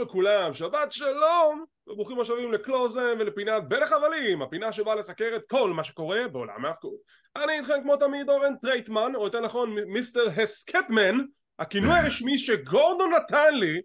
לכולם, 0.00 0.54
שבת 0.54 0.92
שלום, 0.92 1.64
וברוכים 1.86 2.20
השבים 2.20 2.52
לקלוזם 2.52 3.14
ולפינת 3.18 3.68
בין 3.68 3.82
החבלים, 3.82 4.42
הפינה 4.42 4.72
שבאה 4.72 4.94
לסקר 4.94 5.36
את 5.36 5.42
כל 5.48 5.72
מה 5.72 5.84
שקורה 5.84 6.28
בעולם 6.32 6.64
ההפקות. 6.64 6.94
אני 7.36 7.52
איתכם 7.52 7.82
כמו 7.82 7.96
תמיד 7.96 8.28
אורן 8.28 8.56
טרייטמן, 8.56 9.12
או 9.14 9.24
יותר 9.24 9.40
נכון 9.40 9.74
מיסטר 9.86 10.42
הסקטמן, 10.42 11.18
הכינוי 11.58 11.92
הרשמי 11.98 12.38
שגורדון 12.38 13.10
נתן 13.14 13.54
לי, 13.54 13.80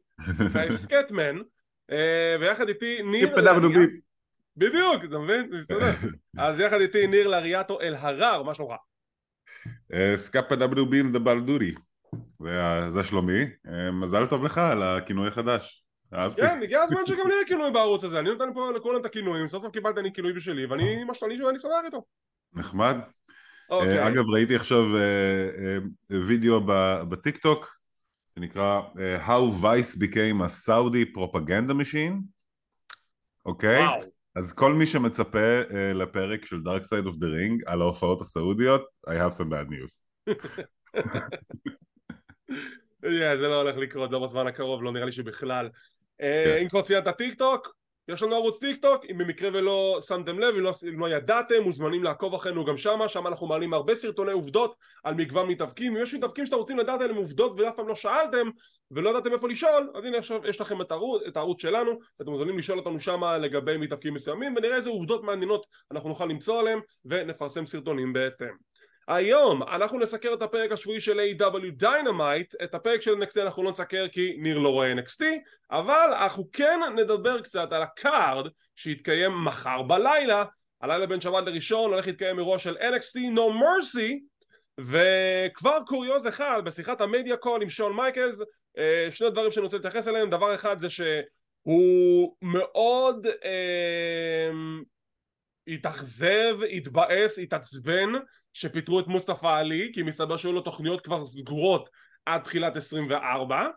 ההסקטמן, 0.55 1.37
אה, 1.91 2.35
ויחד 2.39 2.67
איתי 2.69 3.01
ניר... 3.03 3.35
בדיוק, 4.57 5.03
אתה 5.09 5.17
מבין? 5.17 5.49
אז 6.37 6.59
יחד 6.59 6.81
איתי 6.81 7.07
ניר 7.07 7.27
לאריאטו 7.27 7.81
אלהרר, 7.81 8.43
מה 8.43 8.53
שלומך? 8.53 8.75
סקאפה 10.15 10.55
דאבדו 10.55 10.85
בים 10.85 11.11
דה 11.11 11.19
בלדורי 11.19 11.73
זה 12.89 13.03
שלומי, 13.03 13.43
אה, 13.67 13.91
מזל 13.91 14.27
טוב 14.27 14.43
לך 14.43 14.57
על 14.57 14.83
הכינוי 14.83 15.27
החדש. 15.27 15.84
כן, 16.35 16.59
הגיע 16.63 16.81
הזמן 16.81 17.05
שגם 17.05 17.27
לי 17.27 17.33
יהיה 17.33 17.45
כינוי 17.45 17.71
בערוץ 17.71 18.03
הזה, 18.03 18.19
אני 18.19 18.29
נותן 18.29 18.53
פה 18.53 18.71
לכולם 18.75 19.01
את 19.01 19.05
הכינויים, 19.05 19.47
סוף 19.47 19.63
סוף 19.63 19.73
קיבלתי 19.73 19.99
אני 19.99 20.13
כינוי 20.13 20.33
בשלי, 20.33 20.65
ואני, 20.65 21.03
מה 21.03 21.13
שאני 21.13 21.43
ואני 21.43 21.59
סוגר 21.59 21.75
איתו. 21.85 22.03
נחמד. 22.53 22.95
אוקיי. 23.69 24.07
אגב, 24.07 24.29
ראיתי 24.29 24.55
עכשיו 24.55 24.97
אה, 24.97 25.01
אה, 25.01 25.77
וידאו 26.27 26.61
בטיק 27.09 27.37
טוק, 27.37 27.77
שנקרא 28.35 28.81
How 29.27 29.63
Vice 29.63 29.97
Became 29.97 30.41
a 30.45 30.49
Saudi 30.67 31.17
Propaganda 31.17 31.73
Machine, 31.73 32.21
אוקיי? 33.45 33.81
אז 34.35 34.53
כל 34.53 34.73
מי 34.73 34.85
שמצפה 34.85 35.61
לפרק 35.93 36.45
של 36.45 36.55
Dark 36.55 36.83
Side 36.83 37.07
of 37.07 37.13
the 37.13 37.25
Ring 37.25 37.63
על 37.65 37.81
ההופעות 37.81 38.21
הסעודיות, 38.21 38.81
I 39.07 39.11
have 39.11 39.33
some 39.33 39.49
bad 39.49 39.69
news. 39.69 39.99
yeah, 43.03 43.37
זה 43.37 43.47
לא 43.47 43.61
הולך 43.61 43.77
לקרות, 43.77 44.11
לא 44.11 44.19
בזמן 44.19 44.47
הקרוב, 44.47 44.83
לא 44.83 44.91
נראה 44.91 45.05
לי 45.05 45.11
שבכלל. 45.11 45.69
אה, 46.21 46.43
כן. 46.45 46.61
אם 46.61 46.69
כבר 46.69 46.81
ציינת 46.81 47.17
טיק 47.17 47.37
טוק, 47.37 47.75
יש 48.07 48.23
לנו 48.23 48.35
ערוץ 48.35 48.59
טיק 48.59 48.81
טוק, 48.81 49.05
אם 49.11 49.17
במקרה 49.17 49.49
ולא 49.53 49.97
שמתם 50.07 50.39
לב, 50.39 50.55
אם 50.55 50.61
לא, 50.61 50.71
אם 50.89 50.99
לא 50.99 51.09
ידעתם, 51.09 51.63
מוזמנים 51.63 52.03
לעקוב 52.03 52.33
אחרינו 52.33 52.65
גם 52.65 52.77
שמה, 52.77 53.07
שם 53.07 53.27
אנחנו 53.27 53.47
מעלים 53.47 53.73
הרבה 53.73 53.95
סרטוני 53.95 54.31
עובדות 54.31 54.75
על 55.03 55.13
מגוון 55.13 55.47
מתאבקים, 55.47 55.95
אם 55.95 56.03
יש 56.03 56.13
מתאבקים 56.13 56.45
שאתם 56.45 56.57
רוצים 56.57 56.77
לדעת 56.77 57.01
עליהם 57.01 57.17
עובדות 57.17 57.59
ואף 57.59 57.75
פעם 57.75 57.87
לא 57.87 57.95
שאלתם 57.95 58.49
ולא 58.91 59.09
ידעתם 59.09 59.33
איפה 59.33 59.47
לשאול, 59.47 59.91
אז 59.95 60.05
הנה 60.05 60.17
עכשיו 60.17 60.47
יש 60.47 60.61
לכם 60.61 60.81
את 60.81 60.91
הערוץ, 60.91 61.21
את 61.27 61.37
הערוץ 61.37 61.61
שלנו, 61.61 61.99
אתם 62.21 62.31
מוזמנים 62.31 62.57
לשאול 62.57 62.79
אותנו 62.79 62.99
שמה 62.99 63.37
לגבי 63.37 63.77
מתאבקים 63.77 64.13
מסוימים, 64.13 64.55
ונראה 64.57 64.75
איזה 64.75 64.89
עובדות 64.89 65.23
מעניינות 65.23 65.65
אנחנו 65.91 66.09
נוכל 66.09 66.25
למצוא 66.25 66.59
עליהם, 66.59 66.79
ונפרסם 67.05 67.65
סרטונים 67.65 68.13
בהתאם. 68.13 68.74
היום 69.07 69.63
אנחנו 69.63 69.99
נסקר 69.99 70.33
את 70.33 70.41
הפרק 70.41 70.71
השבועי 70.71 70.99
של 70.99 71.19
AEW 71.19 71.83
Dynamite 71.83 72.63
את 72.63 72.75
הפרק 72.75 73.01
של 73.01 73.13
NXT 73.13 73.41
אנחנו 73.41 73.63
לא 73.63 73.71
נסקר 73.71 74.07
כי 74.07 74.35
ניר 74.39 74.59
לא 74.59 74.69
רואה 74.69 74.93
NXT 74.93 75.23
אבל 75.71 76.09
אנחנו 76.13 76.51
כן 76.53 76.79
נדבר 76.95 77.41
קצת 77.41 77.71
על 77.71 77.81
הקארד 77.81 78.51
שיתקיים 78.75 79.45
מחר 79.45 79.81
בלילה 79.81 80.45
הלילה 80.81 81.05
בין 81.05 81.21
שבת 81.21 81.45
לראשון 81.45 81.91
הולך 81.91 82.07
להתקיים 82.07 82.37
אירוע 82.37 82.59
של 82.59 82.77
NXT 82.77 83.17
No 83.35 83.61
Mercy 83.61 84.13
וכבר 84.79 85.79
קוריוז 85.87 86.27
אחד 86.27 86.61
בשיחת 86.65 87.01
ה 87.01 87.07
media 87.07 87.37
call 87.37 87.61
עם 87.61 87.69
שון 87.69 87.95
מייקלס 87.95 88.41
אה, 88.77 89.07
שני 89.09 89.29
דברים 89.29 89.51
שאני 89.51 89.63
רוצה 89.63 89.77
להתייחס 89.77 90.07
אליהם 90.07 90.29
דבר 90.29 90.55
אחד 90.55 90.79
זה 90.79 90.87
שהוא 90.89 92.35
מאוד 92.41 93.27
אה, 93.43 94.51
התאכזב, 95.67 96.57
התבאס, 96.71 97.39
התעצבן 97.39 98.09
שפיטרו 98.55 98.99
את 98.99 99.07
מוסטפא 99.07 99.47
עלי 99.47 99.91
כי 99.93 100.03
מסתבר 100.03 100.37
שהיו 100.37 100.53
לו 100.53 100.61
תוכניות 100.61 101.01
כבר 101.01 101.25
סגורות 101.25 101.89
עד 102.25 102.41
תחילת 102.41 102.75
24 102.75 103.67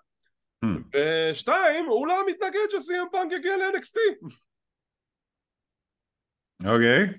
hmm. 0.64 0.68
ושתיים 0.94 1.86
הוא 1.86 2.06
לא 2.06 2.26
מתנגד 2.26 2.70
שסי.אם 2.70 3.06
פאנק 3.12 3.32
יגיע 3.32 3.56
ל-NXT 3.56 4.28
אוקיי. 6.64 7.18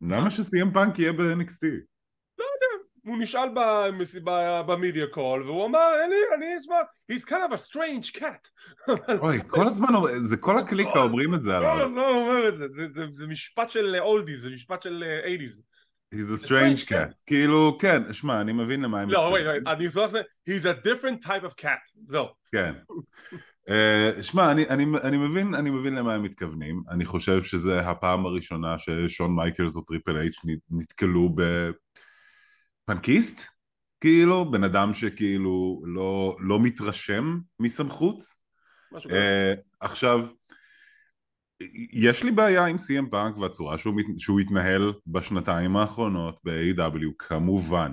למה 0.00 0.30
שסי.אם 0.30 0.72
פאנק 0.72 0.98
יהיה 0.98 1.12
ב-NXT? 1.12 1.66
לא 2.38 2.44
יודע. 2.44 2.84
הוא 3.04 3.18
נשאל 3.18 3.48
ב 4.66 4.73
media 4.73 5.06
call 5.06 5.42
והוא 5.42 5.66
אמר 5.66 5.92
אני 6.06 6.16
אני 6.36 6.58
אשמע 6.58 6.76
he's 7.12 7.24
kind 7.24 7.50
of 7.50 7.54
a 7.54 7.70
strange 7.70 8.20
cat. 8.20 8.48
אוי 9.22 9.38
כל 9.46 9.66
הזמן 9.66 9.88
זה 10.22 10.36
כל 10.36 10.58
הקליקה 10.58 10.98
אומרים 10.98 11.34
את 11.34 11.42
זה 11.42 11.56
עליו. 11.56 11.74
כל 11.74 11.82
הזמן 11.82 12.02
אומר 12.02 12.48
את 12.48 12.56
זה. 12.56 12.66
זה 13.10 13.26
משפט 13.26 13.70
של 13.70 13.96
oldies 14.00 14.42
זה 14.42 14.50
משפט 14.50 14.82
של 14.82 15.04
80's 15.24 15.73
He's 16.14 16.42
a 16.42 16.46
strange 16.46 16.88
cat. 16.88 17.22
כאילו, 17.26 17.78
כן, 17.80 18.12
שמע, 18.12 18.40
אני 18.40 18.52
מבין 18.52 18.80
למה 18.80 19.00
הם... 19.00 19.10
לא, 19.10 19.18
וואי, 19.18 19.42
אני 19.66 19.86
אזכר 19.86 20.03
את 20.03 20.10
זה, 20.10 20.20
he's 20.50 20.62
a 20.62 20.86
different 20.86 21.26
type 21.26 21.44
of 21.44 21.62
cat. 21.62 21.92
זהו. 22.04 22.26
כן. 22.52 22.72
אה, 23.68 24.22
שמע, 24.22 24.50
אני 25.02 25.16
מבין 25.16 25.54
אני 25.54 25.70
מבין 25.70 25.94
למה 25.94 26.14
הם 26.14 26.22
מתכוונים. 26.22 26.82
אני 26.90 27.04
חושב 27.04 27.42
שזה 27.42 27.80
הפעם 27.80 28.26
הראשונה 28.26 28.78
ששון 28.78 29.34
מייקלס 29.36 29.76
או 29.76 29.82
טריפל 29.82 30.16
אייץ' 30.16 30.40
נתקלו 30.70 31.34
בפנקיסט, 32.86 33.46
כאילו, 34.00 34.50
בן 34.50 34.64
אדם 34.64 34.94
שכאילו 34.94 35.82
לא, 35.84 36.36
לא 36.40 36.60
מתרשם 36.60 37.38
מסמכות. 37.60 38.24
משהו. 38.92 39.10
Uh, 39.10 39.14
עכשיו, 39.80 40.26
יש 41.92 42.22
לי 42.22 42.30
בעיה 42.30 42.66
עם 42.66 42.76
CM 42.76 43.10
פאנק 43.10 43.36
והצורה 43.36 43.78
שהוא, 43.78 43.94
שהוא 44.18 44.40
התנהל 44.40 44.92
בשנתיים 45.06 45.76
האחרונות 45.76 46.38
ב-AW 46.44 47.12
כמובן. 47.18 47.92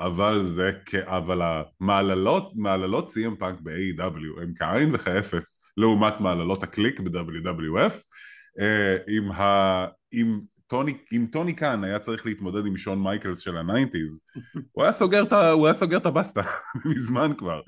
אבל 0.00 0.42
זה, 0.42 0.70
אבל 1.04 1.40
המעללות, 1.42 2.52
מעללות 2.56 3.08
CM 3.08 3.36
פאנק 3.38 3.60
ב-AW 3.60 4.42
הם 4.42 4.52
כעין 4.56 4.94
וכאפס 4.94 5.60
לעומת 5.76 6.20
מעללות 6.20 6.62
הקליק 6.62 7.00
ב-WWF 7.00 7.92
אה, 8.60 8.96
עם, 9.08 9.32
ה, 9.32 9.86
עם, 10.12 10.40
טוני, 10.66 10.98
אם 11.12 11.26
טוני 11.32 11.52
קאן 11.52 11.84
היה 11.84 11.98
צריך 11.98 12.26
להתמודד 12.26 12.66
עם 12.66 12.76
שון 12.76 13.02
מייקלס 13.02 13.38
של 13.38 13.56
ה 13.56 13.63
nineties 13.63 14.20
הוא 14.72 14.84
היה 14.84 14.92
סוגר 14.92 15.22
את, 15.22 15.32
הוא 15.32 15.66
היה 15.66 15.74
סוגר 15.74 15.96
את 15.96 16.06
הבסטה 16.06 16.42
מזמן 16.94 17.32
כבר 17.38 17.60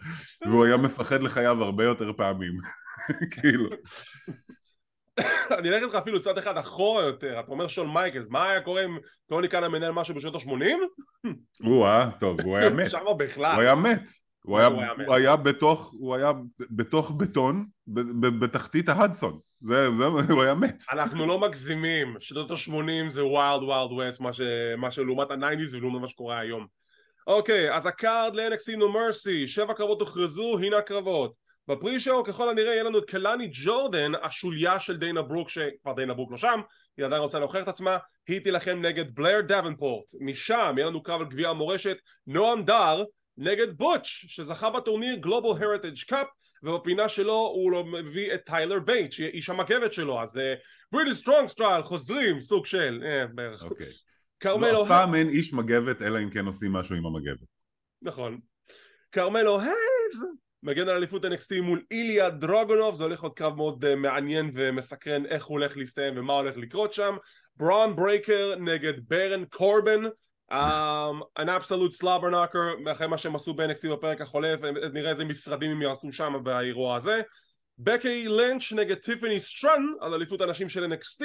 והוא 0.47 0.65
היה 0.65 0.77
מפחד 0.77 1.23
לחייו 1.23 1.63
הרבה 1.63 1.85
יותר 1.85 2.13
פעמים 2.13 2.53
כאילו 3.35 3.71
אני 5.59 5.69
אלך 5.69 5.83
איתך 5.83 5.95
אפילו 5.95 6.21
צד 6.21 6.39
אחד 6.39 6.57
אחורה 6.57 7.03
יותר, 7.03 7.41
אתה 7.41 7.53
אומר 7.53 7.69
שון 7.69 7.93
מייקלס, 7.93 8.27
מה 8.29 8.51
היה 8.51 8.61
קורה 8.61 8.85
אם 8.85 8.99
טוני 9.29 9.49
קאן 9.49 9.59
היה 9.59 9.69
מנהל 9.69 9.93
משהו 9.93 10.15
בשנות 10.15 10.35
ה-80? 10.35 10.65
הוא 11.69 11.87
היה, 11.87 12.11
טוב, 12.21 12.41
הוא 12.41 12.57
היה 12.57 12.71
מת. 12.71 12.91
שמה 13.01 13.15
בכלל. 13.15 13.55
הוא 13.55 13.63
היה 13.63 13.75
מת. 13.75 14.09
הוא 14.45 14.59
היה, 14.59 14.69
הוא 15.07 15.15
היה 15.15 15.37
בתוך, 15.37 15.93
הוא 15.99 16.15
היה 16.15 16.33
בתוך 16.59 17.11
בטון 17.11 17.67
בתחתית 18.41 18.89
ההדסון, 18.89 19.39
זה, 19.61 19.95
זה, 19.95 20.05
הוא 20.05 20.43
היה 20.43 20.55
מת. 20.55 20.83
אנחנו 20.93 21.27
לא 21.27 21.39
מגזימים, 21.39 22.17
שנות 22.21 22.51
ה-80 22.51 23.09
זה 23.09 23.25
wild 23.25 23.63
wild 23.63 23.93
west, 23.93 24.21
מה 24.77 24.91
שלעומת 24.91 25.31
ה-90's 25.31 25.77
ולעומת 25.77 26.01
מה 26.01 26.09
שקורה 26.09 26.39
היום. 26.39 26.67
אוקיי, 27.27 27.75
אז 27.75 27.87
הקארד 27.87 28.35
ל-NXT 28.35 28.79
No 28.79 28.85
Mercy, 28.95 29.47
שבע 29.47 29.75
קרבות 29.75 30.01
הוכרזו, 30.01 30.59
הנה 30.59 30.79
הקרבות. 30.79 31.42
ב 31.69 31.75
pre-show 31.75 32.25
ככל 32.25 32.49
הנראה 32.49 32.73
יהיה 32.73 32.83
לנו 32.83 32.99
את 32.99 33.05
קלני 33.05 33.51
ג'ורדן 33.53 34.13
השוליה 34.23 34.81
של 34.81 34.97
דיינה 34.97 35.23
ברוק 35.23 35.51
שכבר 35.51 35.93
דיינה 35.93 36.15
ברוק 36.15 36.31
לא 36.31 36.37
שם 36.37 36.61
היא 36.97 37.07
עדיין 37.07 37.23
רוצה 37.23 37.39
להוכיח 37.39 37.63
את 37.63 37.69
עצמה 37.69 37.99
היא 38.29 38.41
תילחם 38.41 38.79
נגד 38.83 39.15
בלר 39.15 39.41
דבנפורט. 39.41 40.05
משם 40.21 40.75
יהיה 40.77 40.87
לנו 40.87 41.03
קרב 41.03 41.21
על 41.21 41.27
גביע 41.27 41.49
המורשת 41.49 41.97
נועם 42.27 42.65
דאר 42.65 43.05
נגד 43.37 43.77
בוטש 43.77 44.27
שזכה 44.29 44.71
בטורניר 44.71 45.15
Global 45.15 45.65
Heritage 45.65 46.03
Cup 46.09 46.27
ובפינה 46.63 47.09
שלו 47.09 47.53
הוא 47.55 47.73
לא 47.73 47.85
מביא 47.85 48.35
את 48.35 48.41
טיילר 48.45 48.79
בייט 48.79 49.13
שהיה 49.13 49.29
איש 49.29 49.51
המגבת 49.51 49.93
שלו 49.93 50.23
אז 50.23 50.39
בריטיש 50.93 51.15
סטרונג 51.15 51.49
סטייל 51.49 51.83
חוזרים 51.83 52.41
סוג 52.41 52.67
של 52.67 53.03
אה, 53.05 53.27
בערך. 53.27 53.63
אוקיי. 53.63 53.87
כאילו 54.41 54.83
אף 54.83 54.89
פעם 54.89 55.15
אין 55.15 55.29
איש 55.29 55.53
מגבת 55.53 56.03
אלא 56.03 56.19
אם 56.19 56.31
כן 56.31 56.47
עושים 56.47 56.73
משהו 56.73 56.97
עם 56.97 57.07
המגבת. 57.07 57.49
נכון. 58.03 58.41
כרמלו 59.13 59.61
הייז 59.61 60.25
מגן 60.63 60.89
על 60.89 60.97
אליפות 60.97 61.25
NXT 61.25 61.61
מול 61.63 61.83
איליה 61.91 62.31
דרוגונוב 62.31 62.95
זה 62.95 63.03
הולך 63.03 63.23
להיות 63.23 63.37
קרב 63.37 63.57
מאוד 63.57 63.85
uh, 63.85 63.97
מעניין 63.97 64.51
ומסקרן 64.55 65.27
איך 65.27 65.45
הוא 65.45 65.59
הולך 65.59 65.77
להסתיים 65.77 66.19
ומה 66.19 66.33
הולך 66.33 66.57
לקרות 66.57 66.93
שם. 66.93 67.17
ברון 67.57 67.97
ברייקר 67.97 68.55
נגד 68.59 68.93
ברון 69.09 69.45
קורבין 69.45 70.05
um, 70.53 70.55
an 71.41 71.47
absolute 71.47 72.01
slobber 72.01 72.31
knocker 72.33 72.91
אחרי 72.93 73.07
מה 73.07 73.19
שהם 73.19 73.37
עשו 73.37 73.55
ב-NXT 73.55 73.89
בפרק 73.93 74.21
החולף 74.21 74.61
נראה 74.93 75.11
איזה 75.11 75.25
משרדים 75.25 75.71
הם 75.71 75.83
יעשו 75.83 76.13
שם 76.13 76.41
באירוע 76.43 76.97
הזה. 76.97 77.23
בקי 77.79 78.29
לינץ' 78.29 78.73
נגד 78.73 78.97
טיפני 78.97 79.41
סטרטון 79.41 79.87
על 80.01 80.15
אליפות 80.15 80.41
הנשים 80.41 80.69
של 80.69 80.93
NXT 80.93 81.25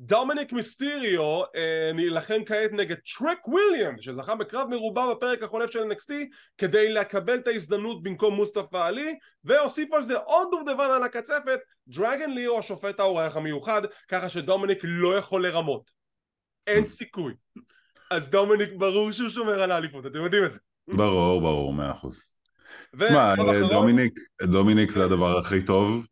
דומיניק 0.00 0.52
מיסטיריו 0.52 1.42
אה, 1.42 1.92
נלחם 1.94 2.44
כעת 2.46 2.72
נגד 2.72 2.96
טריק 3.18 3.48
וויליאמס 3.48 4.00
שזכה 4.00 4.34
בקרב 4.34 4.68
מרובע 4.68 5.14
בפרק 5.14 5.42
החולף 5.42 5.70
של 5.70 5.92
NXT 5.92 6.12
כדי 6.58 6.92
לקבל 6.92 7.38
את 7.38 7.48
ההזדמנות 7.48 8.02
במקום 8.02 8.34
מוסטפא 8.34 8.76
עלי 8.76 9.18
והוסיף 9.44 9.92
על 9.92 10.02
זה 10.02 10.16
עוד 10.18 10.48
דובדבן 10.50 10.90
על 10.90 11.02
הקצפת 11.02 11.58
דרגון 11.88 12.30
לי 12.30 12.58
השופט 12.58 13.00
האורח 13.00 13.36
המיוחד 13.36 13.82
ככה 14.08 14.28
שדומיניק 14.28 14.78
לא 14.82 15.18
יכול 15.18 15.46
לרמות. 15.46 15.90
אין 16.66 16.84
סיכוי. 16.84 17.34
אז 18.10 18.30
דומיניק 18.30 18.70
ברור 18.76 19.12
שהוא 19.12 19.28
שומר 19.28 19.62
על 19.62 19.70
האליפות 19.70 20.06
אתם 20.06 20.24
יודעים 20.24 20.44
את 20.44 20.52
זה. 20.52 20.58
ברור 20.88 21.40
ברור 21.40 21.72
מאה 21.72 21.90
אחוז 21.90 22.35
תשמע, 22.96 23.34
דומיניק, 23.70 24.18
דומיניק 24.42 24.90
זה 24.90 25.04
הדבר 25.04 25.38
הכי 25.38 25.62
טוב 25.62 26.06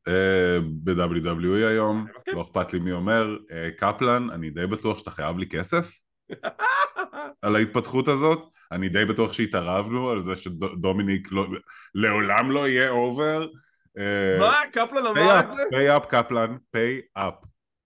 ב-WWE 0.84 1.66
היום, 1.68 2.06
לא 2.32 2.42
אכפת 2.42 2.72
לי 2.72 2.78
מי 2.78 2.92
אומר, 2.92 3.36
קפלן, 3.78 4.30
אני 4.30 4.50
די 4.50 4.66
בטוח 4.66 4.98
שאתה 4.98 5.10
חייב 5.10 5.38
לי 5.38 5.48
כסף 5.48 5.92
על 7.42 7.56
ההתפתחות 7.56 8.08
הזאת, 8.08 8.48
אני 8.72 8.88
די 8.88 9.04
בטוח 9.04 9.32
שהתערבנו 9.32 10.10
על 10.10 10.22
זה 10.22 10.36
שדומיניק 10.36 11.32
לא, 11.32 11.46
לעולם 11.94 12.50
לא 12.50 12.68
יהיה 12.68 12.90
over. 12.90 13.46
מה? 14.38 14.60
קפלן 14.72 15.06
אמר 15.06 15.40
את 15.40 15.56
זה? 15.56 15.62
pay 15.70 15.96
up 15.96 16.06
קפלן, 16.06 16.56
pay 16.70 17.00
up. 17.14 17.34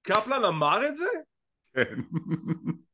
קפלן 0.03 0.44
אמר 0.44 0.87
את 0.87 0.97
זה? 0.97 1.09
כן. 1.75 2.00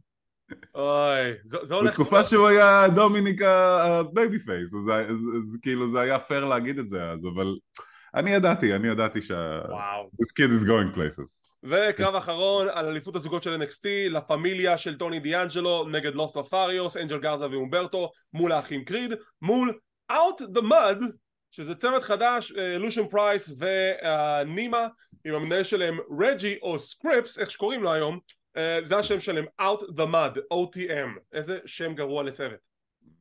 אוי, 0.74 1.32
זה 1.44 1.74
הולך... 1.74 1.90
בתקופה 1.90 2.24
שהוא 2.24 2.46
היה 2.46 2.88
דומיניק 2.94 3.42
ה 3.42 4.38
babyface, 4.38 4.74
אז 4.74 5.58
כאילו 5.62 5.90
זה 5.90 6.00
היה 6.00 6.18
פייר 6.18 6.44
להגיד 6.44 6.78
את 6.78 6.88
זה 6.88 7.02
אז, 7.02 7.18
אבל 7.34 7.56
אני 8.14 8.30
ידעתי, 8.30 8.74
אני 8.74 8.88
ידעתי 8.88 9.22
שה... 9.22 9.60
וואו. 9.68 10.10
This 10.22 10.32
kid 10.32 10.62
is 10.62 10.66
going 10.66 10.96
places. 10.96 11.24
וקרב 11.64 12.14
אחרון 12.14 12.68
על 12.72 12.86
אליפות 12.86 13.16
הזוגות 13.16 13.42
של 13.42 13.62
NXT, 13.62 14.10
לה 14.10 14.20
פמיליה 14.20 14.78
של 14.78 14.98
טוני 14.98 15.20
דיאנג'לו 15.20 15.88
נגד 15.88 16.14
לוס 16.14 16.36
לותריוס, 16.36 16.96
אנג'ל 16.96 17.18
גרזה 17.18 17.50
ואומברטו 17.50 18.10
מול 18.32 18.52
האחים 18.52 18.84
קריד, 18.84 19.14
מול 19.42 19.78
Out 20.12 20.42
the 20.56 20.60
Mud 20.60 21.04
שזה 21.50 21.74
צמד 21.74 22.00
חדש, 22.00 22.52
לוסיאן 22.78 23.08
פרייס 23.08 23.54
ונימה 23.58 24.86
עם 25.24 25.34
המנהל 25.34 25.64
שלהם 25.64 25.98
רג'י 26.20 26.58
או 26.62 26.78
סקריפטס, 26.78 27.38
איך 27.38 27.50
שקוראים 27.50 27.82
לו 27.82 27.92
היום 27.92 28.18
זה 28.84 28.96
השם 28.96 29.20
שלהם, 29.20 29.44
Out 29.60 29.82
the 29.82 30.06
Mud, 30.12 30.38
OTM, 30.52 31.18
איזה 31.32 31.58
שם 31.66 31.94
גרוע 31.94 32.22
לצוות. 32.22 32.74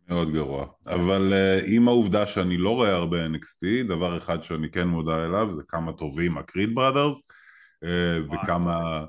מאוד 0.10 0.34
גרוע, 0.34 0.68
אבל 0.88 1.34
uh, 1.34 1.64
עם 1.68 1.88
העובדה 1.88 2.28
שאני 2.28 2.58
לא 2.58 2.70
רואה 2.70 2.96
הרבה 2.96 3.26
NXT, 3.26 3.88
דבר 3.88 4.18
אחד 4.18 4.44
שאני 4.44 4.72
כן 4.72 4.88
מודע 4.88 5.26
אליו 5.26 5.52
זה 5.52 5.62
כמה 5.68 5.94
טובים 5.94 6.38
הקריד 6.38 6.76
בראדרס 6.76 7.24
uh, 7.86 8.34
וכמה 8.34 9.06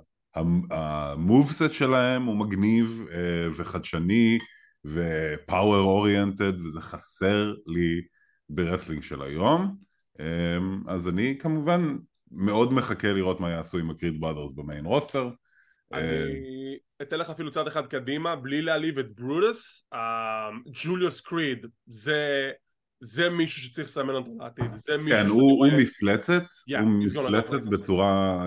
ה 0.70 0.83
moveset 0.83 1.72
שלהם 1.72 2.24
הוא 2.24 2.36
מגניב 2.36 3.04
uh, 3.08 3.12
וחדשני 3.56 4.38
ו 4.84 5.76
power 5.76 6.09
oriented 6.09 6.60
וזה 6.60 6.80
חסר 6.80 7.54
לי 7.66 8.02
ב 8.48 8.54
wrestling 8.54 9.02
של 9.02 9.22
היום. 9.22 9.76
um, 10.18 10.22
אז 10.88 11.08
אני 11.08 11.36
כמובן 11.38 11.96
מאוד 12.30 12.72
מחכה 12.72 13.12
לראות 13.12 13.40
מה 13.40 13.50
יעשו 13.50 13.78
עם 13.78 13.90
הקריד 13.90 14.20
בראדרס 14.20 14.52
ב 14.52 14.59
main 14.59 14.84
roster 14.84 15.30
אני 15.92 16.78
אתן 17.02 17.18
לך 17.18 17.30
אפילו 17.30 17.50
צעד 17.50 17.66
אחד 17.66 17.86
קדימה 17.86 18.36
בלי 18.36 18.62
להעליב 18.62 18.98
את 18.98 19.14
ברוטוס 19.14 19.88
ג'וליוס 20.84 21.20
קריד 21.20 21.66
זה 21.86 22.50
זה 23.00 23.30
מישהו 23.30 23.62
שצריך 23.62 23.88
לסמן 23.88 24.14
אותו 24.14 24.30
לעתיד 24.40 24.70
כן 25.08 25.26
הוא 25.26 25.66
מפלצת 25.76 26.44
הוא 26.80 26.88
מפלצת 26.88 27.62
בצורה 27.70 28.44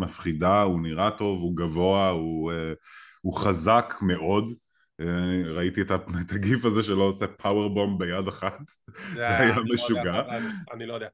מפחידה 0.00 0.62
הוא 0.62 0.80
נראה 0.80 1.10
טוב 1.10 1.40
הוא 1.40 1.56
גבוה 1.56 2.10
הוא 3.22 3.34
חזק 3.34 3.94
מאוד. 4.02 4.52
ראיתי 5.44 5.80
את 6.20 6.32
הגיף 6.32 6.64
הזה 6.64 6.82
שלא 6.82 7.02
עושה 7.02 7.26
פאוור 7.26 7.74
בום 7.74 7.98
ביד 7.98 8.28
אחת. 8.28 8.58
זה 9.12 9.38
היה 9.38 9.56
משוגע. 9.74 10.22
אני 10.72 10.86
לא 10.86 10.94
יודע 10.94 11.08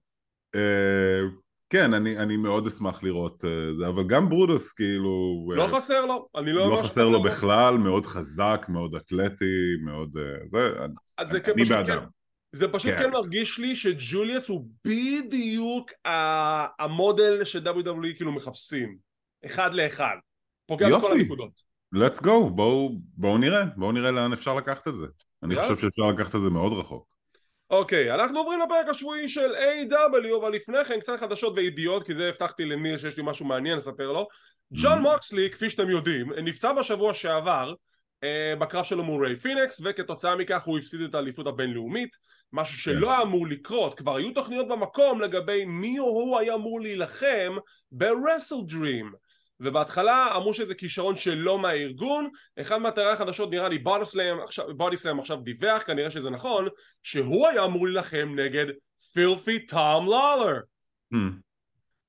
כן, 1.71 1.95
אני, 1.95 2.19
אני 2.19 2.37
מאוד 2.37 2.67
אשמח 2.67 3.03
לראות 3.03 3.45
uh, 3.45 3.77
זה, 3.77 3.89
אבל 3.89 4.07
גם 4.07 4.29
ברודוס 4.29 4.73
כאילו... 4.73 5.45
לא 5.57 5.67
uh, 5.67 5.69
חסר 5.69 6.07
לו, 6.07 6.29
אני 6.37 6.53
לא... 6.53 6.71
לא 6.71 6.83
חסר 6.83 7.09
לו 7.09 7.23
בכלל, 7.23 7.79
מאוד 7.79 8.07
חזק, 8.07 8.67
מאוד 8.69 8.95
אתלטי, 8.95 9.77
מאוד... 9.85 10.17
Uh, 10.17 10.49
זה, 10.49 10.59
אני, 11.19 11.39
אני 11.55 11.65
בעדם. 11.65 12.01
כן, 12.01 12.07
זה 12.53 12.69
פשוט 12.69 12.91
כן. 12.91 12.99
כן 12.99 13.11
מרגיש 13.11 13.59
לי 13.59 13.77
שג'וליאס 13.77 14.49
הוא 14.49 14.67
בדיוק 14.85 15.91
המודל 16.79 17.45
ש-WWE 17.45 18.17
כאילו 18.17 18.33
מחפשים, 18.33 18.97
אחד 19.47 19.75
לאחד, 19.75 20.17
פוגע 20.67 20.89
יופי. 20.89 21.07
בכל 21.07 21.17
הנקודות. 21.17 21.71
let's 21.95 22.21
go, 22.23 22.51
בואו 22.55 22.99
בוא 23.17 23.39
נראה, 23.39 23.65
בואו 23.77 23.93
נראה 23.93 24.11
לאן 24.11 24.33
אפשר 24.33 24.55
לקחת 24.55 24.89
את 24.89 24.95
זה. 24.95 25.07
אני 25.43 25.63
חושב 25.63 25.77
שאפשר 25.77 26.03
לקחת 26.03 26.35
את 26.35 26.41
זה 26.41 26.51
מאוד 26.51 26.73
רחוק. 26.73 27.11
אוקיי, 27.71 28.15
אנחנו 28.15 28.39
עוברים 28.39 28.61
לפרק 28.61 28.89
השבועי 28.89 29.29
של 29.29 29.55
A.W. 29.55 30.37
אבל 30.41 30.53
לפני 30.53 30.85
כן 30.85 31.01
קצת 31.01 31.21
חדשות 31.21 31.53
וידיעות 31.57 32.07
כי 32.07 32.15
זה 32.15 32.29
הבטחתי 32.29 32.65
לניר 32.65 32.99
שיש 32.99 33.17
לי 33.17 33.23
משהו 33.27 33.47
מעניין 33.47 33.79
לספר 33.79 34.13
לו 34.13 34.29
ג'ון 34.73 34.99
mm-hmm. 34.99 35.01
מוקסלי, 35.01 35.51
כפי 35.51 35.71
שאתם 35.71 35.91
יודעים, 35.91 36.33
נפצע 36.33 36.73
בשבוע 36.73 37.15
שעבר 37.15 37.75
אה, 38.25 38.55
בקרב 38.59 38.85
שלו 38.85 39.05
מול 39.05 39.27
ריי 39.27 39.37
פינקס 39.37 39.81
וכתוצאה 39.85 40.37
מכך 40.37 40.63
הוא 40.65 40.79
הפסיד 40.79 41.01
את 41.01 41.15
האליפות 41.15 41.47
הבינלאומית 41.47 42.17
משהו 42.53 42.79
שלא 42.79 43.07
כן. 43.07 43.13
היה 43.13 43.23
אמור 43.23 43.47
לקרות 43.47 43.99
כבר 43.99 44.17
היו 44.17 44.33
תוכניות 44.35 44.69
במקום 44.69 45.21
לגבי 45.21 45.65
מי 45.65 45.97
הוא 45.97 46.39
היה 46.39 46.55
אמור 46.55 46.81
להילחם 46.81 47.57
ב-Wrestle 47.93 48.57
Dream 48.67 49.13
ובהתחלה 49.61 50.37
אמרו 50.37 50.55
שזה 50.55 50.75
כישרון 50.75 51.17
שלא 51.17 51.59
מהארגון. 51.59 52.31
אחד 52.61 52.77
מאתרי 52.77 53.13
החדשות 53.13 53.51
נראה 53.51 53.69
לי 53.69 53.79
Bodyslam 53.79 54.41
עכשיו, 54.45 54.77
Bodyslam 54.77 55.19
עכשיו 55.19 55.37
דיווח 55.37 55.83
כנראה 55.83 56.11
שזה 56.11 56.31
נכון 56.31 56.69
שהוא 57.03 57.49
היה 57.49 57.65
אמור 57.65 57.87
להילחם 57.87 58.35
נגד 58.37 58.67
Filthy 59.13 59.67
טום 59.67 60.05
לולר 60.05 60.61
hmm. 61.15 61.17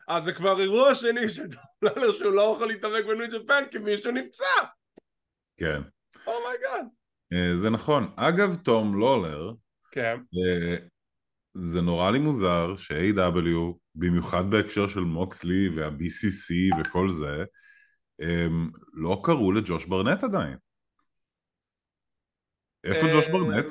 אז 0.08 0.24
זה 0.24 0.34
כבר 0.34 0.62
אירוע 0.62 0.96
שני 0.96 1.30
של 1.30 1.48
טום 1.48 1.64
לולר 1.82 2.12
שהוא 2.12 2.32
לא 2.32 2.54
יכול 2.56 2.68
להתאבק 2.68 3.06
ב-New 3.06 3.28
Japan 3.44 3.64
כי 3.72 3.78
מישהו 3.78 4.12
נפצע. 4.12 4.46
כן. 5.58 5.82
Oh 6.28 6.44
my 6.44 6.61
God 6.61 6.86
oh 6.86 7.34
uh, 7.34 7.62
זה 7.62 7.70
נכון. 7.70 8.12
אגב 8.16 8.56
תום 8.56 9.00
לולר 9.00 9.52
כן. 9.92 10.18
uh, 10.18 10.91
זה 11.54 11.82
נורא 11.82 12.12
לי 12.12 12.20
מוזר 12.20 12.76
ש-A.W. 12.78 13.78
במיוחד 13.96 14.50
בהקשר 14.50 14.88
של 14.88 15.00
מוקסלי 15.00 15.70
וה-BCC 15.70 16.80
וכל 16.80 17.10
זה, 17.10 17.44
הם 18.20 18.72
לא 18.94 19.22
קראו 19.24 19.52
לג'וש 19.52 19.86
ברנט 19.86 20.24
עדיין. 20.24 20.58
איפה 22.84 23.08
ג'וש 23.14 23.30
ברנט? 23.30 23.66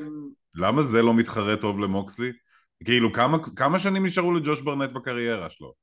למה 0.54 0.82
זה 0.82 1.02
לא 1.02 1.14
מתחרה 1.14 1.56
טוב 1.56 1.78
למוקסלי? 1.78 2.32
כאילו 2.84 3.12
כמה, 3.12 3.38
כמה 3.56 3.78
שנים 3.78 4.06
נשארו 4.06 4.34
לג'וש 4.34 4.60
ברנט 4.60 4.90
בקריירה 4.90 5.50
שלו? 5.50 5.74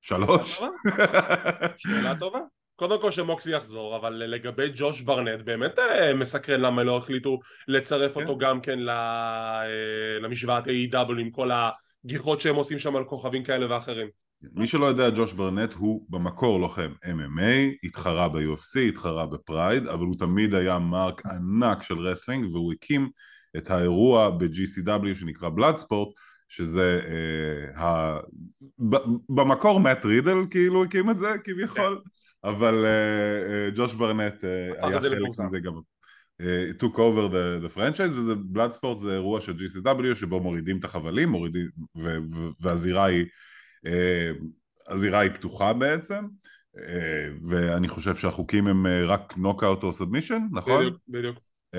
שלוש? 0.00 0.60
שאלה 1.76 2.18
טובה. 2.18 2.40
קודם 2.76 3.00
כל 3.00 3.10
שמוקסי 3.10 3.52
יחזור, 3.52 3.96
אבל 3.96 4.12
לגבי 4.12 4.70
ג'וש 4.74 5.00
ברנט 5.00 5.44
באמת 5.44 5.78
אה, 5.78 6.14
מסקרן 6.14 6.60
למה 6.60 6.82
לא 6.82 6.96
החליטו 6.96 7.38
לצרף 7.68 8.14
כן. 8.14 8.20
אותו 8.20 8.38
גם 8.38 8.60
כן 8.60 8.88
אה, 8.88 9.62
למשוואת 10.20 10.64
AEW 10.64 11.18
עם 11.18 11.30
כל 11.30 11.50
הגיחות 12.04 12.40
שהם 12.40 12.56
עושים 12.56 12.78
שם 12.78 12.96
על 12.96 13.04
כוכבים 13.04 13.44
כאלה 13.44 13.74
ואחרים. 13.74 14.08
מי 14.54 14.66
שלא 14.66 14.86
יודע, 14.86 15.10
ג'וש 15.10 15.32
ברנט 15.32 15.72
הוא 15.74 16.06
במקור 16.08 16.60
לוחם 16.60 16.92
MMA, 17.04 17.76
התחרה 17.84 18.28
ב-UFC, 18.28 18.78
התחרה 18.88 19.26
ב-Pride, 19.26 19.86
אבל 19.86 20.04
הוא 20.04 20.14
תמיד 20.18 20.54
היה 20.54 20.78
mark 20.78 21.26
ענק 21.26 21.82
של 21.82 21.98
wrestling 21.98 22.54
והוא 22.54 22.72
הקים 22.72 23.08
את 23.56 23.70
האירוע 23.70 24.30
ב-GCW 24.30 25.14
שנקרא 25.14 25.48
Bloodsport 25.48 26.08
שזה 26.48 27.00
אה, 27.04 27.82
ה... 27.82 28.18
ב- 28.90 29.06
במקור 29.28 29.80
מאט 29.80 30.04
רידל 30.04 30.36
כאילו 30.50 30.84
הקים 30.84 31.10
את 31.10 31.18
זה 31.18 31.34
כביכול 31.44 32.00
כן. 32.04 32.10
אבל 32.50 32.84
uh, 32.84 33.74
uh, 33.74 33.78
ג'וש 33.78 33.94
ברנט 33.94 34.34
uh, 34.34 34.86
היה 34.86 35.00
חלק 35.00 35.18
מזה 35.40 35.60
גם 35.60 35.72
uh, 36.42 36.82
took 36.82 36.96
over 36.96 37.32
the, 37.32 37.66
the 37.66 37.76
franchise 37.76 38.12
וזה 38.12 38.34
Bloodsport 38.34 38.98
זה 38.98 39.12
אירוע 39.14 39.40
של 39.40 39.52
GCW 39.52 40.14
שבו 40.14 40.40
מורידים 40.40 40.78
את 40.78 40.84
החבלים 40.84 41.28
מורידים 41.28 41.68
ו- 41.96 42.18
ו- 42.32 42.50
והזירה 42.60 43.04
היא 43.04 43.24
uh, 43.86 43.90
הזירה 44.88 45.20
היא 45.20 45.30
פתוחה 45.30 45.72
בעצם 45.72 46.24
uh, 46.76 46.80
ואני 47.48 47.88
חושב 47.88 48.14
שהחוקים 48.14 48.66
הם 48.66 48.86
uh, 48.86 49.06
רק 49.06 49.34
נוקאוט 49.36 49.82
או 49.82 49.92
submission 49.92 50.40
נכון? 50.52 50.80
בדיוק 50.80 51.00
בדיוק 51.08 51.38
Uh, 51.74 51.78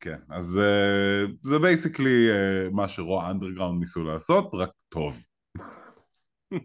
כן, 0.00 0.16
אז 0.30 0.60
uh, 0.60 1.30
זה 1.42 1.58
basically 1.58 2.28
uh, 2.30 2.74
מה 2.74 2.88
ש 2.88 3.05
Raw 3.05 3.30
Underground 3.30 3.80
ניסו 3.80 4.04
לעשות, 4.04 4.50
רק 4.52 4.70
טוב. 4.88 5.24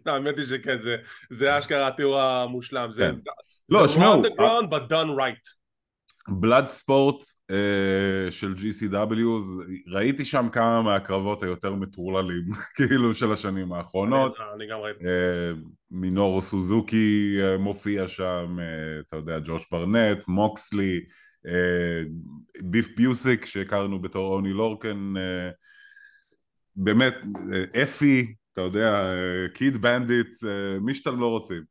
האמת 0.06 0.36
היא 0.36 0.46
שכן, 0.46 0.78
זה, 0.78 0.96
זה 1.30 1.58
אשכרה 1.58 1.88
התיאור 1.88 2.20
המושלם. 2.20 2.92
זה, 2.92 3.02
כן. 3.02 3.30
לא, 3.68 3.88
שמעו. 3.88 4.22
זה 4.22 4.28
underground 4.28 4.70
but 4.70 4.90
done 4.90 5.18
right. 5.18 5.56
בלאד 6.28 6.68
ספורט 6.68 7.22
uh, 7.22 8.30
של 8.30 8.54
GCW, 8.54 9.42
ראיתי 9.88 10.24
שם 10.24 10.48
כמה 10.52 10.82
מהקרבות 10.82 11.42
היותר 11.42 11.74
מטורללים, 11.74 12.44
כאילו 12.76 13.14
של 13.14 13.32
השנים 13.32 13.72
האחרונות. 13.72 14.36
אני, 14.36 14.46
אני 14.54 14.72
גם 14.72 14.78
ראיתי. 14.78 15.04
Uh, 15.04 15.08
מינורו 15.90 16.42
סוזוקי 16.42 17.38
uh, 17.40 17.58
מופיע 17.58 18.08
שם, 18.08 18.56
uh, 18.58 19.06
אתה 19.08 19.16
יודע, 19.16 19.38
ג'וש 19.44 19.66
ברנט, 19.72 20.28
מוקסלי, 20.28 21.00
uh, 21.46 22.08
ביף 22.62 22.96
ביוסיק 22.96 23.46
שהכרנו 23.46 24.02
בתור 24.02 24.34
אוני 24.34 24.52
לורקן, 24.52 25.14
uh, 25.16 25.54
באמת, 26.76 27.14
uh, 27.22 27.82
אפי, 27.82 28.34
אתה 28.56 28.64
יודע, 28.64 29.06
קיד 29.54 29.76
בנדיט, 29.76 30.28
מי 30.80 30.94
שאתם 30.94 31.20
לא 31.20 31.26
רוצים. 31.26 31.62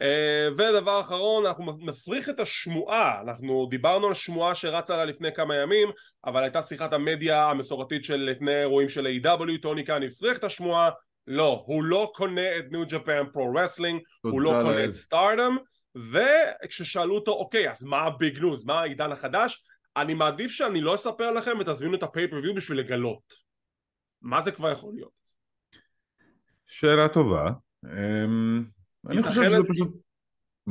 אה, 0.00 0.48
ודבר 0.52 1.00
אחרון, 1.00 1.46
אנחנו 1.46 1.72
נפריך 1.80 2.28
את 2.28 2.40
השמועה, 2.40 3.20
אנחנו 3.20 3.66
דיברנו 3.70 4.06
על 4.06 4.14
שמועה 4.14 4.54
שרצה 4.54 4.96
לה 4.96 5.04
לפני 5.04 5.34
כמה 5.34 5.56
ימים, 5.56 5.88
אבל 6.24 6.42
הייתה 6.42 6.62
שיחת 6.62 6.92
המדיה 6.92 7.50
המסורתית 7.50 8.04
של 8.04 8.16
לפני 8.16 8.60
אירועים 8.60 8.88
של 8.88 9.06
AEW, 9.06 9.62
טוני 9.62 9.84
קאן 9.84 10.02
הפריך 10.02 10.38
את 10.38 10.44
השמועה, 10.44 10.90
לא, 11.26 11.64
הוא 11.66 11.84
לא 11.84 12.12
קונה 12.14 12.58
את 12.58 12.64
New 12.70 12.84
Japan 12.88 13.22
Pro 13.32 13.54
Wrestling, 13.54 14.00
הוא 14.22 14.40
לא 14.40 14.50
קונה 14.62 14.84
את 14.84 14.94
Stardom, 14.94 15.56
וכששאלו 15.96 17.14
אותו, 17.14 17.32
אוקיי, 17.32 17.70
אז 17.70 17.84
מה 17.84 18.02
ה-big 18.02 18.38
news, 18.38 18.64
מה 18.64 18.80
העידן 18.80 19.12
החדש? 19.12 19.64
אני 19.96 20.14
מעדיף 20.14 20.50
שאני 20.50 20.80
לא 20.80 20.94
אספר 20.94 21.30
לכם 21.30 21.56
ותזמינו 21.60 21.94
את 21.94 22.02
ה-pay-per-view 22.02 22.54
בשביל 22.54 22.78
לגלות. 22.78 23.44
מה 24.22 24.40
זה 24.40 24.52
כבר 24.52 24.70
יכול 24.70 24.92
להיות? 24.94 25.23
שאלה 26.66 27.08
טובה. 27.08 27.50
אמ, 27.84 28.64
אני 29.10 29.22
חושב 29.22 29.44
שזה 29.44 29.64
פשוט... 29.68 29.88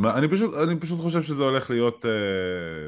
אני 0.06 0.28
פשוט, 0.28 0.54
אני 0.54 0.80
פשוט 0.80 1.00
חושב 1.00 1.22
שזה 1.22 1.44
הולך 1.44 1.70
להיות... 1.70 2.06
אה, 2.06 2.88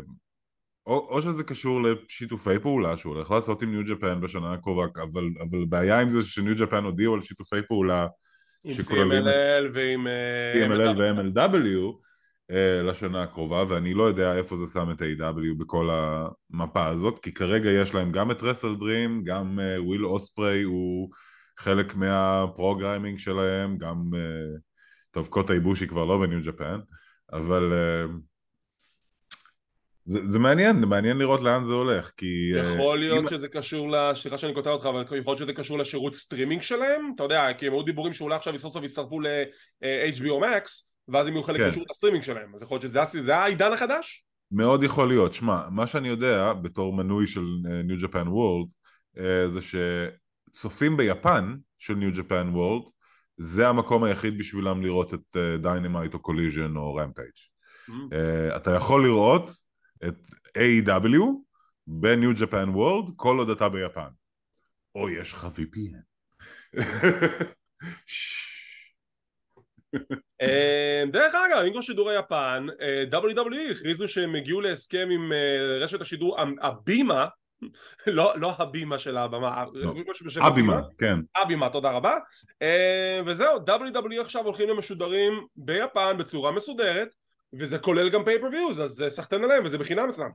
או, 0.87 1.07
או 1.09 1.21
שזה 1.21 1.43
קשור 1.43 1.81
לשיתופי 1.83 2.59
פעולה 2.61 2.97
שהוא 2.97 3.15
הולך 3.15 3.31
לעשות 3.31 3.61
עם 3.61 3.71
ניו 3.71 3.83
ג'פן 3.95 4.21
בשנה 4.21 4.53
הקרובה, 4.53 4.83
אבל, 5.03 5.23
אבל 5.49 5.65
בעיה 5.65 5.99
עם 5.99 6.09
זה 6.09 6.23
שניו 6.23 6.55
ג'פן 6.57 6.83
הודיעו 6.83 7.13
על 7.13 7.21
שיתופי 7.21 7.61
פעולה 7.67 8.07
עם 8.63 8.75
CMLL 8.77 9.71
ועם... 9.73 10.07
אה, 10.07 10.67
CMLL 10.67 10.97
ו-MLW 10.97 12.05
אה, 12.51 12.83
לשנה 12.83 13.23
הקרובה, 13.23 13.63
ואני 13.69 13.93
לא 13.93 14.03
יודע 14.03 14.35
איפה 14.35 14.55
זה 14.55 14.65
שם 14.73 14.91
את 14.91 15.01
A.W. 15.01 15.57
בכל 15.57 15.89
המפה 15.91 16.87
הזאת, 16.87 17.19
כי 17.19 17.33
כרגע 17.33 17.69
יש 17.69 17.93
להם 17.93 18.11
גם 18.11 18.31
את 18.31 18.43
רסל 18.43 18.75
דרים, 18.75 19.23
גם 19.23 19.59
וויל 19.79 20.05
אוספריי 20.05 20.63
הוא 20.63 21.09
חלק 21.57 21.95
מה-programming 21.95 23.19
שלהם, 23.19 23.77
גם... 23.77 24.09
טוב, 25.15 25.27
קוטה 25.27 25.53
איבושי 25.53 25.87
כבר 25.87 26.05
לא 26.05 26.17
ב-New 26.17 26.39
Japan, 26.43 26.79
אבל 27.33 27.73
uh, 27.73 28.11
זה, 30.05 30.19
זה 30.29 30.39
מעניין, 30.39 30.79
זה 30.79 30.85
מעניין 30.85 31.17
לראות 31.17 31.41
לאן 31.41 31.65
זה 31.65 31.73
הולך, 31.73 32.11
כי... 32.17 32.51
אה, 32.55 32.73
יכול 32.73 32.99
להיות 32.99 33.23
אם... 33.23 33.29
שזה 33.29 33.47
קשור, 33.47 34.13
סליחה 34.15 34.37
שאני 34.37 34.53
קוטע 34.53 34.69
אותך, 34.69 34.85
אבל 34.85 35.01
יכול 35.01 35.17
להיות 35.17 35.37
שזה 35.37 35.53
קשור 35.53 35.77
לשירות 35.77 36.15
סטרימינג 36.15 36.61
שלהם, 36.61 37.11
אתה 37.15 37.23
יודע, 37.23 37.47
כי 37.57 37.67
הם 37.67 37.73
היו 37.73 37.83
דיבורים 37.83 38.13
שאולי 38.13 38.35
עכשיו 38.35 38.57
סוף 38.57 38.73
סוף 38.73 38.83
יצטרפו 38.83 39.19
ל-HBO 39.19 40.43
Max, 40.43 40.83
ואז 41.07 41.27
הם 41.27 41.33
יהיו 41.33 41.43
חלק 41.43 41.59
כן. 41.59 41.67
משירות 41.67 41.91
הסטרימינג 41.91 42.23
שלהם, 42.23 42.55
אז 42.55 42.61
יכול 42.61 42.79
להיות 42.81 43.09
שזה 43.11 43.35
העידן 43.35 43.73
החדש? 43.73 44.25
מאוד 44.51 44.83
יכול 44.83 45.07
להיות, 45.07 45.33
שמע, 45.33 45.69
מה 45.71 45.87
שאני 45.87 46.07
יודע 46.07 46.53
בתור 46.53 46.93
מנוי 46.93 47.27
של 47.27 47.45
New 47.83 47.97
Japan 48.01 48.27
World, 48.27 48.67
זה 49.47 49.61
שצופים 50.55 50.97
ביפן 50.97 51.55
של 51.77 51.93
New 51.93 52.11
Japan 52.11 52.49
World 52.53 52.83
זה 53.37 53.67
המקום 53.67 54.03
היחיד 54.03 54.37
בשבילם 54.37 54.81
לראות 54.81 55.13
את 55.13 55.37
Dynamite 55.61 56.13
או 56.13 56.19
Collision 56.19 56.75
או 56.75 56.95
Rampage. 56.95 57.33
אתה 58.55 58.71
יכול 58.71 59.03
לראות 59.03 59.49
את 60.07 60.15
AEW 60.57 61.21
ב-New 61.87 62.31
Japan 62.33 62.69
World 62.69 63.11
כל 63.15 63.37
עוד 63.37 63.49
אתה 63.49 63.69
ביפן. 63.69 64.09
או 64.95 65.09
יש 65.09 65.33
לך 65.33 65.47
VPN. 65.55 65.97
אמ, 70.41 71.11
דרך 71.11 71.35
אגב, 71.35 71.63
עם 71.65 71.81
שידורי 71.81 72.19
יפן, 72.19 72.67
WWE 73.11 73.71
הכריזו 73.71 74.07
שהם 74.07 74.35
הגיעו 74.35 74.61
להסכם 74.61 75.07
עם 75.11 75.33
אה, 75.33 75.77
רשת 75.81 76.01
השידור 76.01 76.37
Abema 76.61 77.27
לא, 78.07 78.33
לא 78.35 78.53
הבימה 78.57 78.99
של 78.99 79.17
הבמה, 79.17 79.63
לא. 79.73 79.93
Abema, 80.41 80.81
כן. 80.97 81.19
Abema, 81.35 81.69
תודה 81.69 81.91
רבה. 81.91 82.15
אה, 82.61 83.21
וזהו, 83.25 83.57
WWE 83.67 84.21
עכשיו 84.21 84.45
הולכים 84.45 84.69
למשודרים 84.69 85.45
ביפן 85.55 86.17
בצורה 86.17 86.51
מסודרת, 86.51 87.07
וזה 87.53 87.79
כולל 87.79 88.09
גם 88.09 88.25
pay-per-views, 88.25 88.81
אז 88.81 88.91
זה 88.91 89.09
סחטיין 89.09 89.43
עליהם 89.43 89.65
וזה 89.65 89.77
בחינם 89.77 90.09
אצלם. 90.09 90.29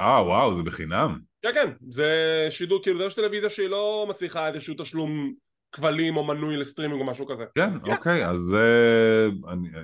אה, 0.00 0.22
וואו, 0.22 0.54
זה 0.54 0.62
בחינם? 0.62 1.18
כן, 1.42 1.50
כן, 1.54 1.70
זה 1.88 2.46
שידור, 2.50 2.82
כאילו, 2.82 3.02
יש 3.02 3.14
טלוויזיה 3.14 3.50
שהיא 3.50 3.68
לא 3.68 4.06
מצריכה 4.08 4.48
איזשהו 4.48 4.74
תשלום 4.78 5.32
כבלים 5.72 6.16
או 6.16 6.24
מנוי 6.24 6.56
לסטרימינג 6.56 7.00
או 7.00 7.06
משהו 7.06 7.26
כזה. 7.26 7.44
כן, 7.54 7.70
כן. 7.84 7.92
אוקיי, 7.92 8.26
אז 8.26 8.38
זה, 8.38 8.66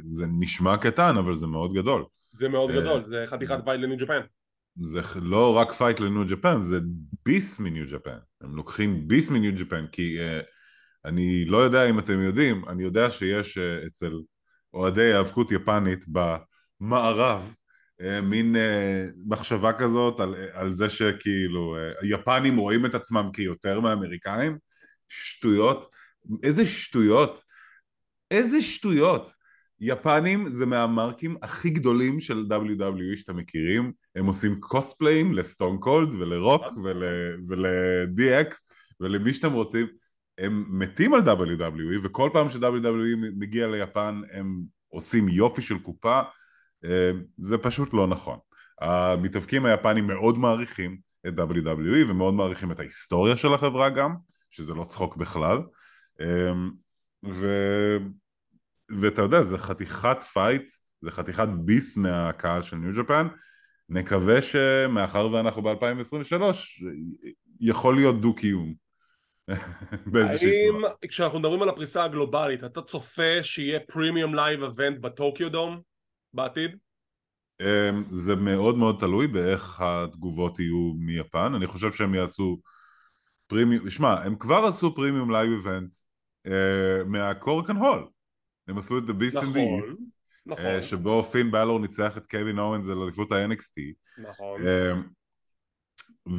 זה 0.02 0.24
נשמע 0.40 0.76
קטן, 0.76 1.16
אבל 1.18 1.34
זה 1.34 1.46
מאוד 1.46 1.72
גדול. 1.72 2.04
זה 2.32 2.48
מאוד 2.48 2.70
אה, 2.70 2.80
גדול, 2.80 3.02
זה 3.02 3.24
חתיכת 3.26 3.64
fight 3.64 3.80
ל-New 3.80 3.96
Japan. 3.98 4.20
זה 4.76 5.00
לא 5.20 5.56
רק 5.56 5.72
fight 5.72 6.00
ל-New 6.00 6.24
Japan, 6.28 6.62
זה 6.62 6.78
ביס 7.24 7.58
מ-New 7.58 7.86
Japan. 7.92 8.18
הם 8.40 8.56
לוקחים 8.56 9.08
ביס 9.08 9.30
מ-New 9.30 9.52
Japan, 9.56 9.86
כי 9.92 10.18
uh, 10.20 10.44
אני 11.04 11.44
לא 11.44 11.58
יודע 11.58 11.90
אם 11.90 11.98
אתם 11.98 12.20
יודעים, 12.20 12.68
אני 12.68 12.82
יודע 12.82 13.10
שיש 13.10 13.58
uh, 13.58 13.86
אצל 13.86 14.12
אוהדי 14.74 15.12
האבקות 15.12 15.52
יפנית 15.52 16.04
במערב 16.08 17.54
uh, 18.02 18.20
מין 18.22 18.56
uh, 18.56 18.58
מחשבה 19.26 19.72
כזאת 19.72 20.20
על, 20.20 20.34
על 20.52 20.74
זה 20.74 20.88
שכאילו 20.88 21.76
uh, 21.76 22.06
יפנים 22.06 22.56
רואים 22.56 22.86
את 22.86 22.94
עצמם 22.94 23.30
כיותר 23.32 23.80
מאמריקאים. 23.80 24.58
שטויות. 25.08 25.90
איזה 26.42 26.66
שטויות. 26.66 27.42
איזה 28.30 28.62
שטויות. 28.62 29.43
יפנים 29.84 30.48
זה 30.48 30.66
מהמרקים 30.66 31.36
הכי 31.42 31.70
גדולים 31.70 32.20
של 32.20 32.46
WWE 32.50 33.16
שאתם 33.16 33.36
מכירים, 33.36 33.92
הם 34.16 34.26
עושים 34.26 34.60
קוספליים 34.60 35.34
לסטון 35.34 35.78
קולד 35.78 36.14
ולרוק 36.14 36.62
ול-DX 37.48 38.54
ולמי 39.00 39.34
שאתם 39.34 39.52
רוצים, 39.52 39.86
הם 40.38 40.64
מתים 40.68 41.14
על 41.14 41.20
WWE 41.20 42.00
וכל 42.02 42.30
פעם 42.32 42.50
ש-WWE 42.50 43.16
מגיע 43.36 43.66
ליפן 43.66 44.20
הם 44.32 44.62
עושים 44.88 45.28
יופי 45.28 45.62
של 45.62 45.78
קופה, 45.78 46.20
אה, 46.84 47.10
זה 47.38 47.58
פשוט 47.58 47.94
לא 47.94 48.06
נכון. 48.06 48.38
המתאבקים 48.80 49.66
היפנים 49.66 50.06
מאוד 50.06 50.38
מעריכים 50.38 50.98
את 51.28 51.34
WWE 51.38 52.10
ומאוד 52.10 52.34
מעריכים 52.34 52.72
את 52.72 52.80
ההיסטוריה 52.80 53.36
של 53.36 53.54
החברה 53.54 53.90
גם, 53.90 54.14
שזה 54.50 54.74
לא 54.74 54.84
צחוק 54.84 55.16
בכלל, 55.16 55.58
אה, 56.20 56.52
ו... 57.30 57.48
ואתה 58.90 59.22
יודע, 59.22 59.42
זה 59.42 59.58
חתיכת 59.58 60.22
fight, 60.32 60.70
זה 61.00 61.10
חתיכת 61.10 61.48
ביס 61.64 61.96
מהקהל 61.96 62.62
של 62.62 62.76
New 62.76 63.02
Japan, 63.02 63.26
נקווה 63.88 64.42
שמאחר 64.42 65.32
ואנחנו 65.32 65.62
ב-2023, 65.62 66.42
יכול 67.60 67.94
להיות 67.94 68.20
דו-קיום. 68.20 68.74
האם 70.14 70.82
כשאנחנו 71.08 71.38
מדברים 71.38 71.62
על 71.62 71.68
הפריסה 71.68 72.04
הגלובלית, 72.04 72.64
אתה 72.64 72.82
צופה 72.82 73.42
שיהיה 73.42 73.80
premium 73.80 74.34
live 74.34 74.62
event 74.62 74.98
ב-Tokyo 75.00 75.50
Dome 75.50 75.80
בעתיד? 76.34 76.76
אמ, 77.60 78.04
זה 78.10 78.36
מאוד 78.36 78.76
מאוד 78.76 78.96
תלוי 79.00 79.26
באיך 79.26 79.80
התגובות 79.80 80.58
יהיו 80.58 80.92
מיפן, 80.98 81.54
אני 81.54 81.66
חושב 81.66 81.92
שהם 81.92 82.14
יעשו 82.14 82.60
פרימיום, 83.46 83.90
שמע, 83.90 84.22
הם 84.22 84.36
כבר 84.36 84.64
עשו 84.66 84.94
premium 84.94 85.30
live 85.30 85.50
event 85.52 85.96
מה-Korakuen 87.06 87.76
Hall 87.76 88.08
הם 88.68 88.78
עשו 88.78 88.98
את 88.98 89.02
The 89.02 89.12
Beast 89.12 89.36
נכון, 89.36 89.48
in 89.48 89.56
the 89.56 89.58
נכון, 89.58 89.78
East 89.78 90.04
נכון. 90.46 90.64
Uh, 90.64 90.82
שבו 90.82 91.24
פין 91.24 91.50
בלור 91.50 91.80
ניצח 91.80 92.16
את 92.16 92.26
קווין 92.30 92.58
אוונס 92.58 92.88
על 92.88 92.98
אליפות 92.98 93.32
ה-NXT 93.32 93.82
נכון. 94.18 94.60
uh, 94.62 94.96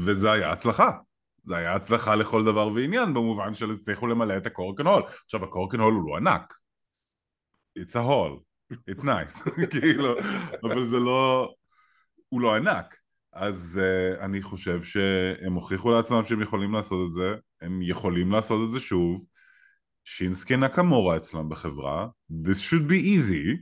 וזה 0.06 0.32
היה 0.32 0.52
הצלחה. 0.52 0.92
זה 1.44 1.56
היה 1.56 1.76
הצלחה 1.76 2.16
לכל 2.16 2.46
דבר 2.46 2.68
ועניין 2.68 3.14
במובן 3.14 3.54
של 3.54 3.72
הצליחו 3.72 4.08
למלא 4.08 4.38
את 4.38 4.46
ה-Korakuen 4.46 4.88
Hall 4.88 5.04
עכשיו 5.26 5.44
ה-Korakuen 5.44 5.80
Hall 5.80 5.94
הוא 5.94 6.10
לא 6.10 6.18
ענק. 6.18 6.54
It's 7.80 7.92
a 7.92 8.02
hall 8.10 8.46
It's 8.74 9.04
nice. 9.04 9.50
כאילו 9.72 10.16
אבל 10.64 10.88
זה 10.88 11.00
לא 11.00 11.54
הוא 12.30 12.42
לא 12.42 12.56
ענק. 12.56 12.96
אז 13.34 13.82
uh, 13.82 14.24
אני 14.24 14.42
חושב 14.42 14.84
שהם 14.84 15.54
הוכיחו 15.54 15.92
לעצמם 15.92 16.26
שהם 16.26 16.42
יכולים 16.42 16.74
לעשות 16.74 17.08
את 17.08 17.14
זה. 17.14 17.36
הם 17.62 17.82
יכולים 17.82 18.32
לעשות 18.32 18.68
את 18.68 18.72
זה 18.72 18.80
שוב 18.80 19.26
שינסקי 20.06 20.58
נקמורה 20.58 21.18
אצלם 21.18 21.50
בחברה, 21.50 22.08
This 22.32 22.72
should 22.72 22.90
be 22.90 23.04
easy, 23.04 23.58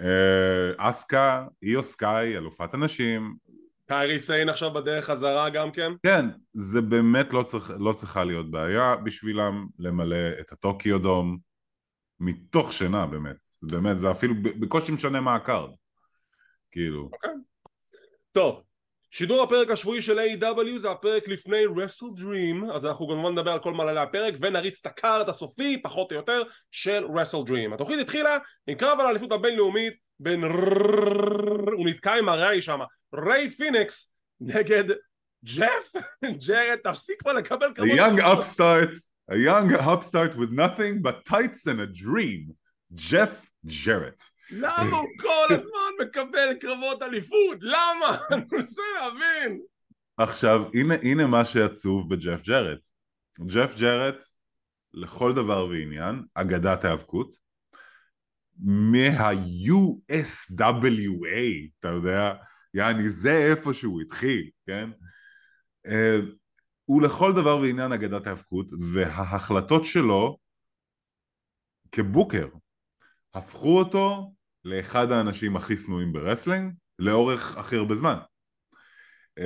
אה, 0.00 0.88
אסקה, 0.88 1.46
איו 1.62 1.82
סקאי, 1.82 2.36
אלופת 2.36 2.74
הנשים. 2.74 3.34
קיירי 3.86 4.20
סיין 4.20 4.48
עכשיו 4.48 4.72
בדרך 4.72 5.04
חזרה 5.04 5.50
גם 5.50 5.70
כן? 5.72 5.92
כן, 6.02 6.26
זה 6.52 6.80
באמת 6.80 7.32
לא, 7.32 7.42
צריך, 7.42 7.72
לא 7.78 7.92
צריכה 7.92 8.24
להיות 8.24 8.50
בעיה 8.50 8.96
בשבילם 8.96 9.66
למלא 9.78 10.40
את 10.40 10.52
הטוקיו 10.52 10.98
דום 10.98 11.38
מתוך 12.20 12.72
שינה 12.72 13.06
באמת, 13.06 13.36
באמת, 13.62 14.00
זה 14.00 14.10
אפילו 14.10 14.34
בקושי 14.42 14.92
משנה 14.92 15.20
מה 15.20 15.34
ה-card, 15.34 15.70
כאילו. 16.70 17.10
אוקיי. 17.12 17.30
טוב, 18.32 18.62
שידור 19.10 19.42
הפרק 19.42 19.70
השבועי 19.70 20.02
של 20.02 20.18
AEW 20.18 20.78
זה 20.78 20.90
הפרק 20.90 21.28
לפני 21.28 21.66
Wrestle 21.66 22.20
Dream 22.20 22.72
אז 22.74 22.86
אנחנו 22.86 23.08
כמובן 23.08 23.32
נדבר 23.32 23.50
על 23.50 23.58
כל 23.58 23.72
מעללי 23.72 24.00
הפרק 24.00 24.34
ונריץ 24.40 24.80
את 24.80 24.86
ה-card 24.86 25.28
הסופי 25.28 25.82
פחות 25.82 26.12
או 26.12 26.16
יותר 26.16 26.42
של 26.70 27.04
Wrestle 27.04 27.48
Dream. 27.48 27.74
התוכנית 27.74 28.00
התחילה 28.00 28.38
עם 28.66 28.74
קרב 28.74 29.00
על 29.00 29.06
האליפות 29.06 29.32
הבינלאומית 29.32 29.94
בין 30.20 30.44
הוא 30.44 31.88
נתקע 31.88 32.14
עם 32.14 32.28
הראי 32.28 32.62
שם 32.62 32.80
ריי 33.14 33.50
פיניקס 33.50 34.12
נגד 34.40 34.84
ג'ף? 35.44 35.92
ג'רד 36.46 36.78
תפסיק 36.84 37.20
כבר 37.20 37.32
לקבל 37.32 37.74
כבוד. 37.74 37.88
A 37.88 37.92
young 37.92 38.20
upstart 38.20 38.94
a 39.32 39.36
young 39.36 39.74
upstart 39.74 40.34
with 40.34 40.50
nothing 40.50 41.02
but 41.02 41.24
tights 41.24 41.66
and 41.66 41.80
a 41.80 42.02
dream. 42.02 42.52
ג'ף 43.10 43.46
ג'רד 43.66 44.16
למה 44.52 44.96
הוא 44.96 45.08
כל 45.20 45.46
הזמן 45.54 46.06
מקבל 46.06 46.54
קרבות 46.60 47.02
אליפות? 47.02 47.58
למה? 47.60 48.18
אני 48.32 48.42
מנסה 48.52 48.82
להבין. 49.00 49.60
עכשיו, 50.16 50.60
הנה, 50.74 50.94
הנה 51.02 51.26
מה 51.26 51.44
שעצוב 51.44 52.14
בג'ף 52.14 52.42
ג'רט. 52.42 52.80
ג'ף 53.46 53.74
ג'רט, 53.78 54.24
לכל 54.94 55.32
דבר 55.32 55.66
ועניין, 55.66 56.22
אגדת 56.34 56.84
האבקות, 56.84 57.36
מה-USWA, 58.64 59.28
אתה 61.80 61.88
יודע, 61.88 62.32
יעני 62.74 63.08
זה 63.08 63.36
איפה 63.50 63.74
שהוא 63.74 64.00
התחיל, 64.00 64.50
כן? 64.66 64.90
Uh, 65.86 65.90
הוא 66.84 67.02
לכל 67.02 67.32
דבר 67.32 67.58
ועניין 67.58 67.92
אגדת 67.92 68.26
האבקות, 68.26 68.66
וההחלטות 68.92 69.84
שלו 69.84 70.38
כ-booker 71.92 72.48
הפכו 73.34 73.78
אותו 73.78 74.32
לאחד 74.64 75.12
האנשים 75.12 75.56
הכי 75.56 75.76
שנואים 75.76 76.12
ב-wrestling 76.12 76.72
לאורך 76.98 77.56
הכי 77.56 77.76
הרבה 77.76 77.94
זמן. 77.94 78.16
Uh, 79.38 79.42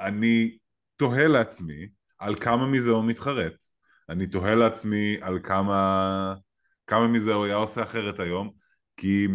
אני 0.00 0.58
תוהה 0.96 1.26
לעצמי 1.26 1.88
על 2.18 2.36
כמה 2.36 2.66
מזה 2.66 2.90
הוא 2.90 3.04
מתחרט. 3.04 3.54
אני 4.08 4.26
תוהה 4.26 4.54
לעצמי 4.54 5.16
על 5.20 5.38
כמה, 5.42 6.34
כמה 6.86 7.08
מזה 7.08 7.34
הוא 7.34 7.44
היה 7.44 7.54
עושה 7.54 7.82
אחרת 7.82 8.20
היום, 8.20 8.50
כי 8.96 9.26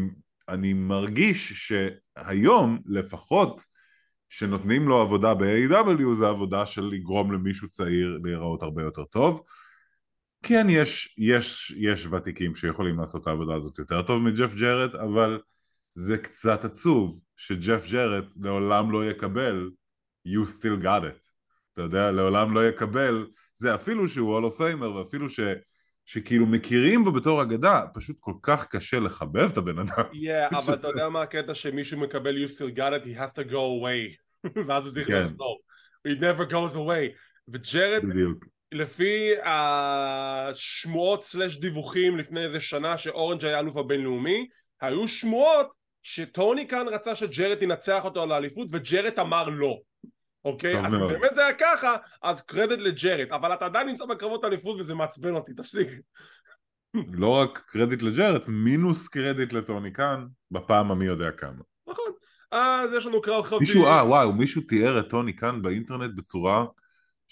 אני 0.50 0.74
מרגיש 0.74 1.54
שהיום 1.54 2.80
לפחות 2.86 3.62
שנותנים 4.30 4.88
לו 4.88 5.02
עבודה 5.02 5.34
ב-AEW 5.34 6.16
זה 6.16 6.28
עבודה 6.30 6.66
של 6.66 6.82
לגרום 6.82 7.32
למישהו 7.32 7.70
צעיר 7.70 8.20
להיראות 8.24 8.64
הרבה 8.64 8.82
יותר 8.82 9.06
טוב. 9.06 9.44
כן, 10.44 10.68
יש, 10.70 11.16
יש, 11.18 11.74
יש 11.78 12.06
ותיקים 12.06 12.56
שיכולים 12.56 13.00
לעשות 13.00 13.22
את 13.22 13.28
העבודה 13.28 13.56
הזאת 13.56 13.80
יותר 13.80 14.02
טוב 14.02 14.22
מג'ף 14.22 14.54
ג'רד, 14.54 14.96
אבל 14.96 15.40
זה 15.96 16.18
קצת 16.18 16.66
עצוב 16.66 17.20
שג'ף 17.38 17.92
ג'רד 17.92 18.24
לעולם 18.42 18.92
לא 18.92 19.10
יקבל 19.10 19.70
you 20.28 20.46
still 20.46 20.84
got 20.84 21.04
it. 21.04 21.28
אתה 21.74 21.82
יודע, 21.82 22.12
לעולם 22.12 22.54
לא 22.54 22.68
יקבל, 22.68 23.28
זה 23.58 23.76
אפילו 23.76 24.08
שהוא 24.08 24.34
Hall 24.34 24.46
of 24.46 24.52
Famer 24.52 24.96
ואפילו 24.96 25.30
ש... 25.30 25.40
שכאילו 26.06 26.46
מכירים 26.46 27.04
בו 27.04 27.12
בתור 27.12 27.42
אגדה, 27.42 27.82
פשוט 27.94 28.18
כל 28.20 28.34
כך 28.42 28.68
קשה 28.68 29.00
לחבב 29.00 29.52
את 29.52 29.58
הבן 29.58 29.80
אדם. 29.80 30.04
Yeah, 30.12 30.58
אבל 30.58 30.74
אתה 30.74 30.88
יודע 30.88 31.10
מה 31.10 31.22
הקטע 31.22 31.54
שמישהו 31.54 32.00
מקבל 32.00 32.44
you 32.44 32.48
still 32.48 32.78
got 32.78 33.04
it, 33.04 33.06
he 33.06 33.20
has 33.20 33.34
to 33.34 33.52
go 33.52 33.54
away. 33.54 34.18
ואז 34.68 34.86
הוא 34.86 34.94
צריך 34.94 35.08
כן. 35.08 35.24
לחזור. 35.24 35.60
He 36.08 36.20
never 36.20 36.52
goes 36.52 36.76
away. 36.76 37.18
וג'רד, 37.48 38.02
לפי 38.72 39.32
השמועות 39.44 41.24
slash 41.24 41.58
דיווחים 41.58 42.18
לפני 42.18 42.46
איזה 42.46 42.60
שנה 42.60 42.98
שאורנג' 42.98 43.46
היה 43.46 43.60
אלוף 43.60 43.78
הבינלאומי, 43.78 44.48
היו 44.82 45.08
שמועות 45.08 45.68
שטוני 46.04 46.68
קאן 46.68 46.88
רצה 46.88 47.16
שג'רד 47.16 47.64
ינצח 47.64 48.04
אותו 48.04 48.24
על 48.24 48.32
האליפות 48.32 48.68
וג'רד 48.72 49.20
אמר 49.20 49.50
לא. 49.50 49.78
אוקיי? 50.46 50.86
אז 50.86 50.94
אם 50.94 51.08
באמת 51.08 51.32
זה 51.36 51.46
היה 51.46 51.54
ככה, 51.60 51.96
אז 52.22 52.42
קרדיט 52.42 52.80
לג'רד, 52.80 53.28
אבל 53.32 53.54
אתה 53.54 53.66
עדיין 53.66 53.88
נמצא 53.88 54.06
בקרבות 54.06 54.46
אליפות 54.46 54.80
וזה 54.80 54.96
מעצבן 54.96 55.36
אותי, 55.36 55.54
תפסיק. 55.54 55.88
לא 57.14 57.30
רק 57.30 57.64
קרדיט 57.68 58.02
לג'רד, 58.02 58.42
מינוס 58.48 59.08
קרדיט 59.08 59.54
לטוני 59.54 59.94
קאן, 59.94 60.26
בפעם 60.52 60.92
המי 60.92 61.06
יודע 61.06 61.32
כמה. 61.32 61.62
נכון. 61.88 62.12
אז 62.52 62.94
יש 62.94 63.06
לנו 63.06 63.22
קרב 63.22 63.44
חביב. 63.44 63.60
מישהו, 63.60 63.86
אה 63.86 64.08
וואו, 64.08 64.34
מישהו 64.34 64.62
תיאר 64.62 65.00
את 65.00 65.10
טוני 65.10 65.34
קאן 65.34 65.62
באינטרנט 65.62 66.12
בצורה 66.16 66.66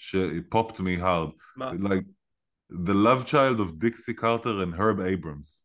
ש-popped 0.00 0.80
me 0.80 0.96
hard. 0.98 1.30
מה? 1.56 1.72
Like, 1.72 2.06
the 2.70 2.94
love 2.94 3.26
child 3.26 3.60
of 3.60 3.78
Dixie 3.78 4.14
Carter 4.14 4.62
and 4.62 4.72
Herb 4.74 4.98
Abrams. 4.98 5.62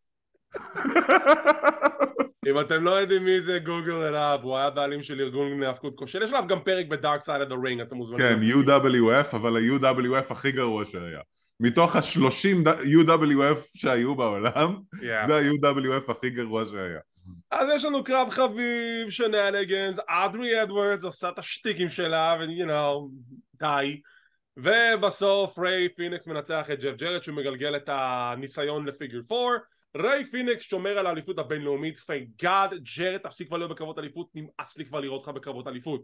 אם 2.47 2.59
אתם 2.59 2.83
לא 2.83 2.91
יודעים 2.91 3.25
מי 3.25 3.41
זה 3.41 3.59
גוגל 3.59 3.93
אלאב, 3.93 4.43
הוא 4.43 4.57
היה 4.57 4.69
בעלים 4.69 5.03
של 5.03 5.21
ארגון 5.21 5.59
היאבקות 5.59 5.95
כושל, 5.95 6.21
יש 6.21 6.29
עליו 6.29 6.47
גם 6.47 6.59
פרק 6.63 6.85
ב 6.87 6.94
Dark 6.94 7.21
Side 7.21 7.41
of 7.41 7.51
the 7.51 7.55
Ring, 7.55 7.81
אתם 7.81 7.95
מוזמנים. 7.95 8.19
כן, 8.19 8.39
UWF, 8.41 9.35
אבל 9.35 9.57
ה-UWF 9.57 10.31
הכי 10.31 10.51
גרוע 10.51 10.85
שהיה. 10.85 11.19
מתוך 11.59 11.95
ה-30 11.95 12.67
UWF 12.83 13.59
שהיו 13.75 14.15
בעולם, 14.15 14.75
yeah. 14.95 15.27
זה 15.27 15.35
ה-UWF 15.37 16.11
הכי 16.11 16.29
גרוע 16.29 16.65
שהיה. 16.65 16.99
אז 17.51 17.67
יש 17.75 17.85
לנו 17.85 18.03
קרב 18.03 18.29
חביב, 18.29 19.09
shenanigans, 19.09 19.97
אוברי 20.07 20.63
אדוורדס 20.63 21.03
עושה 21.03 21.29
את 21.29 21.39
השטיקים 21.39 21.89
שלה, 21.89 22.35
ו-you 22.39 22.67
know, 22.69 23.09
די. 23.59 24.01
ובסוף 24.57 25.59
ריי 25.59 25.89
פיניקס 25.89 26.27
מנצח 26.27 26.65
את 26.73 26.79
ג'ף 26.79 26.95
ג'רד 26.95 27.23
שהוא 27.23 27.35
מגלגל 27.35 27.75
את 27.75 27.89
הניסיון 27.89 28.85
ל 28.85 28.90
figure 28.90 29.19
4 29.31 29.57
ריי 29.97 30.25
פיניקס 30.25 30.61
שומר 30.61 30.97
על 30.97 31.07
האליפות 31.07 31.39
הבינלאומית, 31.39 31.97
thank 31.97 32.29
God, 32.41 32.73
ג'רד 32.97 33.17
תפסיק 33.17 33.47
כבר 33.47 33.57
להיות 33.57 33.71
בקרבות 33.71 33.99
אליפות, 33.99 34.29
נמאס 34.35 34.77
לי 34.77 34.85
כבר 34.85 34.99
לראות 34.99 35.19
אותך 35.19 35.37
בקרבות 35.37 35.67
אליפות. 35.67 36.03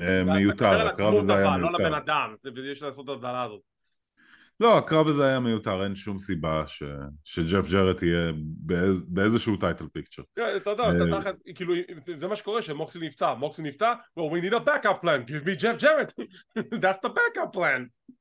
אה, 0.00 0.24
מיותר, 0.24 0.88
הקרב 0.88 1.14
הזה 1.14 1.34
היה 1.34 1.56
מיותר. 1.56 1.72
לא 1.72 1.78
לבן 1.78 1.94
אדם, 1.94 2.34
יש 2.70 2.82
לעשות 2.82 3.04
את 3.04 3.08
ההבדלה 3.08 3.42
הזאת. 3.42 3.71
לא, 4.60 4.78
הקרב 4.78 5.08
הזה 5.08 5.26
היה 5.26 5.40
מיותר, 5.40 5.84
אין 5.84 5.94
שום 5.94 6.18
סיבה 6.18 6.64
ש... 6.66 6.82
שג'ף 7.24 7.70
ג'רד 7.72 8.02
יהיה 8.02 8.32
באיז... 8.36 9.04
באיזשהו 9.08 9.56
title 9.56 9.86
picture. 9.92 10.22
כן, 10.36 10.56
אתה 10.56 10.70
יודע, 10.70 10.84
אתה 10.90 11.20
תחת, 11.20 11.40
כאילו, 11.54 11.74
זה 12.16 12.28
מה 12.28 12.36
שקורה, 12.36 12.62
שמוקסי 12.62 12.98
נפצע, 12.98 13.34
מוקסי 13.34 13.62
נפצע, 13.62 13.92
well, 14.18 14.22
we 14.22 14.44
need 14.44 14.54
a 14.54 14.60
backup 14.60 15.04
plan, 15.04 15.30
give 15.30 15.46
me 15.46 15.62
ג'ף 15.62 15.82
ג'רד, 15.82 16.10
that's 16.82 17.06
the 17.06 17.08
backup 17.08 17.56
plan. 17.56 18.12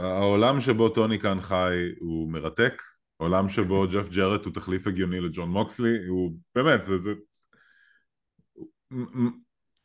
העולם 0.00 0.60
שבו 0.60 0.88
טוני 0.88 1.18
קאן 1.18 1.40
חי 1.40 1.74
הוא 1.98 2.32
מרתק, 2.32 2.82
עולם 3.16 3.48
שבו 3.48 3.86
ג'ף 3.92 4.08
ג'רד 4.08 4.44
הוא 4.44 4.54
תחליף 4.54 4.86
הגיוני 4.86 5.20
לג'ון 5.20 5.48
מוקסלי, 5.48 6.06
הוא 6.08 6.32
באמת, 6.54 6.84
זה... 6.84 6.98
זה... 6.98 7.10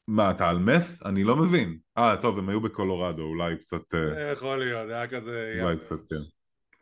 מה, 0.07 0.31
אתה 0.31 0.49
על 0.49 0.57
מת? 0.57 0.83
אני 1.05 1.23
לא 1.23 1.35
מבין. 1.35 1.77
אה, 1.97 2.15
טוב, 2.21 2.37
הם 2.37 2.49
היו 2.49 2.61
בקולורדו, 2.61 3.23
אולי 3.23 3.57
קצת... 3.57 3.93
אה, 3.93 4.31
יכול 4.31 4.59
להיות, 4.59 4.89
היה 4.89 5.07
כזה... 5.07 5.59
אולי 5.61 5.77
קצת, 5.77 5.99
כן. 6.09 6.21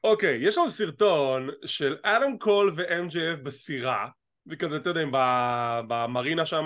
אוקיי, 0.04 0.38
יש 0.42 0.58
לנו 0.58 0.70
סרטון 0.70 1.50
של 1.66 1.98
אדם 2.04 2.38
קול 2.38 2.74
ו-MJF 2.76 3.44
בסירה, 3.44 4.08
וכזה, 4.48 4.78
אתה 4.78 4.90
יודע, 4.90 5.02
במרינה 5.88 6.46
שם, 6.46 6.66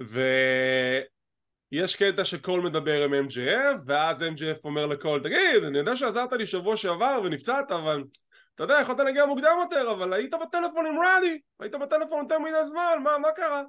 ויש 0.00 1.96
קטע 1.96 2.24
שקול 2.24 2.60
מדבר 2.60 3.04
עם 3.04 3.14
MJF, 3.28 3.78
ואז 3.86 4.22
MJF 4.22 4.64
אומר 4.64 4.86
לקול, 4.86 5.22
תגיד, 5.22 5.64
אני 5.66 5.78
יודע 5.78 5.96
שעזרת 5.96 6.32
לי 6.32 6.46
שבוע 6.46 6.76
שעבר 6.76 7.20
ונפצעת, 7.24 7.70
אבל 7.70 8.04
אתה 8.54 8.64
יודע, 8.64 8.78
יכולת 8.82 8.98
להגיע 8.98 9.26
מוקדם 9.26 9.56
יותר, 9.60 9.92
אבל 9.92 10.12
היית 10.12 10.34
בטלפון 10.42 10.86
עם 10.86 10.94
רדי, 10.98 11.38
היית 11.60 11.74
בטלפון 11.74 12.22
יותר 12.22 12.38
מדי 12.38 12.64
זמן, 12.64 13.00
מה, 13.02 13.18
מה 13.18 13.28
קרה? 13.36 13.62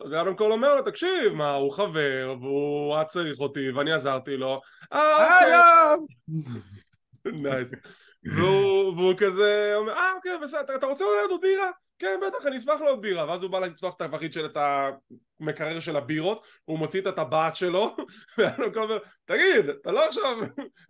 אז 0.00 0.12
אדם 0.12 0.36
קול 0.36 0.52
אומר 0.52 0.74
לו, 0.74 0.82
תקשיב, 0.82 1.32
מה, 1.32 1.54
הוא 1.54 1.72
חבר, 1.72 2.34
והוא 2.40 2.94
היה 2.94 3.04
צריך 3.04 3.40
אותי, 3.40 3.70
ואני 3.70 3.92
עזרתי 3.92 4.36
לו. 4.36 4.60
אה, 4.92 5.94
אוקיי. 5.94 6.06
nice. 7.42 7.74
והוא 8.24 9.14
כזה 9.18 9.72
אומר, 9.76 9.92
אה, 9.92 10.12
אוקיי, 10.16 10.38
בסדר, 10.42 10.74
אתה 10.74 10.86
רוצה 10.86 11.04
אולי 11.04 11.20
עוד 11.30 11.40
בירה? 11.40 11.70
כן, 11.98 12.20
בטח, 12.26 12.46
אני 12.46 12.58
אשמח 12.58 12.80
לעוד 12.80 13.02
בירה. 13.02 13.28
ואז 13.28 13.42
הוא 13.42 13.50
בא 13.50 13.58
לפתוח 13.58 13.94
את 13.96 14.00
הווחית 14.00 14.32
של 14.32 14.46
את 14.46 14.56
המקרר 15.40 15.80
של 15.80 15.96
הבירות, 15.96 16.46
הוא 16.64 16.78
מוציא 16.78 17.00
את 17.00 17.06
הטבעת 17.06 17.56
שלו, 17.56 17.96
ואדם 18.38 18.72
קול 18.72 18.82
אומר, 18.82 18.98
תגיד, 19.24 19.68
אתה 19.68 19.92
לא 19.92 20.08
עכשיו 20.08 20.38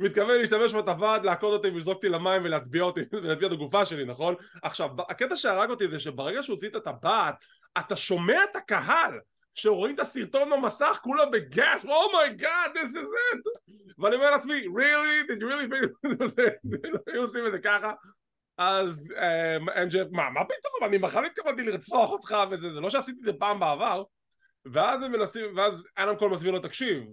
מתכוון 0.01 0.39
להשתמש 0.41 0.73
בטבעת, 0.73 1.25
לעקוד 1.25 1.53
אותי 1.53 1.69
ולזרוק 1.69 1.97
אותי 1.97 2.09
למים 2.09 2.45
ולהטביע 2.45 2.83
אותי, 2.83 3.01
ולהטביע 3.23 3.49
את 3.49 3.53
הגופה 3.53 3.87
שלי, 3.87 4.05
נכון? 4.05 4.35
עכשיו, 4.63 4.91
הקטע 5.09 5.37
שהרג 5.37 5.71
אותי 5.71 5.89
זה 5.89 6.01
שברגע 6.01 6.43
שהוא 6.43 6.55
הוציא 6.55 6.69
את 6.69 6.75
הטבעת, 6.75 7.35
אתה 7.79 7.97
שומע 7.97 8.45
את 8.45 8.57
הקהל 8.57 9.21
שרואים 9.55 9.95
את 9.95 10.01
הסרטון 10.01 10.51
במסך 10.51 11.01
כולם 11.03 11.31
ב 11.31 11.40
gasp, 11.40 11.85
oh 11.85 12.06
my 12.06 12.28
God, 12.28 12.71
oh 12.77 12.79
this 12.79 12.91
is 12.91 12.97
it 12.97 13.71
ואני 13.99 14.17
אומר 14.17 14.31
לעצמי, 14.31 14.63
really? 14.67 15.29
did 15.29 15.41
you 15.41 15.47
really 15.47 15.69
think 16.37 16.79
היו 17.13 17.23
עושים 17.23 17.47
את 17.47 17.53
זה 17.53 17.59
ככה? 17.59 17.93
אז 18.59 19.13
MJF, 19.67 20.09
מה, 20.11 20.31
מה 20.31 20.45
פתאום? 20.45 20.85
אני 20.85 20.99
בכלל 20.99 21.25
התכוונתי 21.25 21.63
לרצוח 21.63 22.11
אותך 22.11 22.37
וזה, 22.51 22.73
זה 22.73 22.81
לא 22.81 22.91
שעשיתי 22.91 23.19
את 23.21 23.25
זה 23.25 23.33
פעם 23.39 23.61
בעבר 23.61 24.03
ואז 24.73 25.03
הם 25.03 25.13
מנסים, 25.13 25.57
ואז 25.57 25.87
אדם 25.97 26.17
קול 26.17 26.31
מסביר 26.31 26.51
לו, 26.51 26.59
תקשיב, 26.59 27.05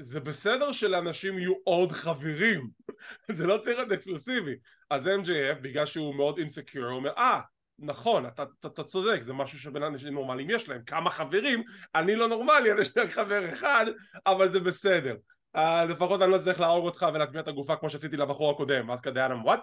זה 0.00 0.20
בסדר 0.20 0.72
שלאנשים 0.72 1.38
יהיו 1.38 1.52
עוד 1.64 1.92
חברים 1.92 2.70
זה 3.36 3.46
לא 3.46 3.58
צריך 3.58 3.76
להיות 3.76 3.92
אקסקלוסיבי 3.92 4.56
אז 4.90 5.06
MJF 5.06 5.60
בגלל 5.62 5.86
שהוא 5.86 6.14
מאוד 6.14 6.38
אינסקיור 6.38 6.86
הוא 6.86 6.96
אומר 6.96 7.12
אה 7.16 7.40
נכון, 7.78 8.26
אתה, 8.26 8.42
אתה, 8.42 8.68
אתה 8.68 8.84
צודק, 8.84 9.22
זה 9.22 9.32
משהו 9.32 9.58
שבין 9.58 9.82
אנשים 9.82 10.14
נורמליים 10.14 10.50
יש 10.50 10.68
להם, 10.68 10.82
כמה 10.86 11.10
חברים, 11.10 11.62
אני 11.94 12.16
לא 12.16 12.28
נורמלי, 12.28 12.72
אני 12.72 12.80
יש 12.80 12.96
לי 12.96 13.02
רק 13.02 13.10
חבר 13.10 13.52
אחד, 13.52 13.86
אבל 14.26 14.52
זה 14.52 14.60
בסדר. 14.60 15.16
Uh, 15.56 15.60
לפחות 15.88 16.22
אני 16.22 16.30
לא 16.30 16.38
צריך 16.38 16.60
להרוג 16.60 16.84
אותך 16.84 17.06
ולהטמיע 17.14 17.40
את 17.40 17.48
הגופה 17.48 17.76
כמו 17.76 17.90
שעשיתי 17.90 18.16
לבחור 18.16 18.50
הקודם, 18.50 18.88
ואז 18.88 19.00
כדי 19.00 19.26
אדם, 19.26 19.44
וואט? 19.44 19.60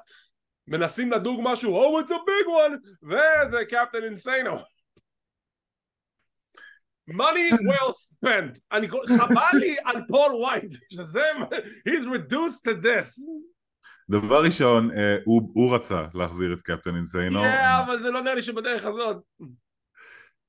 מנסים 0.68 1.12
לדוג 1.12 1.40
משהו, 1.44 2.00
Oh, 2.00 2.04
it's 2.04 2.10
a 2.10 2.14
big 2.14 2.48
one! 2.48 2.90
וזה 3.04 3.66
קפטן 3.66 4.04
אינסיינו. 4.04 4.56
money 7.12 7.52
well 7.52 7.94
spent. 7.94 8.60
אני 8.72 8.88
חבל 9.18 9.60
לי 9.60 9.78
על 9.86 10.02
פול 10.08 10.36
ווייט, 10.36 10.76
שזה, 10.94 11.24
he's 11.90 12.06
reduced 12.06 12.62
to 12.68 12.84
this. 12.84 13.20
דבר 14.12 14.44
ראשון, 14.44 14.90
הוא 15.26 15.76
רצה 15.76 16.06
להחזיר 16.14 16.54
את 16.54 16.62
קפטן 16.62 16.96
אינסיינו. 16.96 17.42
כן, 17.42 17.58
אבל 17.86 18.00
זה 18.04 18.12
לא 18.12 18.22
נראה 18.22 18.36
לי 18.36 18.42
שבדרך 18.42 18.86
הזאת. 18.86 19.18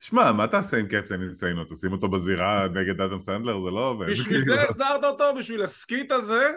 שמע, 0.00 0.32
מה 0.32 0.46
תעשה 0.46 0.76
עם 0.76 0.86
קפטן 0.86 1.22
אינסיינו? 1.22 1.64
תשים 1.64 1.92
אותו 1.92 2.08
בזירה 2.08 2.68
נגד 2.68 3.00
אדם 3.00 3.20
סנדלר? 3.20 3.64
זה 3.64 3.70
לא 3.70 3.88
עובד. 3.88 4.10
בשביל 4.10 4.44
זה 4.44 4.62
החזרת 4.64 5.04
אותו? 5.04 5.24
בשביל 5.38 5.62
ה 5.62 5.72
skit 5.72 6.12
הזה? 6.12 6.52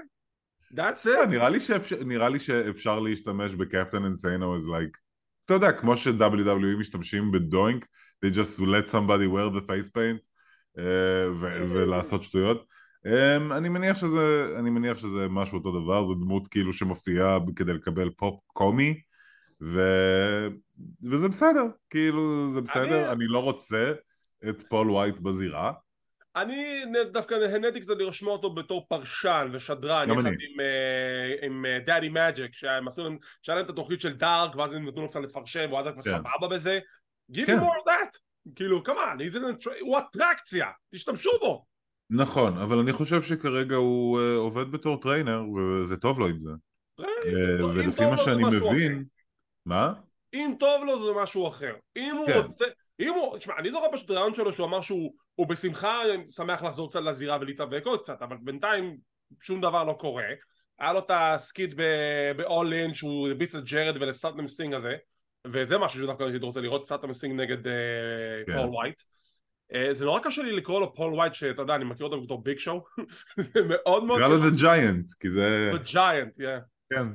That's 0.74 1.06
it. 1.06 1.26
נראה 1.30 1.50
לי, 1.50 1.60
שאפשר, 1.60 1.96
נראה 2.06 2.30
לי 2.30 2.40
שאפשר 2.40 3.00
להשתמש 3.00 3.52
בקפטן 3.52 4.06
אינסיינו 4.06 4.58
as 4.58 4.62
like, 4.62 4.98
אתה 5.46 5.54
יודע, 5.54 5.72
כמו 5.72 5.98
ש-WWE 5.98 6.80
משתמשים 6.80 7.32
בדוינק, 7.32 7.86
they 8.26 8.30
just 8.30 8.60
let 8.60 8.90
somebody 8.92 9.28
wear 9.28 9.50
the 9.58 9.68
face 9.68 9.90
paint 9.90 10.22
uh, 10.78 10.82
ולעשות 11.70 12.24
שטויות. 12.24 12.66
Um, 13.06 13.54
אני 13.54 13.70
מניח 13.70 13.98
שזה, 13.98 14.46
אני 14.60 14.70
מניח 14.70 14.98
שזה 14.98 15.28
משהו 15.30 15.58
אותו 15.58 15.82
דבר, 15.82 16.04
זו 16.04 16.14
דמות 16.14 16.48
כאילו 16.48 16.74
שמופיעה 16.74 17.38
כדי 17.56 17.74
לקבל 17.74 18.10
פופ 18.10 18.40
קומי. 18.48 19.02
ו... 19.62 19.82
וזה 21.04 21.30
בסדר, 21.30 21.66
כאילו 21.90 22.52
זה 22.54 22.62
בסדר, 22.62 23.04
אני, 23.04 23.12
אני 23.12 23.28
לא 23.28 23.40
רוצה 23.40 23.94
את 24.50 24.62
פול 24.70 24.92
וייט 24.92 25.20
בזירה. 25.20 25.72
אני 26.36 26.84
דווקא 27.12 27.36
נהניתי 27.36 27.82
קצת 27.82 27.98
לשמוע 27.98 28.28
אותו 28.28 28.54
בתור 28.54 28.86
פרשן 28.90 29.50
ושדרן 29.52 30.10
יחד 30.10 30.26
עם, 30.26 30.32
uh, 30.32 31.46
עם 31.46 31.66
דאדי 31.86 32.08
uh, 32.08 32.12
מג'יק 32.12 32.54
שהם 32.54 32.88
עשו 32.88 33.04
להם, 33.04 33.18
שהיה 33.42 33.56
להם 33.56 33.66
את 33.66 33.70
התוכנית 33.70 34.02
של 34.02 34.14
דארק 34.14 34.56
ואז 34.56 34.74
הם 34.74 34.88
נתנו 34.88 35.02
לו 35.02 35.10
קצת 35.10 35.20
לפרשן 35.20 35.66
והוא 35.70 35.80
היה 35.80 35.92
כבר 35.92 36.02
כן. 36.02 36.18
סבבה 36.18 36.48
בזה 36.48 36.80
give 37.32 37.46
כן. 37.46 37.60
me 37.60 37.62
more 37.62 37.66
of 37.66 37.88
that 37.88 38.20
כאילו 38.56 38.84
כמובן 38.84 39.18
הוא 39.82 40.00
אטרקציה 40.00 40.68
תשתמשו 40.94 41.32
בו 41.40 41.66
נכון 42.10 42.58
אבל 42.58 42.80
אני 42.80 42.94
חושב 42.94 43.22
שכרגע 43.22 43.76
הוא 43.76 44.20
uh, 44.20 44.38
עובד 44.38 44.72
בתור 44.72 45.02
trainer 45.02 45.44
וטוב 45.90 46.20
לו 46.20 46.28
עם 46.28 46.40
זה 46.40 46.50
trainer, 46.96 47.68
ולפי 47.76 48.06
מה 48.06 48.18
שאני 48.18 48.44
מבין 48.44 49.04
מה? 49.66 49.94
אם 50.34 50.56
טוב 50.60 50.84
לו 50.84 51.06
זה 51.06 51.22
משהו 51.22 51.48
אחר. 51.48 51.74
אם 51.96 52.16
הוא 52.18 52.28
כן. 52.28 52.38
רוצה... 52.38 52.66
אם 53.00 53.14
הוא... 53.14 53.38
תשמע, 53.38 53.54
אני 53.58 53.72
זוכר 53.72 53.86
פשוט 53.92 54.12
ראיון 54.12 54.36
שלו 54.36 54.54
שהוא 54.54 54.68
אמר 54.68 54.82
שהוא 54.82 55.48
בשמחה 55.50 56.02
שמח 56.30 56.64
לחזור 56.64 56.90
קצת 56.90 57.02
לזירה 57.02 57.38
ולהתאבק 57.42 57.86
עוד 57.86 58.02
קצת, 58.02 58.22
אבל 58.22 58.38
בינתיים 58.42 58.98
שום 59.42 59.62
דבר 59.62 59.84
לא 59.84 59.94
קורה. 59.94 60.24
היה 60.80 60.94
לו 60.94 61.00
את 61.00 61.12
ה 61.14 61.26
skit 61.26 61.74
ב-all 61.76 62.90
in 62.90 62.94
שהוא 62.94 63.28
הרביץ 63.28 63.56
לג'רד 63.56 63.98
ולסאטנם 64.02 64.48
סינג 64.48 64.74
הזה, 64.74 64.96
וזה 65.48 65.78
משהו 65.78 66.00
שדווקא 66.00 66.24
הייתי 66.24 66.46
רוצה 66.46 66.62
לראות, 66.62 66.84
סאטנם 66.84 67.14
סינג 67.14 67.42
נגד 67.42 67.68
אה, 67.68 67.74
כן. 68.46 68.66
Uh, 69.76 69.94
זה 69.94 70.06
נורא 70.06 70.20
קשה 70.20 70.42
לי 70.42 70.52
לקרוא 70.52 70.80
לו 70.80 70.96
פול 70.96 71.14
וייט 71.14 71.34
שאתה 71.34 71.62
יודע 71.62 71.76
אני 71.76 71.86
מכיר 71.86 72.06
אותו 72.06 72.22
בתור 72.22 72.44
ביג 72.44 72.58
שואו 72.58 72.84
זה 73.38 73.60
מאוד 73.70 74.04
מאוד. 74.04 74.20
נקרא 74.20 74.30
לו 74.30 74.38
The 74.38 74.62
Giant 74.62 75.16
כי 75.20 75.30
זה... 75.30 75.72
The 75.74 75.88
Giant, 75.88 76.40
yeah. 76.40 76.62
כן. 76.90 77.08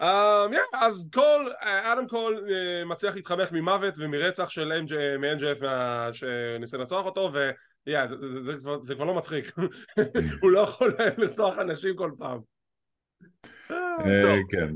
Um, 0.00 0.52
yeah, 0.52 0.76
אז 0.76 1.08
קול, 1.12 1.52
אדם 1.60 2.08
קול 2.08 2.46
uh, 2.48 2.88
מצליח 2.88 3.14
להתחמק 3.14 3.52
ממוות 3.52 3.94
ומרצח 3.96 4.50
של 4.50 4.72
מ-MJF 5.18 5.64
שניסה 6.12 6.76
לרצוח 6.76 7.06
אותו 7.06 7.30
ו... 7.34 7.50
yeah, 7.90 8.06
זה, 8.06 8.16
זה, 8.20 8.42
זה, 8.42 8.58
זה, 8.58 8.70
זה 8.82 8.94
כבר 8.94 9.04
לא 9.04 9.14
מצחיק, 9.14 9.52
הוא 10.42 10.50
לא 10.50 10.60
יכול 10.60 10.96
לרצוח 11.18 11.58
אנשים 11.58 11.96
כל 11.96 12.10
פעם. 12.18 12.40
Uh, 13.68 13.74
כן, 14.50 14.74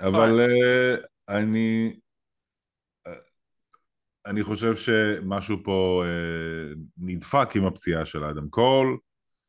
אבל 0.00 0.40
uh, 0.40 1.06
אני 1.28 1.98
אני 4.28 4.44
חושב 4.44 4.76
שמשהו 4.76 5.56
פה 5.64 6.04
uh, 6.04 6.78
נדפק 6.98 7.48
עם 7.56 7.66
הפציעה 7.66 8.06
של 8.06 8.24
אדם 8.24 8.48
קול. 8.48 8.96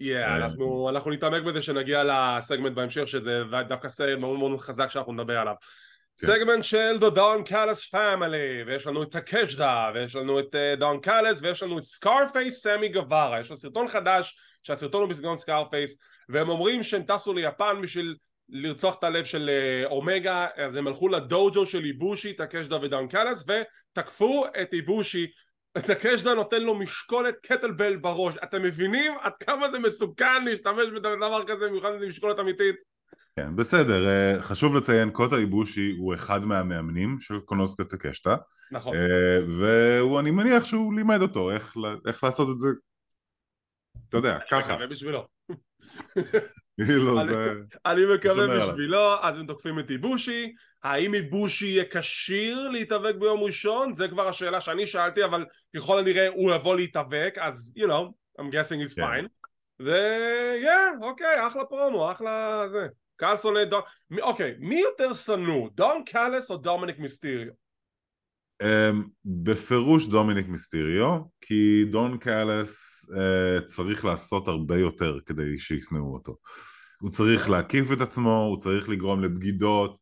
Yeah, 0.03 0.05
אה, 0.05 0.35
אנחנו, 0.35 0.89
אנחנו 0.89 1.11
נתעמק 1.11 1.43
בזה 1.43 1.61
שנגיע 1.61 2.03
לסגמנט 2.03 2.75
בהמשך 2.75 3.07
שזה 3.07 3.41
דווקא 3.67 3.89
סגמנט 3.89 4.19
מאוד 4.19 4.39
מאוד 4.39 4.59
חזק 4.59 4.89
שאנחנו 4.89 5.13
נדבר 5.13 5.37
עליו. 5.37 5.53
כן. 6.21 6.27
סגמנט 6.27 6.63
של 6.63 6.97
The 6.99 7.15
Don 7.15 7.49
Callis 7.49 7.93
Family 7.93 8.67
ויש 8.67 8.87
לנו 8.87 9.03
את 9.03 9.15
טקשיטה 9.15 9.91
ויש 9.93 10.15
לנו 10.15 10.39
את 10.39 10.55
דון 10.77 10.97
uh, 10.97 10.99
קאליס 10.99 11.39
ויש 11.41 11.63
לנו 11.63 11.77
את 11.77 11.83
סקארפייס 11.83 12.63
סמי 12.63 12.89
גווארה 12.89 13.39
יש 13.39 13.49
לו 13.49 13.57
סרטון 13.57 13.87
חדש 13.87 14.37
שהסרטון 14.63 15.01
הוא 15.01 15.09
בסגנון 15.09 15.37
סקארפייס 15.37 15.97
והם 16.29 16.49
אומרים 16.49 16.83
שהם 16.83 17.03
טסו 17.03 17.33
ליפן 17.33 17.81
בשביל 17.81 18.15
לרצוח 18.51 18.95
את 18.99 19.03
הלב 19.03 19.25
של 19.25 19.49
אה, 19.49 19.91
אומגה 19.91 20.47
אז 20.55 20.75
הם 20.75 20.87
הלכו 20.87 21.07
לדוג'ו 21.07 21.65
של 21.65 21.85
איבושי, 21.85 22.33
טקשיטה 22.33 22.77
ודון 22.81 23.07
קאליס 23.07 23.45
ותקפו 23.47 24.45
את 24.61 24.73
איבושי. 24.73 25.27
טקשיטה 25.77 26.33
נותן 26.33 26.61
לו 26.61 26.75
משקולת 26.75 27.35
kettlebell 27.43 27.95
בראש. 27.95 28.35
אתם 28.43 28.61
מבינים 28.61 29.13
עד 29.21 29.31
כמה 29.39 29.71
זה 29.71 29.79
מסוכן 29.79 30.45
להשתמש 30.45 30.89
בדבר 30.95 31.43
כזה 31.47 31.67
במיוחד 31.67 31.93
עם 31.93 32.09
משקולת 32.09 32.39
אמיתית? 32.39 32.75
כן 33.35 33.55
בסדר. 33.55 34.07
אה, 34.07 34.41
חשוב 34.41 34.75
לציין 34.75 35.11
קוטה 35.11 35.35
איבושי 35.35 35.95
הוא 35.97 36.13
אחד 36.13 36.43
מהמאמנים 36.43 37.17
של 37.19 37.39
קונוסקה 37.39 37.83
טקשיטה 37.83 38.35
נכון. 38.71 38.95
אה, 38.95 39.39
ואני 40.15 40.31
מניח 40.31 40.65
שהוא 40.65 40.93
לימד 40.93 41.21
אותו 41.21 41.51
איך, 41.51 41.75
איך 42.07 42.23
לעשות 42.23 42.49
את 42.49 42.59
זה. 42.59 42.69
אתה 44.09 44.17
יודע 44.17 44.37
ככה. 44.51 44.77
בשבילו 44.87 45.27
כאילו, 46.85 47.21
אני 47.85 48.05
מקווה 48.13 48.47
בשבילו 48.59 49.23
אז 49.23 49.37
הם 49.37 49.45
תוקפים 49.45 49.79
את 49.79 49.91
איבושי 49.91 50.53
האם 50.83 51.13
איבושי 51.13 51.65
יהיה 51.65 51.83
כשיר 51.91 52.69
להתאבק 52.69 53.15
ביום 53.15 53.39
ראשון? 53.39 53.93
זה 53.93 54.07
כבר 54.07 54.27
השאלה 54.27 54.61
שאני 54.61 54.87
שאלתי 54.87 55.25
אבל 55.25 55.45
ככל 55.75 55.99
הנראה 55.99 56.27
הוא 56.27 56.51
יבוא 56.55 56.75
להתאבק 56.75 57.35
אז 57.39 57.73
you 57.77 57.87
know 57.87 58.11
I'm 58.41 58.51
guessing 58.51 58.87
he's 58.87 58.95
כן. 58.95 59.01
fine 59.01 59.27
ויאה 59.79 60.89
אוקיי 61.01 61.47
אחלה 61.47 61.65
פרומו 61.65 62.11
אחלה 62.11 62.63
זה 62.71 62.87
קהל 63.15 63.37
שונא 63.37 63.63
דון 63.63 63.81
אוקיי 64.21 64.55
מי 64.59 64.79
יותר 64.79 65.13
שנוא 65.13 65.69
דון 65.73 66.03
קאלס 66.05 66.51
או 66.51 66.57
דומיניק 66.57 66.99
מיסטיריו? 66.99 67.53
Um, 68.63 69.07
בפירוש 69.25 70.07
דומיניק 70.07 70.47
מיסטיריו 70.47 71.19
כי 71.41 71.85
דון 71.91 72.17
קאלס 72.17 73.05
uh, 73.09 73.65
צריך 73.65 74.05
לעשות 74.05 74.47
הרבה 74.47 74.77
יותר 74.77 75.19
כדי 75.25 75.59
שישנאו 75.59 76.13
אותו 76.13 76.37
הוא 77.01 77.11
צריך 77.11 77.49
להקיף 77.49 77.91
את 77.91 78.01
עצמו, 78.01 78.45
הוא 78.49 78.57
צריך 78.57 78.89
לגרום 78.89 79.23
לבגידות 79.23 79.99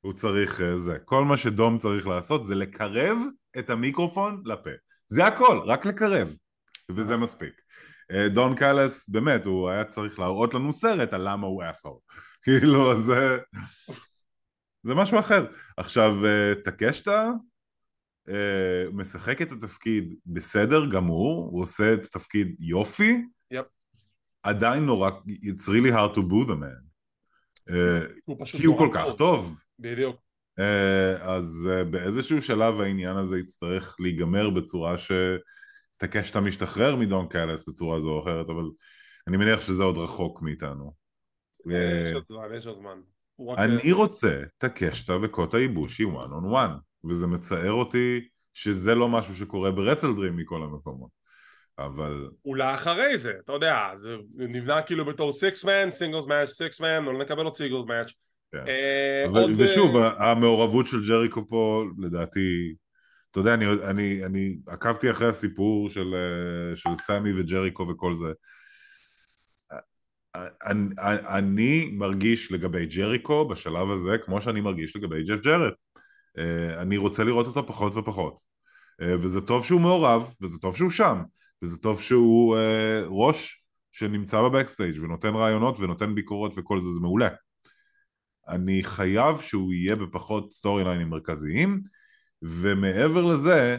הוא 0.00 0.12
צריך 0.12 0.60
uh, 0.60 0.76
זה. 0.76 0.98
כל 1.04 1.24
מה 1.24 1.36
שדום 1.36 1.78
צריך 1.78 2.06
לעשות 2.06 2.46
זה 2.46 2.54
לקרב 2.54 3.18
את 3.58 3.70
המיקרופון 3.70 4.42
לפה. 4.44 4.70
זה 5.08 5.26
הכל, 5.26 5.60
רק 5.66 5.86
לקרב. 5.86 6.36
וזה 6.90 7.16
מספיק. 7.16 7.52
Uh, 8.12 8.28
דון 8.28 8.54
קאלס, 8.56 9.08
באמת, 9.08 9.46
הוא 9.46 9.70
היה 9.70 9.84
צריך 9.84 10.18
להראות 10.18 10.54
לנו 10.54 10.72
סרט 10.72 11.12
על 11.12 11.28
למה 11.28 11.46
הוא 11.46 11.62
אסור. 11.70 12.02
כאילו, 12.44 12.96
זה... 12.96 13.38
זה 14.86 14.94
משהו 14.94 15.18
אחר. 15.18 15.46
עכשיו, 15.76 16.16
uh, 16.22 16.64
טקשטה 16.64 17.30
uh, 18.28 18.32
משחק 18.92 19.42
את 19.42 19.52
התפקיד 19.52 20.14
בסדר 20.26 20.86
גמור, 20.90 21.48
הוא 21.52 21.62
עושה 21.62 21.94
את 21.94 22.04
התפקיד 22.04 22.56
יופי. 22.58 23.24
יפ. 23.50 23.66
עדיין 24.42 24.86
נורא, 24.86 25.10
it's 25.26 25.68
really 25.68 25.92
hard 25.92 26.14
to 26.16 26.20
boo 26.20 26.46
the 26.46 26.54
man. 26.54 26.82
Uh, 27.68 28.44
כי 28.58 28.66
הוא 28.66 28.78
כל 28.78 28.88
כך 28.92 29.08
טוב. 29.18 29.56
בדיוק. 29.78 30.16
אה, 30.58 31.34
אז 31.36 31.68
אה, 31.70 31.84
באיזשהו 31.84 32.42
שלב 32.42 32.80
העניין 32.80 33.16
הזה 33.16 33.38
יצטרך 33.38 33.96
להיגמר 34.00 34.50
בצורה 34.50 34.94
שטקשטה 34.98 36.40
משתחרר 36.40 36.96
מדון 36.96 37.28
קאלס 37.28 37.68
בצורה 37.68 38.00
זו 38.00 38.10
או 38.10 38.22
אחרת, 38.22 38.46
אבל 38.48 38.64
אני 39.28 39.36
מניח 39.36 39.60
שזה 39.60 39.82
עוד 39.82 39.98
רחוק 39.98 40.42
מאיתנו. 40.42 40.92
אה, 41.70 42.08
יש 42.08 42.14
עוד 42.14 42.24
זמן, 42.28 42.54
יש 42.56 42.66
עוד 42.66 42.78
זמן. 42.78 43.00
אני 43.58 43.92
רוצה 43.92 44.40
טקשיטה 44.58 45.16
וקוטה 45.22 45.56
איבושי 45.56 46.04
one 46.04 46.30
on 46.42 46.52
one, 46.52 46.80
וזה 47.08 47.26
מצער 47.26 47.72
אותי 47.72 48.28
שזה 48.54 48.94
לא 48.94 49.08
משהו 49.08 49.34
שקורה 49.36 49.70
ב-WrestleDream 49.70 50.36
מכל 50.36 50.62
המקומות. 50.62 51.10
אבל... 51.78 52.28
אולי 52.44 52.74
אחרי 52.74 53.18
זה, 53.18 53.32
אתה 53.44 53.52
יודע, 53.52 53.76
זה 53.94 54.16
נבנה 54.36 54.82
כאילו 54.82 55.04
בתור 55.04 55.32
six 55.32 55.64
man, 55.64 55.90
singles 55.90 56.26
match, 56.26 56.48
six 56.48 56.80
man, 56.80 57.04
לא 57.04 57.18
נקבל 57.18 57.44
עוד 57.44 57.54
singles 57.54 57.86
match. 57.86 58.12
כן. 58.52 58.64
אה, 58.68 59.24
אבל, 59.30 59.54
ושוב, 59.58 59.96
אה, 59.96 60.30
המעורבות 60.30 60.86
של 60.86 61.08
ג'ריקו 61.08 61.48
פה, 61.48 61.84
לדעתי, 61.98 62.74
אתה 63.30 63.40
יודע, 63.40 63.54
אני, 63.54 63.66
אני, 63.66 64.24
אני 64.24 64.56
עקבתי 64.66 65.10
אחרי 65.10 65.28
הסיפור 65.28 65.88
של, 65.88 66.14
אה, 66.14 66.76
של 66.76 66.94
סמי 66.94 67.40
וג'ריקו 67.40 67.88
וכל 67.88 68.14
זה. 68.16 68.32
אני, 70.64 70.94
אני 71.28 71.90
מרגיש 71.92 72.52
לגבי 72.52 72.86
ג'ריקו 72.86 73.48
בשלב 73.48 73.90
הזה 73.90 74.18
כמו 74.24 74.42
שאני 74.42 74.60
מרגיש 74.60 74.96
לגבי 74.96 75.22
ג'ף 75.22 75.40
ג'רד. 75.40 75.72
אני 76.78 76.96
רוצה 76.96 77.24
לראות 77.24 77.46
אותו 77.46 77.66
פחות 77.66 77.96
ופחות. 77.96 78.38
וזה 79.00 79.40
טוב 79.40 79.64
שהוא 79.64 79.80
מעורב, 79.80 80.34
וזה 80.40 80.58
טוב 80.58 80.76
שהוא 80.76 80.90
שם, 80.90 81.22
וזה 81.62 81.76
טוב 81.76 82.00
שהוא 82.00 82.56
ראש 83.08 83.64
שנמצא 83.92 84.42
ב 84.42 84.48
backstage 84.48 85.02
ונותן 85.02 85.34
רעיונות 85.34 85.80
ונותן 85.80 86.14
ביקורות 86.14 86.52
וכל 86.56 86.80
זה, 86.80 86.88
זה 86.90 87.00
מעולה. 87.00 87.28
אני 88.48 88.82
חייב 88.84 89.40
שהוא 89.40 89.72
יהיה 89.72 89.96
בפחות 89.96 90.52
storyline 90.52 90.84
ים 90.84 91.08
מרכזיים 91.08 91.80
ומעבר 92.42 93.24
לזה 93.24 93.76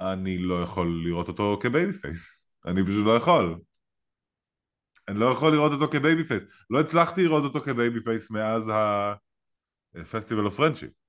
אני 0.00 0.38
לא 0.38 0.62
יכול 0.62 1.02
לראות 1.06 1.28
אותו 1.28 1.58
כ 1.62 1.92
babyface 1.92 2.48
אני 2.66 2.82
פשוט 2.84 3.06
לא 3.06 3.16
יכול 3.16 3.56
אני 5.08 5.20
לא 5.20 5.26
יכול 5.26 5.52
לראות 5.52 5.72
אותו 5.72 5.92
כ 5.92 6.24
babyface. 6.24 6.42
לא 6.70 6.80
הצלחתי 6.80 7.24
לראות 7.24 7.44
אותו 7.44 7.60
כ 7.60 8.04
babyface 8.04 8.30
מאז 8.30 8.72
ה 9.94 10.00
Festival 10.00 10.44
of 10.44 10.56
Friendship. 10.56 11.01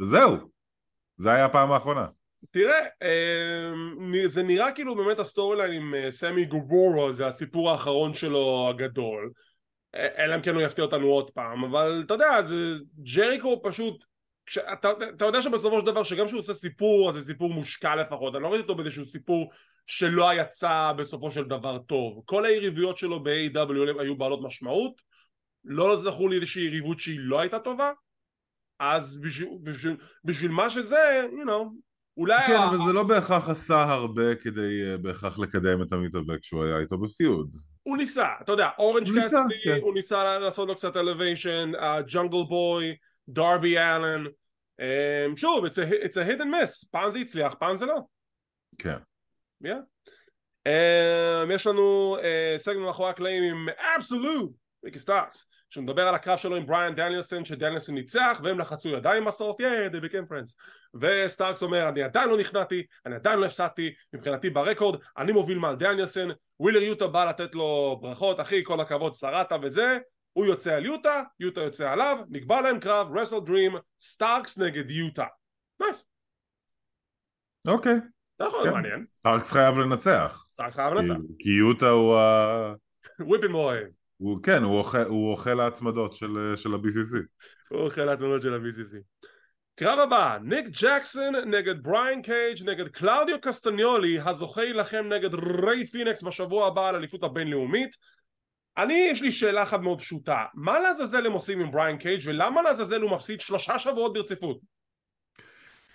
וזהו, 0.00 0.36
זה 1.16 1.32
היה 1.32 1.44
הפעם 1.44 1.72
האחרונה. 1.72 2.06
תראה, 2.50 2.86
אה, 3.02 4.28
זה 4.28 4.42
נראה 4.42 4.72
כאילו 4.72 4.94
באמת 4.94 5.18
ה 5.18 5.56
storyline 5.56 5.72
עם 5.72 5.94
אה, 5.94 6.10
סמי 6.10 6.44
גווארה 6.44 7.12
זה 7.12 7.26
הסיפור 7.26 7.70
האחרון 7.70 8.14
שלו 8.14 8.66
הגדול. 8.70 9.30
אה, 9.94 10.24
אלא 10.24 10.34
אם 10.34 10.42
כן 10.42 10.54
הוא 10.54 10.62
יפתיע 10.62 10.84
אותנו 10.84 11.06
עוד 11.06 11.30
פעם 11.30 11.64
אבל 11.64 12.02
אתה 12.06 12.14
יודע, 12.14 12.42
זה 12.42 12.54
ג'ריקו 13.14 13.60
פשוט 13.62 14.04
אתה, 14.72 14.90
אתה 15.16 15.24
יודע 15.24 15.42
שבסופו 15.42 15.80
של 15.80 15.86
דבר 15.86 16.04
שגם 16.04 16.26
כשהוא 16.26 16.40
עושה 16.40 16.54
סיפור 16.54 17.08
אז 17.08 17.14
זה 17.14 17.24
סיפור 17.24 17.50
מושקע 17.50 17.96
לפחות. 17.96 18.34
אני 18.34 18.42
לא 18.42 18.48
ראיתי 18.48 18.62
אותו 18.62 18.74
באיזשהו 18.74 19.06
סיפור 19.06 19.50
שלא 19.86 20.34
יצא 20.34 20.92
בסופו 20.96 21.30
של 21.30 21.44
דבר 21.44 21.78
טוב. 21.78 22.22
כל 22.24 22.44
היריבויות 22.44 22.96
שלו 22.96 23.22
ב-AW 23.22 24.00
היו 24.00 24.16
בעלות 24.16 24.42
משמעות. 24.42 24.92
לא 25.64 25.96
זכור 25.96 26.30
לי 26.30 26.36
איזושהי 26.36 26.62
יריבות 26.62 27.00
שהיא 27.00 27.20
לא 27.20 27.40
הייתה 27.40 27.58
טובה 27.58 27.92
אז 28.78 29.16
בשביל, 29.20 29.48
בשביל, 29.62 29.96
בשביל 30.24 30.50
מה 30.50 30.70
שזה, 30.70 31.22
you 31.32 31.46
know, 31.48 31.64
אולי... 32.16 32.46
כן, 32.46 32.56
ה... 32.56 32.68
אבל 32.68 32.76
זה 32.86 32.92
לא 32.92 33.02
בהכרח 33.02 33.48
עשה 33.48 33.82
הרבה 33.82 34.34
כדי 34.34 34.94
uh, 34.94 34.98
בהכרח 34.98 35.38
לקדם 35.38 35.82
את 35.82 35.92
המתאבק 35.92 36.44
שהוא 36.44 36.64
היה 36.64 36.78
איתו 36.78 36.98
בפיוד. 36.98 37.56
הוא 37.82 37.96
ניסה, 37.96 38.28
אתה 38.40 38.52
יודע, 38.52 38.68
אורנג' 38.78 39.04
קסטי, 39.04 39.36
כן. 39.64 39.78
הוא 39.82 39.94
ניסה 39.94 40.38
לעשות 40.38 40.68
לו 40.68 40.76
קצת 40.76 40.96
אלוויישן, 40.96 41.72
ג'ונגל 42.06 42.42
בוי, 42.48 42.96
דרבי 43.28 43.78
אלן, 43.78 44.24
שוב, 45.36 45.64
it's 45.64 45.68
a, 45.68 46.04
it's 46.04 46.16
a 46.16 46.28
hit 46.28 46.40
and 46.40 46.44
miss, 46.44 46.86
פעם 46.90 47.10
זה 47.10 47.18
הצליח, 47.18 47.54
פעם 47.54 47.76
זה 47.76 47.86
לא. 47.86 48.00
כן. 48.78 48.96
Yeah. 49.64 49.68
אמ, 50.68 51.52
יש 51.52 51.66
לנו 51.66 52.16
אה, 52.18 52.58
סגמנט 52.58 52.86
מאחורי 52.86 53.10
הקלעים 53.10 53.42
עם 53.42 53.66
Absolute, 53.96 54.50
ריקי 54.84 54.98
סטארקס. 54.98 55.46
שהוא 55.74 55.84
מדבר 55.84 56.08
על 56.08 56.14
הקרב 56.14 56.38
שלו 56.38 56.56
עם 56.56 56.66
בריאן 56.66 56.94
דניאלסון 56.94 57.44
שדניאלסון 57.44 57.94
ניצח 57.94 58.40
והם 58.44 58.58
לחצו 58.58 58.88
ידיים 58.88 59.24
בסוף 59.24 59.60
yay 59.60 59.86
they 59.86 60.04
became 60.04 60.30
friends. 60.30 60.54
וסטארקס 61.00 61.62
אומר 61.62 61.88
אני 61.88 62.02
עדיין 62.02 62.28
לא 62.28 62.36
נכנעתי 62.36 62.86
אני 63.06 63.14
עדיין 63.14 63.38
לא 63.38 63.46
הפסדתי 63.46 63.94
מבחינתי 64.12 64.50
ב 64.50 64.57
record 64.57 65.00
אני 65.18 65.32
מוביל 65.32 65.58
מעל 65.58 65.76
דניאלסון 65.76 66.30
ווילר 66.60 66.82
יוטה 66.82 67.06
בא 67.06 67.24
לתת 67.24 67.54
לו 67.54 67.98
ברכות 68.02 68.40
אחי 68.40 68.64
כל 68.64 68.80
הכבוד 68.80 69.14
שרדת 69.14 69.52
וזה 69.62 69.98
הוא 70.32 70.46
יוצא 70.46 70.74
על 70.74 70.84
יוטה 70.84 71.22
יוטה 71.40 71.60
יוצא 71.60 71.90
עליו 71.90 72.18
נקבע 72.30 72.60
להם 72.60 72.80
קרב 72.80 73.16
WrestleDream 73.16 73.76
סטארקס 74.00 74.58
נגד 74.58 74.90
יוטה. 74.90 75.26
Nice. 75.80 76.04
אוקיי. 77.66 77.96
נכון 78.40 78.70
מעניין. 78.70 79.06
סטארקס 79.10 79.52
חייב 79.52 79.78
לנצח. 79.78 80.46
סטארקס 80.52 80.76
חייב 80.76 80.94
לנצח. 80.94 81.14
כי 81.38 81.50
יוטה 81.50 81.88
הוא 81.88 82.16
ה... 82.16 82.74
whipping 83.28 83.54
boy, 83.54 83.86
הוא, 84.24 84.42
כן, 84.42 84.62
הוא 84.62 84.78
אוכל, 84.78 85.02
הוא 85.02 85.30
אוכל 85.30 85.60
ההצמדות 85.60 86.12
של, 86.12 86.52
של 86.56 86.74
ה-BCC. 86.74 87.16
הוא 87.68 87.80
אוכל 87.80 88.08
ההצמדות 88.08 88.42
של 88.42 88.54
ה-BCC. 88.54 88.96
קרב 89.76 89.98
הבא, 89.98 90.38
ניק 90.42 90.66
ג'קסון 90.82 91.34
נגד 91.34 91.82
בריין 91.82 92.22
קייג' 92.22 92.68
נגד 92.68 92.88
קלאודיו 92.88 93.40
קסטניולי, 93.40 94.18
הזוכה 94.20 94.64
יילחם 94.64 95.04
נגד 95.08 95.34
ריי 95.34 95.86
פיניקס 95.86 96.22
בשבוע 96.22 96.66
הבא 96.66 96.88
על 96.88 96.96
אליפות 96.96 97.22
הבינלאומית. 97.22 97.96
אני, 98.78 99.08
יש 99.10 99.22
לי 99.22 99.32
שאלה 99.32 99.62
אחת 99.62 99.80
מאוד 99.80 100.00
פשוטה, 100.00 100.44
מה 100.54 100.80
לעזאזל 100.80 101.26
הם 101.26 101.32
עושים 101.32 101.60
עם 101.60 101.70
בריין 101.70 101.98
קייג' 101.98 102.20
ולמה 102.24 102.62
לעזאזל 102.62 103.00
הוא 103.00 103.10
מפסיד 103.10 103.40
שלושה 103.40 103.78
שבועות 103.78 104.12
ברציפות? 104.12 104.58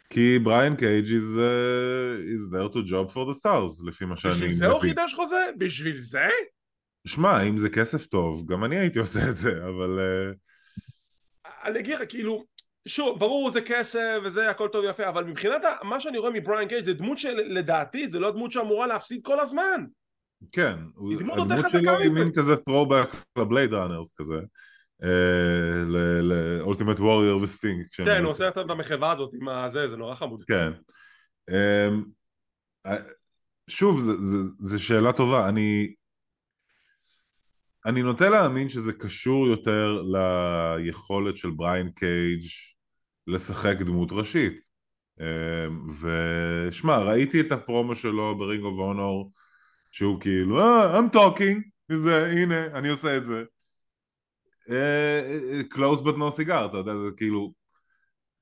כי 0.09 0.39
בריין 0.39 0.75
קייג' 0.75 1.05
is, 1.05 1.37
uh, 1.37 2.35
is 2.35 2.53
there 2.53 2.73
to 2.75 2.89
job 2.89 3.13
for 3.13 3.25
the 3.25 3.39
stars, 3.39 3.87
לפי 3.87 4.05
מה 4.05 4.17
שאני. 4.17 4.33
בשביל 4.33 4.51
זה 4.51 4.67
הוא 4.67 4.81
חידש 4.81 5.13
חוזה? 5.13 5.49
בשביל 5.57 5.97
זה? 5.99 6.27
שמע, 7.09 7.41
אם 7.41 7.57
זה 7.57 7.69
כסף 7.69 8.05
טוב, 8.05 8.45
גם 8.45 8.63
אני 8.63 8.77
הייתי 8.77 8.99
עושה 8.99 9.29
את 9.29 9.35
זה, 9.35 9.51
אבל... 9.51 9.99
אה, 9.99 10.31
אני 11.69 11.79
אגיד 11.79 11.93
לך, 11.93 12.09
כאילו, 12.09 12.45
שוב, 12.87 13.19
ברור 13.19 13.51
זה 13.51 13.61
כסף 13.61 14.17
וזה 14.23 14.49
הכל 14.49 14.67
טוב 14.67 14.85
ויפה, 14.85 15.09
אבל 15.09 15.23
מבחינת 15.23 15.61
מה 15.83 15.99
שאני 15.99 16.17
רואה 16.17 16.31
מבריין 16.31 16.67
קייג' 16.67 16.85
זה 16.85 16.93
דמות 16.93 17.17
שלדעתי 17.17 18.09
זה 18.09 18.19
לא 18.19 18.31
דמות 18.31 18.51
שאמורה 18.51 18.87
להפסיד 18.87 19.21
כל 19.23 19.39
הזמן. 19.39 19.85
כן, 20.51 20.75
הדמות 21.15 21.47
שלו 21.69 21.97
היא 21.97 22.11
מין 22.11 22.31
כזה 22.35 22.53
throwback 22.53 23.17
לבלייד 23.37 23.73
ראנרס 23.73 24.13
כזה. 24.15 24.39
לאולטימט 26.21 26.99
ווריור 26.99 27.41
וסטינג. 27.41 27.85
כן, 27.91 28.23
הוא 28.23 28.31
עושה 28.31 28.49
את 28.49 28.57
המחווה 28.57 29.11
הזאת 29.11 29.33
עם 29.41 29.49
הזה, 29.49 29.89
זה 29.89 29.97
נורא 29.97 30.15
חמוד. 30.15 30.43
כן. 30.47 30.71
אמ, 31.49 32.03
אה, 32.85 32.97
שוב, 33.69 33.99
זו 34.59 34.83
שאלה 34.83 35.13
טובה, 35.13 35.49
אני 35.49 35.93
אני 37.85 38.01
נוטה 38.01 38.29
להאמין 38.29 38.69
שזה 38.69 38.93
קשור 38.93 39.47
יותר 39.47 40.01
ליכולת 40.01 41.37
של 41.37 41.49
בריין 41.49 41.91
קייג' 41.91 42.45
לשחק 43.27 43.75
דמות 43.79 44.11
ראשית. 44.11 44.69
אמ, 45.19 45.89
ושמע 45.89 46.97
ראיתי 46.97 47.41
את 47.41 47.51
הפרומו 47.51 47.95
שלו 47.95 48.37
ב 48.37 48.43
Ring 48.43 48.63
of 48.63 48.79
Honor 48.79 49.31
שהוא 49.91 50.19
כאילו 50.19 50.59
אה, 50.59 50.99
I'm 50.99 51.15
talking 51.15 51.69
וזה 51.89 52.27
הנה 52.27 52.65
אני 52.65 52.89
עושה 52.89 53.17
את 53.17 53.25
זה. 53.25 53.43
אה, 54.69 55.61
close 55.73 55.99
but 55.99 56.15
no 56.15 56.37
cigar 56.37 56.65
אתה 56.65 56.77
יודע 56.77 56.95
זה 56.95 57.11
כאילו 57.17 57.53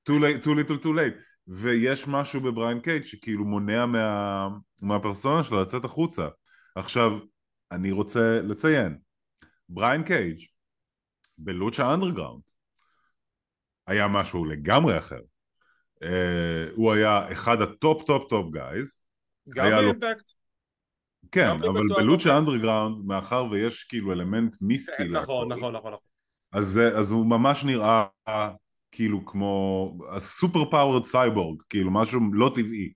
too, 0.08 0.12
late, 0.12 0.44
too 0.44 0.50
little 0.50 0.84
too 0.84 0.94
late. 0.96 1.18
ויש 1.48 2.08
משהו 2.08 2.40
בבריין 2.40 2.80
קייג' 2.80 3.04
שכאילו 3.04 3.44
מונע 3.44 3.86
מה, 3.86 4.48
מהפרסונה 4.82 5.42
שלו 5.42 5.60
לצאת 5.60 5.84
החוצה. 5.84 6.28
עכשיו 6.74 7.12
אני 7.72 7.90
רוצה 7.90 8.40
לציין 8.42 8.98
בריין 9.68 10.02
קייג' 10.02 10.44
בלוצ'ה 11.38 11.94
אנדרגראונד 11.94 12.42
היה 13.86 14.08
משהו 14.08 14.44
לגמרי 14.44 14.98
אחר. 14.98 15.20
אה, 16.04 16.06
הוא 16.74 16.92
היה 16.92 17.32
אחד 17.32 17.62
ה 17.62 17.73
top 17.73 18.06
top 18.06 18.28
top 18.28 18.52
guys 18.52 19.00
גם 19.48 19.70
באימפקט? 19.70 20.32
כן, 21.32 21.50
אבל 21.50 21.88
בלוצ'ה 21.96 22.38
אנדרגראונד 22.38 23.06
מאחר 23.06 23.46
ויש 23.50 23.84
כאילו 23.84 24.12
אלמנט 24.12 24.56
מיסטי 24.60 24.96
כן, 24.96 25.10
נכון, 25.10 25.52
נכון, 25.52 25.76
נכון, 25.76 25.92
נכון. 25.92 26.08
אז, 26.52 26.80
אז 26.96 27.10
הוא 27.10 27.26
ממש 27.26 27.64
נראה 27.64 28.04
כאילו 28.90 29.26
כמו 29.26 29.92
ה 30.10 30.20
super 30.20 30.70
powered 30.70 31.04
cyborg 31.04 31.62
כאילו 31.68 31.90
משהו 31.90 32.20
לא 32.32 32.52
טבעי. 32.54 32.92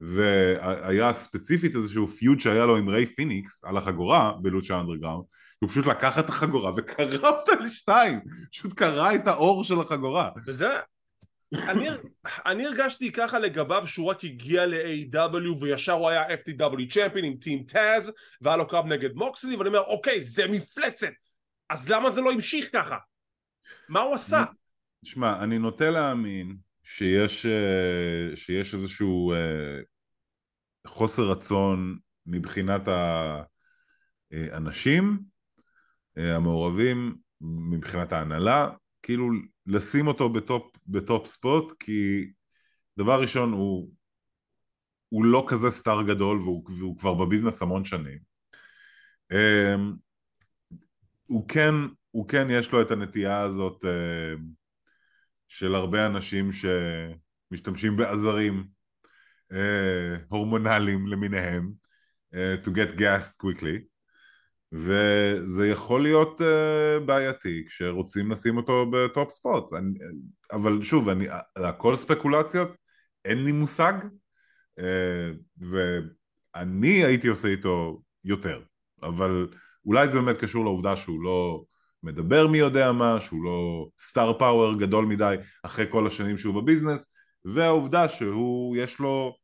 והיה 0.00 1.12
ספציפית 1.12 1.76
איזשהו 1.76 2.08
feud 2.08 2.40
שהיה 2.40 2.66
לו 2.66 2.76
עם 2.76 2.88
ריי 2.88 3.06
פיניקס 3.06 3.64
על 3.64 3.76
החגורה 3.76 4.32
בלוצ'ה 4.42 4.80
אנדרגראונד 4.80 5.24
הוא 5.58 5.70
פשוט 5.70 5.86
לקח 5.86 6.18
את 6.18 6.28
החגורה 6.28 6.72
וקרע 6.76 7.28
אותה 7.28 7.52
לשתיים, 7.64 8.20
פשוט 8.52 8.72
קרע 8.72 9.14
את 9.14 9.26
העור 9.26 9.64
של 9.64 9.80
החגורה. 9.80 10.30
וזה, 10.46 10.68
אני, 11.54 11.88
אני 12.46 12.66
הרגשתי 12.66 13.12
ככה 13.12 13.38
לגביו 13.38 13.86
שהוא 13.86 14.10
רק 14.10 14.24
הגיע 14.24 14.66
ל-AW 14.66 15.60
וישר 15.60 15.92
הוא 15.92 16.08
היה 16.08 16.26
FTW 16.28 16.94
צ'מפיון 16.94 17.24
עם 17.24 17.36
טים 17.36 17.62
טאז 17.62 18.12
והיה 18.40 18.56
לו 18.56 18.68
קרב 18.68 18.86
נגד 18.86 19.14
מוקסלי 19.14 19.56
ואני 19.56 19.68
אומר 19.68 19.80
אוקיי 19.80 20.22
זה 20.22 20.46
מפלצת 20.46 21.12
אז 21.70 21.88
למה 21.88 22.10
זה 22.10 22.20
לא 22.20 22.32
המשיך 22.32 22.68
ככה? 22.72 22.96
מה 23.88 24.00
הוא 24.00 24.14
עשה? 24.14 24.44
שמע 25.04 25.42
אני 25.42 25.58
נוטה 25.58 25.90
להאמין 25.90 26.56
שיש, 26.82 27.46
אה, 27.46 28.36
שיש 28.36 28.74
איזשהו 28.74 29.32
אה, 29.32 29.80
חוסר 30.86 31.22
רצון 31.30 31.98
מבחינת 32.26 32.82
האנשים 34.32 35.18
אה, 35.18 35.35
המעורבים 36.16 37.16
מבחינת 37.40 38.12
ההנהלה, 38.12 38.68
כאילו 39.02 39.28
לשים 39.66 40.06
אותו 40.06 40.28
ב 40.28 40.38
top, 40.38 40.76
ב 40.86 40.96
top 40.96 41.26
spot 41.26 41.72
כי 41.78 42.30
דבר 42.98 43.20
ראשון 43.20 43.52
הוא, 43.52 43.90
הוא 45.08 45.24
לא 45.24 45.44
כזה 45.48 45.70
star 45.70 46.02
גדול 46.02 46.40
והוא, 46.40 46.64
והוא 46.78 46.98
כבר 46.98 47.14
ב 47.14 47.19
business 47.19 47.62
המון 47.62 47.84
שנים. 47.84 48.18
אמ, 49.32 49.92
הוא 51.26 51.48
כן, 51.48 51.74
הוא 52.10 52.28
כן 52.28 52.46
יש 52.50 52.72
לו 52.72 52.82
את 52.82 52.90
הנטייה 52.90 53.40
הזאת 53.40 53.84
אה, 53.84 54.34
של 55.48 55.74
הרבה 55.74 56.06
אנשים 56.06 56.50
שמשתמשים 56.52 57.96
בעזרים 57.96 58.66
אה, 59.52 60.16
הורמונליים 60.28 61.06
למיניהם 61.06 61.72
to 62.34 62.68
get 62.68 62.98
gassed 62.98 63.42
quickly 63.42 63.95
וזה 64.72 65.68
יכול 65.68 66.02
להיות 66.02 66.40
uh, 66.40 67.04
בעייתי 67.06 67.64
כשרוצים 67.68 68.30
לשים 68.30 68.56
אותו 68.56 68.86
בטופ 68.92 69.30
ספוט. 69.30 69.72
אני, 69.72 69.98
אבל 70.52 70.82
שוב, 70.82 71.08
אני, 71.08 71.26
הכל 71.56 71.96
ספקולציות, 71.96 72.68
אין 73.24 73.44
לי 73.44 73.52
מושג 73.52 73.92
uh, 74.80 74.82
ואני 75.58 77.04
הייתי 77.04 77.28
עושה 77.28 77.48
איתו 77.48 78.02
יותר. 78.24 78.60
אבל 79.02 79.48
אולי 79.86 80.08
זה 80.08 80.20
באמת 80.20 80.36
קשור 80.36 80.64
לעובדה 80.64 80.96
שהוא 80.96 81.22
לא 81.22 81.64
מדבר 82.02 82.46
מי 82.46 82.58
יודע 82.58 82.92
מה, 82.92 83.20
שהוא 83.20 83.44
לא 83.44 83.88
סטאר 83.98 84.38
פאוור 84.38 84.78
גדול 84.78 85.04
מדי 85.04 85.36
אחרי 85.62 85.86
כל 85.90 86.06
השנים 86.06 86.38
שהוא 86.38 86.62
בביזנס 86.62 87.06
והעובדה 87.44 88.08
שהוא, 88.08 88.76
יש 88.76 88.98
לו 88.98 89.36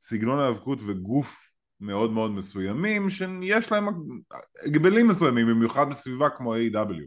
סגנון 0.00 0.38
האבקות 0.38 0.78
וגוף 0.86 1.49
מאוד 1.80 2.12
מאוד 2.12 2.30
מסוימים 2.30 3.10
שיש 3.10 3.72
להם 3.72 3.88
הגבלים 4.66 5.08
מסוימים 5.08 5.46
במיוחד 5.46 5.90
בסביבה 5.90 6.30
כמו 6.30 6.56
AEW. 6.56 7.02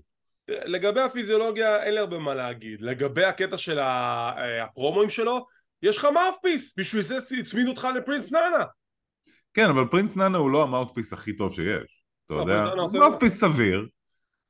לגבי 0.48 1.02
הפיזיולוגיה 1.02 1.84
אין 1.84 1.94
לי 1.94 2.00
הרבה 2.00 2.20
מה 2.20 2.36
להגיד. 2.36 2.82
לגבי 2.82 3.26
הקטע 3.26 3.58
של 3.58 3.80
אה, 3.80 4.64
הפרומואים 4.64 5.10
שלו 5.10 5.46
יש 5.82 5.98
לך 5.98 6.08
mouthpiece 6.14 6.74
בשביל 6.78 7.02
זה 7.02 7.18
הצמידו 7.40 7.70
אותך 7.70 7.88
לפרינס 7.98 8.32
נאנה. 8.34 8.64
כן 9.54 9.70
אבל 9.70 9.88
פרינס 9.92 10.16
נאנה 10.16 10.38
הוא 10.38 10.52
לא 10.52 10.64
ה 10.64 10.68
mouthpiece 10.68 11.14
הכי 11.14 11.36
טוב 11.36 11.54
שיש 11.54 12.04
אתה 12.26 12.34
לא, 12.34 12.40
יודע, 12.40 12.64
הוא 12.64 13.00
mouthpiece 13.00 13.40
סביר 13.40 13.88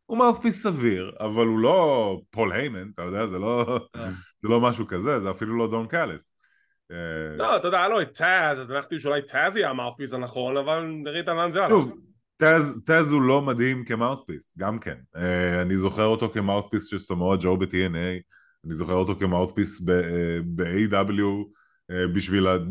הוא 0.06 0.18
mouthpiece 0.18 0.64
סביר 0.64 1.12
אבל 1.20 1.46
הוא 1.48 1.60
לא 1.60 2.20
פול 2.30 2.52
היימן 2.52 2.90
אתה 2.94 3.02
יודע? 3.02 3.28
זה 3.28 3.40
לא, 3.40 3.80
אה. 3.96 4.10
זה 4.42 4.48
לא 4.48 4.62
משהו 4.62 4.88
כזה 4.88 5.20
זה 5.20 5.32
אפילו 5.32 5.58
לא 5.58 5.68
דון 5.68 5.88
קאלס 5.88 6.33
לא, 7.38 7.58
אתה 7.58 7.68
יודע, 7.68 7.78
היה 7.78 7.88
לו 7.88 8.02
את 8.02 8.18
טאז, 8.18 8.62
אז 8.62 8.70
הלכתי 8.70 9.00
שאולי 9.00 9.22
טאז 9.22 9.58
יהיה 9.58 9.70
המאופפיס 9.70 10.14
הנכון, 10.14 10.58
אבל 10.58 10.86
נראית 11.04 11.28
לאן 11.28 11.52
זה 11.52 11.64
הלך. 11.64 11.86
טאז 12.86 13.12
הוא 13.12 13.22
לא 13.22 13.42
מדהים 13.42 13.86
כמאופפיס, 13.86 14.58
גם 14.58 14.80
כן. 14.80 14.98
אה, 15.16 15.62
אני 15.62 15.78
זוכר 15.78 16.06
אותו 16.06 16.30
כמאופפיס 16.30 16.86
של 16.86 17.00
סמואל 17.00 17.38
ג'ו 17.42 17.58
ב-TNA, 17.58 18.22
אני 18.66 18.74
זוכר 18.74 18.94
אותו 18.94 19.16
כמאופפיס 19.20 19.82
ב-AW 19.82 21.48
אה, 21.92 22.08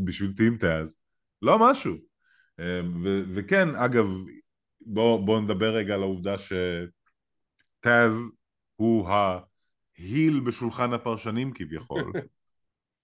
בשביל 0.05 0.33
טים 0.37 0.57
טאז. 0.57 0.95
לא 1.43 1.59
משהו. 1.59 1.95
וכן, 3.35 3.75
אגב, 3.75 4.07
בואו 4.81 5.41
נדבר 5.41 5.75
רגע 5.75 5.95
על 5.95 6.03
העובדה 6.03 6.35
שטאז 7.79 8.31
הוא 8.77 9.09
ה 9.09 9.35
heel 9.35 10.41
בשולחן 10.41 10.93
הפרשנים 10.93 11.53
כביכול. 11.55 12.13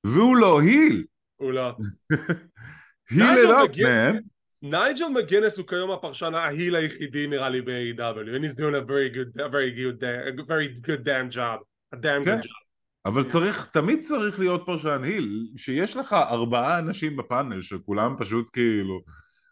והוא 0.04 0.36
לא 0.36 0.60
heel. 0.60 1.04
הוא 1.36 1.52
לא. 1.52 1.76
Heel 3.10 3.46
it 3.46 3.50
up 3.50 3.76
man. 3.76 4.22
נייג'ל 4.62 5.08
מגינס 5.08 5.58
הוא 5.58 5.66
כיום 5.66 5.90
הפרשן 5.90 6.34
ה 6.34 6.43
heel 6.43 6.76
היחידי 6.76 7.26
נראה 7.26 7.48
לי 7.48 7.62
ב-AEW 7.62 8.36
and 8.36 8.44
he's 8.44 8.54
doing 8.54 8.74
a 8.74 8.84
very 8.84 9.08
good, 9.08 9.40
a 9.40 9.48
very 9.48 9.70
good, 9.70 10.02
a 10.02 10.42
very 10.42 10.68
good 10.86 11.04
damn 11.04 11.30
job. 11.30 11.58
a 11.92 11.96
damn 11.96 12.24
good 12.24 12.42
job. 12.42 12.68
אבל 13.06 13.24
צריך, 13.24 13.66
תמיד 13.66 14.02
צריך 14.02 14.38
להיות 14.38 14.62
פרשן 14.66 15.00
heel, 15.04 15.46
שיש 15.56 15.96
לך 15.96 16.12
ארבעה 16.12 16.78
אנשים 16.78 17.16
בפאנל 17.16 17.62
שכולם 17.62 18.14
פשוט 18.18 18.50
כאילו, 18.52 19.00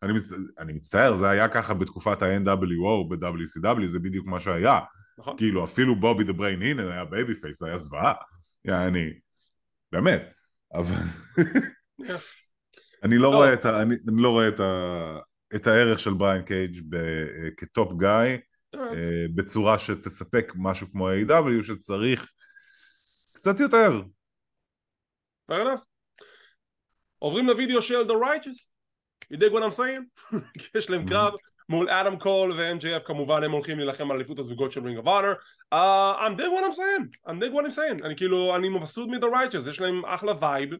אני, 0.03 0.13
מצ... 0.13 0.33
אני 0.59 0.73
מצטער, 0.73 1.15
זה 1.15 1.31
היה 1.31 1.49
ככה 1.49 1.75
בתקופת 1.75 2.23
ה-NWO 2.23 3.09
ב-WCW, 3.09 3.87
זה 3.87 3.99
בדיוק 3.99 4.27
מה 4.27 4.41
שהיה. 4.41 4.81
נכון. 5.19 5.37
כאילו 5.37 5.65
אפילו 5.65 5.97
בובי 5.97 6.25
דה 6.25 6.33
בריין 6.33 6.63
הינן 6.63 6.93
היה 6.93 7.05
babyface, 7.05 7.61
זה 7.61 7.67
היה 7.67 7.79
זוועה. 7.79 8.13
יעני, 8.65 9.11
באמת. 9.93 10.33
אבל 10.75 10.95
אני 13.03 13.19
לא 13.19 13.29
רואה, 13.29 13.55
את, 13.55 13.65
ה, 13.65 13.83
אני, 13.83 13.95
אני 14.09 14.23
לא 14.23 14.29
רואה 14.29 14.49
את, 14.49 14.61
ה, 14.61 15.19
את 15.55 15.67
הערך 15.67 15.99
של 15.99 16.13
בריין 16.13 16.43
קייג' 16.43 16.97
כ 17.57 17.71
top 17.71 17.93
guy 17.93 18.39
אה, 18.75 19.27
בצורה 19.35 19.79
שתספק 19.79 20.53
משהו 20.57 20.91
כמו 20.91 21.11
AEW 21.11 21.63
שצריך 21.63 22.31
קצת 23.33 23.61
יותר. 23.61 24.03
עוברים 27.19 27.47
לוידאו 27.47 27.83
של 27.83 28.01
The 28.01 28.13
Righteous 28.13 28.77
you 29.33 29.37
dig 29.37 29.53
what 29.53 29.63
I'm 29.63 29.73
saying? 29.73 30.05
יש 30.79 30.91
להם 30.91 31.09
קרב 31.09 31.33
מול 31.69 31.91
אדם 31.91 32.19
קול 32.19 32.53
ו-MJF 32.53 33.05
כמובן 33.05 33.43
הם 33.43 33.51
הולכים 33.51 33.79
להילחם 33.79 34.11
על 34.11 34.17
אליפות 34.17 34.39
הזוגות 34.39 34.73
של 34.73 34.85
רינג 34.85 34.99
אוף 34.99 35.07
אונר 35.07 35.33
I'm 36.27 36.39
dig 36.39 36.51
what 36.53 36.65
I'm 36.65 36.77
saying. 36.77 37.31
I'm 37.31 37.41
dig 37.41 37.53
what 37.53 37.65
I'm 37.65 37.77
saying. 37.77 38.05
אני 38.05 38.17
כאילו 38.17 38.57
אני 38.57 38.69
מבסוט 38.69 39.09
מ-The 39.09 39.27
Righteous 39.27 39.71
יש 39.71 39.81
להם 39.81 40.05
אחלה 40.05 40.33
vibe 40.41 40.75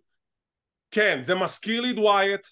כן 0.91 1.19
זה 1.23 1.35
מזכיר 1.35 1.81
לי 1.81 1.91
את 1.91 1.99
ווייט 1.99 2.47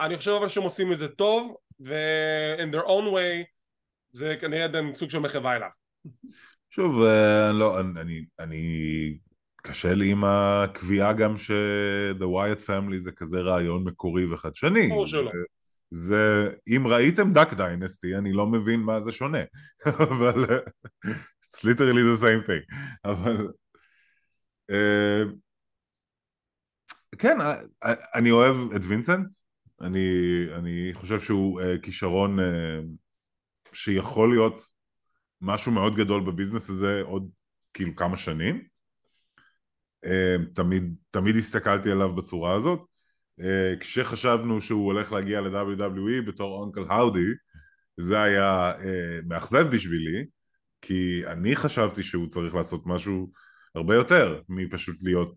אני 0.00 0.16
חושב 0.16 0.30
אבל 0.30 0.48
שהם 0.48 0.62
עושים 0.62 0.92
את 0.92 0.98
זה 0.98 1.08
טוב 1.08 1.56
ו- 1.80 2.54
in 2.58 2.74
their 2.74 2.86
own 2.86 3.14
way 3.14 3.46
זה 4.12 4.36
כנראה 4.40 4.66
סוג 4.94 5.10
של 5.10 5.18
מחווה 5.18 5.56
אליו. 5.56 5.68
שוב 6.70 7.02
uh, 7.02 7.52
לא 7.52 7.80
אני 7.80 8.24
אני 8.38 8.62
קשה 9.62 9.94
לי 9.94 10.10
עם 10.10 10.24
הקביעה 10.24 11.12
גם 11.12 11.38
ש-The 11.38 12.22
Wyatt 12.24 12.66
Family 12.66 13.00
זה 13.00 13.12
כזה 13.12 13.40
רעיון 13.40 13.84
מקורי 13.84 14.32
וחדשני. 14.32 14.88
ברור 14.88 15.06
שלא. 15.06 15.30
זה, 15.90 16.50
אם 16.68 16.86
ראיתם 16.86 17.32
דאק 17.32 17.54
דיינסטי, 17.54 18.16
אני 18.16 18.32
לא 18.32 18.46
מבין 18.46 18.80
מה 18.80 19.00
זה 19.00 19.12
שונה, 19.12 19.38
אבל 20.10 20.44
it's 21.44 21.58
literally 21.64 22.04
the 22.14 22.22
same 22.22 22.46
thing, 22.46 22.76
אבל 23.04 23.48
uh, 24.70 25.34
כן, 27.18 27.40
אה, 27.40 27.54
אה, 27.84 27.94
אני 28.14 28.30
אוהב 28.30 28.56
את 28.76 28.80
וינסנט, 28.84 29.26
אני, 29.80 30.00
אני 30.54 30.90
חושב 30.92 31.20
שהוא 31.20 31.60
uh, 31.60 31.64
כישרון 31.82 32.38
uh, 32.38 32.42
שיכול 33.72 34.30
להיות 34.30 34.60
משהו 35.40 35.72
מאוד 35.72 35.96
גדול 35.96 36.24
בביזנס 36.24 36.70
הזה 36.70 37.00
עוד 37.04 37.30
כאילו 37.74 37.96
כמה 37.96 38.16
שנים, 38.16 38.64
uh, 40.04 40.54
תמיד, 40.54 40.94
תמיד 41.10 41.36
הסתכלתי 41.36 41.90
עליו 41.90 42.14
בצורה 42.14 42.54
הזאת. 42.54 42.80
אה, 42.80 42.89
כשחשבנו 43.80 44.60
שהוא 44.60 44.86
הולך 44.86 45.12
להגיע 45.12 45.40
ל-WWE 45.40 46.26
בתור 46.26 46.60
אונקל 46.60 46.84
האודי 46.88 47.26
זה 47.96 48.22
היה 48.22 48.72
uh, 48.78 48.82
מאכזב 49.26 49.66
בשבילי 49.70 50.24
כי 50.82 51.22
אני 51.26 51.56
חשבתי 51.56 52.02
שהוא 52.02 52.28
צריך 52.28 52.54
לעשות 52.54 52.82
משהו 52.86 53.30
הרבה 53.74 53.94
יותר 53.94 54.40
מפשוט 54.48 54.96
להיות 55.02 55.34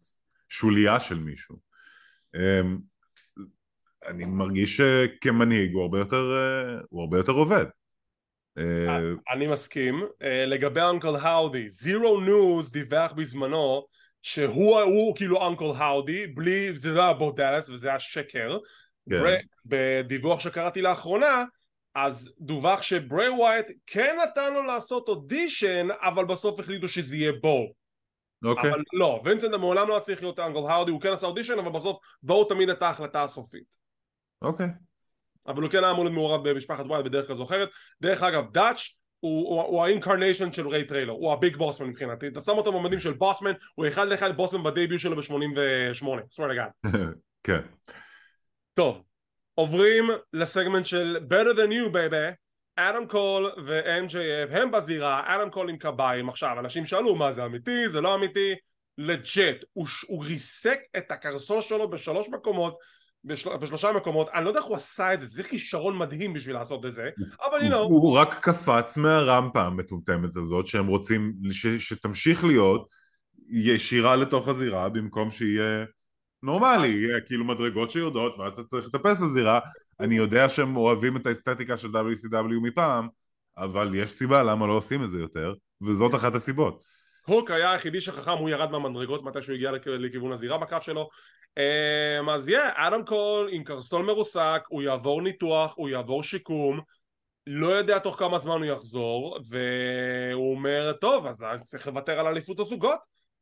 שוליה 0.50 1.00
של 1.00 1.20
מישהו. 1.20 1.60
um, 2.36 2.39
אני 4.06 4.26
מרגיש 4.26 4.82
שכמנהיג 4.82 5.74
הוא 5.74 5.82
הרבה 5.82 6.00
יותר, 6.00 6.26
הוא 6.89 7.02
הרבה 7.02 7.18
יותר 7.18 7.32
עובד. 7.32 7.66
אני 9.34 9.48
מסכים. 9.48 10.04
לגבי 10.48 10.82
אונקל 10.82 11.16
האודי 11.16 11.70
זירו 11.70 12.22
ניוז 12.22 12.72
דיווח 12.72 13.12
בזמנו 13.12 13.86
שהוא 14.24 14.82
הוא, 14.82 15.16
כאילו 15.16 15.48
אנקל 15.48 15.66
האודי, 15.78 16.28
בלי, 16.28 16.78
זה 16.78 16.90
לא 16.90 17.04
היה 17.04 17.14
בו 17.14 17.32
דאלאס 17.32 17.70
וזה 17.70 17.90
היה 17.90 18.00
שקר. 18.00 18.58
כן. 19.10 19.22
בר, 19.22 19.36
בדיווח 19.66 20.40
שקראתי 20.40 20.82
לאחרונה, 20.82 21.44
אז 21.96 22.34
דווח 22.40 22.82
שברי 22.82 23.30
ווייט 23.30 23.66
כן 23.86 24.16
נתן 24.24 24.54
לו 24.54 24.64
לעשות 24.64 25.08
אודישן, 25.08 25.88
אבל 26.02 26.26
בסוף 26.26 26.60
החליטו 26.60 26.88
שזה 26.88 27.16
יהיה 27.16 27.32
בו. 27.42 27.74
אוקיי. 28.44 28.72
אבל 28.72 28.84
לא, 28.94 29.22
וינסנט 29.26 29.54
מעולם 29.54 29.88
לא 29.88 30.00
צריך 30.00 30.22
להיות 30.22 30.40
אנקל 30.40 30.60
האודי, 30.68 30.92
הוא 30.92 31.02
כן 31.02 31.14
עשה 31.14 31.28
אודישן, 31.28 31.60
אבל 31.60 31.72
בסוף 31.72 32.00
בו 32.24 32.32
היה 32.32 32.46
תמיד 32.46 32.82
ההחלטה 32.82 33.24
הסופית. 33.24 33.78
אוקיי. 34.42 34.68
אבל 35.48 35.62
הוא 35.62 35.72
כן 35.72 35.84
היה 35.84 35.92
אמור 35.92 36.04
להיות 36.04 36.16
מעורב 36.16 36.50
במשפחת 36.50 36.86
ווייט 36.86 37.06
בדרך 37.06 37.28
כזו 37.28 37.44
אחרת. 37.44 37.70
דרך 38.02 38.24
אגב, 38.24 38.52
דאץ' 38.52 38.96
הוא, 39.24 39.50
הוא, 39.50 39.62
הוא 39.62 39.84
ה 39.84 39.89
incarnation 39.89 40.54
של 40.54 40.68
ריי 40.68 40.84
טריילר, 40.84 41.12
הוא 41.12 41.34
הביג 41.34 41.56
בוסמן 41.56 41.88
מבחינתי, 41.88 42.28
אתה 42.28 42.40
שם 42.40 42.52
אותו 42.52 42.72
במדים 42.72 43.00
של 43.00 43.14
בוסמן, 43.14 43.52
הוא 43.76 43.88
אחד 43.88 44.08
לאחד 44.08 44.38
בוסמן 44.38 44.64
ב 44.63 44.70
debut 44.70 45.02
שלו 45.02 45.16
ב-88, 45.16 46.06
swear 46.36 46.50
to 46.50 46.56
God. 46.58 46.90
כן. 47.48 47.60
טוב, 48.74 49.04
עוברים 49.54 50.10
לסגמנט 50.34 50.86
של 50.86 51.18
better 51.30 51.58
than 51.58 51.72
you 51.72 51.94
baby, 51.94 52.36
אדם 52.76 53.08
קול 53.08 53.52
ו-MJF 53.66 54.58
הם 54.58 54.72
בזירה, 54.72 55.36
אדם 55.36 55.50
קול 55.50 55.70
עם 55.70 55.78
קביים, 55.78 56.30
עכשיו 56.30 56.60
אנשים 56.60 56.86
שאלו 56.86 57.16
מה 57.16 57.32
זה 57.32 57.46
אמיתי, 57.46 57.90
זה 57.90 58.02
לא 58.02 58.16
אמיתי, 58.16 58.56
legit, 58.98 59.63
הוא, 59.74 59.88
הוא 60.08 60.26
ריסק 60.26 60.80
את 60.98 61.12
הקרסול 61.12 61.62
שלו 61.62 61.90
בשלוש 61.90 62.30
מקומות 62.30 62.78
בשל... 63.26 63.58
בשלושה 63.58 63.92
מקומות, 63.92 64.30
אני 64.34 64.44
לא 64.46 64.50
יודע 64.50 64.60
איך 64.60 64.68
הוא 64.68 64.76
עשה 64.76 65.14
את 65.14 65.22
זה, 65.22 65.28
זה 65.28 65.44
כישרון 65.44 65.98
מדהים 65.98 66.34
בשביל 66.34 66.56
לעשות 66.56 66.86
את 66.86 66.94
זה, 66.94 67.10
אבל 67.42 67.62
הנה 67.62 67.76
הוא... 67.76 68.02
הוא 68.02 68.18
רק 68.18 68.40
קפץ 68.42 68.98
מהרמפה 68.98 69.62
המטומטמת 69.62 70.38
הזאת 70.38 70.68
שהם 70.68 70.88
רוצים 70.88 71.34
ש... 71.52 71.68
שתמשיך 71.68 72.44
להיות 72.44 72.88
ישירה 73.50 74.16
לתוך 74.16 74.48
הזירה 74.48 74.90
במקום 74.90 75.32
שיהיה 75.32 75.86
נורמלי, 76.44 76.88
יהיה 76.88 77.22
כאילו 77.22 77.46
מדרגות 77.46 77.92
שיורדות 77.92 78.40
ואז 78.40 78.54
אתה 78.54 78.64
צריך 78.64 78.88
לטפס 78.88 79.22
לזירה. 79.22 79.60
אני 80.00 80.16
יודע 80.16 80.50
שהם 80.50 80.76
אוהבים 80.76 81.18
את 81.18 81.28
האסתטיקה 81.28 81.78
של 81.78 81.88
WCW 81.88 82.60
מפעם 82.62 83.08
אבל 83.58 83.96
יש 83.96 84.12
סיבה 84.12 84.44
למה 84.44 84.68
לא 84.68 84.74
עושים 84.74 85.04
את 85.04 85.12
זה 85.12 85.20
יותר 85.20 85.54
וזאת 85.82 86.16
אחת 86.16 86.36
הסיבות 86.36 86.84
הוק 87.26 87.52
היה 87.52 87.71
היחידי 87.71 88.02
שחכם, 88.02 88.32
הוא 88.32 88.50
ירד 88.50 88.71
מהמדרגות 88.71 89.24
מתי 89.24 89.44
שהוא 89.44 89.56
הגיע 89.56 89.71
לכיוון 89.86 90.32
הזירה 90.32 90.58
בקו 90.58 90.78
שלו 90.82 91.10
Um, 91.60 92.32
אז 92.32 92.50
yeah, 92.50 92.54
אדם 92.76 93.06
קול 93.06 93.50
עם 93.52 93.63
קרסול 93.63 94.06
מרוסק, 94.06 94.63
הוא 94.67 94.82
יעבור 94.82 95.21
ניתוח, 95.21 95.74
הוא 95.78 95.90
יעבור 95.90 96.24
שיקום, 96.24 96.80
לא 97.48 97.67
יודע 97.67 98.00
תוך 98.00 98.19
כמה 98.19 98.40
זמן 98.40 98.56
הוא 98.56 98.65
יחזור, 98.65 99.40
והוא 99.50 100.52
אומר, 100.56 100.94
טוב, 100.94 101.26
אז 101.26 101.44
אני 101.44 101.63
צריך 101.63 101.88
לוותר 101.88 102.19
על 102.19 102.28
אליפות 102.28 102.60
הזוגות. 102.60 103.00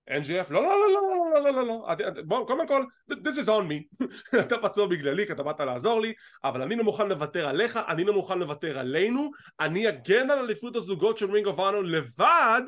MJF, 0.09 0.53
לא, 0.53 0.63
לא, 0.63 0.69
לא, 0.79 0.87
לא, 0.93 1.01
לא, 1.33 1.43
לא, 1.43 1.53
לא, 1.53 1.67
לא, 1.67 2.21
בוא, 2.25 2.47
קודם 2.47 2.67
כל, 2.67 2.83
this 3.11 3.43
is 3.43 3.47
on 3.47 3.69
me, 3.69 4.05
אתה 4.39 4.57
פצוע 4.57 4.87
בגללי, 4.87 5.25
כי 5.25 5.33
אתה 5.33 5.43
באת 5.43 5.59
לעזור 5.59 6.01
לי, 6.01 6.13
אבל 6.43 6.61
אני 6.61 6.75
לא 6.75 6.83
מוכן 6.83 7.09
לוותר 7.09 7.47
עליך, 7.47 7.79
אני 7.87 8.03
לא 8.03 8.13
מוכן 8.13 8.39
לוותר 8.39 8.79
עלינו, 8.79 9.31
אני 9.59 9.89
אגן 9.89 10.29
על 10.29 10.39
אליפות 10.39 10.75
הזוגות 10.75 11.17
של 11.17 11.31
רינג 11.31 11.47
אוף 11.47 11.59
לבד, 11.83 12.61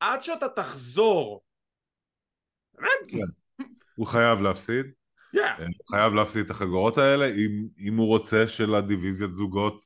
עד 0.00 0.22
שאתה 0.22 0.48
תחזור. 0.48 1.42
באמת? 2.74 3.24
הוא 3.96 4.06
חייב 4.06 4.40
להפסיד. 4.40 4.86
Yeah. 5.36 5.62
חייב 5.90 6.12
להפסיד 6.12 6.44
את 6.44 6.50
החגורות 6.50 6.98
האלה 6.98 7.26
אם, 7.26 7.68
אם 7.78 7.96
הוא 7.96 8.06
רוצה 8.06 8.46
שלדיוויזיית 8.46 9.34
זוגות 9.34 9.80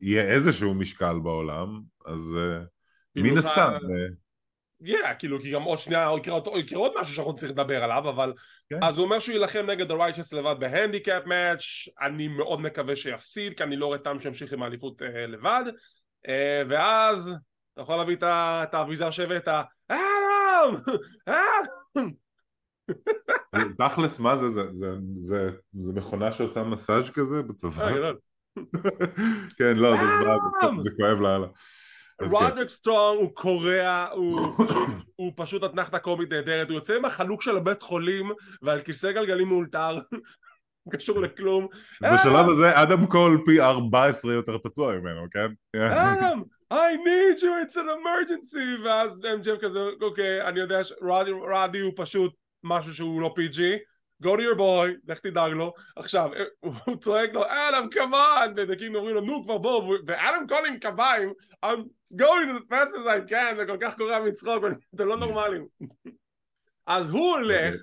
יהיה 0.00 0.22
איזשהו 0.22 0.74
משקל 0.74 1.18
בעולם, 1.22 1.80
אז 2.06 2.20
מן 3.16 3.38
הסתם. 3.38 3.72
yeah, 4.82 5.14
כאילו, 5.18 5.40
כי 5.40 5.50
גם 5.50 5.62
עוד 5.62 5.78
שנייה 5.78 6.06
הוא 6.06 6.18
יקרה 6.18 6.78
עוד 6.78 6.92
משהו 7.00 7.14
שאנחנו 7.14 7.34
צריכים 7.34 7.56
לדבר 7.56 7.84
עליו, 7.84 8.08
אבל... 8.08 8.32
כן. 8.70 8.78
אז 8.82 8.98
הוא 8.98 9.04
אומר 9.04 9.18
שהוא 9.18 9.32
יילחם 9.32 9.66
נגד 9.66 9.90
ה-Righteous 9.90 10.36
לבד 10.36 10.56
בהנדיקאפ 10.58 11.26
מאץ', 11.26 11.62
אני 12.00 12.28
מאוד 12.28 12.60
מקווה 12.60 12.96
שיפסיד, 12.96 13.56
כי 13.56 13.62
אני 13.62 13.76
לא 13.76 13.86
רואה 13.86 13.98
טעם 13.98 14.18
שימשיך 14.18 14.52
עם 14.52 14.62
האליפות 14.62 15.02
לבד, 15.28 15.64
ואז 16.68 17.34
אתה 17.74 17.82
יכול 17.82 17.96
להביא 17.96 18.16
את 18.22 18.74
האביזר 18.74 19.10
שהבאת, 19.10 19.48
אדם! 19.88 20.74
אדם! 21.26 22.10
תכלס 23.78 24.18
מה 24.18 24.36
זה? 24.36 24.48
זה, 24.50 24.70
זה, 24.70 24.96
זה, 25.14 25.50
זה 25.72 25.92
מכונה 25.92 26.32
שעושה 26.32 26.64
מסאז' 26.64 27.10
כזה 27.10 27.42
בצבא? 27.42 27.84
אה, 27.84 28.10
כן, 29.58 29.76
לא, 29.76 29.96
זה 29.96 30.06
זמן, 30.22 30.80
זה, 30.80 30.90
כואב 30.96 31.20
לאללה. 31.20 31.46
רודריק. 32.22 32.68
סטרונג 32.68 33.20
הוא 33.20 33.34
קורע, 33.34 34.06
הוא, 34.12 34.40
הוא 35.16 35.32
פשוט 35.36 35.64
אתנחתה 35.64 35.98
קומית 35.98 36.32
נהדרת, 36.32 36.68
הוא 36.68 36.74
יוצא 36.74 36.94
עם 36.96 37.04
החלוק 37.04 37.42
של 37.42 37.56
הבית 37.56 37.82
חולים 37.82 38.30
ועל 38.62 38.80
כיסא 38.80 39.12
גלגלים 39.12 39.48
מאולתר, 39.48 39.98
קשור 40.92 41.20
לכלום. 41.20 41.66
בשלב 42.02 42.48
הזה 42.48 42.82
אדם 42.82 43.06
קול 43.06 43.42
פי 43.46 43.60
14 43.60 44.32
יותר 44.32 44.58
פצוע 44.58 44.92
ממנו, 44.92 45.26
כן? 45.30 45.52
אדם, 45.76 46.42
I 46.70 46.96
need 46.96 47.42
you, 47.42 47.62
it's 47.62 47.76
an 47.76 47.88
emergency, 47.88 48.84
ואז 48.84 49.20
MJF 49.24 49.60
כזה, 49.60 49.80
אוקיי, 50.02 50.48
אני 50.48 50.60
יודע 50.60 50.84
שרודי 50.84 51.80
הוא 51.80 51.92
פשוט 51.96 52.34
משהו 52.64 52.94
שהוא 52.94 53.20
לא 53.20 53.34
PG, 53.38 53.58
go 54.24 54.36
to 54.36 54.40
your 54.40 54.58
boy, 54.58 54.88
לך 55.08 55.18
תדאג 55.18 55.52
לו, 55.52 55.72
עכשיו, 55.96 56.30
הוא 56.84 56.96
צועק 56.96 57.34
לו, 57.34 57.42
אדם, 57.46 57.88
כמובן, 57.90 58.52
ודקים 58.56 58.94
אומרים 58.94 59.14
לו, 59.14 59.20
נו 59.20 59.44
כבר 59.44 59.58
בוא, 59.58 59.98
ואדם 60.06 60.46
קול 60.48 60.66
עם 60.66 60.78
קביים, 60.78 61.32
I'm 61.64 61.84
going 62.16 62.46
to 62.48 62.58
the 62.58 62.66
fast 62.70 62.94
as 62.94 63.06
I 63.06 63.30
can, 63.30 63.54
וכל 63.58 63.76
כך 63.80 63.96
קורע 63.96 64.18
מצחוק, 64.18 64.64
אתם 64.94 65.06
לא 65.06 65.16
נורמלים. 65.16 65.66
אז 66.86 67.10
הוא 67.10 67.36
הולך, 67.36 67.74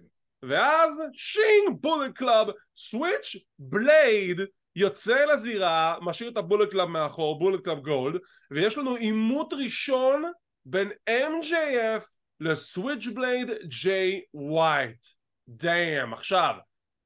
ואז 0.44 1.02
שינג 1.14 1.82
בולט 1.82 2.14
קלאב, 2.14 2.48
סוויץ' 2.76 3.36
בלייד, 3.60 4.42
יוצא 4.78 5.26
לזירה, 5.26 5.96
משאיר 6.02 6.30
את 6.30 6.38
הבולט 6.38 6.72
קלאב 6.72 6.90
מאחור, 6.90 7.40
בולט 7.40 7.64
קלאב 7.64 7.80
גולד, 7.80 8.22
ויש 8.52 8.78
לנו 8.78 8.96
עימות 8.96 9.54
ראשון 9.54 10.24
בין 10.66 10.92
MJF 11.10 12.04
לסוויץ' 12.40 13.08
בלייד 13.08 13.50
ג'יי 13.84 14.22
ווייט. 14.34 15.06
damn. 15.48 16.14
עכשיו, 16.14 16.56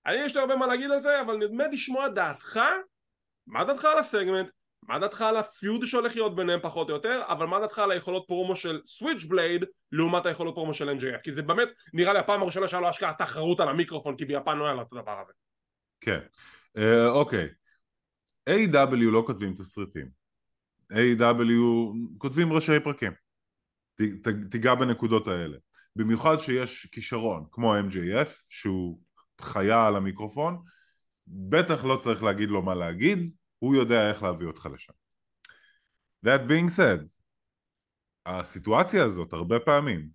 אני 0.05 0.15
יש 0.15 0.35
לי 0.35 0.41
הרבה 0.41 0.55
מה 0.55 0.67
להגיד 0.67 0.91
על 0.91 0.99
זה, 0.99 1.21
אבל 1.21 1.37
נדמה 1.37 1.67
לשמוע 1.67 2.07
דעתך, 2.07 2.59
מה 3.47 3.63
דעתך 3.63 3.85
על 3.85 3.97
הסגמנט, 3.99 4.49
מה 4.83 4.99
דעתך 4.99 5.21
על 5.21 5.37
ה 5.37 5.47
feud 5.47 5.85
שהולך 5.85 6.15
להיות 6.15 6.35
ביניהם 6.35 6.59
פחות 6.63 6.89
או 6.89 6.93
יותר, 6.93 7.21
אבל 7.27 7.45
מה 7.45 7.59
דעתך 7.59 7.79
על 7.79 7.91
היכולות 7.91 8.25
פרומו 8.27 8.55
של 8.55 8.81
סוויץ' 8.85 9.23
בלייד 9.23 9.65
לעומת 9.91 10.25
היכולות 10.25 10.55
פרומו 10.55 10.73
של 10.73 10.89
NJF, 10.89 11.21
כי 11.23 11.31
זה 11.31 11.41
באמת 11.41 11.67
נראה 11.93 12.13
לי 12.13 12.19
הפעם 12.19 12.41
הראשונה 12.41 12.67
שהיה 12.67 12.81
לו 12.81 12.87
השקעה 12.87 13.13
תחרות 13.13 13.59
על 13.59 13.69
המיקרופון, 13.69 14.17
כי 14.17 14.25
ביפן 14.25 14.57
לא 14.57 14.65
היה 14.65 14.73
לו 14.73 14.81
את 14.81 14.87
הדבר 14.91 15.19
הזה. 15.21 15.33
כן, 16.01 16.19
uh, 16.77 16.81
אוקיי. 17.09 17.60
A.W. 18.49 19.11
לא 19.11 19.23
כותבים 19.27 19.53
תסריטים. 19.53 20.07
A.W. 20.91 21.63
כותבים 22.17 22.53
ראשי 22.53 22.79
פרקים. 22.83 23.11
ת, 23.95 24.01
תיגע 24.51 24.75
בנקודות 24.75 25.27
האלה. 25.27 25.57
במיוחד 25.95 26.37
שיש 26.37 26.85
כישרון, 26.85 27.45
כמו 27.51 27.75
MJF, 27.75 28.29
שהוא 28.49 28.99
חיה 29.41 29.87
על 29.87 29.95
המיקרופון, 29.95 30.63
בטח 31.27 31.85
לא 31.85 31.97
צריך 31.97 32.23
להגיד 32.23 32.49
לו 32.49 32.61
מה 32.61 32.75
להגיד, 32.75 33.19
הוא 33.59 33.75
יודע 33.75 34.09
איך 34.09 34.23
להביא 34.23 34.47
אותך 34.47 34.69
לשם. 34.73 34.93
That 36.25 36.49
being 36.49 36.69
said, 36.77 37.05
הסיטואציה 38.25 39.05
הזאת 39.05 39.33
הרבה 39.33 39.59
פעמים 39.59 40.07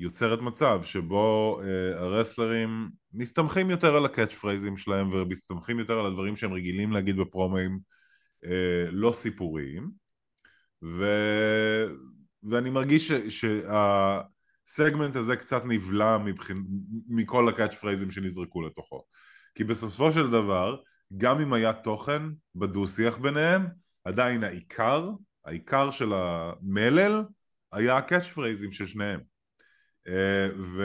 יוצרת 0.00 0.40
מצב 0.40 0.80
שבו 0.84 1.60
uh, 1.60 2.00
הרסלרים 2.00 2.90
מסתמכים 3.12 3.70
יותר 3.70 3.96
על 3.96 4.04
הקאץ' 4.04 4.34
פרייזים 4.34 4.76
שלהם 4.76 5.12
ומסתמכים 5.12 5.78
יותר 5.78 5.98
על 5.98 6.06
הדברים 6.06 6.36
שהם 6.36 6.52
רגילים 6.52 6.92
להגיד 6.92 7.16
בפרומואים 7.16 7.78
uh, 8.44 8.48
לא 8.90 9.12
סיפוריים 9.12 9.90
ו... 10.82 11.04
ואני 12.42 12.70
מרגיש 12.70 13.12
שהסגמנט 13.12 15.16
הזה 15.16 15.36
קצת 15.36 15.62
נבלע 15.64 16.18
מבחינ... 16.18 16.62
מכל 17.08 17.48
הקאץ' 17.48 17.74
פרייזים 17.74 18.10
שנזרקו 18.10 18.62
לתוכו 18.62 19.04
כי 19.56 19.64
בסופו 19.64 20.12
של 20.12 20.30
דבר 20.30 20.76
גם 21.16 21.40
אם 21.40 21.52
היה 21.52 21.72
תוכן 21.72 22.22
בדו 22.54 22.86
שיח 22.86 23.18
ביניהם, 23.18 23.66
עדיין 24.04 24.44
העיקר, 24.44 25.10
העיקר 25.44 25.90
של 25.90 26.12
המלל 26.12 27.24
היה 27.72 27.96
הקאץ' 27.96 28.26
פרייזים 28.26 28.72
של 28.72 28.86
שניהם. 28.86 29.20
אה, 30.08 30.48
ו... 30.58 30.82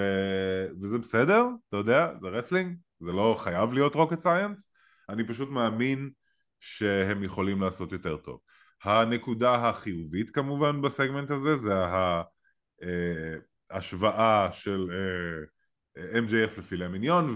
וזה 0.81 0.97
בסדר, 0.97 1.45
אתה 1.69 1.77
יודע, 1.77 2.07
זה 2.21 2.27
wrestling, 2.27 2.77
זה 2.99 3.11
לא 3.11 3.35
חייב 3.39 3.73
להיות 3.73 3.95
rocket 3.95 4.21
science, 4.21 4.71
אני 5.09 5.27
פשוט 5.27 5.49
מאמין 5.49 6.09
שהם 6.59 7.23
יכולים 7.23 7.61
לעשות 7.61 7.91
יותר 7.91 8.17
טוב. 8.17 8.39
הנקודה 8.83 9.69
החיובית 9.69 10.29
כמובן 10.29 10.81
בסגמנט 10.81 11.31
הזה 11.31 11.55
זה 11.55 11.73
ההשוואה 13.71 14.45
אה, 14.45 14.53
של 14.53 14.87
אה, 14.91 16.19
MJF 16.19 16.59
לפילה 16.59 16.87
מיניון 16.87 17.35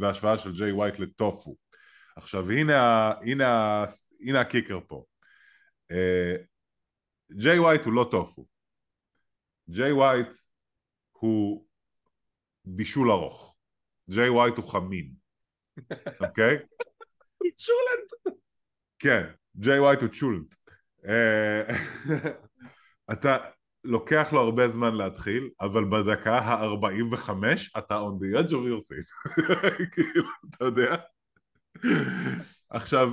וההשוואה 0.00 0.38
של 0.38 0.52
ג'יי 0.52 0.72
ווייט 0.72 0.98
לטופו. 0.98 1.56
עכשיו 2.16 2.50
הנה, 2.50 3.12
הנה, 3.22 3.84
הנה 4.20 4.40
ה 4.40 4.45
kicker 4.45 4.78
פה. 4.86 5.04
ג'יי 7.32 7.58
ווייט 7.58 7.84
הוא 7.84 7.92
לא 7.92 8.08
טופו. 8.10 8.46
ג'יי 9.70 9.92
ווייט 9.92 10.28
הוא 11.18 11.64
בישול 12.64 13.10
ארוך 13.10 13.56
ג'יי 14.10 14.28
ווייט 14.28 14.56
הוא 14.56 14.64
חמין 14.64 15.12
אוקיי? 16.20 16.58
צ'ולנט 17.56 18.36
כן, 18.98 19.24
ג'יי 19.56 19.80
ווייט 19.80 20.00
הוא 20.00 20.08
צ'ולנט 20.08 20.54
אה, 21.08 21.62
אתה 23.12 23.36
לוקח 23.84 24.28
לו 24.32 24.40
הרבה 24.40 24.68
זמן 24.68 24.94
להתחיל, 24.94 25.50
אבל 25.60 25.84
בדקה 25.84 26.38
ה-45 26.38 27.30
אתה 27.78 28.00
on 28.00 28.22
the 28.22 28.38
edge 28.38 28.50
of 28.50 28.52
your 28.52 28.80
seat. 28.80 29.32
כאילו, 29.92 30.28
אתה 30.50 30.64
יודע? 30.64 30.96
עכשיו, 32.70 33.12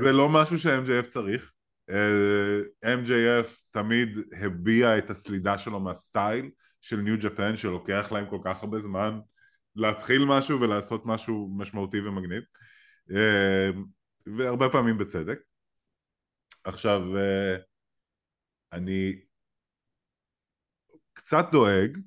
זה 0.00 0.12
לא 0.12 0.28
משהו 0.28 0.58
ש-MJF 0.58 1.06
צריך. 1.08 1.52
אה, 1.90 2.94
MJF 2.96 3.48
תמיד 3.70 4.18
הביע 4.40 4.98
את 4.98 5.10
הסלידה 5.10 5.58
שלו 5.58 5.80
מהסטייל 5.80 6.50
של 6.80 6.96
ניו 6.96 7.16
ג'פן 7.20 7.56
שלוקח 7.56 8.12
להם 8.12 8.30
כל 8.30 8.38
כך 8.44 8.62
הרבה 8.62 8.78
זמן 8.78 9.20
להתחיל 9.76 10.24
משהו 10.24 10.60
ולעשות 10.60 11.06
משהו 11.06 11.48
משמעותי 11.56 12.00
ומגניב. 12.00 12.42
אה, 13.10 13.70
והרבה 14.26 14.68
פעמים 14.68 14.98
בצדק. 14.98 15.38
עכשיו 16.64 17.16
אה, 17.16 17.56
אני 18.72 19.20
קצת 21.12 21.46
דואג 21.52 21.98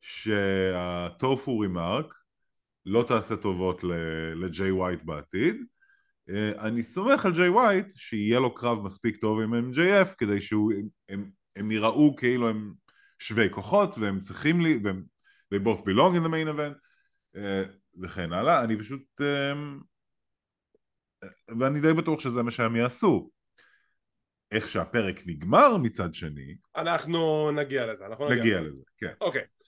שהטופו 0.00 1.58
רימארק 1.58 2.14
לא 2.86 3.04
תעשה 3.08 3.36
טובות 3.36 3.84
לג'יי 4.34 4.70
ווייט 4.70 5.02
בעתיד. 5.02 5.56
אה, 6.28 6.66
אני 6.66 6.82
סומך 6.82 7.26
על 7.26 7.32
ג'יי 7.32 7.48
ווייט 7.48 7.86
שיהיה 7.94 8.40
לו 8.40 8.54
קרב 8.54 8.82
מספיק 8.82 9.16
טוב 9.16 9.40
עם 9.40 9.54
MJF 9.54 10.14
כדי 10.18 10.40
שהם 10.40 11.70
יראו 11.70 12.16
כאילו 12.16 12.48
הם 12.48 12.72
שווי 13.20 13.50
כוחות 13.50 13.98
והם 13.98 14.20
צריכים 14.20 14.60
לי 14.60 14.78
והם 14.84 15.04
they 15.54 15.58
both 15.58 15.80
belong 15.80 16.16
in 16.16 16.26
the 16.26 16.30
main 16.30 16.56
event 16.56 16.78
אה, 17.36 17.62
וכן 18.02 18.32
הלאה. 18.32 18.64
אני 18.64 18.78
פשוט 18.78 19.02
אה, 19.20 19.52
ואני 21.58 21.80
די 21.80 21.92
בטוח 21.92 22.20
שזה 22.20 22.42
מה 22.42 22.50
שהם 22.50 22.76
יעשו. 22.76 23.30
איך 24.52 24.70
שהפרק 24.70 25.22
נגמר 25.26 25.76
מצד 25.76 26.14
שני 26.14 26.56
אנחנו 26.76 27.50
נגיע 27.50 27.86
לזה 27.86 28.06
אנחנו 28.06 28.28
נגיע, 28.28 28.40
נגיע 28.40 28.60
לזה. 28.60 28.82
כן. 28.98 29.12
אוקיי. 29.20 29.42
okay. 29.42 29.60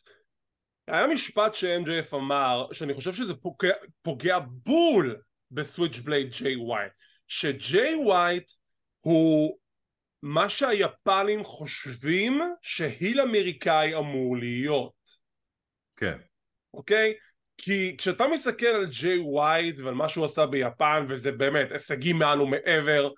היה 0.88 1.06
משפט 1.06 1.54
ש-MJF 1.54 2.16
אמר, 2.16 2.66
שאני 2.72 2.94
חושב 2.94 3.12
שזה 3.12 3.34
פוגע, 3.34 3.74
פוגע 4.02 4.38
בול 4.38 5.16
בסוויץ' 5.50 5.98
בלייד 5.98 6.30
ג'יי 6.30 6.56
ווייט, 6.56 6.92
שג'יי 7.28 7.94
ווייט 7.94 8.52
הוא 9.00 9.58
מה 10.22 10.48
שהיפנים 10.48 11.44
חושבים 11.44 12.40
ש 12.62 12.82
heel 12.82 13.20
אמריקאי 13.20 13.94
אמור 13.94 14.36
להיות. 14.36 14.92
כן. 15.96 16.18
אוקיי? 16.74 17.14
כי 17.56 17.96
כשאתה 17.98 18.28
מסתכל 18.28 18.66
על 18.66 18.86
ג'יי 18.86 19.18
ווייט 19.18 19.80
ועל 19.80 19.94
מה 19.94 20.08
שהוא 20.08 20.24
עשה 20.24 20.46
ביפן, 20.46 21.06
וזה 21.08 21.32
באמת 21.32 21.72
הישגים 21.72 22.18
מעל 22.18 22.40
ומעבר, 22.40 23.10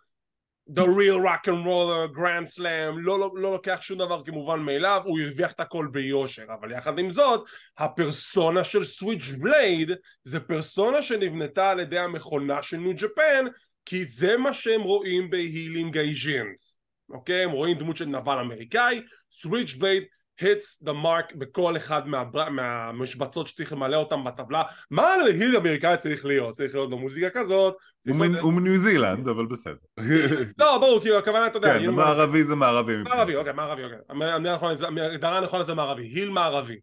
the 0.71 0.87
real 0.87 1.21
rock 1.21 1.47
and 1.47 1.65
roller, 1.65 2.09
grand 2.09 2.49
slam, 2.49 2.97
לא, 2.97 3.19
לא, 3.19 3.31
לא 3.35 3.53
לוקח 3.53 3.79
שום 3.83 3.99
דבר 3.99 4.23
כמובן 4.25 4.61
מאליו, 4.61 5.03
הוא 5.05 5.21
הרוויח 5.21 5.53
את 5.53 5.61
הכל 5.61 5.89
ביושר, 5.93 6.45
אבל 6.61 6.73
יחד 6.73 6.99
עם 6.99 7.11
זאת, 7.11 7.45
הפרסונה 7.79 8.65
של 8.65 8.85
סוויץ' 8.85 9.29
בלייד 9.39 9.91
זה 10.25 10.41
פרסונה 10.41 11.03
שנבנתה 11.03 11.71
על 11.71 11.81
ידי 11.81 11.99
המכונה 11.99 12.63
של 12.63 12.77
ניו 12.77 12.95
ג'פן, 12.97 13.45
כי 13.85 14.05
זה 14.05 14.37
מה 14.37 14.53
שהם 14.53 14.81
רואים 14.81 15.31
בהילינג 15.31 15.99
אייז'ינס, 15.99 16.79
אוקיי? 17.15 17.45
הם 17.45 17.51
רואים 17.51 17.79
דמות 17.79 17.97
של 17.97 18.07
נבל 18.07 18.39
אמריקאי, 18.39 19.03
סוויץ' 19.31 19.75
בלייד 19.75 20.05
hits 20.41 20.87
the 20.87 20.93
mark 21.05 21.37
בכל 21.37 21.77
אחד 21.77 22.09
מה, 22.09 22.25
מהמשבצות 22.51 23.47
שצריך 23.47 23.73
למלא 23.73 23.97
אותם 23.97 24.25
בטבלה 24.25 24.62
מה 24.91 25.17
ל 25.17 25.25
heel 25.25 25.57
אמריקאי 25.57 25.97
צריך 25.97 26.25
להיות? 26.25 26.55
צריך 26.55 26.75
להיות 26.75 26.91
במוזיקה 26.91 27.31
כזאת 27.31 27.77
הוא 28.41 28.53
מניו 28.53 28.77
זילנד 28.77 29.29
אבל 29.29 29.47
בסדר 29.47 29.77
לא 30.59 30.79
ברור 30.79 31.01
כאילו 31.01 31.19
הכוונה 31.19 31.47
אתה 31.47 31.57
יודע 31.59 31.79
כן 31.79 31.91
מערבי 31.91 32.45
זה 32.45 32.55
מערבי 32.55 32.97
מערבי 32.97 33.37
אוקיי 33.37 33.53
מערבי 33.53 33.83
אוקיי 33.85 33.99
הגדרה 35.03 35.41
נכונה 35.41 35.62
זה 35.62 35.75
מערבי 35.75 36.03
היל 36.03 36.31
מערבי 36.31 36.79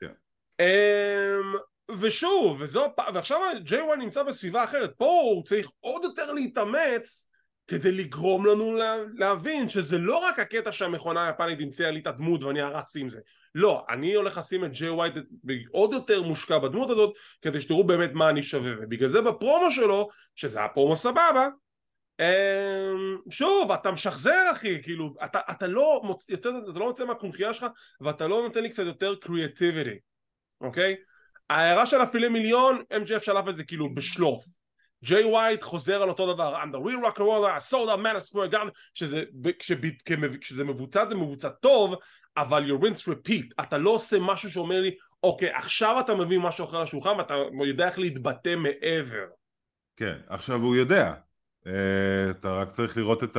כן. 0.00 0.12
אמ, 0.60 1.54
ושוב 2.00 2.56
וזו 2.60 2.94
ועכשיו 3.14 3.40
ג'יי 3.62 3.80
וואן 3.80 4.00
נמצא 4.00 4.22
בסביבה 4.22 4.64
אחרת 4.64 4.92
פה 4.96 5.04
הוא 5.04 5.44
צריך 5.44 5.68
עוד 5.80 6.04
יותר 6.04 6.32
להתאמץ 6.32 7.27
כדי 7.68 7.92
לגרום 7.92 8.46
לנו 8.46 8.76
לה, 8.76 8.96
להבין 9.14 9.68
שזה 9.68 9.98
לא 9.98 10.16
רק 10.16 10.38
הקטע 10.38 10.72
שהמכונה 10.72 11.26
היפנית 11.26 11.60
המציאה 11.60 11.90
לי 11.90 12.00
את 12.00 12.06
הדמות 12.06 12.44
ואני 12.44 12.62
ארץ 12.62 12.96
עם 12.96 13.10
זה. 13.10 13.20
לא, 13.54 13.84
אני 13.90 14.14
הולך 14.14 14.38
לשים 14.38 14.64
את 14.64 14.72
ג'יי 14.72 14.90
ווייט 14.90 15.14
עוד 15.70 15.92
יותר 15.92 16.22
מושקע 16.22 16.58
בדמות 16.58 16.90
הזאת 16.90 17.14
כדי 17.42 17.60
שתראו 17.60 17.84
באמת 17.84 18.10
מה 18.12 18.28
אני 18.28 18.42
שווה. 18.42 18.72
ובגלל 18.80 19.08
זה 19.08 19.20
בפרומו 19.20 19.70
שלו, 19.70 20.08
שזה 20.34 20.64
הפרומו 20.64 20.96
סבבה 20.96 21.48
אמ, 22.20 23.16
שוב, 23.30 23.72
אתה 23.72 23.90
משחזר 23.90 24.52
אחי, 24.52 24.82
כאילו, 24.82 25.14
אתה, 25.24 25.40
אתה 25.50 25.66
לא 25.66 26.00
מוצא, 26.04 26.34
אתה 26.34 26.48
לא 26.74 26.86
מוצא 26.86 27.04
מהקונכייה 27.04 27.54
שלך 27.54 27.66
ואתה 28.00 28.28
לא 28.28 28.42
נותן 28.42 28.62
לי 28.62 28.70
קצת 28.70 28.84
יותר 28.86 29.14
קריאטיביטי, 29.20 29.98
אוקיי? 30.60 30.96
ההערה 31.50 31.86
של 31.86 32.00
הפילי 32.00 32.28
מיליון, 32.28 32.82
MGF 32.92 33.20
שלף 33.20 33.48
את 33.48 33.56
זה 33.56 33.64
כאילו 33.64 33.94
בשלוף 33.94 34.44
ג'יי 35.04 35.24
ווייט 35.24 35.62
חוזר 35.62 36.02
על 36.02 36.08
אותו 36.08 36.34
דבר 36.34 36.62
I'm 36.62 36.72
the 36.72 36.80
real 36.80 37.06
rock 37.06 37.18
and 37.18 37.26
roller, 37.26 37.50
I 37.50 37.72
sold 37.72 37.88
out 37.88 38.00
man 38.00 38.20
square 38.20 38.52
gun 38.52 38.70
שזה, 38.94 39.22
כשזה 40.40 40.64
מבוצע 40.64 41.08
זה 41.08 41.14
מבוצע 41.14 41.48
טוב 41.48 41.94
אבל 42.36 42.70
you 42.70 42.82
rinse 42.82 43.08
repeat 43.08 43.62
אתה 43.62 43.78
לא 43.78 43.90
עושה 43.90 44.16
משהו 44.20 44.50
שאומר 44.50 44.80
לי 44.80 44.96
אוקיי 45.22 45.50
עכשיו 45.50 46.00
אתה 46.00 46.14
מביא 46.14 46.38
משהו 46.38 46.64
אחר 46.64 46.82
לשולחן 46.82 47.16
ואתה 47.18 47.34
יודע 47.66 47.86
איך 47.86 47.98
להתבטא 47.98 48.56
מעבר 48.56 49.26
כן 49.96 50.18
עכשיו 50.28 50.60
הוא 50.60 50.76
יודע 50.76 51.14
uh, 51.64 51.68
אתה 52.30 52.52
רק 52.52 52.70
צריך 52.70 52.96
לראות 52.96 53.24
את 53.24 53.36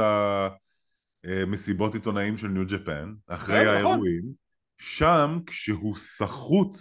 המסיבות 1.24 1.94
עיתונאים 1.94 2.38
של 2.38 2.48
ניו 2.48 2.64
ג'פן 2.68 3.14
אחרי 3.28 3.60
כן. 3.60 3.68
האירועים 3.68 4.22
נכון. 4.22 4.34
שם 4.78 5.40
כשהוא 5.46 5.96
סחוט 5.96 6.78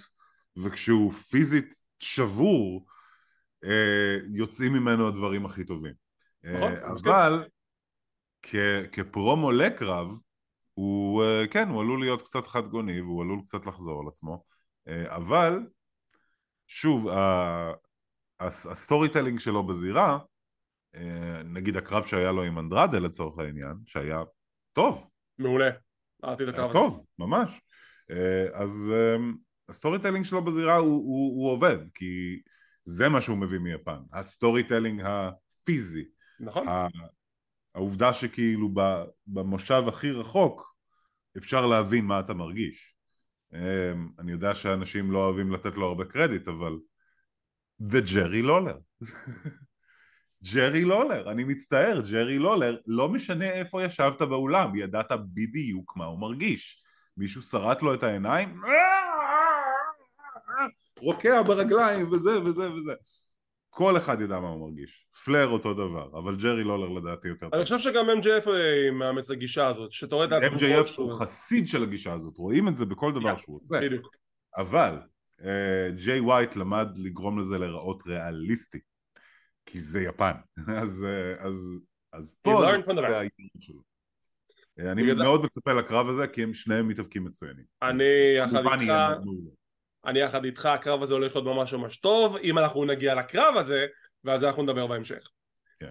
וכשהוא 0.57 1.13
פיזית 1.13 1.73
שבור 2.01 2.87
אה, 2.87 2.98
יוצאים 4.35 4.73
ממנו 4.73 5.09
הדברים 5.09 5.47
הכי 5.47 5.65
טובים. 5.65 5.93
נכון, 6.43 6.73
אה, 6.73 6.93
אבל 6.93 7.49
כפרומו 8.93 9.53
לקרב, 9.53 10.09
הוא, 10.75 11.23
אה, 11.23 11.47
כן, 11.51 11.69
הוא 11.69 11.81
עלול 11.81 12.01
להיות 12.01 12.23
קצת 12.23 12.47
חד 12.47 12.67
גוני 12.67 13.01
והוא 13.01 13.23
עלול 13.23 13.41
קצת 13.43 13.67
לחזור 13.67 14.01
על 14.01 14.09
עצמו, 14.09 14.45
אבל 15.07 15.59
שוב, 16.67 17.09
ה-storytelling 18.41 19.39
שלו 19.39 19.67
בזירה, 19.67 20.19
נגיד 21.45 21.77
הקרב 21.77 22.07
שהיה 22.07 22.33
לו 22.33 22.43
עם 22.43 22.59
אנדרדה 22.59 22.99
לצורך 22.99 23.39
העניין, 23.39 23.75
שהיה 23.87 24.23
טוב. 24.73 25.09
מעולה, 25.39 25.71
אהבתי 26.25 26.45
את 26.45 26.49
הקרב 26.49 26.65
הזה. 26.65 26.73
טוב, 26.73 27.05
ממש. 27.19 27.61
אז 28.55 28.93
ה-storytelling 29.69 30.25
שלו 30.25 30.45
בזירה 30.45 30.77
הוא, 30.77 30.89
הוא, 30.89 31.43
הוא 31.43 31.53
עובד, 31.53 31.77
כי 31.95 32.41
זה 32.89 33.09
מה 33.09 33.21
שהוא 33.21 33.39
מביא 33.39 33.59
מיפן, 33.59 33.99
ה-storytelling 34.13 35.03
הפיזי. 35.05 36.05
נכון. 36.41 36.67
העובדה 37.75 38.13
שכאילו 38.13 38.71
במושב 39.27 39.83
הכי 39.89 40.11
רחוק 40.11 40.75
אפשר 41.37 41.67
להבין 41.67 42.05
מה 42.05 42.21
אתה 42.21 42.35
מרגיש. 42.35 42.95
אמ, 43.55 44.09
אני 44.19 44.33
יודע 44.33 44.55
שאנשים 44.55 45.11
לא 45.11 45.19
אוהבים 45.19 45.53
לתת 45.53 45.75
לו 45.75 45.87
הרבה 45.87 46.05
קרדיט, 46.05 46.49
אבל 46.49 46.79
זה 47.79 48.01
ג'רי 48.15 48.43
לולר. 48.43 48.79
ג'רי 50.55 50.85
לולר, 50.85 51.31
אני 51.31 51.45
מצטער, 51.45 52.01
ג'רי 52.11 52.39
לולר, 52.39 52.77
לא 52.87 53.09
משנה 53.09 53.51
איפה 53.51 53.85
ישבת 53.85 54.23
באולם, 54.23 54.77
ידעת 54.77 55.13
בדיוק 55.35 55.97
מה 55.97 56.05
הוא 56.05 56.21
מרגיש. 56.21 56.83
מישהו 57.17 57.43
שרט 57.43 57.83
לו 57.83 57.95
את 57.95 58.03
העיניים? 58.03 58.61
רוקע 61.01 61.43
ברגליים 61.43 62.13
וזה 62.13 62.43
וזה 62.43 62.73
וזה. 62.73 62.93
כל 63.71 63.97
אחד 63.97 64.21
ידע 64.21 64.41
מה 64.41 64.49
הוא 64.49 64.69
מרגיש. 64.71 65.09
פלר 65.25 65.49
אותו 65.49 65.75
דבר 65.75 66.19
אבל 66.19 66.37
ג'רי 66.37 66.65
לולר 66.65 66.89
לדעתי 66.89 67.29
יותר 67.29 67.47
טוב 67.47 67.55
אני 67.55 67.63
חושב 67.63 67.79
שגם 67.79 68.07
MJF 68.11 68.49
מאמץ 68.93 69.31
לגישה 69.31 69.67
הזאת 69.67 69.93
שאתה 69.93 70.15
רואה 70.15 70.27
את 70.27 70.53
MJF 70.53 70.95
הוא 70.97 71.13
חסיד 71.13 71.69
של 71.69 71.83
הגישה 71.83 72.13
הזאת 72.13 72.37
רואים 72.37 72.69
את 72.69 72.77
זה 72.77 72.87
בכל 72.87 73.13
דבר 73.13 73.37
שהוא 73.37 73.57
עושה. 73.57 73.79
אבל 74.57 74.99
ג'יי 76.05 76.21
ווייט 76.21 76.57
למד 76.57 76.89
לגרום 76.97 77.39
לזה 77.39 77.59
להיראות 77.59 78.03
ריאליסטי 78.07 78.79
כי 79.67 79.81
זה 79.81 80.01
יפן. 80.03 80.33
אז 80.83 81.05
אז 81.39 81.79
אז 82.13 82.37
פה 82.43 82.61
זה 82.61 82.67
העניין 82.67 83.31
שלו. 83.61 83.81
אני 84.79 85.13
מאוד 85.13 85.45
מצפה 85.45 85.73
לקרב 85.73 86.09
הזה 86.09 86.27
כי 86.27 86.43
הם 86.43 86.55
שניהם 86.55 86.89
מתאבקים 86.89 87.25
מצוינים. 87.25 87.65
אני 87.83 88.05
יחד 88.39 88.63
איתך 88.81 88.93
אני 90.07 90.21
יחד 90.21 90.45
איתך, 90.45 90.67
הקרב 90.67 91.03
הזה 91.03 91.15
הולך 91.15 91.37
להיות 91.37 91.47
ממש 91.47 91.73
ממש 91.73 91.97
טוב, 91.97 92.37
אם 92.37 92.59
אנחנו 92.59 92.85
נגיע 92.85 93.15
לקרב 93.15 93.57
הזה, 93.57 93.87
ואז 94.25 94.45
אנחנו 94.45 94.63
נדבר 94.63 94.87
בהמשך. 94.87 95.31
כן. 95.81 95.91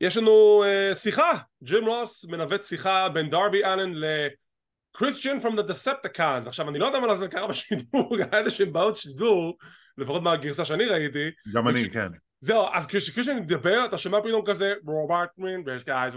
יש 0.00 0.16
לנו 0.16 0.64
uh, 0.64 0.94
שיחה, 0.94 1.32
ג'ים 1.62 1.86
רוס 1.86 2.24
מנווט 2.24 2.64
שיחה 2.64 3.08
בין 3.08 3.30
דרבי 3.30 3.64
אלן 3.64 3.92
לקריסטיאן 3.94 5.40
from 5.40 5.56
the 5.56 5.62
Decepticons, 5.62 6.46
עכשיו 6.46 6.68
אני 6.68 6.78
לא 6.78 6.86
יודע 6.86 7.00
מה 7.00 7.16
זה 7.16 7.28
קרה 7.28 7.46
בשידור, 7.46 8.16
היה 8.16 8.38
איזה 8.38 8.50
שהם 8.50 8.72
בעיות 8.72 8.96
שידור, 8.96 9.58
לפחות 9.98 10.22
מהגרסה 10.22 10.64
שאני 10.64 10.84
ראיתי. 10.84 11.30
גם 11.54 11.68
אני, 11.68 11.90
כן. 11.90 12.08
זהו, 12.40 12.66
אז 12.72 12.86
כשקריסטיאן 12.86 13.36
מדבר, 13.36 13.84
אתה 13.84 13.98
שומע 13.98 14.20
פתאום 14.20 14.42
כזה 14.46 14.74
רוברט 14.86 15.30
מין, 15.38 15.62
ויש 15.66 15.84
גייז, 15.84 16.14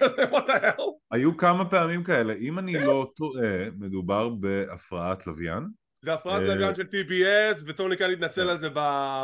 כזה, 0.00 0.22
what 0.22 0.46
the 0.48 0.62
hell? 0.62 0.82
היו 1.10 1.36
כמה 1.36 1.70
פעמים 1.70 2.04
כאלה, 2.04 2.34
אם 2.34 2.58
אני 2.58 2.72
לא 2.72 3.10
טועה, 3.16 3.70
מדובר 3.78 4.28
בהפרעת 4.28 5.26
לוויין. 5.26 5.64
זה 6.04 6.14
הפרעת 6.14 6.42
לוויין 6.42 6.62
אה, 6.62 6.74
של 6.74 6.82
TBS 6.82 7.62
וטוני 7.66 7.96
כאן 7.96 8.10
התנצל 8.10 8.42
כן. 8.42 8.48
על 8.48 8.58
זה 8.58 8.68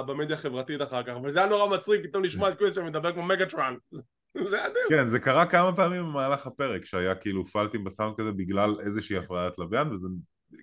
במדיה 0.07 0.37
החברתית 0.37 0.83
אחר 0.83 1.03
כך 1.03 1.12
אבל 1.20 1.33
זה 1.33 1.39
היה 1.39 1.49
נורא 1.49 1.76
מצחיק 1.76 2.01
פתאום 2.05 2.24
לשמוע 2.24 2.49
את 2.49 2.59
קוויסט 2.59 2.74
שמדבר 2.74 3.12
כמו 3.12 3.22
מגאטרן 3.22 3.74
זה 4.51 4.66
אדיר 4.66 4.83
כן 4.89 5.09
זה 5.09 5.18
קרה 5.18 5.47
כמה 5.47 5.76
פעמים 5.76 6.03
במהלך 6.03 6.47
הפרק 6.47 6.85
שהיה 6.85 7.14
כאילו 7.14 7.47
פלטים 7.47 7.85
בסאונד 7.85 8.14
כזה 8.16 8.33
בגלל 8.33 8.76
איזושהי 8.81 9.16
הפרעת 9.16 9.59
לוויין 9.59 9.89
וזה 9.89 10.09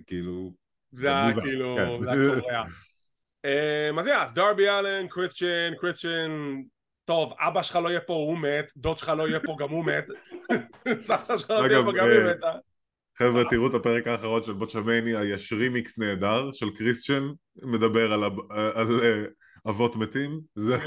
כאילו 0.07 0.53
זה 0.91 1.07
היה 1.07 1.33
כאילו 1.33 1.75
כן. 1.77 2.03
זה 2.03 2.11
היה 2.11 2.41
קורע 2.41 2.63
אז 3.99 4.07
יאללה 4.07 4.23
אז 4.23 4.33
דרבי 4.33 4.69
אלן 4.69 5.07
קריסטיאן 5.07 5.75
קריסטיאן 5.79 6.61
טוב, 7.07 7.33
אבא 7.39 7.63
שלך 7.63 7.75
לא 7.75 7.89
יהיה 7.89 8.01
פה, 8.01 8.13
הוא 8.13 8.37
מת, 8.37 8.71
דוד 8.77 8.97
שלך 8.97 9.09
לא 9.09 9.27
יהיה 9.27 9.39
פה, 9.39 9.55
גם 9.59 9.69
הוא 9.69 9.85
מת. 9.85 10.05
סבתא 11.07 11.37
שלך 11.37 11.49
לא 11.49 11.67
יהיה 11.67 11.83
פה, 11.85 11.91
גם 11.97 12.05
היא 12.09 12.19
אה, 12.19 12.33
מתה. 12.33 12.51
חבר'ה 13.17 13.43
תראו 13.49 13.67
את 13.67 13.73
הפרק 13.73 14.07
האחרון 14.07 14.43
של 14.43 14.53
בוצ'מניה 14.53 15.23
יש 15.23 15.53
רימיקס 15.53 15.99
נהדר 15.99 16.51
של 16.51 16.69
קריסטיאן 16.75 17.23
מדבר 17.63 18.13
על, 18.13 18.23
על 18.75 18.99
אה, 19.03 19.23
אבות 19.69 19.95
מתים. 19.95 20.39
זה 20.55 20.77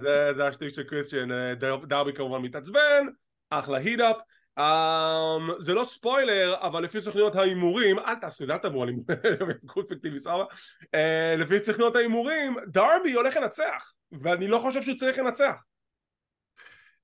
זה, 0.00 0.32
זה 0.36 0.46
השטיק 0.46 0.74
של 0.74 0.82
קריסטיאן 0.82 1.32
אה, 1.32 1.54
דרבי 1.88 2.12
כמובן 2.12 2.42
מתעצבן 2.42 3.06
אחלה 3.50 3.78
הידאפ 3.78 4.16
um, 4.58 5.52
זה 5.58 5.74
לא 5.74 5.84
ספוילר 5.84 6.54
אבל 6.60 6.84
לפי 6.84 7.00
סוכניות 7.00 7.36
ההימורים 7.36 7.98
אל 7.98 8.14
תעשו 8.14 8.46
זה 8.46 8.52
אל 8.52 8.58
תבואו 8.58 8.82
על 8.82 8.88
הימורים 8.88 9.86
פיקטיבי 9.88 10.18
סבבה? 10.18 10.44
uh, 10.82 11.38
לפי 11.38 11.58
סוכניות 11.64 11.96
ההימורים 11.96 12.56
דרבי 12.66 13.12
הולך 13.12 13.36
לנצח 13.36 13.92
ואני 14.20 14.48
לא 14.48 14.58
חושב 14.58 14.82
שהוא 14.82 14.96
צריך 14.96 15.18
לנצח. 15.18 15.62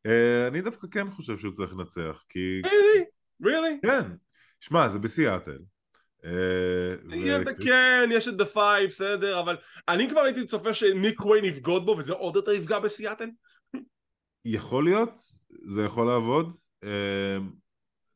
uh, 0.06 0.10
אני 0.48 0.60
דווקא 0.60 0.86
כן 0.90 1.10
חושב 1.10 1.38
שהוא 1.38 1.52
צריך 1.52 1.72
לנצח 1.72 2.24
כי... 2.28 2.62
really? 2.66 3.04
really? 3.44 3.82
כן 3.82 4.02
שמע, 4.64 4.88
זה 4.88 4.98
בסיאטל. 4.98 5.58
אה, 6.24 6.94
כן, 7.64 8.08
יש 8.12 8.28
את 8.28 8.36
דה 8.36 8.46
פייב, 8.46 8.90
בסדר, 8.90 9.40
אבל 9.40 9.56
אני 9.88 10.10
כבר 10.10 10.20
הייתי 10.20 10.46
צופה 10.46 10.74
שניק 10.74 11.16
וויין 11.16 11.44
יבגוד 11.44 11.86
בו 11.86 11.96
וזה 11.98 12.12
עוד 12.12 12.36
יותר 12.36 12.50
יפגע 12.52 12.78
בסיאטל. 12.78 13.28
יכול 14.44 14.84
להיות, 14.84 15.10
זה 15.64 15.82
יכול 15.82 16.06
לעבוד. 16.06 16.56
אה, 16.84 17.38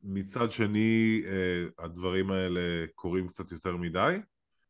מצד 0.03 0.51
שני, 0.51 1.21
אה, 1.25 1.85
הדברים 1.85 2.31
האלה 2.31 2.85
קורים 2.95 3.27
קצת 3.27 3.51
יותר 3.51 3.77
מדי. 3.77 4.17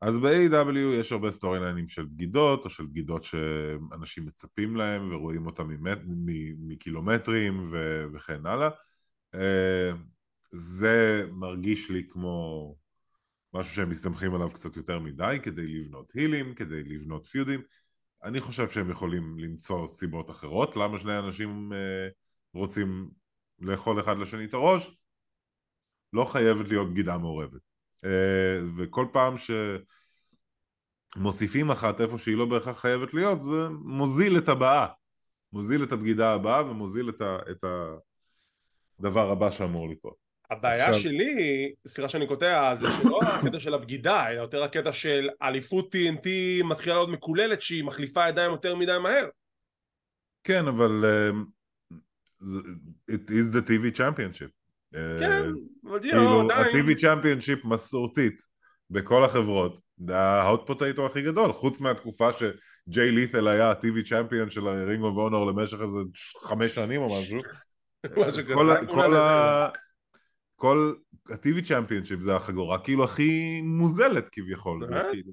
אז 0.02 0.20
ב-AEW 0.20 1.00
יש 1.00 1.12
הרבה 1.12 1.32
storyליינים 1.32 1.88
של 1.88 2.06
בגידות, 2.06 2.66
או 2.66 2.70
של 2.70 2.86
בגידות 2.86 3.24
שאנשים 3.24 4.26
מצפים 4.26 4.76
להם 4.76 5.14
ורואים 5.14 5.46
אותם 5.46 5.70
מקילומטרים 6.58 7.74
וכן 8.14 8.46
הלאה. 8.46 8.70
זה 10.52 11.26
מרגיש 11.32 11.90
לי 11.90 12.08
כמו 12.10 12.76
משהו 13.54 13.76
שהם 13.76 13.90
מסתמכים 13.90 14.36
עליו 14.36 14.52
קצת 14.52 14.78
יותר 14.78 15.00
מדי 15.00 15.38
כדי 15.44 15.68
לבנות 15.68 16.12
הילים, 16.12 16.56
כדי 16.56 16.84
לבנות 16.84 17.26
פיודים. 17.26 17.62
אני 18.24 18.42
חושב 18.42 18.70
שהם 18.70 18.92
יכולים 18.92 19.40
למצוא 19.40 19.88
סיבות 19.88 20.30
אחרות 20.30 20.76
למה 20.76 21.00
שני 21.00 21.20
אנשים 21.20 21.74
אה, 21.74 22.08
רוצים 22.54 23.10
לאכול 23.60 24.00
אחד 24.00 24.18
לשני 24.18 24.46
את 24.46 24.54
הראש. 24.54 24.98
לא 26.14 26.26
חייבת 26.26 26.70
להיות 26.70 26.92
בגידה 26.92 27.18
מעורבת. 27.18 27.62
אה, 28.06 28.60
וכל 28.78 29.06
פעם 29.14 29.36
שמוסיפים 31.16 31.72
אחת 31.72 32.02
איפה 32.02 32.18
שהיא 32.18 32.38
לא 32.38 32.46
בהכרח 32.46 32.80
חייבת 32.80 33.14
להיות 33.14 33.44
זה 33.44 33.70
מוזיל 33.70 34.38
את 34.38 34.50
הבאה 34.50 34.88
מוזיל 35.54 35.84
את 35.84 35.92
הבגידה 35.92 36.34
הבאה 36.34 36.72
ומוזיל 36.72 37.10
את, 37.10 37.22
ה, 37.22 37.38
את 37.52 37.64
הדבר 39.00 39.32
הבא 39.32 39.52
שאמור 39.52 39.90
לקרות 39.90 40.29
הבעיה 40.52 40.88
עכשיו... 40.88 41.02
שלי, 41.02 41.72
סליחה 41.88 42.10
שאני 42.10 42.28
קוטע, 42.28 42.76
זה 42.76 42.88
שלא 43.04 43.20
הקטע 43.22 43.60
של 43.60 43.74
הבגידה, 43.74 44.30
אלא 44.30 44.42
יותר 44.42 44.64
הקטע 44.64 44.94
של 44.94 45.30
אליפות 45.42 45.96
TNT 45.96 46.28
מתחילה 46.64 46.96
להיות 46.96 47.10
מקוללת 47.10 47.62
שהיא 47.62 47.84
מחליפה 47.84 48.30
ידיים 48.30 48.52
יותר 48.52 48.76
מדי 48.76 48.98
מהר. 49.04 49.28
כן, 50.44 50.68
אבל 50.68 51.06
uh, 51.06 52.46
it 53.12 53.30
is 53.30 53.56
the 53.56 53.70
TV 53.70 53.98
championship. 53.98 54.60
כן, 54.94 55.44
אבל 55.90 56.00
כאילו, 56.02 56.52
ה-TV 56.52 57.02
צ'מפיונשיפ 57.02 57.66
מסורתית 57.66 58.42
בכל 58.90 59.24
החברות, 59.24 59.80
זה 60.08 60.18
ה-hot 60.18 60.68
potato 60.68 61.06
הכי 61.06 61.22
גדול, 61.22 61.54
חוץ 61.54 61.82
מהתקופה 61.82 62.30
שג'יי 62.34 63.12
לית'ל 63.12 63.48
היה 63.48 63.72
ה-TV 63.72 64.10
champion 64.10 64.50
של 64.50 64.68
ה-Ring 64.68 65.04
of 65.04 65.18
Honor 65.18 65.46
למשך 65.46 65.78
איזה 65.82 66.00
חמש 66.42 66.76
שנים 66.76 67.02
או 67.02 67.22
משהו. 67.22 67.40
כל 68.96 69.16
ה... 69.16 69.70
כל 70.60 70.94
ה-TV 71.30 71.68
championship 71.68 72.20
זה 72.20 72.36
החגורה 72.36 72.84
כאילו 72.84 73.04
הכי 73.04 73.62
מוזלת 73.62 74.30
כביכול, 74.32 74.86
זה 74.86 75.02
כאילו... 75.12 75.32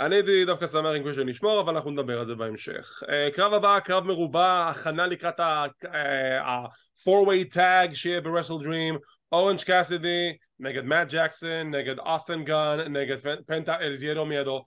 אני 0.00 0.14
הייתי 0.14 0.44
דווקא 0.44 0.66
שמח 0.66 0.90
עם 0.96 1.02
כריסטיאן 1.02 1.26
לשמור, 1.26 1.60
אבל 1.60 1.74
אנחנו 1.74 1.90
נדבר 1.90 2.20
על 2.20 2.26
זה 2.26 2.34
בהמשך. 2.34 3.02
Uh, 3.02 3.36
קרב 3.36 3.52
הבא, 3.52 3.80
קרב 3.80 4.04
מרובע, 4.04 4.68
הכנה 4.68 5.06
לקראת 5.06 5.40
ה-4-way 5.40 7.54
tag 7.54 7.94
שיהיה 7.94 8.20
ב-WrestleDream, 8.20 8.98
אורנג' 9.32 9.62
קאסידי 9.62 10.36
נגד 10.60 10.84
מאט 10.84 11.08
ג'קסון, 11.10 11.74
נגד 11.74 11.98
אוסטן 11.98 12.44
גן, 12.44 12.78
נגד 12.88 13.16
פנטה 13.46 13.80
אל 13.80 13.95
זירו 13.95 14.26
מיידו. 14.26 14.64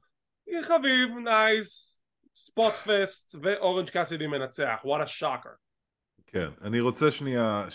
חביב, 0.62 1.10
nice, 1.24 2.02
spot 2.36 2.74
fest, 2.74 3.36
ואורנג' 3.42 3.90
קאסידי 3.90 4.28
מנצח, 4.28 4.76
what 4.84 5.08
a 5.08 5.22
shocker. 5.22 5.56
כן, 6.28 6.50
אני 6.62 6.80
רוצה 6.80 7.12
שנייה 7.12 7.66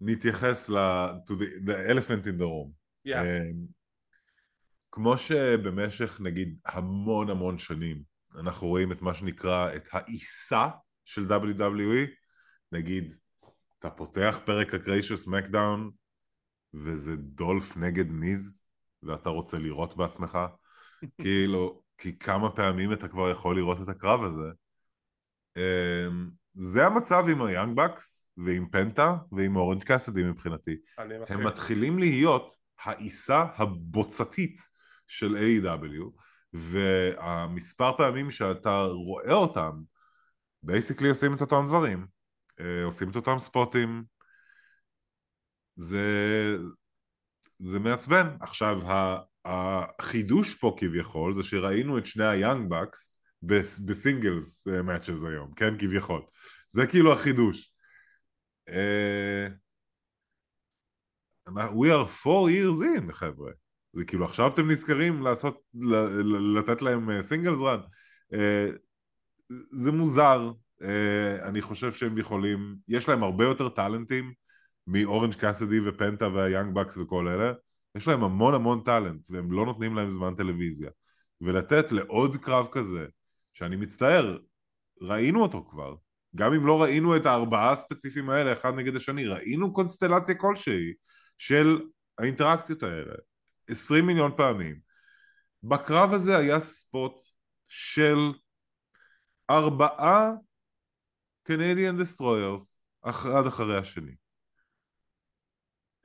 שנתייחס 0.00 0.68
ל-elephant 0.68 2.24
in 2.24 2.38
the 2.38 2.46
room. 2.46 2.70
Yeah. 3.06 3.10
Uh, 3.10 3.76
כמו 4.90 5.18
שבמשך 5.18 6.20
נגיד 6.20 6.58
המון 6.66 7.30
המון 7.30 7.58
שנים 7.58 8.02
אנחנו 8.38 8.66
רואים 8.66 8.92
את 8.92 9.02
מה 9.02 9.14
שנקרא 9.14 9.76
את 9.76 9.88
העיסה 9.92 10.68
של 11.04 11.26
WWE 11.32 12.10
נגיד 12.72 13.12
אתה 13.78 13.90
פותח 13.90 14.38
פרק 14.44 14.74
אקראי 14.74 15.02
של 15.02 15.16
סמקדאון 15.16 15.90
וזה 16.74 17.16
דולף 17.16 17.76
נגד 17.76 18.10
מיז 18.10 18.62
ואתה 19.02 19.28
רוצה 19.28 19.58
לראות 19.58 19.96
בעצמך 19.96 20.38
כאילו 21.22 21.82
כי 21.98 22.18
כמה 22.18 22.50
פעמים 22.50 22.92
אתה 22.92 23.08
כבר 23.08 23.30
יכול 23.30 23.56
לראות 23.56 23.80
את 23.82 23.88
הקרב 23.88 24.24
הזה 24.24 24.50
אמ, 25.56 26.30
זה 26.54 26.86
המצב 26.86 27.24
עם 27.30 27.42
ה-Young 27.42 27.76
Bucks 27.76 28.25
ועם 28.36 28.68
פנטה 28.70 29.16
ועם 29.32 29.56
אורנג' 29.56 29.82
קאסדי 29.82 30.22
מבחינתי. 30.22 30.76
הם 31.28 31.46
מתחילים 31.46 31.98
להיות 31.98 32.52
העיסה 32.84 33.44
הבוצתית 33.56 34.60
של 35.06 35.36
A.E.W. 35.36 36.20
והמספר 36.52 37.96
פעמים 37.96 38.30
שאתה 38.30 38.82
רואה 38.82 39.32
אותם 39.32 39.80
basically 40.62 41.08
עושים 41.08 41.34
את 41.34 41.40
אותם 41.40 41.64
דברים. 41.68 42.06
אה, 42.60 42.84
עושים 42.84 43.10
את 43.10 43.16
אותם 43.16 43.38
ספוטים. 43.38 44.04
זה, 45.76 46.06
זה 47.58 47.78
מעצבן. 47.78 48.36
עכשיו 48.40 48.80
החידוש 49.44 50.54
פה 50.54 50.76
כביכול 50.78 51.34
זה 51.34 51.42
שראינו 51.42 51.98
את 51.98 52.06
שני 52.06 52.26
היאנג 52.26 52.70
בקס 52.70 53.20
בסינגלס 53.86 54.66
מאצ'ז 54.66 55.24
אה, 55.24 55.30
היום 55.30 55.54
כן? 55.56 55.78
כביכול. 55.78 56.22
זה 56.70 56.86
כאילו 56.86 57.12
החידוש 57.12 57.75
we 61.72 61.90
are 61.90 62.06
four 62.06 62.50
years 62.50 62.80
in 62.82 63.12
חבר'ה. 63.12 63.52
זה 63.92 64.04
כאילו 64.04 64.24
עכשיו 64.24 64.52
אתם 64.54 64.70
נזכרים 64.70 65.22
לעשות, 65.22 65.60
לתת 66.56 66.82
להם 66.82 67.22
סינגלס 67.22 67.60
אה, 67.60 67.64
רן 67.64 67.80
אה, 68.34 68.68
זה 69.72 69.92
מוזר. 69.92 70.52
אה, 70.82 71.48
אני 71.48 71.62
חושב 71.62 71.92
שהם 71.92 72.18
יכולים, 72.18 72.76
יש 72.88 73.08
להם 73.08 73.22
הרבה 73.22 73.44
יותר 73.44 73.68
טאלנטים 73.68 74.32
מאורנג' 74.86 75.34
קאסדי 75.34 75.88
ופנטה 75.88 76.28
והיאנג 76.28 76.74
בקס 76.74 76.96
וכל 76.96 77.28
אלה. 77.28 77.52
יש 77.94 78.08
להם 78.08 78.24
המון 78.24 78.54
המון 78.54 78.82
טאלנט 78.84 79.30
והם 79.30 79.52
לא 79.52 79.66
נותנים 79.66 79.94
להם 79.94 80.10
זמן 80.10 80.34
טלוויזיה. 80.34 80.90
ולתת 81.40 81.92
לעוד 81.92 82.36
קרב 82.36 82.66
כזה 82.72 83.06
שאני 83.52 83.76
מצטער 83.76 84.38
ראינו 85.00 85.42
אותו 85.42 85.66
כבר 85.70 85.94
גם 86.36 86.54
אם 86.54 86.66
לא 86.66 86.82
ראינו 86.82 87.16
את 87.16 87.26
הארבעה 87.26 87.72
הספציפיים 87.72 88.30
האלה 88.30 88.52
אחד 88.52 88.74
נגד 88.74 88.96
השני 88.96 89.24
ראינו 89.24 89.72
קונסטלציה 89.72 90.34
כלשהי 90.34 90.92
של 91.38 91.80
האינטראקציות 92.18 92.82
האלה 92.82 93.14
20 93.68 94.06
מיליון 94.06 94.32
פעמים. 94.36 94.78
בקרב 95.62 96.12
הזה 96.12 96.36
היה 96.36 96.60
ספוט 96.60 97.12
של 97.68 98.32
ארבעה 99.50 100.32
קנדיאן 101.42 101.98
דסטרוירס 101.98 102.80
אחד 103.02 103.46
אחרי 103.46 103.76
השני. 103.76 104.14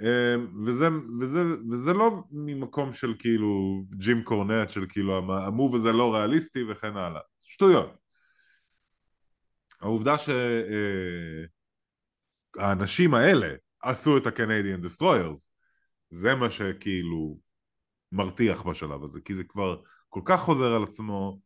אמ, 0.01 0.65
וזה, 0.65 0.87
וזה, 1.19 1.43
וזה 1.71 1.93
לא 1.93 2.23
ממקום 2.31 2.93
של 2.93 3.13
כאילו 3.19 3.83
ג'ים 3.89 4.23
קורנט 4.23 4.69
של 4.69 4.85
כאילו 4.89 5.17
המוב 5.17 5.75
הזה 5.75 5.91
לא 5.91 6.15
ריאליסטי 6.15 6.63
וכן 6.63 6.97
הלאה 6.97 7.21
שטויות 7.41 8.00
העובדה 9.81 10.15
שהאנשים 12.57 13.15
אה, 13.15 13.19
האלה 13.19 13.55
עשו 13.81 14.17
את 14.17 14.27
ה-Canadian 14.27 14.81
destroyers 14.81 15.49
זה 16.09 16.35
מה 16.35 16.49
שכאילו 16.49 17.37
מרתיח 18.11 18.63
בשלב 18.63 19.03
הזה, 19.03 19.21
כי 19.21 19.33
זה 19.33 19.43
כבר 19.43 19.81
כל 20.09 20.21
כך 20.25 20.39
חוזר 20.39 20.73
על 20.73 20.83
עצמו, 20.83 21.39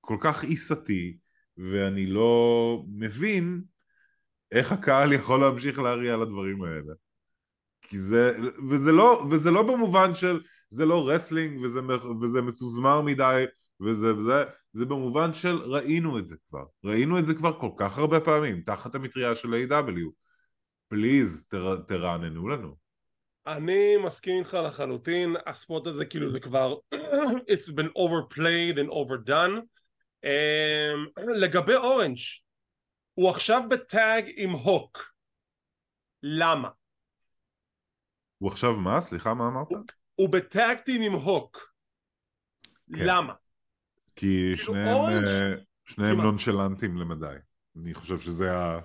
כל 0.00 0.16
כך 0.20 0.44
עיסתי, 0.44 1.16
ואני 1.56 2.06
לא 2.06 2.82
מבין 2.88 3.62
איך 4.52 4.72
הקהל 4.72 5.12
יכול 5.12 5.40
להמשיך 5.40 5.78
להריע 5.78 6.14
על 6.14 6.22
הדברים 6.22 6.64
האלה. 6.64 6.92
כי 7.82 7.98
זה, 7.98 8.38
וזה 8.70 8.92
לא, 8.92 9.26
וזה 9.30 9.50
לא 9.50 9.62
במובן 9.62 10.14
של, 10.14 10.40
זה 10.68 10.86
לא 10.86 11.08
wrestling 11.08 11.60
וזה, 11.60 11.80
וזה 12.20 12.42
מתוזמר 12.42 13.00
מדי 13.00 13.44
וזה 13.84 14.16
וזה, 14.16 14.44
זה 14.72 14.84
במובן 14.84 15.34
של 15.34 15.56
ראינו 15.56 16.18
את 16.18 16.26
זה 16.26 16.36
כבר, 16.48 16.64
ראינו 16.84 17.18
את 17.18 17.26
זה 17.26 17.34
כבר 17.34 17.60
כל 17.60 17.70
כך 17.76 17.98
הרבה 17.98 18.20
פעמים, 18.20 18.62
תחת 18.62 18.94
המטריה 18.94 19.34
של 19.34 19.48
A.E.W. 19.54 20.10
פליז 20.88 21.46
תר, 21.48 21.76
תרעננו 21.76 22.48
לנו. 22.48 22.76
אני 23.46 23.96
מסכים 23.96 24.38
איתך 24.38 24.54
לחלוטין, 24.54 25.36
הספוט 25.46 25.86
הזה 25.86 26.04
כאילו 26.04 26.30
זה 26.30 26.40
כבר 26.40 26.74
it's 27.52 27.68
been 27.68 27.90
overplayed 27.98 28.76
and 28.76 28.90
overdone 28.90 29.62
um, 30.24 31.22
לגבי 31.40 31.74
אורנג' 31.74 32.18
הוא 33.14 33.30
עכשיו 33.30 33.62
בטאג 33.70 34.30
עם 34.36 34.50
הוק 34.50 35.12
למה? 36.22 36.68
הוא 38.38 38.50
עכשיו 38.50 38.72
מה? 38.72 39.00
סליחה 39.00 39.34
מה 39.34 39.48
אמרת? 39.48 39.66
הוא, 39.70 39.78
הוא 40.14 40.28
בטאגטים 40.28 41.02
עם 41.02 41.12
הוק 41.12 41.72
כן. 42.94 43.04
למה? 43.06 43.32
כי 44.16 44.54
כאילו 44.56 44.56
שניהם, 44.56 44.94
אורנג'... 44.94 45.28
אה, 45.28 45.52
שניהם 45.84 46.20
נונשלנטים 46.20 46.96
למדי. 46.96 47.36
אני 47.76 47.94
חושב 47.94 48.18
שזה 48.18 48.56
ה... 48.56 48.78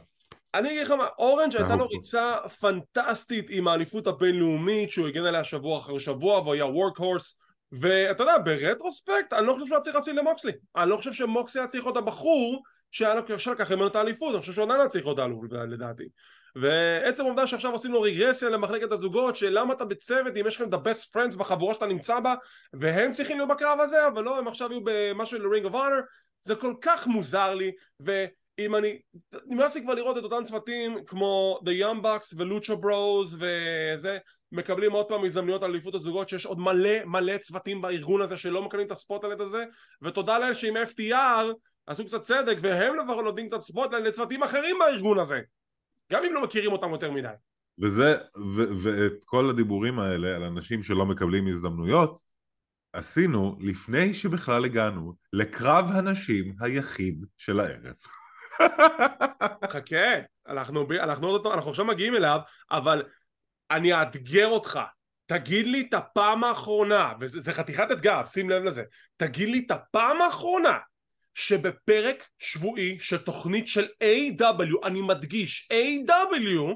אני 0.53 0.69
אגיד 0.69 0.81
לך 0.81 0.91
מה, 0.91 1.07
אורנג' 1.17 1.55
הייתה 1.55 1.75
לו 1.75 1.87
ריצה 1.87 2.35
פנטסטית 2.59 3.47
עם 3.49 3.67
האליפות 3.67 4.07
הבינלאומית 4.07 4.91
שהוא 4.91 5.07
הגן 5.07 5.25
עליה 5.25 5.43
שבוע 5.43 5.77
אחר 5.77 5.99
שבוע 5.99 6.39
והוא 6.39 6.53
היה 6.53 6.65
וורק 6.65 6.97
הורס 6.97 7.37
ואתה 7.71 8.23
יודע, 8.23 8.37
ברטרוספקט 8.45 9.33
אני 9.33 9.47
לא 9.47 9.53
חושב 9.53 9.65
שהוא 9.65 9.75
היה 9.75 9.83
צריך 9.83 9.95
להציל 9.95 10.19
למוקסלי. 10.19 10.51
אני 10.75 10.89
לא 10.89 10.97
חושב 10.97 11.13
שמוקסלי 11.13 11.61
היה 11.61 11.67
צריך 11.67 11.85
להיות 11.85 11.97
הבחור 11.97 12.63
שהיה 12.91 13.15
לו 13.15 13.25
קשה 13.25 13.51
לקח 13.51 13.71
ממנו 13.71 13.87
את 13.87 13.95
האליפות 13.95 14.33
אני 14.33 14.39
חושב 14.41 14.53
שהוא 14.53 14.65
עדיין 14.65 14.79
היה 14.79 14.89
צריך 14.89 15.05
להיות 15.05 15.19
האלוף 15.19 15.43
לדעתי 15.51 16.03
ועצם 16.61 17.25
העובדה 17.25 17.47
שעכשיו 17.47 17.71
עושים 17.71 17.91
לו 17.91 18.01
רגרסיה 18.01 18.49
למחלקת 18.49 18.91
הזוגות 18.91 19.35
שלמה 19.35 19.73
אתה 19.73 19.85
בצוות 19.85 20.37
אם 20.41 20.47
יש 20.47 20.55
לכם 20.55 20.69
את 20.69 20.73
ה-best 20.73 21.17
friends 21.17 21.37
בחבורה 21.37 21.73
שאתה 21.73 21.85
נמצא 21.85 22.19
בה 22.19 22.35
והם 22.73 23.11
צריכים 23.11 23.37
להיות 23.37 23.49
בקרב 23.49 23.79
הזה 23.79 24.07
אבל 24.07 24.23
לא 24.23 24.39
הם 24.39 24.47
עכשיו 24.47 24.71
יהיו 24.71 24.81
במשהו 24.83 25.39
ל-ring 25.39 25.65
of 25.65 25.73
honor 25.73 26.03
זה 26.41 26.55
כל 26.55 26.73
כך 26.81 27.07
מוזר 27.07 27.53
לי 27.53 27.71
ואם 27.99 28.75
אני 28.75 28.99
נמאס 29.45 29.75
לי 29.75 29.81
כבר 29.81 29.93
לראות 29.93 30.17
את 30.17 30.23
אותם 30.23 30.43
צוותים 30.43 31.05
כמו 31.05 31.59
The 31.65 31.83
Young 31.83 32.03
Bucks 32.03 32.33
ולוצ'ה 32.37 32.75
ברוז 32.75 33.37
וזה 33.39 34.17
מקבלים 34.51 34.91
עוד 34.91 35.05
פעם 35.07 35.25
הזדמנויות 35.25 35.63
על 35.63 35.71
אליפות 35.71 35.95
הזוגות 35.95 36.29
שיש 36.29 36.45
עוד 36.45 36.59
מלא 36.59 37.05
מלא 37.05 37.37
צוותים 37.37 37.81
בארגון 37.81 38.21
הזה 38.21 38.37
שלא 38.37 38.61
מקבלים 38.61 38.87
את 38.87 38.91
הספוטלט 38.91 39.39
הזה 39.39 39.63
ותודה 40.01 40.39
לאל 40.39 40.53
שעם 40.53 40.77
FTR 40.77 41.53
עשו 41.87 42.05
קצת 42.05 42.23
צדק 42.23 42.57
והם 42.61 42.99
לפחות 42.99 43.23
נותנים 43.23 43.47
קצת 43.47 43.61
ספוטלט 43.61 44.03
לצוותים 44.03 44.43
אחרים 44.43 44.79
בארגון 44.79 45.19
הזה 45.19 45.39
גם 46.11 46.23
אם 46.23 46.33
לא 46.33 46.43
מכירים 46.43 46.71
אותם 46.71 46.91
יותר 46.91 47.11
מדי 47.11 47.33
וזה, 47.81 48.15
ו- 48.55 48.77
ואת 48.81 49.25
כל 49.25 49.49
הדיבורים 49.49 49.99
האלה 49.99 50.35
על 50.35 50.43
אנשים 50.43 50.83
שלא 50.83 51.05
מקבלים 51.05 51.47
הזדמנויות 51.47 52.19
עשינו 52.93 53.57
לפני 53.59 54.13
שבכלל 54.13 54.65
הגענו 54.65 55.13
לקרב 55.33 55.85
הנשים 55.91 56.55
היחיד 56.59 57.25
של 57.37 57.59
הערב. 57.59 57.95
חכה, 59.73 60.19
אנחנו, 60.47 60.87
אנחנו, 60.99 61.53
אנחנו 61.53 61.69
עכשיו 61.69 61.85
מגיעים 61.85 62.15
אליו, 62.15 62.39
אבל 62.71 63.03
אני 63.71 63.93
אאתגר 63.93 64.47
אותך. 64.47 64.79
תגיד 65.25 65.67
לי 65.67 65.87
את 65.89 65.93
הפעם 65.93 66.43
האחרונה, 66.43 67.13
וזה 67.19 67.53
חתיכת 67.53 67.87
אתגר, 67.91 68.25
שים 68.25 68.49
לב 68.49 68.63
לזה, 68.63 68.83
תגיד 69.17 69.49
לי 69.49 69.63
את 69.65 69.71
הפעם 69.71 70.21
האחרונה 70.21 70.77
שבפרק 71.37 72.27
שבועי 72.39 72.97
של 72.99 73.17
תוכנית 73.17 73.67
של 73.67 73.85
A.W, 74.03 74.87
אני 74.87 75.01
מדגיש, 75.01 75.69
A.W, 75.73 76.75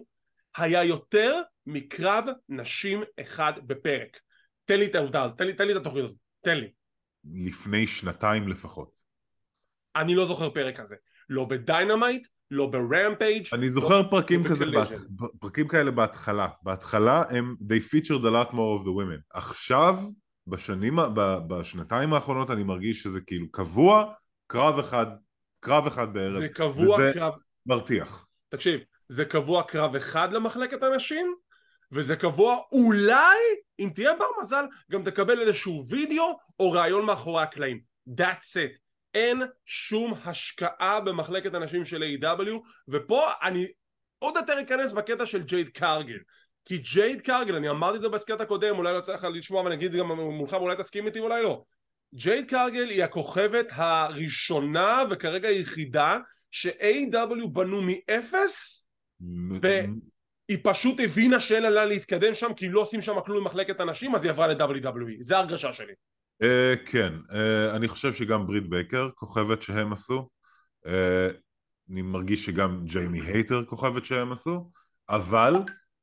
היה 0.58 0.84
יותר 0.84 1.42
מקרב 1.66 2.26
נשים 2.50 3.04
אחד 3.22 3.54
בפרק. 3.68 4.18
תן 4.66 4.80
לי 4.80 4.86
את 4.86 4.96
העובדה, 4.96 5.28
תן 5.38 5.48
לי, 5.48 5.54
תן 5.54 5.68
לי 5.68 5.72
את 5.72 5.78
התוכנית 5.78 6.04
הזאת, 6.04 6.18
תן 6.42 6.58
לי. 6.58 6.68
לפני 7.34 7.88
שנתיים 7.88 8.48
לפחות. 8.48 8.92
אני 9.96 10.16
לא 10.16 10.26
זוכר 10.26 10.50
פרק 10.50 10.80
כזה. 10.80 10.96
לא 11.30 11.46
ב-Dynamite, 11.46 12.28
לא 12.52 12.68
ב-Rampage 12.68 13.48
אני 13.54 13.70
זוכר 13.70 14.02
לא, 14.02 14.08
פרקים, 14.10 14.44
כזה, 14.48 14.66
בת, 14.66 14.88
פרקים 15.40 15.68
כאלה 15.68 15.92
בהתחלה. 15.92 16.48
בהתחלה 16.64 17.22
הם 17.30 17.56
they 17.62 17.94
featured 17.94 18.24
a 18.24 18.32
lot 18.32 18.52
more 18.52 18.82
of 18.82 18.86
the 18.86 18.92
women. 18.92 19.22
עכשיו, 19.34 20.00
בשנים, 20.48 20.96
בשנתיים 21.48 22.14
האחרונות 22.14 22.52
אני 22.52 22.64
מרגיש 22.64 23.04
שזה 23.04 23.22
כאילו 23.22 23.52
קבוע, 23.52 24.14
קרב 24.52 24.80
אחד, 24.80 25.06
קרב 25.60 25.88
אחד 25.88 26.14
בערב. 26.14 26.42
זה 26.42 26.50
קבוע 26.50 26.96
וזה 26.96 27.12
קרב... 27.14 27.34
מרתיח. 27.66 28.28
תקשיב, 28.50 28.80
זה 29.10 29.26
קבוע 29.26 29.64
קרב 29.64 29.96
אחד 29.96 30.34
למחלקת 30.34 30.84
הנשים, 30.84 31.36
וזה 31.92 32.16
קבוע 32.16 32.58
אולי, 32.72 33.38
אם 33.80 33.90
תהיה 33.96 34.16
בר 34.16 34.26
מזל, 34.42 34.66
גם 34.92 35.04
תקבל 35.04 35.42
איזשהו 35.42 35.84
וידאו 35.88 36.40
או 36.60 36.72
ראיון 36.72 37.06
מאחורי 37.06 37.44
הקלעים. 37.44 37.82
That's 38.10 38.54
it. 38.54 38.78
אין 39.14 39.42
שום 39.66 40.14
השקעה 40.26 41.00
במחלקת 41.02 41.54
הנשים 41.54 41.86
של 41.86 42.04
A.W. 42.04 42.52
ופה 42.88 43.32
אני 43.44 43.68
עוד 44.20 44.36
יותר 44.36 44.62
אכנס 44.62 44.92
בקטע 44.92 45.26
של 45.26 45.44
ג'ייד 45.44 45.70
קרגיל. 45.70 46.20
כי 46.66 46.78
ג'ייד 46.78 47.22
קרגיל, 47.22 47.56
אני 47.56 47.70
אמרתי 47.70 47.98
את 47.98 48.02
זה 48.02 48.10
בהסכת 48.10 48.42
הקודם, 48.42 48.78
אולי 48.78 48.94
לא 48.94 49.00
לך 49.14 49.28
לשמוע 49.34 49.62
ואני 49.62 49.76
אגיד 49.76 49.86
את 49.86 49.92
זה 49.92 49.98
גם 49.98 50.12
מולך 50.12 50.54
ואולי 50.54 50.76
תסכים 50.76 51.08
איתי 51.08 51.20
ואולי 51.20 51.44
לא. 51.44 51.64
ג'ייד 52.16 52.50
קרגיל 52.50 52.90
היא 52.90 53.04
הכוכבת 53.04 53.68
הראשונה 53.72 55.04
וכרגע 55.10 55.48
היחידה 55.48 56.18
ש-A.W. 56.52 57.48
בנו 57.48 57.82
מאפס 57.82 58.86
והיא 59.62 60.60
פשוט 60.64 61.00
הבינה 61.00 61.40
שאין 61.40 61.64
לה 61.64 61.86
להתקדם 61.86 62.34
שם 62.34 62.54
כי 62.54 62.70
לא 62.70 62.82
עושים 62.82 63.02
שם 63.02 63.16
כלום 63.26 63.44
במחלקת 63.44 63.80
הנשים 63.80 64.16
אז 64.16 64.24
היא 64.24 64.32
עברה 64.32 64.48
ל-WWE, 64.48 65.18
זה 65.22 65.38
ההרגשה 65.38 65.74
שלי. 65.74 65.94
Uh, 66.44 66.46
כן, 66.86 67.14
uh, 67.30 67.76
אני 67.76 67.88
חושב 67.88 68.14
שגם 68.14 68.48
ברית 68.48 68.70
בייקר 68.70 69.10
כוכבת 69.16 69.62
שהם 69.62 69.94
עשו. 69.94 70.30
uh, 70.86 70.90
אני 71.92 72.02
מרגיש 72.02 72.46
שגם 72.46 72.82
ג'יימי 72.86 73.22
הייטר 73.22 73.66
כוכבת 73.66 74.06
שהם 74.06 74.32
עשו. 74.32 74.70
אבל 75.10 75.54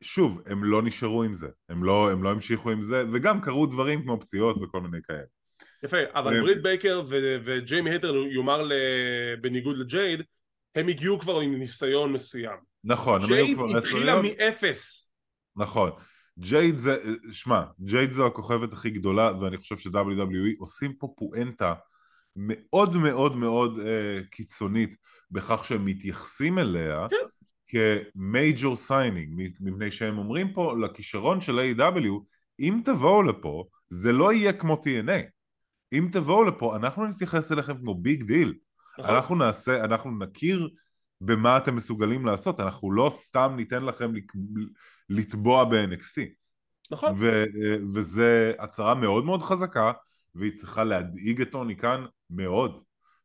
שוב, 0.01 0.43
הם 0.47 0.65
לא 0.65 0.83
נשארו 0.83 1.23
עם 1.23 1.35
זה. 1.35 1.49
הם 1.69 1.85
לא, 1.85 2.11
הם 2.11 2.23
לא 2.23 2.31
המשיכו 2.31 2.71
עם 2.71 2.83
זה 2.83 3.05
וגם 3.13 3.41
קרו 3.41 3.67
דברים 3.67 4.03
כמו 4.03 4.21
פציעות 4.21 4.57
וכל 4.63 4.81
מיני 4.81 4.99
כאלה 5.03 5.25
יפה, 5.85 5.97
אבל 6.15 6.41
ברית 6.41 6.63
בייקר 6.63 7.03
וג'יימי 7.45 7.91
הייטר 7.91 8.15
יאמר 8.17 8.69
בניגוד 9.41 9.79
לג'ייד 9.79 10.23
הם 10.75 10.89
הגיעו 10.89 11.19
כבר 11.19 11.41
עם 11.41 11.55
ניסיון 11.59 12.13
מסוים. 12.13 12.59
נכון, 12.85 13.25
הם 13.25 13.33
היו 13.33 13.57
כבר 13.57 13.67
ג'ייד 13.67 13.77
התחילה 13.77 14.23
מאפס. 14.23 15.13
נכון. 15.57 15.91
ג'ייד 16.39 16.79
זה, 16.79 16.97
שמע, 17.33 17.63
ג'ייד 17.81 18.13
זו 18.13 18.27
הכוכבת 18.27 18.73
הכי 18.73 18.91
גדולה 18.91 19.33
ואני 19.41 19.57
חושב 19.57 19.77
ש-WWE 19.77 20.59
עושים 20.59 20.93
פה 20.93 21.15
פואנטה 21.17 21.75
מאוד 22.37 22.97
מאוד 22.97 23.37
מאוד 23.37 23.79
uh, 23.79 24.27
קיצונית 24.31 24.97
בכך 25.31 25.65
שהם 25.65 25.85
מתייחסים 25.85 26.59
אליה 26.59 27.07
כן. 27.11 27.17
כ-major 28.15 28.77
signing 28.77 29.53
מפני 29.61 29.91
שהם 29.91 30.19
אומרים 30.19 30.53
פה 30.53 30.75
לכישרון 30.81 31.41
של 31.41 31.59
A.E.W 31.59 32.11
אם 32.61 32.81
תבואו 32.85 33.23
לפה 33.23 33.65
זה 33.91 34.13
לא 34.13 34.33
יהיה 34.33 34.53
כמו 34.53 34.75
TNA 34.75 35.38
אם 35.93 36.09
תבואו 36.13 36.45
לפה 36.45 36.77
אנחנו 36.77 37.07
נתייחס 37.07 37.53
אליכם 37.53 37.79
כמו 37.79 37.95
big 37.95 38.23
deal 38.23 38.55
נכון. 38.99 39.15
אנחנו 39.15 39.35
נעשה, 39.35 39.85
אנחנו 39.85 40.19
נכיר 40.19 40.69
במה 41.21 41.57
אתם 41.57 41.77
מסוגלים 41.77 42.27
לעשות, 42.27 42.61
אנחנו 42.61 42.93
לא 42.93 43.11
סתם 43.15 43.53
ניתן 43.57 43.85
לכם 43.85 44.13
לטבוע 45.09 45.65
ב-NXT. 45.65 46.21
נכון. 46.91 47.13
ו- 47.17 47.45
וזה 47.95 48.53
הצהרה 48.59 48.95
מאוד 48.95 49.25
מאוד 49.25 49.43
חזקה, 49.43 49.93
והיא 50.35 50.53
צריכה 50.53 50.85
להדאיג 50.85 51.41
את 51.41 51.51
טוני 51.51 51.77
קאן 51.77 52.05
מאוד. 52.31 52.83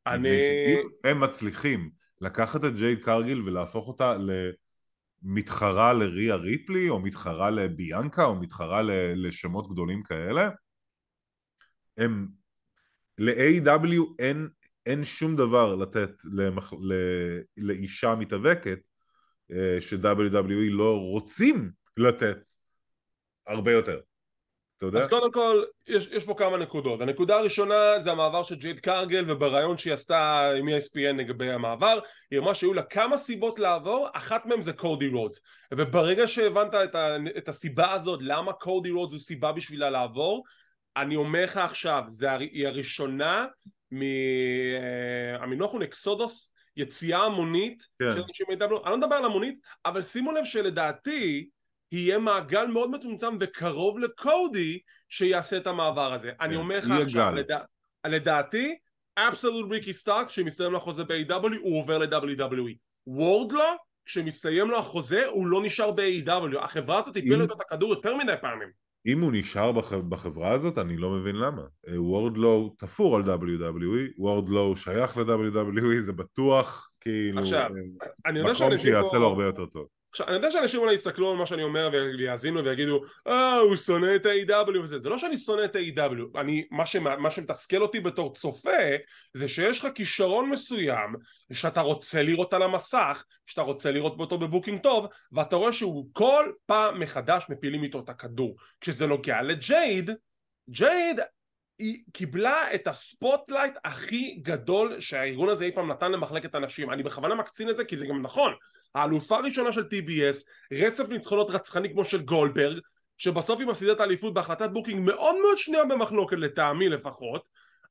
אני... 0.07 0.29
אם 0.67 0.87
הם 1.03 1.19
מצליחים 1.19 1.89
לקחת 2.21 2.65
את 2.65 2.75
ג'ייד 2.75 3.03
קרגיל 3.03 3.41
ולהפוך 3.41 3.87
אותה 3.87 4.15
למתחרה 5.23 5.93
לריה 5.93 6.35
ריפלי, 6.35 6.89
או 6.89 6.99
מתחרה 6.99 7.49
לביאנקה, 7.49 8.25
או 8.25 8.35
מתחרה 8.35 8.81
לשמות 9.15 9.71
גדולים 9.71 10.03
כאלה, 10.03 10.49
הם... 11.97 12.42
ל-AW 13.17 14.15
אין 14.19 14.47
אין 14.85 15.05
שום 15.05 15.35
דבר 15.35 15.75
לתת 15.75 16.11
למח... 16.33 16.73
ל... 16.73 16.93
לאישה 17.57 18.15
מתאבקת 18.15 18.79
אה, 19.51 19.81
ש-WWE 19.81 20.71
לא 20.71 20.97
רוצים 20.97 21.71
לתת 21.97 22.39
הרבה 23.47 23.71
יותר. 23.71 23.99
אתה 24.77 24.85
יודע? 24.85 24.99
אז 24.99 25.09
קודם 25.09 25.31
כל, 25.31 25.63
יש, 25.87 26.07
יש 26.11 26.25
פה 26.25 26.35
כמה 26.37 26.57
נקודות. 26.57 27.01
הנקודה 27.01 27.37
הראשונה 27.37 27.99
זה 27.99 28.11
המעבר 28.11 28.43
של 28.43 28.55
ג'ייד 28.55 28.79
קרגל 28.79 29.31
ובריאיון 29.31 29.77
שהיא 29.77 29.93
עשתה 29.93 30.49
עם 30.57 30.67
ESPN 30.67 31.17
לגבי 31.17 31.51
המעבר, 31.51 31.99
היא 32.31 32.39
אמרה 32.39 32.55
שהיו 32.55 32.73
לה 32.73 32.83
כמה 32.83 33.17
סיבות 33.17 33.59
לעבור, 33.59 34.07
אחת 34.13 34.45
מהן 34.45 34.61
זה 34.61 34.73
קודי 34.73 35.07
רודס. 35.07 35.39
וברגע 35.73 36.27
שהבנת 36.27 36.73
את, 36.73 36.95
ה, 36.95 37.15
את 37.37 37.49
הסיבה 37.49 37.91
הזאת, 37.91 38.19
למה 38.23 38.53
קודי 38.53 38.91
רודס 38.91 39.11
הוא 39.11 39.19
סיבה 39.19 39.51
בשבילה 39.51 39.89
לעבור, 39.89 40.43
אני 40.97 41.15
אומר 41.15 41.43
לך 41.43 41.57
עכשיו, 41.57 42.03
זה, 42.07 42.31
היא 42.31 42.67
הראשונה 42.67 43.45
מהמינוח 43.91 45.71
הוא 45.71 45.79
נקסודוס, 45.79 46.53
יציאה 46.77 47.25
המונית 47.25 47.87
כן. 47.99 48.13
של 48.13 48.23
אנשים 48.27 48.47
מ-AW, 48.49 48.83
אני 48.83 48.91
לא 48.91 48.97
מדבר 48.97 49.15
על 49.15 49.25
המונית, 49.25 49.59
אבל 49.85 50.01
שימו 50.01 50.31
לב 50.31 50.45
שלדעתי 50.45 51.49
יהיה 51.91 52.17
מעגל 52.17 52.65
מאוד 52.65 52.89
מצומצם 52.91 53.37
וקרוב 53.39 53.99
לקודי 53.99 54.79
שיעשה 55.09 55.57
את 55.57 55.67
המעבר 55.67 56.13
הזה. 56.13 56.31
כן. 56.31 56.45
אני 56.45 56.55
אומר 56.55 56.77
לך 56.77 56.91
עכשיו, 57.01 57.35
לדע... 57.35 57.59
לדעתי, 58.07 58.77
אבסולוט 59.17 59.71
ריקי 59.71 59.93
סטארק, 59.93 60.27
כשמסתיים 60.27 60.71
לו 60.71 60.77
החוזה 60.77 61.03
ב-AW, 61.03 61.55
הוא 61.61 61.79
עובר 61.79 61.97
ל-WWE. 61.97 62.75
וורדלו, 63.07 63.63
כשמסתיים 64.05 64.69
לו 64.69 64.79
החוזה, 64.79 65.25
הוא 65.25 65.47
לא 65.47 65.61
נשאר 65.63 65.91
ב-AW. 65.91 66.59
החברה 66.59 66.99
הזאת 66.99 67.17
הפילה 67.17 67.43
אם... 67.43 67.43
את 67.43 67.61
הכדור 67.61 67.89
יותר 67.89 68.15
מדי 68.15 68.33
פעמים. 68.41 68.83
אם 69.05 69.21
הוא 69.21 69.31
נשאר 69.33 69.71
בח... 69.71 69.93
בחברה 69.93 70.51
הזאת, 70.51 70.77
אני 70.77 70.97
לא 70.97 71.09
מבין 71.09 71.35
למה. 71.35 71.61
וורדלו 71.95 72.75
תפור 72.77 73.15
על 73.15 73.23
WWE, 73.23 74.13
וורדלו 74.17 74.75
שייך 74.75 75.17
ל-WWE, 75.17 76.01
זה 76.01 76.13
בטוח 76.13 76.89
כאילו 77.01 77.41
עכשיו, 77.41 77.69
אה, 78.25 78.31
מקום 78.31 78.77
שיעשה 78.77 79.09
פה... 79.11 79.17
לו 79.17 79.27
הרבה 79.27 79.45
יותר 79.45 79.65
טוב. 79.65 79.87
עכשיו, 80.13 80.27
אני 80.27 80.35
יודע 80.35 80.51
שאנשים 80.51 80.79
אולי 80.79 80.93
יסתכלו 80.93 81.31
על 81.31 81.37
מה 81.37 81.45
שאני 81.45 81.63
אומר 81.63 81.89
ויאזינו 81.93 82.63
ויגידו 82.63 83.01
אה, 83.27 83.55
הוא 83.55 83.75
שונא 83.75 84.15
את 84.15 84.25
ה-AW 84.25 84.79
וזה, 84.83 84.99
זה 84.99 85.09
לא 85.09 85.17
שאני 85.17 85.37
שונא 85.37 85.65
את 85.65 85.75
ה-AW, 85.75 86.39
אני, 86.39 86.67
מה, 86.71 86.85
ש... 86.85 86.95
מה 86.95 87.31
שמתסכל 87.31 87.81
אותי 87.81 87.99
בתור 87.99 88.33
צופה 88.35 88.95
זה 89.33 89.47
שיש 89.47 89.79
לך 89.79 89.87
כישרון 89.95 90.49
מסוים 90.49 91.15
שאתה 91.53 91.81
רוצה 91.81 92.21
לראות 92.23 92.53
על 92.53 92.61
המסך, 92.61 93.23
שאתה 93.45 93.61
רוצה 93.61 93.91
לראות 93.91 94.19
אותו 94.19 94.37
ב 94.37 94.43
booking 94.43 94.81
טוב 94.81 95.07
ואתה 95.31 95.55
רואה 95.55 95.73
שהוא 95.73 96.09
כל 96.13 96.51
פעם 96.65 96.99
מחדש 96.99 97.45
מפילים 97.49 97.83
איתו 97.83 97.99
את 97.99 98.09
הכדור. 98.09 98.55
כשזה 98.81 99.07
נוגע 99.07 99.41
לג'ייד, 99.41 100.11
ג'ייד 100.69 101.19
היא 101.79 102.03
קיבלה 102.13 102.73
את 102.75 102.87
ה 102.87 102.96
spotlight 102.96 103.73
הכי 103.85 104.39
גדול 104.41 104.99
שהארגון 104.99 105.49
הזה 105.49 105.65
אי 105.65 105.71
פעם 105.71 105.91
נתן 105.91 106.11
למחלקת 106.11 106.55
הנשים. 106.55 106.91
אני 106.91 107.03
בכוונה 107.03 107.35
מקצין 107.35 107.69
את 107.69 107.75
זה 107.75 107.85
כי 107.85 107.97
זה 107.97 108.07
גם 108.07 108.21
נכון 108.21 108.53
האלופה 108.95 109.37
הראשונה 109.37 109.71
של 109.71 109.81
TBS 109.81 110.37
רצף 110.73 111.09
ניצחונות 111.09 111.49
רצחני 111.49 111.89
כמו 111.89 112.05
של 112.05 112.21
גולדברג 112.21 112.79
שבסוף 113.17 113.59
היא 113.59 113.67
מפסידה 113.67 113.91
את 113.91 113.99
האליפות 113.99 114.33
בהחלטת 114.33 114.69
booking 114.69 115.05
מאוד 115.05 115.35
מאוד 115.41 115.57
שנויה 115.57 115.85
במחלוקת 115.85 116.37
לטעמי 116.37 116.89
לפחות. 116.89 117.43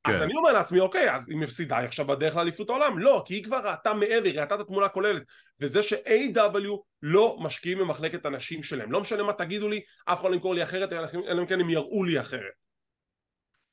כן. 0.05 0.11
אז 0.11 0.23
אני 0.23 0.35
אומר 0.35 0.53
לעצמי 0.53 0.81
אוקיי 0.81 1.15
אז 1.15 1.29
היא 1.29 1.39
מפסידה 1.39 1.79
היא 1.79 1.87
עכשיו 1.87 2.07
בדרך 2.07 2.37
לאליפות 2.37 2.71
העולם. 2.71 2.99
לא 2.99 3.23
כי 3.27 3.35
היא 3.35 3.45
כבר 3.45 3.61
ראתה 3.69 3.95
מעבר 3.95 4.29
היא 4.29 4.41
ראתה 4.41 4.55
את 4.55 4.61
התמונה 4.61 4.87
הכוללת. 4.87 5.23
וזה 5.61 5.83
ש-AW 5.83 6.79
לא 7.03 7.37
משקיעים 7.41 7.79
במחלקת 7.79 8.27
הנשים 8.27 8.63
שלהם. 8.63 8.93
לא 8.93 9.01
משנה 9.01 9.23
מה 9.23 9.33
תגידו 9.33 9.69
לי 9.69 9.81
אף 10.05 10.21
אחד 10.21 10.31
לא 10.31 10.35
ימכור 10.35 10.55
לי 10.55 10.63
אחרת 10.63 10.93
אלא 10.93 11.41
אם 11.41 11.47
כן 11.47 11.61
הם 11.61 11.71
יראו 11.71 12.05
לי 12.05 12.21
אחרת. 12.21 12.63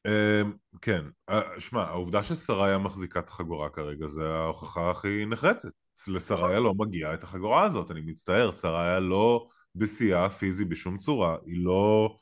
אמ, 0.06 0.54
כן, 0.82 1.02
אה, 1.30 1.42
שמע, 1.60 1.84
העובדה 1.84 2.24
ששריה 2.24 2.78
מחזיקה 2.78 3.20
את 3.20 3.30
החגורה 3.30 3.70
כרגע 3.70 4.08
זה 4.08 4.22
ההוכחה 4.24 4.92
הכי 4.92 5.26
נחרצת. 5.26 5.70
לשריה 6.08 6.60
לא 6.60 6.74
מגיעה 6.74 7.14
את 7.14 7.24
החגורה 7.24 7.64
הזאת, 7.64 7.92
אני 7.92 8.02
מצטער, 8.02 8.52
שריה 8.52 9.00
לא 9.00 9.48
בשיאה 9.76 10.26
הפיזי 10.26 10.66
בשום 10.66 10.98
צורה, 10.98 11.36
היא 11.46 11.66
לא 11.66 12.16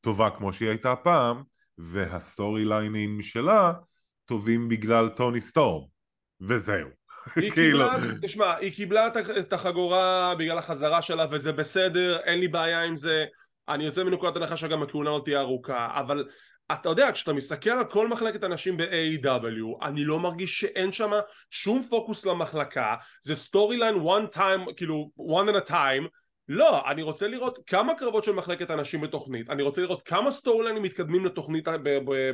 טובה 0.00 0.30
כמו 0.30 0.52
שהיא 0.52 0.68
הייתה 0.68 0.96
פעם, 0.96 1.42
וה 1.78 1.94
storyline 1.94 2.64
ים 2.64 3.22
שלה 3.22 3.72
טובים 4.24 4.68
בגלל 4.68 5.08
טוני 5.08 5.40
סטורם, 5.40 5.84
וזהו. 6.40 6.88
היא 7.36 7.50
כאילו... 7.54 7.78
קיבלה, 7.78 8.14
תשמע, 8.22 8.54
היא 8.56 8.72
קיבלה 8.72 9.08
את 9.38 9.52
החגורה 9.52 10.34
בגלל 10.38 10.58
החזרה 10.58 11.02
שלה 11.02 11.26
וזה 11.30 11.52
בסדר, 11.52 12.18
אין 12.18 12.38
לי 12.38 12.48
בעיה 12.48 12.82
עם 12.82 12.96
זה, 12.96 13.24
אני 13.68 13.84
יוצא 13.84 14.04
מנקודת 14.04 14.36
הנחה 14.36 14.56
שגם 14.56 14.82
הכהונה 14.82 15.10
לא 15.10 15.22
תהיה 15.24 15.40
ארוכה, 15.40 16.00
אבל 16.00 16.28
אתה 16.72 16.88
יודע, 16.88 17.12
כשאתה 17.12 17.32
מסתכל 17.32 17.70
על 17.70 17.84
כל 17.84 18.08
מחלקת 18.08 18.44
הנשים 18.44 18.76
ב-AEW, 18.76 19.86
אני 19.86 20.04
לא 20.04 20.20
מרגיש 20.20 20.60
שאין 20.60 20.92
שם 20.92 21.10
שום 21.50 21.82
פוקוס 21.82 22.26
למחלקה, 22.26 22.94
זה 23.22 23.36
storyline 23.36 23.94
one 23.94 24.36
time, 24.36 24.74
כאילו 24.76 25.10
one 25.18 25.48
at 25.48 25.68
a 25.68 25.70
time, 25.70 26.08
לא, 26.48 26.90
אני 26.90 27.02
רוצה 27.02 27.28
לראות 27.28 27.58
כמה 27.66 27.94
קרבות 27.94 28.24
של 28.24 28.32
מחלקת 28.32 28.70
אנשים 28.70 29.00
בתוכנית, 29.00 29.50
אני 29.50 29.62
רוצה 29.62 29.82
לראות 29.82 30.02
כמה 30.02 30.30
סטורי 30.30 30.64
ליינים 30.64 30.82
מתקדמים 30.82 31.24
לתוכנית, 31.24 31.68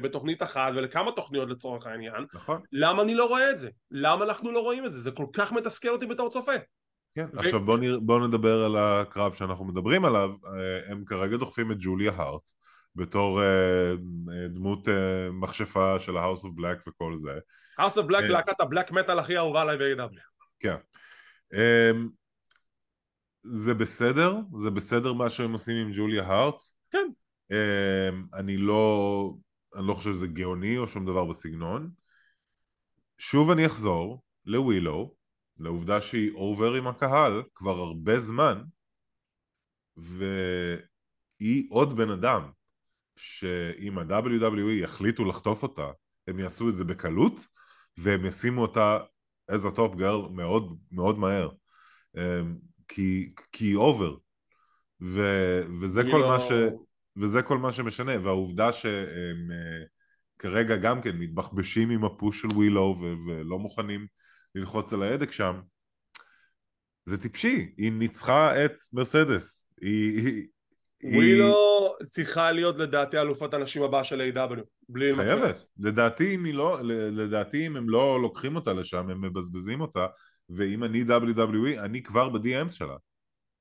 בתוכנית 0.02 0.42
אחת 0.42 0.72
ולכמה 0.76 1.12
תוכניות 1.12 1.48
לצורך 1.48 1.86
העניין, 1.86 2.26
נכון. 2.34 2.60
למה 2.72 3.02
אני 3.02 3.14
לא 3.14 3.24
רואה 3.24 3.50
את 3.50 3.58
זה? 3.58 3.70
למה 3.90 4.24
אנחנו 4.24 4.52
לא 4.52 4.60
רואים 4.60 4.86
את 4.86 4.92
זה? 4.92 5.00
זה 5.00 5.10
כל 5.10 5.26
כך 5.32 5.52
מתסכל 5.52 5.88
אותי 5.88 6.06
בתור 6.06 6.30
צופה. 6.30 6.52
כן, 7.14 7.26
ו... 7.32 7.38
עכשיו 7.38 7.60
בוא, 7.60 7.78
נ... 7.78 8.06
בוא 8.06 8.26
נדבר 8.26 8.64
על 8.64 8.76
הקרב 8.76 9.34
שאנחנו 9.34 9.64
מדברים 9.64 10.04
עליו, 10.04 10.30
אה, 10.46 10.92
הם 10.92 11.04
כרגע 11.04 11.36
דוחפים 11.36 11.72
את 11.72 11.76
ג'וליה 11.80 12.12
הארט 12.16 12.50
בתור 12.99 13.40
uh, 13.40 13.99
דמות 14.49 14.88
uh, 14.88 14.90
מכשפה 15.32 15.99
של 15.99 16.16
ה-house 16.16 16.40
of 16.40 16.61
black 16.61 16.88
וכל 16.88 17.16
זה. 17.16 17.38
house 17.80 17.94
of 17.94 18.11
black, 18.11 18.22
להקת 18.22 18.61
הבלק 18.61 18.90
מטאל 18.90 19.18
הכי 19.18 19.36
אהובה 19.36 19.62
עליי 19.62 19.76
ב-AW. 19.76 20.20
כן. 20.61 20.76
Um, 21.55 22.09
זה 23.42 23.74
בסדר, 23.74 24.36
זה 24.59 24.70
בסדר 24.70 25.12
מה 25.12 25.30
שהם 25.30 25.53
עושים 25.53 25.86
עם 25.86 25.92
ג'וליה 25.94 26.22
הארט. 26.22 26.64
כן. 26.90 27.07
Um, 27.53 28.38
אני 28.38 28.57
לא, 28.57 29.34
אני 29.76 29.86
לא 29.86 29.94
חושב 29.94 30.12
שזה 30.12 30.26
גאוני 30.26 30.78
או 30.78 30.88
שום 30.88 31.07
דבר 31.07 31.24
בסגנון. 31.24 31.90
שוב 33.18 33.51
אני 33.51 33.66
אחזור 33.66 34.22
לווילו, 34.44 35.14
לעובדה 35.59 36.01
שהיא 36.01 36.32
אובר 36.34 36.74
עם 36.74 36.86
הקהל 36.86 37.42
כבר 37.55 37.78
הרבה 37.78 38.18
זמן, 38.18 38.62
והיא 39.96 41.66
עוד 41.70 41.96
בן 41.96 42.11
אדם. 42.11 42.51
שאם 43.18 43.98
ה-WWE 43.98 44.70
יחליטו 44.82 45.24
לחטוף 45.24 45.62
אותה, 45.62 45.90
הם 46.28 46.38
יעשו 46.38 46.68
את 46.68 46.76
זה 46.76 46.84
בקלות, 46.84 47.46
והם 47.96 48.26
ישימו 48.26 48.62
אותה 48.62 48.98
as 49.50 49.64
a 49.64 49.76
top 49.76 49.94
girl 49.94 50.28
מאוד 50.30 50.78
מאוד 50.92 51.18
מהר. 51.18 51.48
אמ, 52.16 52.56
כי, 52.88 53.34
היא 53.60 53.76
over. 53.76 54.16
וזה, 55.00 56.02
כל 56.12 56.18
לא... 56.18 56.28
מה 56.28 56.40
ש, 56.40 56.52
וזה 57.16 57.42
כל 57.42 57.58
מה 57.58 57.72
שמשנה, 57.72 58.12
והעובדה 58.24 58.72
שהם 58.72 59.50
אה, 59.52 59.84
כרגע 60.38 60.76
גם 60.76 61.02
כן 61.02 61.16
מתבחבשים 61.16 61.90
עם 61.90 62.04
ה 62.04 62.12
push 62.12 62.40
של 62.40 62.48
ווילו 62.48 62.96
ולא 63.26 63.58
מוכנים 63.58 64.06
ללחוץ 64.54 64.92
על 64.92 65.02
ההדק 65.02 65.32
שם, 65.32 65.60
זה 67.04 67.22
טיפשי, 67.22 67.74
היא 67.76 67.92
ניצחה 67.92 68.64
את 68.64 68.72
מרסדס, 68.92 69.68
היא, 69.80 70.46
ווילו 71.04 71.67
צריכה 72.05 72.53
להיות 72.53 72.78
לדעתי 72.78 73.18
אלופת 73.18 73.55
הנשים 73.55 73.82
הבאה 73.82 74.05
של 74.05 74.32
AEW 74.34 74.61
בלי 74.88 75.14
חייבת, 75.14 75.64
לדעתי 75.78 76.34
אם, 76.34 76.46
לא, 76.46 76.78
לדעתי 77.12 77.66
אם 77.66 77.76
הם 77.76 77.90
לא 77.90 78.22
לוקחים 78.22 78.57
אותה 78.57 78.72
לשם 78.72 79.11
הם 79.11 79.24
מבזבזים 79.24 79.80
אותה 79.80 80.07
ואם 80.51 80.84
אני 80.84 81.03
WWE 81.09 81.80
אני 81.80 82.03
כבר 82.03 82.28
ב-DMs 82.28 82.72
שלה 82.72 82.96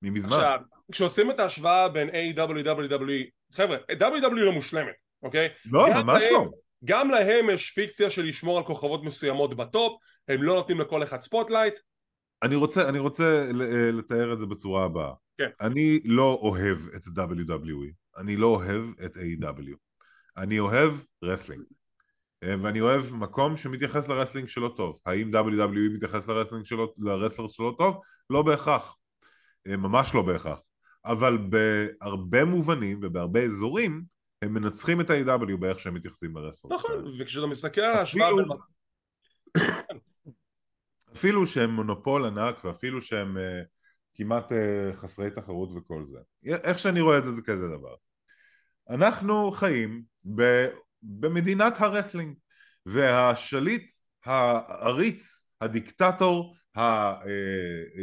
ממזמן. 0.02 0.34
עכשיו, 0.34 0.60
כשעושים 0.92 1.32
את 1.32 1.40
ההשוואה 1.40 1.90
בין 1.90 2.10
AEW 2.10 2.66
WWE 2.66 3.30
חבר'ה, 3.54 3.78
WWE 3.92 4.32
לא 4.32 4.52
מושלמת, 4.52 4.94
אוקיי? 5.24 5.50
לא, 5.72 5.88
ממש 5.90 6.24
להם, 6.24 6.34
לא. 6.34 6.50
גם 6.86 7.10
להם 7.10 7.50
יש 7.50 7.72
פיקסציה 7.72 8.10
של 8.10 8.26
לשמור 8.26 8.58
על 8.58 8.64
כוכבות 8.64 9.04
מסוימות 9.04 9.58
ב 9.58 9.66
top, 9.66 10.02
הם 10.28 10.44
לא 10.44 10.56
נותנים 10.56 10.82
לכל 10.82 11.04
אחד 11.04 11.22
spotlight. 11.22 11.80
אני 12.44 12.56
רוצה, 12.56 12.90
אני 12.90 13.00
רוצה 13.00 13.50
לתאר 13.94 14.34
את 14.34 14.40
זה 14.40 14.46
בצורה 14.46 14.86
הבאה. 14.86 15.14
כן. 15.38 15.50
אני 15.62 16.00
לא 16.06 16.40
אוהב 16.42 16.78
את 16.96 17.08
WWE, 17.08 18.18
אני 18.18 18.36
לא 18.36 18.48
אוהב 18.48 18.84
את 19.06 19.18
AEW 19.18 19.76
אני 20.38 20.60
אוהב 20.60 20.94
wrestling. 21.24 21.64
אה, 22.44 22.56
ואני 22.62 22.82
אוהב 22.82 23.14
מקום 23.14 23.58
שמתייחס 23.58 24.10
ל 24.10 24.13
wrestling 24.13 24.48
שלו 24.48 24.70
טוב. 24.70 25.00
האם 25.06 25.36
WWE 25.36 25.94
מתייחס 25.94 26.28
ל 26.28 26.31
wrestling 26.31 26.66
שלו, 26.66 26.94
ל 26.98 27.03
wrestler 27.03 27.48
שלו 27.48 27.72
טוב? 27.72 28.02
לא 28.30 28.42
בהכרח. 28.42 28.96
אה, 29.68 29.78
ממש 29.78 30.16
לא 30.16 30.22
בהכרח. 30.22 30.60
אבל 31.06 31.38
בהרבה 31.38 32.46
מובנים 32.46 33.00
ובהרבה 33.04 33.44
אזורים 33.44 34.04
הם 34.42 34.54
מנצחים 34.54 35.02
את 35.02 35.10
ה-AEW 35.10 35.58
באיך 35.60 35.80
שהם 35.80 35.94
מתייחסים 35.94 36.38
ל 36.38 36.41
wrestler. 36.41 36.72
נכון, 36.74 37.06
וכשאתה 37.20 37.48
מסתכל 37.48 37.82
על 37.82 37.98
ההשוואה 37.98 38.30
בין... 38.36 38.46
אפילו 41.18 41.45
שהם 41.45 41.70
מונופול 41.70 42.26
ענק 42.26 42.65
ואפילו 42.65 43.01
שהם 43.01 43.38
uh, 43.38 43.65
כמעט 44.15 44.51
uh, 44.51 44.55
חסרי 44.93 45.32
תחרות 45.32 45.70
וכל 45.76 46.05
זה. 46.05 46.20
איך 46.45 46.80
שאני 46.80 47.01
רואה 47.01 47.18
את 47.18 47.24
זה 47.24 47.32
זה 47.32 47.41
כזה 47.41 47.68
דבר. 47.68 47.95
אנחנו 48.89 49.51
חיים 49.51 50.03
ב, 50.36 50.68
במדינת 51.01 51.82
ה 51.82 51.87
wrestling 51.87 52.36
והשליט 52.86 53.91
העריץ, 54.26 55.47
הדיקטטור, 55.61 56.55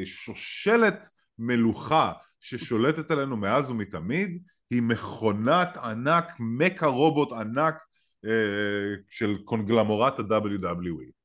השושלת 0.02 1.02
אה, 1.02 1.08
מלוכה 1.38 2.12
ששולטת 2.40 3.10
עלינו 3.10 3.36
מאז 3.36 3.70
ומתמיד 3.70 4.42
היא 4.70 4.82
מכונת 4.82 5.76
ענק, 5.76 6.32
mecha 6.38 6.86
רובוט 6.86 7.32
ענק 7.32 7.74
של 9.08 9.38
קונגלומרט 9.44 10.18
ה-WWE 10.18 11.23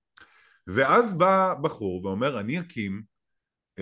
ואז 0.76 1.13
בא 1.13 1.53
בחור 1.61 2.05
ואומר 2.05 2.39
אני 2.39 2.59
אקים 2.59 3.01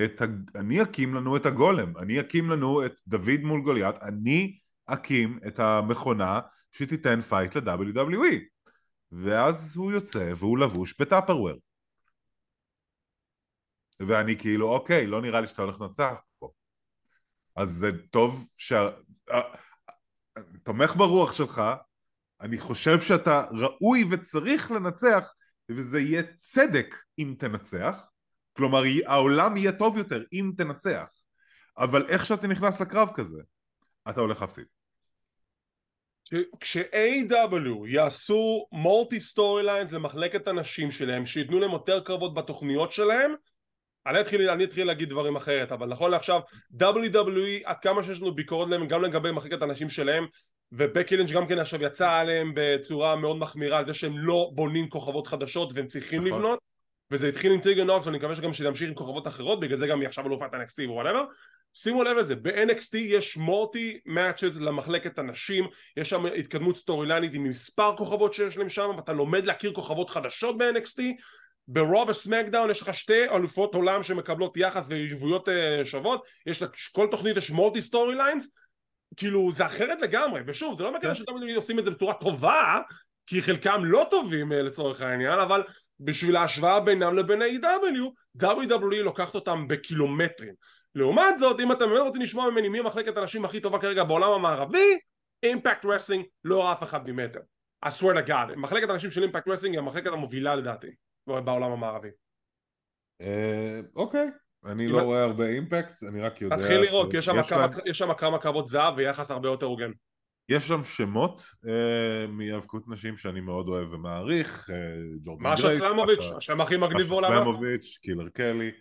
את. 0.04 0.22
אני 0.56 0.82
אקים 0.82 1.16
לנו 1.16 1.38
את 1.38 1.46
הגולם, 1.46 1.98
אני 1.98 2.20
אקים 2.20 2.50
לנו 2.50 2.86
את 2.86 2.94
דוד 3.08 3.40
מול 3.44 3.62
גוליית, 3.62 3.96
אני 4.02 4.58
אקים 4.86 5.40
את 5.48 5.60
המכונה 5.60 6.40
שתיתן 6.72 7.22
fight 7.22 7.56
ל-WWE 7.56 8.40
ואז 9.12 9.78
הוא 9.78 9.92
יוצא 9.92 10.34
והוא 10.38 10.58
לבוש 10.58 10.96
ב 11.00 11.05
Tupperware 11.05 11.54
ואני 14.00 14.40
כאילו 14.40 14.70
אוקיי 14.70 15.08
לא 15.08 15.22
נראה 15.22 15.42
לי 15.42 15.48
שאתה 15.48 15.62
הולך 15.62 15.82
לנצח 15.82 16.14
פה 16.40 16.52
אז 17.56 17.70
זה 17.70 17.92
טוב 18.12 18.48
ש... 18.58 18.74
תומך 20.64 20.96
ברוח 20.96 21.32
שלך 21.32 21.62
אני 22.42 22.58
חושב 22.58 23.00
שאתה 23.00 23.44
ראוי 23.52 24.06
וצריך 24.12 24.72
לנצח 24.72 25.34
וזה 25.70 26.00
יהיה 26.00 26.24
צדק 26.38 26.96
אם 27.20 27.36
תנצח. 27.40 28.04
כלומר 28.54 28.84
העולם 29.06 29.58
יהיה 29.58 29.72
טוב 29.72 29.98
יותר 29.98 30.24
אם 30.34 30.52
תנצח. 30.58 31.08
אבל 31.78 32.06
איך 32.08 32.26
שאתה 32.26 32.48
נכנס 32.48 32.82
לקרב 32.82 33.10
כזה 33.16 33.42
אתה 34.10 34.22
הולך 34.22 34.42
להפסיד. 34.42 34.66
כש-AW 36.60 37.88
יעשו 37.88 38.68
מולטי 38.72 39.20
סטורי 39.20 39.64
ליינס 39.64 39.92
למחלקת 39.92 40.48
הנשים 40.48 40.92
שלהם 40.92 41.26
שייתנו 41.26 41.60
להם 41.60 41.72
יותר 41.72 42.04
קרבות 42.04 42.34
בתוכניות 42.34 42.92
שלהם 42.92 43.34
אני 44.08 44.22
אתחיל, 44.22 44.50
אני 44.50 44.64
אתחיל 44.64 44.88
להגיד 44.88 45.10
דברים 45.10 45.36
אחרת 45.36 45.72
אבל 45.72 45.88
נכון 45.88 46.12
לעכשיו 46.12 46.42
WWE 46.82 47.62
עד 47.64 47.78
כמה 47.82 48.04
שיש 48.04 48.22
לנו 48.22 48.36
ביקורת 48.36 48.70
להם 48.70 48.88
גם 48.88 49.02
לגבי 49.02 49.32
מחלקת 49.32 49.62
הנשים 49.62 49.90
שלהם 49.90 50.26
ובקי 50.72 51.18
לינץ' 51.18 51.32
גם 51.32 51.48
כן 51.48 51.60
עכשיו 51.60 51.84
יצא 51.84 52.12
עליהם 52.12 52.52
בצורה 52.56 53.16
מאוד 53.16 53.38
מחמירה 53.38 53.78
על 53.78 53.86
זה 53.86 53.94
שהם 53.94 54.18
לא 54.18 54.52
בונים 54.54 54.90
כוכבות 54.90 55.28
חדשות 55.28 55.74
והם 55.74 55.88
צריכים 55.88 56.28
נכון. 56.28 56.40
לבנות 56.40 56.60
וזה 57.12 57.28
התחיל 57.28 57.52
עם 57.52 57.62
טיגן 57.62 57.84
נוקס 57.84 58.06
ואני 58.06 58.18
מקווה 58.18 58.36
שגם 58.36 58.54
שזה 58.54 58.68
ימשיך 58.68 58.90
עם 58.90 58.96
כוכבות 58.96 59.28
אחרות 59.28 59.60
בגלל 59.60 59.78
זה 59.78 59.88
גם 59.88 60.00
היא 60.00 60.08
עכשיו 60.08 60.28
אלופת 60.28 60.54
NXT 60.54 60.90
whatever 60.90 61.24
שימו 61.74 62.04
לב 62.04 62.18
לזה, 62.18 62.36
ב-NXT 62.36 62.98
יש 62.98 63.38
multi 63.38 64.00
matches 64.06 64.62
למחלקת 64.62 65.20
הנשים, 65.20 65.68
יש 65.98 66.10
שם 66.10 66.26
התקדמות 66.26 66.76
storyline 66.76 67.08
ית 67.08 67.34
עם 67.34 67.44
מספר 67.44 67.96
כוכבות 67.98 68.34
שיש 68.34 68.58
להם 68.58 68.70
שם, 68.70 68.92
ואתה 68.98 69.14
לומד 69.14 69.46
להכיר 69.46 69.74
כוכבות 69.74 70.10
חדשות 70.10 70.58
ב-NXT, 70.58 71.02
ברו 71.68 72.10
וסמקדאון 72.10 72.70
יש 72.70 72.82
לך 72.82 72.98
שתי 72.98 73.30
אלופות 73.30 73.76
עולם 73.76 74.04
שמקבלות 74.04 74.58
יחס 74.58 74.86
ויריבויות 74.90 75.48
uh, 75.48 75.52
שוות, 75.86 76.26
יש 76.46 76.64
כל 76.92 77.08
תוכנית 77.12 77.38
יש 77.38 77.52
multi 77.52 77.82
storylines, 77.82 78.50
כאילו 79.16 79.52
זה 79.52 79.66
אחרת 79.66 80.02
לגמרי, 80.02 80.42
ושוב 80.46 80.78
זה 80.78 80.84
לא 80.84 80.94
מקרה 80.94 81.10
כן. 81.10 81.16
שתמיד 81.16 81.56
עושים 81.56 81.80
את 81.80 81.86
זה 81.86 81.92
בצורה 81.92 82.14
טובה, 82.14 82.80
כי 83.28 83.42
חלקם 83.42 83.82
לא 83.86 84.08
טובים 84.12 84.52
uh, 84.52 84.56
לצורך 84.56 85.02
העניין, 85.02 85.40
אבל 85.40 85.64
בשביל 86.00 86.36
ההשוואה 86.36 86.80
בינם 86.80 87.16
לבין 87.16 87.42
ה-AEW, 87.42 88.44
WWE 88.44 89.04
לוקחת 89.04 89.36
אותם 89.36 89.68
בקילומטרים. 89.68 90.54
לעומת 90.96 91.40
זאת, 91.40 91.60
אם 91.60 91.72
אתם 91.72 91.90
באמת 91.90 92.02
רוצים 92.02 92.22
לשמוע 92.22 92.50
ממני 92.50 92.70
מי 92.70 92.80
המחלקת 92.80 93.18
הנשים 93.18 93.46
הכי 93.46 93.60
טובה 93.60 93.80
כרגע 93.80 94.04
בעולם 94.04 94.32
המערבי, 94.32 95.00
אימפקט 95.44 95.86
רסלינג 95.86 96.26
לא 96.44 96.64
ראה 96.64 96.72
אף 96.72 96.84
אחד 96.84 97.10
ממטר. 97.10 97.40
I 97.86 97.90
swear 97.90 98.26
to 98.26 98.28
God, 98.28 98.56
מחלקת 98.56 98.90
הנשים 98.90 99.12
של 99.12 99.24
אימפקט 99.24 99.48
רסלינג 99.48 99.76
היא 99.76 99.82
המחלקת 99.82 100.12
המובילה 100.14 100.56
לדעתי 100.56 100.88
בעולם 101.28 101.72
המערבי. 101.72 102.10
אה, 103.22 103.80
אוקיי, 103.96 104.30
אני 104.66 104.88
לא 104.88 105.02
רואה 105.02 105.24
הרבה 105.24 105.48
אימפקט, 105.48 106.04
אני 106.04 106.22
רק 106.22 106.42
יודע... 106.42 106.58
תתחיל 106.58 106.82
לראות, 106.82 107.14
יש 107.86 107.98
שם 107.98 108.14
כמה 108.14 108.40
קרבות 108.40 108.68
זהב 108.68 108.94
ויחס 108.98 109.32
הרבה 109.32 109.48
יותר 109.48 109.66
הוגן. 109.66 109.92
יש 110.50 110.68
שם 110.68 110.84
שמות 110.84 111.42
uh, 111.42 111.68
מהיאבקות 112.30 112.88
נשים 112.88 113.18
שאני 113.18 113.40
מאוד 113.40 113.68
אוהב 113.68 113.94
ומעריך, 113.94 114.70
uh, 114.70 114.74
ג'ורדין 115.26 115.44
גרייס, 115.44 115.60
מאשה 115.60 115.78
סלמוביץ', 115.78 116.24
השם 116.38 116.62
הכי 116.62 116.78
מגניב 116.78 117.08
בעולם. 117.08 117.32
מאשה 117.32 117.40
סלמוביץ', 117.40 117.98
קילר 118.02 118.30
קלי, 118.30 118.72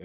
uh, 0.00 0.04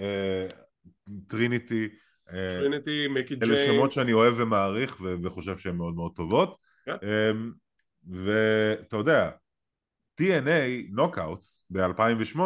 טריניטי, 1.28 1.88
טריניטי, 2.30 3.08
מיקי 3.08 3.36
ג'יימס. 3.36 3.58
אלה 3.58 3.66
שמות 3.66 3.92
שאני 3.92 4.12
אוהב 4.12 4.34
ומעריך 4.36 5.00
ו- 5.00 5.14
וחושב 5.22 5.58
שהן 5.58 5.76
מאוד 5.76 5.94
מאוד 5.94 6.12
טובות. 6.14 6.56
כן. 6.84 6.92
Um, 6.92 7.52
ואתה 8.08 8.96
יודע, 8.96 9.30
TNA 10.20 10.90
נוקאוטס 10.90 11.66
ב-2008 11.70 12.40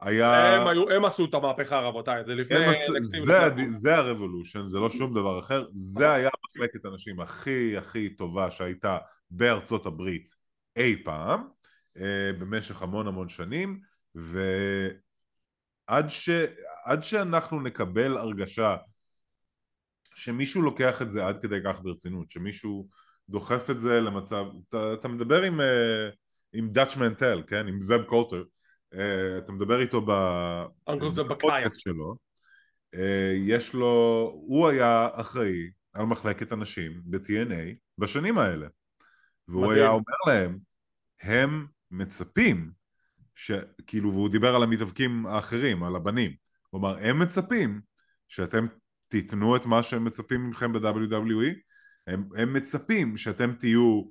היה... 0.00 0.60
הם, 0.60 0.68
היו, 0.68 0.90
הם 0.90 1.04
עשו 1.04 1.24
את 1.24 1.34
המהפכה 1.34 1.80
רבותיי, 1.80 2.24
זה 2.24 2.34
לפני... 2.34 2.64
עש... 2.66 2.76
זה, 3.02 3.46
הד... 3.46 3.58
זה 3.70 3.96
הרבולושן, 3.96 4.68
זה 4.68 4.78
לא 4.78 4.90
שום 4.90 5.14
דבר 5.14 5.38
אחר, 5.38 5.66
זה 5.72 6.12
היה 6.12 6.30
מחלקת 6.46 6.84
הנשים 6.84 7.20
הכי 7.20 7.76
הכי 7.76 8.08
טובה 8.08 8.50
שהייתה 8.50 8.98
בארצות 9.30 9.86
הברית 9.86 10.34
אי 10.76 11.02
פעם, 11.04 11.48
אה, 11.96 12.30
במשך 12.38 12.82
המון 12.82 13.06
המון 13.06 13.28
שנים, 13.28 13.80
ועד 14.14 16.08
ש... 16.08 16.30
עד 16.84 17.02
שאנחנו 17.02 17.60
נקבל 17.60 18.16
הרגשה 18.16 18.76
שמישהו 20.14 20.62
לוקח 20.62 21.02
את 21.02 21.10
זה 21.10 21.26
עד 21.26 21.42
כדי 21.42 21.58
כך 21.64 21.80
ברצינות, 21.82 22.30
שמישהו 22.30 22.88
דוחף 23.28 23.70
את 23.70 23.80
זה 23.80 24.00
למצב, 24.00 24.44
אתה, 24.68 24.92
אתה 24.92 25.08
מדבר 25.08 25.42
עם, 25.42 25.60
אה, 25.60 26.08
עם 26.52 26.68
דאץ' 26.70 26.96
מנטל, 26.96 27.42
כן? 27.46 27.68
עם 27.68 27.80
זב 27.80 28.02
קולטר 28.02 28.44
אתה 29.38 29.52
מדבר 29.52 29.80
איתו 29.80 30.00
בפודקאסט 31.24 31.80
שלו, 31.80 32.16
uh, 32.94 32.98
יש 33.36 33.74
לו, 33.74 34.32
הוא 34.34 34.68
היה 34.68 35.08
אחראי 35.12 35.70
על 35.92 36.04
מחלקת 36.06 36.52
הנשים 36.52 37.02
ב-TNA 37.04 37.74
בשנים 37.98 38.38
האלה. 38.38 38.66
והוא 39.48 39.62
מדהים. 39.62 39.78
היה 39.78 39.90
אומר 39.90 40.16
להם 40.26 40.58
הם 41.20 41.66
מצפים 41.90 42.70
שכאילו 43.34 44.12
והוא 44.12 44.28
דיבר 44.28 44.56
על 44.56 44.62
המתאבקים 44.62 45.26
האחרים 45.26 45.84
על 45.84 45.96
הבנים. 45.96 46.32
אמר 46.74 46.98
הם 47.00 47.18
מצפים 47.18 47.80
שאתם 48.28 48.66
תיתנו 49.08 49.56
את 49.56 49.66
מה 49.66 49.82
שהם 49.82 50.04
מצפים 50.04 50.50
מכם 50.50 50.72
ב-WWE 50.72 51.54
הם, 52.06 52.28
הם 52.36 52.52
מצפים 52.52 53.16
שאתם 53.16 53.52
תהיו 53.52 54.02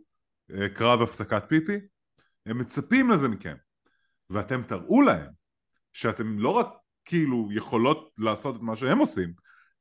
קרב 0.74 1.02
הפסקת 1.02 1.44
פיפי 1.48 1.80
הם 2.46 2.58
מצפים 2.58 3.10
לזה 3.10 3.28
מכם 3.28 3.56
ואתם 4.30 4.64
תראו 4.64 5.02
להם 5.02 5.30
שאתם 5.94 6.40
לא 6.40 6.50
רק 6.50 6.68
כאילו 7.06 7.48
יכולות 7.52 8.10
לעשות 8.18 8.56
את 8.56 8.62
מה 8.62 8.76
שהם 8.76 8.98
עושים, 8.98 9.34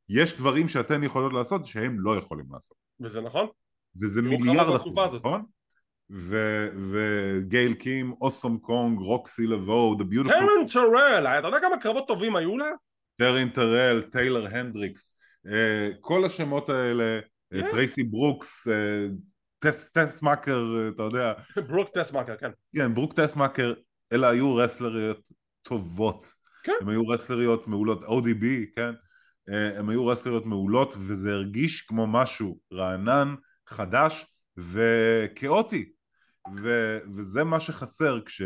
יש 0.09 0.36
דברים 0.36 0.68
שאתן 0.68 1.05
יכולות 1.05 1.32
לעשות 1.32 1.66
שהם 1.66 2.01
לא 2.01 2.16
יכולים 2.16 2.47
לעשות. 2.53 2.76
וזה 3.01 3.20
נכון. 3.20 3.47
וזה 4.01 4.22
מיליארד 4.22 4.76
אחוז, 4.76 5.14
נכון? 5.14 5.44
וגייל 6.90 7.74
קים, 7.74 8.14
אוסום 8.20 8.59
קונג, 8.59 8.99
רוקסי 8.99 9.47
לבו, 9.47 9.97
The 9.99 10.03
Beautiful... 10.03 10.28
טרן 10.28 10.66
טרל, 10.72 11.26
אתה 11.26 11.47
יודע 11.47 11.61
כמה 11.61 11.78
קרבות 11.80 12.07
טובים 12.07 12.36
היו 12.36 12.59
לה? 12.59 12.70
טארן 13.16 13.49
טרל, 13.49 14.03
טיילר 14.03 14.47
הנדריקס, 14.47 15.18
אה, 15.47 15.88
כל 16.01 16.24
השמות 16.24 16.68
האלה, 16.68 17.18
אה, 17.53 17.70
טרייסי 17.70 18.03
ברוקס, 18.03 18.68
אה, 18.68 19.07
טס, 19.59 19.90
טסמאקר, 19.93 20.64
אתה 20.94 21.03
יודע. 21.03 21.32
ברוק 21.68 21.88
טסמאקר, 21.89 22.37
כן. 22.36 22.51
כן, 22.76 22.94
ברוק 22.94 23.20
טס 23.20 23.36
אלה 24.12 24.28
היו 24.28 24.54
wrestler 24.55 25.03
יות 25.03 25.20
טובות. 25.62 26.34
כן. 26.62 26.72
הם 26.80 26.88
היו 26.88 27.09
wrestler 27.09 27.52
יות 27.52 27.68
מעולות, 27.68 28.04
ODB, 28.04 28.44
כן? 28.76 28.90
אה, 29.52 29.78
הם 29.78 29.88
היו 29.88 30.07
wrestler 30.07 30.36
יות 30.36 30.47
מעולות 30.46 30.94
וזה 30.98 31.32
הרגיש 31.32 31.80
כמו 31.80 32.07
משהו 32.07 32.59
רענן, 32.72 33.34
חדש 33.68 34.26
וכאוטי. 34.57 35.92
ו- 36.62 36.98
וזה 37.16 37.44
מה 37.44 37.61
שחסר 37.61 38.20
כש... 38.26 38.42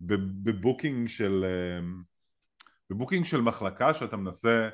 ב 0.00 0.13
booking 0.13 1.08
של... 1.08 1.44
אה, 1.44 1.86
ב 2.90 2.94
booking 2.94 3.24
של 3.24 3.40
מחלקה 3.40 3.94
שאתה 3.94 4.16
מנסה 4.16 4.68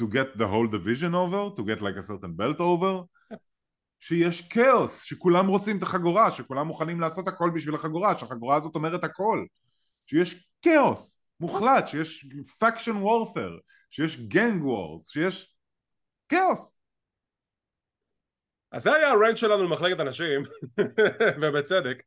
to 0.00 0.04
get 0.04 0.38
the 0.38 0.44
whole 0.44 0.68
division 0.68 1.14
over, 1.14 1.56
to 1.56 1.64
get 1.64 1.80
like 1.80 1.96
a 1.96 2.02
certain 2.02 2.32
belt 2.36 2.60
over, 2.60 3.04
שיש 4.00 4.48
כאוס, 4.48 5.02
שכולם 5.02 5.48
רוצים 5.48 5.78
את 5.78 5.82
החגורה, 5.82 6.30
שכולם 6.30 6.66
מוכנים 6.66 7.00
לעשות 7.00 7.28
הכל 7.28 7.50
בשביל 7.54 7.74
החגורה, 7.74 8.18
שהחגורה 8.18 8.56
הזאת 8.56 8.74
אומרת 8.74 9.04
הכל, 9.04 9.44
שיש 10.06 10.48
כאוס 10.62 11.22
מוחלט, 11.40 11.88
שיש 11.88 12.26
faction 12.58 12.96
warfare, 12.96 13.58
שיש 13.90 14.16
gang 14.16 14.64
wars, 14.64 15.08
שיש 15.08 15.54
כאוס. 16.28 16.74
אז 18.72 18.82
זה 18.82 18.92
היה 18.94 19.10
ה 19.10 19.15
rant 19.15 19.36
שלנו 19.36 19.64
למחלקת 19.64 20.00
הנשים, 20.00 20.42
ובצדק. 21.42 22.02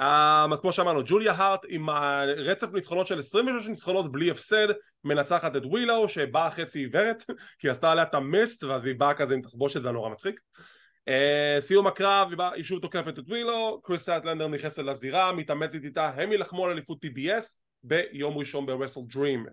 Um, 0.00 0.52
אז 0.52 0.60
כמו 0.60 0.72
שאמרנו, 0.72 1.00
ג'וליה 1.06 1.32
הארט 1.32 1.60
עם 1.68 1.90
רצף 2.36 2.72
ניצחונות 2.72 3.06
של 3.06 3.18
26 3.18 3.68
ניצחונות 3.68 4.12
בלי 4.12 4.30
הפסד, 4.30 4.68
מנצחת 5.04 5.56
את 5.56 5.64
ווילו 5.64 6.08
שבאה 6.08 6.50
חצי 6.50 6.78
עיוורת, 6.78 7.24
כי 7.58 7.68
עשתה 7.68 7.92
עליה 7.92 8.04
את 8.04 8.14
המיסט, 8.14 8.64
ואז 8.64 8.84
היא 8.84 8.94
באה 8.98 9.14
כזה 9.14 9.34
עם 9.34 9.42
תחבושת, 9.42 9.82
זה 9.82 9.90
נורא 9.90 10.10
מצחיק. 10.10 10.40
Uh, 11.08 11.60
סיום 11.60 11.86
הקרב, 11.86 12.40
היא 12.40 12.64
שוב 12.64 12.80
תוקפת 12.80 13.18
את 13.18 13.28
ווילו, 13.28 13.80
קריס 13.84 14.04
טאטלנדר 14.04 14.48
נכנסת 14.48 14.78
לזירה, 14.78 15.32
מתעמתת 15.32 15.84
איתה, 15.84 16.08
הם 16.08 16.32
יילחמו 16.32 16.64
על 16.64 16.70
אליפות 16.70 17.04
TBS 17.04 17.44
ביום 17.82 18.38
ראשון 18.38 18.66
ברסל 18.66 19.00
דרים. 19.14 19.46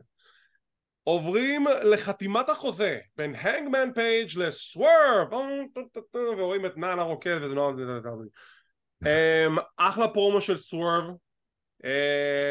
עוברים 1.04 1.66
לחתימת 1.84 2.50
החוזה 2.50 3.00
בין 3.16 3.36
הנגמן 3.36 3.94
פייג' 3.94 4.30
לסוורב, 4.38 5.28
ורואים 6.14 6.66
את 6.66 6.78
נאנה 6.78 7.02
רוקד 7.02 7.40
וזה 7.42 7.56
נורא... 7.56 7.74
um, 9.04 9.62
אחלה 9.78 10.08
פרומו 10.08 10.42
של 10.42 10.58
סוורב, 10.58 11.04
uh, 11.84 11.86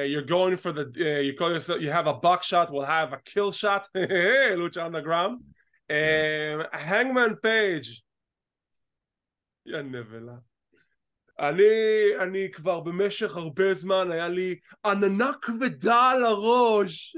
you're 0.07 0.28
going 0.28 0.57
for 0.57 0.72
the, 0.72 0.84
uh, 0.96 1.22
you, 1.22 1.34
call 1.38 1.53
yourself, 1.53 1.80
you 1.80 1.90
have 1.90 2.07
a 2.07 2.14
buck 2.14 2.42
shot, 2.42 2.70
we'll 2.70 2.84
have 2.84 3.12
a 3.12 3.20
kill 3.24 3.53
shot, 3.53 3.88
underground. 4.86 5.40
Um, 5.90 6.66
Hangman 6.72 7.36
Page 7.42 8.03
יא 9.67 9.79
נבלה. 9.79 10.37
אני, 11.39 11.65
אני 12.19 12.51
כבר 12.53 12.81
במשך 12.81 13.37
הרבה 13.37 13.75
זמן 13.75 14.11
היה 14.11 14.29
לי 14.29 14.59
עננה 14.85 15.31
כבדה 15.43 16.11
על 16.11 16.25
הראש 16.25 17.17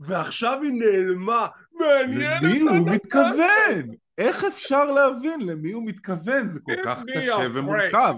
ועכשיו 0.00 0.62
היא 0.62 0.72
נעלמה. 0.72 1.48
מעניין 1.72 2.44
למי 2.44 2.60
הוא 2.60 2.90
מתכוון? 2.90 3.94
איך 4.18 4.44
אפשר 4.44 4.84
להבין? 4.84 5.40
למי 5.40 5.72
הוא 5.72 5.86
מתכוון? 5.86 6.48
זה 6.48 6.60
כל 6.60 6.72
כך 6.84 7.02
קשה 7.14 7.46
ומורכב. 7.54 8.14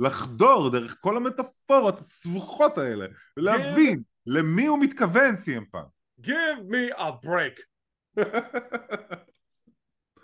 לחדור 0.00 0.70
דרך 0.70 0.96
כל 1.00 1.16
המטאפורות 1.16 2.00
הסבוכות 2.00 2.78
האלה 2.78 3.06
ולהבין 3.36 4.02
למי 4.26 4.66
הוא 4.66 4.78
מתכוון 4.78 5.36
סיים 5.36 5.64
פעם. 5.70 5.86
Give 6.20 6.60
me 6.70 6.98
a 6.98 7.10
break. 7.24 7.62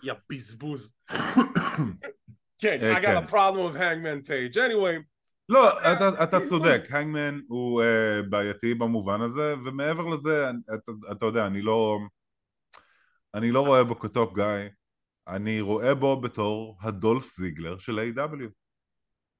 יא 0.02 0.12
בזבוז 0.30 0.92
כן, 2.58 2.78
I 2.96 3.00
got 3.00 3.16
a 3.16 3.20
כן. 3.20 3.26
problem 3.26 3.72
with 3.72 3.76
Hangman 3.76 4.28
Page. 4.28 4.56
anyway. 4.56 5.02
לא, 5.48 5.92
אתה, 5.92 6.24
אתה 6.24 6.40
צודק, 6.40 6.82
הנגמן 6.90 7.40
הוא 7.48 7.82
uh, 7.82 7.86
בעייתי 8.28 8.74
במובן 8.74 9.20
הזה, 9.20 9.54
ומעבר 9.64 10.06
לזה, 10.06 10.50
אתה, 10.74 10.92
אתה 11.12 11.26
יודע, 11.26 11.46
אני 11.46 11.62
לא... 11.62 11.98
אני 13.34 13.50
לא 13.50 13.60
רואה 13.60 13.84
בו 13.84 13.98
כטופ 13.98 14.34
גיא, 14.34 14.68
אני 15.28 15.60
רואה 15.60 15.94
בו 15.94 16.20
בתור 16.20 16.78
הדולף 16.82 17.36
זיגלר 17.36 17.78
של 17.78 17.98
A.W. 17.98 18.48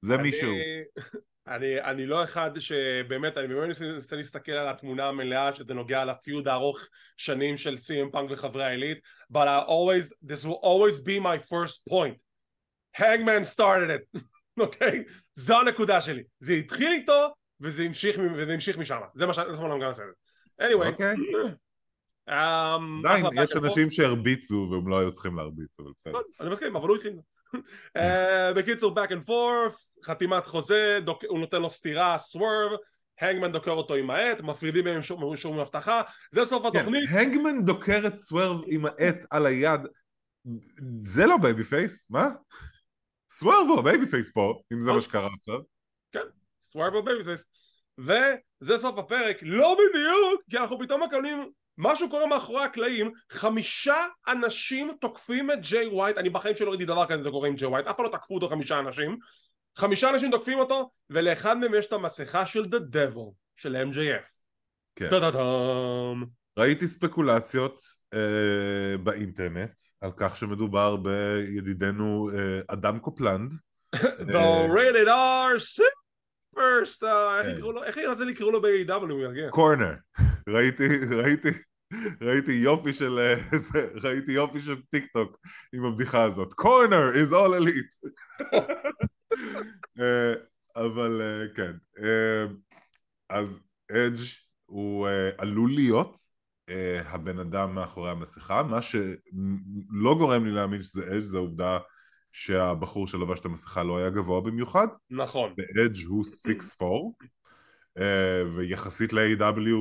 זה 0.03 0.15
אני, 0.15 0.23
מישהו. 0.23 0.51
אני, 1.49 1.81
אני 1.81 2.07
לא 2.07 2.25
אחד 2.25 2.51
שבאמת, 2.59 3.39
אני 3.39 3.49
באמת 3.49 3.81
מנסה 3.81 4.17
להסתכל 4.17 4.53
על 4.53 4.69
התמונה 4.69 5.09
המלאה 5.09 5.55
שזה 5.55 5.75
נוגע 5.75 6.05
לפיוד 6.05 6.49
הארוך 6.49 6.81
שנים 7.17 7.59
של 7.59 7.79
סי.אם 7.79 8.11
פאנק 8.11 8.31
וחברי 8.31 8.65
העילית 8.65 8.99
but 9.33 9.47
I 9.49 9.65
always, 9.67 10.13
this 10.31 10.45
will 10.45 10.61
always 10.63 10.99
be 10.99 11.19
my 11.21 11.39
first 11.39 11.81
point 11.91 12.28
Hangman 12.99 13.45
started 13.57 13.91
it, 13.91 14.21
אוקיי? 14.61 14.91
okay? 14.91 15.13
זו 15.35 15.61
הנקודה 15.61 16.01
שלי. 16.01 16.23
זה 16.41 16.53
התחיל 16.53 16.93
איתו 16.93 17.35
וזה 17.61 17.83
המשיך, 17.83 18.21
וזה 18.37 18.53
המשיך 18.53 18.79
משם. 18.79 19.01
זה 19.15 19.27
מה 19.27 19.35
שאני 19.35 19.53
גם 19.59 19.81
לעשות 19.81 20.05
anyway 20.63 20.99
okay. 20.99 21.17
um, 22.31 23.09
עדיין 23.09 23.27
יש 23.45 23.57
אנשים 23.57 23.91
שהרביצו 23.91 24.69
והם 24.71 24.89
לא 24.89 24.99
היו 24.99 25.13
צריכים 25.13 25.37
להרביץ 25.37 25.81
אבל 25.81 25.91
בסדר. 25.97 26.19
אני 26.41 26.51
מסכים 26.51 26.77
אבל 26.77 26.89
הוא 26.89 26.97
התחיל. 26.97 27.13
אה, 27.97 28.53
בקיצור 28.55 28.95
back 29.01 29.09
and 29.09 29.29
forth 29.29 30.05
חתימת 30.05 30.47
חוזה 30.47 30.99
הוא 31.29 31.39
נותן 31.39 31.63
לו 31.63 31.71
סטירה 31.71 32.19
סוורב 32.19 32.79
הנגמן 33.21 33.53
דוקר 33.53 33.71
אותו 33.71 33.95
עם 33.95 34.11
העט 34.11 34.41
מפרידים 34.41 34.85
מהם 34.85 35.03
שום 35.37 35.59
הבטחה 35.59 36.03
זה 36.33 36.45
סוף 36.45 36.63
כן, 36.73 36.79
התוכנית. 36.79 37.09
הנגמן 37.13 37.65
דוקר 37.65 38.07
את 38.07 38.21
סוורב 38.21 38.61
עם 38.67 38.87
העט 38.87 39.17
על 39.31 39.47
היד. 39.47 39.81
זה 41.03 41.27
לא 41.27 41.37
babyface 41.37 42.07
מה? 42.11 42.29
סוורב 43.39 43.67
הוא 43.69 43.79
ה 43.79 44.07
babyface 44.07 44.31
פה 44.33 44.61
אם 44.73 44.83
זה 44.83 44.93
מה 44.93 45.01
שקרה 45.01 45.29
עכשיו. 45.39 45.61
כן 46.13 46.29
סוורב 46.63 46.95
הוא 46.95 47.05
babyface 47.05 47.45
וזה 47.99 48.79
סוף 48.79 48.99
הפרק 48.99 49.37
לא 49.43 49.77
בדיוק 49.79 50.43
כי 50.51 50.59
אנחנו 50.59 50.79
פתאום 50.79 51.03
מקבלים 51.03 51.51
משהו 51.79 52.11
קורה 52.11 52.27
מאחורי 52.27 52.65
הקלעים, 52.65 53.13
חמישה 53.33 53.97
אנשים 54.29 54.97
תוקפים 55.01 55.51
את 55.51 55.59
ג'יי 55.61 55.89
ווייט, 55.89 56.17
אני 56.17 56.31
בחיים 56.31 56.57
שלא 56.57 56.71
ראיתי 56.71 56.85
דבר 56.85 57.07
כזה 57.07 57.23
זה 57.23 57.31
קורה 57.31 57.49
עם 57.49 57.55
ג'יי 57.55 57.69
ווייט, 57.69 57.87
אף 57.87 57.97
פעם 57.97 58.07
לא 58.07 58.11
תקפו 58.11 58.35
אותו 58.35 58.49
חמישה 58.49 58.79
אנשים, 58.79 59.19
חמישה 59.77 60.11
אנשים 60.11 60.31
תוקפים 60.31 60.59
אותו, 60.59 60.91
ולאחד 61.11 61.59
מהם 61.59 61.75
יש 61.75 61.87
את 61.87 61.93
המסכה 61.93 62.47
של 62.47 62.65
The 62.65 62.95
Devil, 62.95 63.33
של 63.57 63.77
MJF. 63.91 64.29
כן. 64.97 65.09
ראיתי 66.59 66.87
ספקולציות 66.87 67.81
אה, 68.15 68.99
באינטרנט 69.03 69.71
על 70.01 70.11
כך 70.17 70.37
שמדובר 70.37 70.97
בידידנו 70.97 72.31
אה, 72.35 72.61
אדם 72.67 72.99
קופלנד. 72.99 73.53
The 74.33 74.69
rated 74.71 75.09
R 75.09 75.59
superstar, 75.59 77.41
איך 77.85 77.97
ינסה 77.97 78.25
לקראו 78.25 78.51
לו 78.51 78.63
ב-AW. 78.63 79.51
קורנר. 79.51 79.95
ראיתי, 80.49 80.89
ראיתי, 81.11 81.49
ראיתי 82.21 82.53
יופי 82.53 82.93
של, 82.93 83.19
אה, 83.19 83.59
ראיתי 84.03 84.33
יופי 84.33 84.61
של 84.61 84.83
טיק 84.91 85.07
טוק 85.13 85.39
עם 85.73 85.85
הבדיחה 85.85 86.25
הזאת. 86.25 86.55
קורנר 86.55 87.13
is 87.13 87.31
all 87.33 87.63
elite. 87.63 88.11
אה, 90.01 90.35
אבל 90.77 91.21
אה, 91.21 91.55
כן. 91.55 91.73
אז 93.31 93.61
אדג' 93.91 94.21
הוא 94.67 95.09
עלול 95.39 95.71
להיות 95.71 96.28
הבן 97.05 97.39
אדם 97.39 97.75
מאחורי 97.75 98.11
המסכה, 98.11 98.63
מה 98.63 98.83
שלא 98.83 100.15
גורם 100.19 100.45
לי 100.45 100.51
להאמין 100.51 100.83
שזה 100.83 101.07
אדג' 101.07 101.23
זה 101.23 101.37
העובדה 101.37 101.79
שהבחור 102.33 103.07
שלבש 103.07 103.41
את 103.41 103.45
המסכה 103.45 103.83
לא 103.83 103.99
היה 103.99 104.11
גבוה 104.11 104.41
במיוחד. 104.41 104.87
נכון. 105.11 105.55
ואדג' 105.59 106.07
הוא 106.07 106.25
6'4 106.81 106.85
uh, 107.99 108.03
ויחסית 108.57 109.13
ל-AEW 109.13 109.75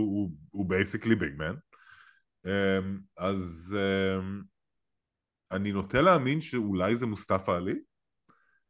הוא 0.52 0.70
basically 0.70 1.16
big 1.16 1.34
man 1.38 1.56
אז 3.18 3.78
אני 5.52 5.72
נוטה 5.72 6.02
להאמין 6.02 6.42
שאולי 6.42 6.96
זה 6.96 7.06
מוסטפא 7.06 7.52
עלי 7.52 7.76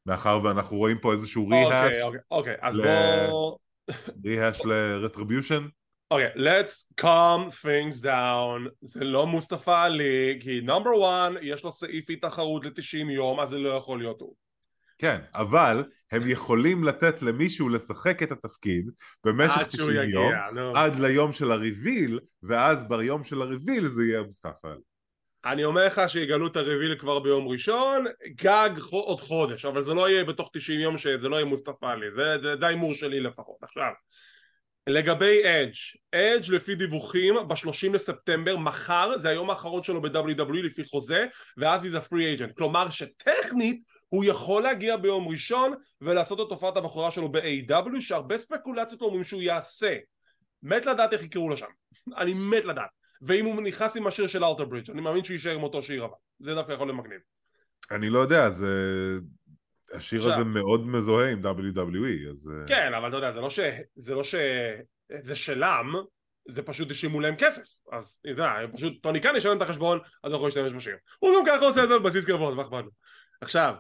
מאחר 0.06 0.40
ואנחנו 0.44 0.78
רואים 0.78 0.98
פה 1.00 1.12
איזשהו 1.12 1.48
rehash 1.48 1.94
אוקיי, 1.94 2.02
אוקיי, 2.02 2.22
אוקיי, 2.32 2.56
אז 2.62 2.76
בוא... 2.76 3.58
rehash 4.26 4.62
ל 4.66 4.74
Retribution 4.74 5.68
אוקיי, 6.12 6.30
let's 6.34 7.02
calm 7.02 7.52
things 7.64 8.04
down 8.04 8.70
זה 8.82 9.04
לא 9.04 9.28
מוסטפא 9.28 9.84
עלי 9.86 10.40
כי 10.42 10.62
number 10.62 11.28
1 11.30 11.32
יש 11.42 11.64
לו 11.64 11.72
סעיף 11.72 12.06
תחרות 12.22 12.66
ל-90 12.66 13.12
יום 13.12 13.40
אז 13.40 13.50
זה 13.50 13.58
לא 13.58 13.70
יכול 13.70 14.00
להיות 14.00 14.22
הוא 14.22 14.36
כן, 15.00 15.22
אבל 15.34 15.84
הם 16.12 16.22
יכולים 16.26 16.84
לתת 16.84 17.22
למישהו 17.22 17.70
לשחק 17.70 18.24
את 18.24 18.32
התפקיד 18.32 18.90
במשך 19.24 19.68
90 19.68 20.10
יום, 20.10 20.34
no. 20.34 20.78
עד 20.78 21.00
ליום 21.00 21.34
של 21.34 21.52
הריביל, 21.52 22.20
ואז 22.44 22.88
ביום 22.88 23.24
של 23.24 23.42
הריביל 23.42 23.88
זה 23.88 24.04
יהיה 24.04 24.22
מוסטפא 24.22 24.74
אני 25.46 25.64
אומר 25.64 25.86
לך 25.86 26.02
שיגלו 26.08 26.48
את 26.48 26.56
הריביל 26.56 26.96
כבר 27.00 27.20
ביום 27.20 27.48
ראשון, 27.48 28.06
גג 28.28 28.70
עוד 28.92 29.22
חודש, 29.22 29.66
אבל 29.66 29.82
זה 29.82 29.94
לא 29.94 30.10
יהיה 30.10 30.24
בתוך 30.24 30.50
90 30.54 30.80
יום 30.80 30.98
שזה 30.98 31.30
לא 31.30 31.36
יהיה 31.36 31.46
מוסטפא 31.46 31.86
עלי, 31.86 32.12
זה 32.60 32.66
ההימור 32.66 32.94
שלי 32.94 33.20
לפחות. 33.20 33.58
עכשיו, 33.62 33.92
לגבי 34.88 35.42
אדג', 35.46 35.72
אדג' 36.16 36.52
לפי 36.52 36.76
דיווחים 36.76 37.36
ב-30 37.48 37.94
לספטמבר, 37.94 38.58
מחר 38.58 39.18
זה 39.18 39.30
היום 39.30 39.50
האחרון 39.50 39.84
שלו 39.84 40.02
ב-WWE 40.02 40.64
לפי 40.64 40.84
חוזה, 40.84 41.26
ואז 41.58 41.86
he's 41.86 41.98
a 41.98 42.10
free 42.10 42.40
agent, 42.40 42.54
כלומר 42.58 42.90
שטכנית 42.90 43.82
הוא 44.10 44.26
יכול 44.26 44.64
להגיע 44.64 44.98
ביום 44.98 45.28
ראשון 45.28 45.74
ולעשות 46.02 46.40
את 46.40 46.46
תופעת 46.50 46.78
הבחורה 46.78 47.12
שלו 47.12 47.32
ב-AW 47.32 48.02
שהרבה 48.02 48.38
ספקולציות 48.38 49.02
אומרים 49.02 49.24
שהוא 49.24 49.42
יעשה. 49.42 49.96
מת 50.64 50.86
לדעת 50.86 51.14
איך 51.14 51.24
יקראו 51.24 51.50
לו 51.50 51.58
שם. 51.58 51.66
אני 52.18 52.34
מת 52.34 52.66
לדעת. 52.66 52.90
ואם 53.22 53.46
הוא 53.46 53.62
נכנס 53.62 53.98
עם 53.98 54.08
השיר 54.08 54.28
של 54.28 54.46
אלטר 54.46 54.66
ברידג' 54.66 54.92
אני 54.92 55.02
מאמין 55.02 55.24
שהוא 55.24 55.34
יישאר 55.34 55.56
עם 55.56 55.64
אותו 55.64 55.82
שיר 55.82 56.06
אבל 56.06 56.14
זה 56.40 56.56
דווקא 56.56 56.72
יכול 56.72 56.88
להיות 56.88 57.00
מגניב. 57.00 57.20
אני 57.92 58.10
לא 58.10 58.20
יודע 58.20 58.50
זה 58.50 58.68
השיר 59.94 60.20
עכשיו... 60.20 60.34
הזה 60.34 60.44
מאוד 60.44 60.88
מזוהה 60.88 61.32
עם 61.32 61.42
WWE 61.46 62.30
אז 62.32 62.52
אה, 62.52 62.68
כן 62.68 62.94
אבל 62.94 63.08
אתה 63.08 63.18
יודע 63.18 63.32
זה 63.32 63.42
לא 63.42 63.50
ש... 63.50 63.60
זה 63.96 64.16
לא 64.16 64.24
ש... 64.24 64.36
זה 65.22 65.36
שלם 65.36 65.94
זה 66.50 66.62
פשוט 66.64 66.92
השאימו 66.92 67.20
להם 67.20 67.36
כסף. 67.36 67.62
אז 67.92 68.20
אתה 68.22 68.30
יודע 68.30 68.54
פשוט 68.74 68.94
טוני 69.02 69.20
קאן 69.20 69.36
ישלם 69.36 69.58
את 69.58 69.62
החשבון 69.62 70.00
אז 70.24 70.34
יכול 70.34 70.48
להשתמש 70.48 70.72
בשיר. 70.72 70.96
הוא 71.20 71.32
גם 71.38 71.44
ככה 71.48 71.66
עושה 71.66 71.84
את 71.84 71.90
זה 71.90 71.94
על 71.94 72.00
בסיס 72.00 72.26
כבוד 72.26 72.56
מה 72.56 72.62
אכפת 72.62 72.84
לו? 72.84 72.90
עכשיו 73.42 73.76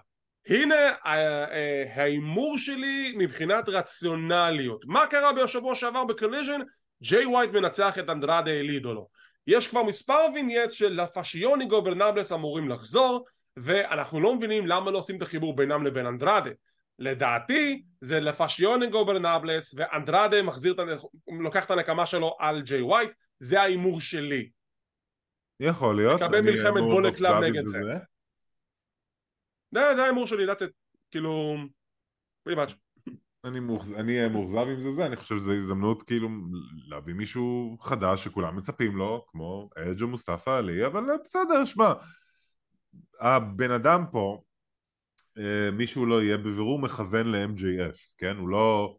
הנה 0.47 0.75
אה, 0.75 1.43
אה, 1.45 1.83
ההימור 1.95 2.57
שלי 2.57 3.13
מבחינת 3.17 3.69
רציונליות. 3.69 4.85
מה 4.85 5.07
קרה 5.07 5.33
בשבוע 5.33 5.75
שעבר 5.75 6.03
בקוליז'ן? 6.03 6.61
ג'יי 7.03 7.25
ווייט 7.25 7.51
מנצח 7.51 7.99
את 7.99 8.09
אנדרדה 8.09 8.51
אל 8.51 8.63
אידולו. 8.63 9.07
יש 9.47 9.67
כבר 9.67 9.83
מספר 9.83 10.19
vignette 10.33 10.71
של 10.71 11.01
La 11.01 11.15
Facción 11.15 11.65
Ingobernables 11.65 12.31
אמורים 12.31 12.69
לחזור 12.69 13.25
ואנחנו 13.57 14.21
לא 14.21 14.35
מבינים 14.35 14.67
למה 14.67 14.91
לא 14.91 14.97
עושים 14.97 15.17
את 15.17 15.21
החיבור 15.21 15.55
בינם 15.55 15.85
לבין 15.85 16.05
אנדרדה 16.05 16.51
לדעתי 16.99 17.83
זה 18.01 18.19
La 18.19 18.34
Facción 18.34 18.87
Ingobernables 18.87 19.73
ואנדרדה 19.77 20.43
מחזיר 20.43 20.73
את, 20.73 20.79
לוקח 21.27 21.65
את 21.65 21.71
הנקמה 21.71 22.05
שלו 22.05 22.35
על 22.39 22.61
ג'יי 22.61 22.81
ווייט 22.81 23.11
זה 23.39 23.61
ההימור 23.61 24.01
שלי 24.01 24.49
יכול 25.59 25.95
להיות 25.95 26.21
מקבל 26.21 26.41
מלחמת 26.41 26.81
בולט 26.81 27.15
קלאב 27.15 27.43
נגד 27.43 27.61
זה, 27.61 27.69
זה. 27.69 27.97
זה, 29.71 29.95
זה 29.95 30.03
ההימור 30.03 30.27
שלי, 30.27 30.51
that's 30.51 30.59
it, 30.59 30.71
כאילו, 31.11 31.55
pretty 32.49 32.55
much. 32.55 32.73
אני 33.95 34.17
אהיה 34.17 34.29
מאוכזב 34.29 34.67
עם 34.67 34.79
זה 34.79 34.91
זה, 34.91 35.05
אני 35.05 35.15
חושב 35.15 35.37
שזו 35.37 35.53
הזדמנות 35.53 36.03
כאילו 36.03 36.29
להביא 36.87 37.13
מישהו 37.13 37.77
חדש 37.81 38.23
שכולם 38.23 38.55
מצפים 38.55 38.97
לו, 38.97 39.25
כמו 39.27 39.69
אג' 39.75 40.01
או 40.01 40.07
מוסטפא 40.07 40.49
עלי, 40.49 40.85
אבל 40.85 41.03
בסדר, 41.23 41.65
שמע, 41.65 41.93
הבן 43.19 43.71
אדם 43.71 44.05
פה, 44.11 44.41
אה, 45.37 45.71
מישהו 45.71 46.05
לא 46.05 46.23
יהיה 46.23 46.37
בבירור 46.37 46.79
מכוון 46.79 47.27
ל-MJF, 47.27 47.97
כן? 48.17 48.37
הוא 48.37 48.49
לא, 48.49 48.97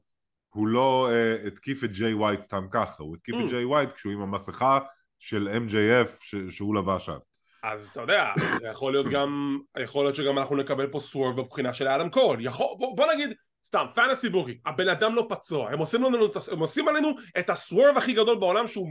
הוא 0.48 0.68
לא 0.68 1.08
uh, 1.10 1.46
התקיף 1.46 1.84
את 1.84 1.92
ג'יי 1.92 2.14
ווייט 2.14 2.40
סתם 2.40 2.66
ככה, 2.70 3.02
הוא 3.02 3.16
התקיף 3.16 3.34
mm. 3.34 3.44
את 3.44 3.48
ג'יי 3.48 3.64
ווייט 3.64 3.92
כשהוא 3.92 4.12
עם 4.12 4.20
המסכה 4.20 4.78
של 5.18 5.48
MJF 5.48 6.08
ש- 6.20 6.56
שהוא 6.56 6.74
לבש 6.74 7.08
אז. 7.08 7.20
אז 7.62 7.88
אתה 7.88 8.00
יודע, 8.00 8.24
זה 8.60 8.68
יכול 8.68 8.92
להיות 8.92 9.06
גם, 9.06 9.58
יכול 9.82 10.04
להיות 10.04 10.14
שגם 10.14 10.38
אנחנו 10.38 10.56
נקבל 10.56 10.86
פה 10.86 11.00
swerve 11.00 11.40
בבחינה 11.40 11.74
של 11.74 11.88
אדם 11.88 12.10
קול, 12.10 12.46
יכול, 12.46 12.66
בוא, 12.78 12.96
בוא 12.96 13.12
נגיד, 13.12 13.30
סתם, 13.68 13.86
fantasy 13.94 14.28
booking, 14.28 14.58
הבן 14.66 14.88
אדם 14.88 15.14
לא 15.14 15.26
פצוע, 15.28 15.70
הם 15.70 15.78
עושים, 15.78 16.02
לנו, 16.02 16.26
הם 16.52 16.58
עושים 16.58 16.88
עלינו 16.88 17.08
את 17.38 17.50
ה 17.50 17.57
swerve 17.57 17.96
הכי 17.96 18.12
גדול 18.12 18.38
בעולם 18.38 18.66
שהוא 18.66 18.88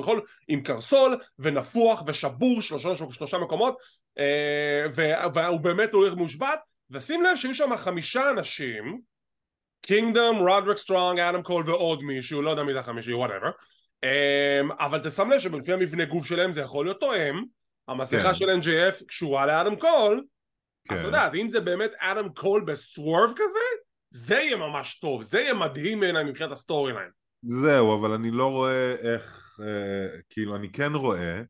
יכול 0.00 0.20
עם 0.48 0.62
קרסול 0.62 1.20
ונפוח 1.38 2.02
ושבור 2.06 2.62
שלושה, 2.62 2.88
שלושה 3.10 3.38
מקומות 3.38 3.76
אה, 4.18 4.86
והוא 5.34 5.60
באמת 5.60 5.92
הולך 5.92 6.14
מושבת 6.14 6.60
ושים 6.90 7.22
לב 7.22 7.36
שהיו 7.36 7.54
שם 7.54 7.76
חמישה 7.76 8.30
אנשים 8.30 9.00
קינגדום, 9.80 10.48
רודריק 10.48 10.78
סטרונג, 10.78 11.20
אדם 11.20 11.42
קול 11.42 11.70
ועוד 11.70 12.02
מישהו, 12.02 12.42
לא 12.42 12.50
יודע 12.50 12.62
מי 12.62 12.72
זה 12.72 12.80
החמישי, 12.80 13.12
whatever 13.12 13.50
אה, 14.04 14.60
אבל 14.78 15.00
תשם 15.04 15.30
לב 15.30 15.38
שלפי 15.38 15.72
המבנה 15.72 16.04
גוף 16.04 16.26
שלהם 16.26 16.52
זה 16.52 16.60
יכול 16.60 16.86
להיות 16.86 17.00
תואם 17.00 17.42
המסכה 17.88 18.22
כן. 18.22 18.34
של 18.34 18.50
MJF 18.60 19.04
קשורה 19.06 19.46
לאדם 19.46 19.76
קול 19.76 20.24
כן. 20.88 20.94
אז 20.94 21.00
אתה 21.00 21.08
יודע, 21.08 21.26
אז 21.26 21.34
אם 21.34 21.48
זה 21.48 21.60
באמת 21.60 21.90
אדם 21.98 22.28
קול 22.28 22.64
ב 22.64 22.73
swerve 22.73 23.30
כזה 23.36 23.79
זה 24.10 24.34
יהיה 24.34 24.56
ממש 24.56 24.98
טוב, 24.98 25.22
זה 25.22 25.40
יהיה 25.40 25.54
מדהים 25.54 26.00
בעיניי 26.00 26.24
מבחינת 26.24 26.52
ה 26.52 26.92
storyline 26.92 27.10
זהו, 27.42 28.00
אבל 28.00 28.12
אני 28.12 28.30
לא 28.30 28.46
רואה 28.46 28.94
איך, 28.94 29.58
אה, 29.62 30.20
כאילו 30.30 30.56
אני 30.56 30.72
כן 30.72 30.94
רואה 30.94 31.42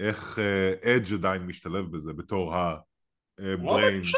איך 0.00 0.38
אדג' 0.84 1.12
אה, 1.12 1.18
עדיין 1.18 1.42
משתלב 1.42 1.92
בזה 1.92 2.12
בתור 2.12 2.54
הבריין. 3.38 4.02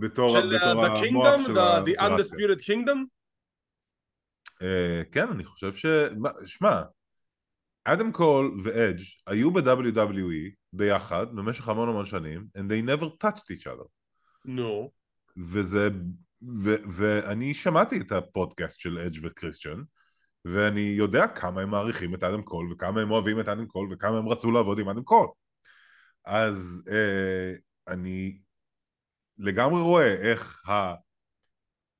בתור, 0.00 0.40
של 0.40 0.56
בתור 0.56 0.84
The 0.84 1.06
המוח 1.06 1.46
של 1.46 1.54
the, 1.54 1.86
the. 1.86 2.00
Undisputed 2.00 2.62
Kingdom? 2.68 2.98
אה, 4.62 5.02
כן, 5.12 5.28
אני 5.28 5.44
חושב 5.44 5.74
ש... 5.74 5.86
שמע, 6.44 6.82
אדם 7.84 8.12
קול 8.12 8.60
ואדג' 8.62 9.02
היו 9.26 9.50
ב-WWE 9.50 10.54
ביחד 10.72 11.26
במשך 11.34 11.68
המון 11.68 11.88
המון 11.88 12.06
שנים 12.06 12.46
and 12.56 12.60
they 12.60 12.90
never 12.90 13.06
touched 13.24 13.50
each 13.50 13.66
other. 13.66 13.88
נו. 14.44 14.90
וזה... 15.36 15.88
ו, 16.64 16.74
ואני 16.90 17.54
שמעתי 17.54 18.00
את 18.00 18.12
הפודקאסט 18.12 18.80
של 18.80 18.98
אדג' 18.98 19.26
וקריסטיאן 19.26 19.82
ואני 20.44 20.80
יודע 20.80 21.26
כמה 21.26 21.60
הם 21.60 21.70
מעריכים 21.70 22.14
את 22.14 22.22
אדם 22.22 22.42
קול 22.42 22.72
וכמה 22.72 23.00
הם 23.00 23.10
אוהבים 23.10 23.40
את 23.40 23.48
אדם 23.48 23.66
קול 23.66 23.88
וכמה 23.92 24.18
הם 24.18 24.28
רצו 24.28 24.50
לעבוד 24.50 24.78
עם 24.78 24.88
אדם 24.88 25.02
קול. 25.02 25.26
אז 26.26 26.82
אה, 26.90 27.52
אני 27.88 28.38
לגמרי 29.38 29.80
רואה 29.80 30.14
איך 30.14 30.62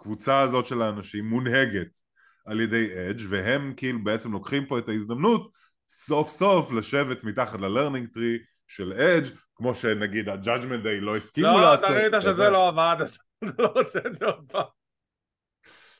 הקבוצה 0.00 0.40
הזאת 0.40 0.66
של 0.66 0.82
האנשים 0.82 1.24
מונהגת 1.24 1.98
על 2.46 2.60
ידי 2.60 3.10
אדג' 3.10 3.26
והם 3.28 3.74
כאילו 3.76 4.04
בעצם 4.04 4.32
לוקחים 4.32 4.66
פה 4.66 4.78
את 4.78 4.88
ההזדמנות 4.88 5.52
סוף 5.88 6.30
סוף 6.30 6.72
לשבת 6.72 7.24
מתחת 7.24 7.60
ל 7.60 7.65
learning 7.65 8.08
tree 8.08 8.38
של 8.66 8.92
אדג' 8.92 9.30
כמו 9.54 9.74
שנגיד 9.74 10.28
ה-Judgment 10.28 10.84
Day 10.84 11.00
לא 11.00 11.16
הסכימו 11.16 11.46
לא, 11.46 11.60
לעשות. 11.60 11.84
אתה 11.84 11.94
ראית 11.94 12.12
שזה 12.22 12.50
לא 12.50 12.68
עבד, 12.68 12.96
לא 13.58 13.66
רוצה 13.66 13.98
את 14.06 14.14
זה 14.14 14.26
עוד 14.26 14.44
פעם. 14.48 14.64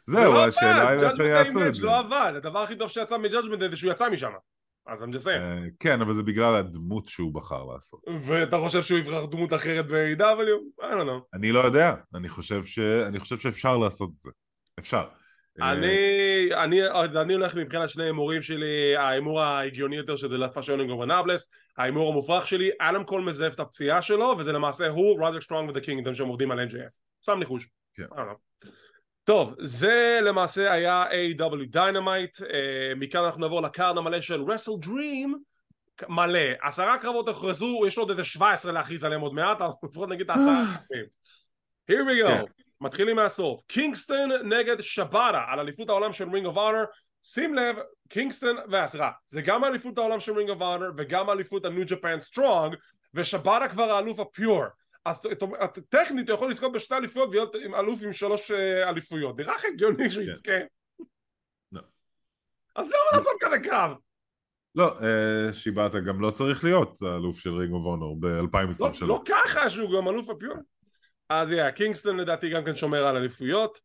זה 0.06 0.16
זהו, 0.16 0.32
לא 0.32 0.46
השאלה 0.46 0.88
היא 0.88 1.00
איך 1.00 1.18
יעשו 1.18 1.66
את 1.66 1.74
זה 1.74 1.86
לא 1.86 1.98
עבד, 1.98 2.32
הדבר 2.36 2.58
הכי 2.58 2.76
טוב 2.76 2.88
שיצא 2.88 3.16
Day 3.16 3.70
זה 3.70 3.76
שהוא 3.76 3.92
יצא 3.92 4.10
משם. 4.10 4.32
אז 4.86 5.02
just 5.02 5.24
saying. 5.24 5.28
אה, 5.28 5.58
כן, 5.80 6.00
אבל 6.00 6.14
זה 6.14 6.22
בגלל 6.22 6.54
הדמות 6.54 7.06
שהוא 7.06 7.34
בחר 7.34 7.64
לעשות. 7.64 8.00
ואתה 8.24 8.58
חושב 8.58 8.82
שהוא 8.82 8.98
יבחר 8.98 9.26
דמות 9.26 9.52
אחרת 9.52 9.86
ב-AEW? 9.86 10.80
I 10.80 10.84
don't 10.84 11.06
know. 11.06 11.24
אני 11.34 11.52
לא 11.52 11.60
יודע, 11.60 11.94
אני 12.14 12.28
חושב, 12.28 12.64
ש... 12.64 12.78
אני 12.78 13.20
חושב 13.20 13.38
שאפשר 13.38 13.76
לעשות 13.76 14.10
את 14.16 14.22
זה. 14.22 14.30
אפשר. 14.78 15.04
אה, 15.62 15.72
אני, 15.72 15.96
אני, 16.54 16.80
אני 17.20 17.32
הולך 17.32 17.54
מבחינת 17.54 17.90
שני 17.90 18.04
הימורים 18.04 18.42
שלי, 18.42 18.96
ההימור 18.96 19.42
ההגיוני 19.42 19.96
יותר 19.96 20.16
שזה 20.16 20.38
La 20.38 20.49
Facción 20.49 20.86
Ingobernables, 20.86 21.50
ההימור 21.78 22.12
המופרך 22.12 22.46
שלי, 22.46 22.70
אדם 22.80 23.04
קול 23.04 23.22
מזייף 23.22 23.54
את 23.54 23.60
הפציעה 23.60 24.02
שלו, 24.02 24.34
וזה 24.38 24.52
למעשה 24.52 24.88
הוא, 24.88 25.20
רודריק 25.20 25.42
סטרונג 25.42 25.70
ו 25.70 25.73
The 25.73 25.80
Kingdom 25.80 26.14
שהם 26.14 26.28
עובדים 26.28 26.50
על 26.50 26.68
MJF. 26.68 27.09
שם 27.20 27.38
ניחוש. 27.38 27.68
כן. 27.94 28.04
Don't 28.04 28.16
know. 28.16 28.68
טוב, 29.24 29.54
זה 29.58 30.20
למעשה 30.22 30.72
היה 30.72 31.04
AEW 31.10 31.76
Dynamite, 31.76 32.44
אה, 32.52 32.92
מכאן 32.96 33.24
אנחנו 33.24 33.40
נעבור 33.40 33.62
ל 33.62 33.70
card 33.70 33.98
המלא 33.98 34.20
של 34.20 34.42
WrestleDream, 34.42 35.38
מלא, 36.08 36.40
עשרה 36.62 36.98
קרבות 36.98 37.28
הוכרזו, 37.28 37.82
יש 37.86 37.96
לו 37.96 38.02
עוד 38.02 38.10
איזה 38.10 38.24
17 38.24 38.72
להכריז 38.72 39.04
עליהם 39.04 39.20
עוד 39.20 39.34
מעט, 39.34 39.60
אז 39.60 39.72
לפחות 39.84 40.08
נגיד 40.08 40.26
את 40.30 40.36
העשרה 40.36 40.62
הקרבים. 40.62 41.04
Here 41.90 42.04
we 42.08 42.28
כן. 42.28 42.44
go, 42.44 42.62
מתחילים 42.80 43.16
מהסוף, 43.16 43.62
קינגסטון 43.66 44.30
נגד 44.44 44.80
שיבאטה 44.80 45.44
על 45.52 45.60
אליפות 45.60 45.88
העולם 45.88 46.12
של 46.12 46.30
רינג 46.30 46.46
אוף 46.46 46.56
אונר, 46.56 46.84
שים 47.22 47.54
לב, 47.54 47.76
קינגסטון, 48.08 48.56
וסליחה, 48.72 49.10
זה 49.26 49.42
גם 49.42 49.64
אליפות 49.64 49.98
העולם 49.98 50.20
של 50.20 50.32
רינג 50.36 50.50
אוף 50.50 50.62
אונר 50.62 50.90
וגם 50.96 51.30
אליפות 51.30 51.64
הניו 51.64 51.84
ג'פן 51.86 52.20
סטרונג, 52.20 52.76
ושיבאטה 53.14 53.68
כבר 53.68 53.90
האלוף 53.90 54.20
ה 54.20 54.28
pure. 54.28 54.64
אז 55.04 55.20
טכנית 55.88 56.28
הוא 56.28 56.34
יכול 56.34 56.50
לזכות 56.50 56.72
בשתי 56.72 56.94
אליפויות 56.94 57.28
ולהיות 57.28 57.56
אלוף 57.56 58.02
עם 58.02 58.12
שלוש 58.12 58.50
אה, 58.50 58.88
אליפויות. 58.88 59.36
נראה 59.38 59.54
לך 59.54 59.64
הגיוני 59.72 60.10
שהוא 60.10 60.24
כן. 60.24 60.32
יזכה? 60.32 60.58
לא. 61.72 61.80
אז 62.76 62.88
למה 62.88 63.18
לעשות 63.18 63.32
כזה 63.40 63.58
קרב? 63.58 63.96
לא, 64.74 64.98
אה, 65.02 65.52
שיבאטה 65.52 66.00
גם 66.00 66.20
לא 66.20 66.30
צריך 66.30 66.64
להיות 66.64 67.02
האלוף 67.02 67.38
של 67.38 67.50
רינג 67.50 67.72
אוף 67.72 67.86
אונור 67.86 68.18
לא, 68.22 68.28
ב-2023. 68.28 69.04
לא 69.04 69.22
ככה 69.28 69.70
שהוא 69.70 69.98
גם 69.98 70.08
אלוף 70.08 70.30
ה 70.30 70.35
pure. 70.35 70.56
אז 71.28 71.50
yeah, 71.50 71.70
קינגסטון 71.70 72.16
לדעתי 72.16 72.50
גם 72.50 72.64
כן 72.64 72.74
שומר 72.74 73.06
על 73.06 73.16
אליפויות. 73.16 73.80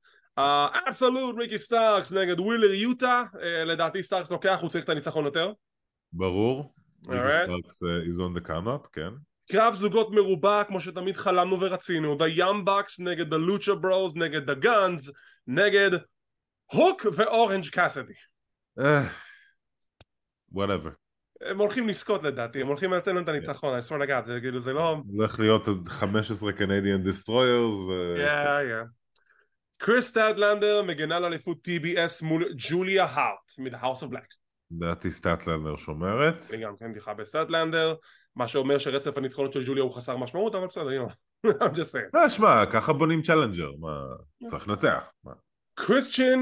Absolute 0.87 1.35
ריקי 1.37 1.57
סטארקס 1.57 2.11
נגד 2.11 2.39
ווילר 2.39 2.73
יוטה, 2.73 3.23
אה, 3.41 3.63
לדעתי 3.63 4.03
סטארקס 4.03 4.31
לוקח, 4.31 4.57
הוא 4.61 4.69
צריך 4.69 4.83
את 4.83 4.89
הניצחון 4.89 5.25
יותר. 5.25 5.51
ברור. 6.13 6.73
ריקי 7.09 7.27
סטארקס 7.43 7.83
is 7.83 8.17
on 8.17 8.39
the 8.39 8.47
come 8.47 8.67
up, 8.67 8.87
כן. 8.93 9.09
קרב 9.51 9.75
זוגות 9.75 10.11
מרובע 10.11 10.63
כמו 10.63 10.81
שתמיד 10.81 11.17
חלמנו 11.17 11.61
ורצינו, 11.61 12.17
The 12.17 12.37
Young 12.39 12.67
Bucks 12.67 12.95
נגד 12.99 13.33
The 13.33 13.37
Lucha 13.37 13.83
Bros 13.83 14.19
נגד 14.19 14.49
The 14.49 14.63
Guns 14.63 15.11
נגד 15.47 15.89
הוק 16.65 17.05
ואורנג' 17.15 17.69
קאסידי. 17.69 18.13
אה, 18.79 19.03
whatever. 20.53 20.89
הם 21.41 21.59
הולכים 21.59 21.87
לזכות 21.87 22.23
לדעתי, 22.23 22.61
הם 22.61 22.67
הולכים 22.67 22.93
לתת 22.93 23.07
לנו 23.07 23.19
את 23.19 23.27
הניצחון, 23.27 23.79
I 23.79 23.81
swear 23.81 24.05
to 24.05 24.09
God, 24.09 24.25
זה 24.25 24.39
כאילו 24.41 24.61
זה 24.61 24.73
לא... 24.73 24.97
הולך 25.07 25.39
להיות 25.39 25.67
עוד 25.67 25.89
15 25.89 26.51
Canadian 26.51 27.03
Destroyers 27.03 27.75
ו... 27.75 28.15
קריס 29.77 30.11
סטאטלנדר 30.11 30.81
מגנה 30.83 31.17
על 31.17 31.25
אליפות 31.25 31.67
TBS 31.67 32.25
מול 32.25 32.53
ג'וליה 32.57 33.05
הארט 33.05 33.51
מ-The 33.57 33.83
House 33.83 34.03
of 34.03 34.13
Black. 34.13 34.35
לדעתי 34.71 35.11
סטאטלנדר 35.11 35.75
שומרת. 35.75 36.45
אני 36.53 36.63
גם 36.63 36.73
כן 36.79 36.93
דיחה 36.93 37.13
בסטאטלנדר, 37.13 37.95
מה 38.35 38.47
שאומר 38.47 38.77
שרצף 38.77 39.17
הניצחונות 39.17 39.53
של 39.53 39.63
ג'וליה 39.65 39.83
הוא 39.83 39.91
חסר 39.93 40.17
משמעות, 40.17 40.55
אבל 40.55 40.67
בסדר, 40.67 41.07
know, 41.07 41.09
I'm 41.63 41.75
just 41.75 41.91
saying. 41.93 42.09
לא, 42.13 42.29
שמע, 42.29 42.65
ככה 42.65 42.93
בונים 42.93 43.21
challenger, 43.21 43.71
מה, 43.79 44.03
צריך 44.47 44.67
לנצח. 44.67 45.11
קריסטיאן 45.75 46.41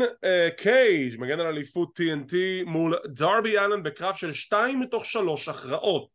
קייג' 0.58 1.20
מגן 1.20 1.40
על 1.40 1.46
אליפות 1.48 2.00
TNT 2.00 2.34
מול 2.66 2.96
דרבי 3.06 3.58
אלן 3.60 3.84
בקרב 3.84 4.16
של 4.16 4.34
שתיים 4.34 4.80
מתוך 4.80 5.06
שלוש 5.06 5.50
הכרעות. 5.50 6.10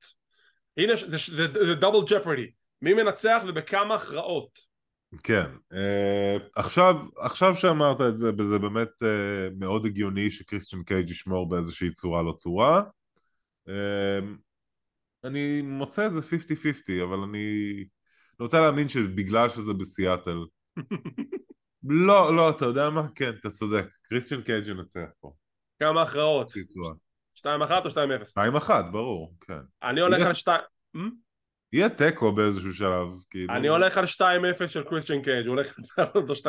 הנה, 0.76 0.92
זה- 1.26 1.74
double 1.74 1.98
jeopardy. 2.06 2.50
מי 2.82 2.94
מנצח 2.94 3.42
ובכמה 3.48 3.94
הכרעות? 3.94 4.58
כן, 5.24 5.44
אה, 5.72 6.36
עכשיו, 6.56 6.96
עכשיו 7.16 7.56
שאמרת 7.56 8.00
את 8.00 8.18
זה, 8.18 8.30
זה 8.50 8.58
באמת 8.58 8.88
אה, 9.02 9.08
מאוד 9.58 9.86
הגיוני 9.86 10.30
שקריסטיאן 10.30 10.82
קייג' 10.82 11.10
ישמור 11.10 11.48
באיזושהי 11.48 11.92
צורה 11.92 12.22
לא 12.22 12.32
צורה. 12.32 12.82
אה, 13.68 14.18
אני 15.24 15.62
מוצא 15.62 16.06
את 16.06 16.12
זה 16.14 16.20
50-50, 16.20 17.02
אבל 17.02 17.18
אני 17.18 17.84
נוטה 18.40 18.60
להאמין 18.60 18.88
שבגלל 18.88 19.48
שזה 19.48 19.72
בסיאטל. 19.72 20.38
לא, 21.84 22.36
לא, 22.36 22.50
אתה 22.50 22.64
יודע 22.64 22.90
מה? 22.90 23.02
כן, 23.14 23.30
אתה 23.40 23.50
צודק. 23.50 23.84
קריסטיאן 24.02 24.42
קייג' 24.42 24.66
ינצח 24.66 25.08
פה. 25.20 25.32
כמה 25.80 26.02
הכרעות? 26.02 26.52
צורה. 26.66 26.92
2-1 27.38 27.46
או 27.84 27.90
2-0? 27.90 28.68
2-1, 28.68 28.70
ברור, 28.92 29.34
כן. 29.40 29.58
אני 29.82 30.00
הולך 30.00 30.26
על 30.26 30.34
2... 30.34 30.60
יהיה 31.72 31.88
תיקו 31.88 32.32
באיזשהו 32.32 32.72
שלב, 32.72 33.08
כאילו. 33.30 33.54
אני 33.54 33.68
הולך 33.68 33.98
על 33.98 34.04
2-0 34.04 34.66
של 34.66 34.84
קריסטיאן 34.84 35.22
קייג', 35.22 35.46
הוא 35.46 35.54
הולך 35.54 35.78
לנצח 35.78 36.14
אותו 36.14 36.32
2-0. 36.32 36.46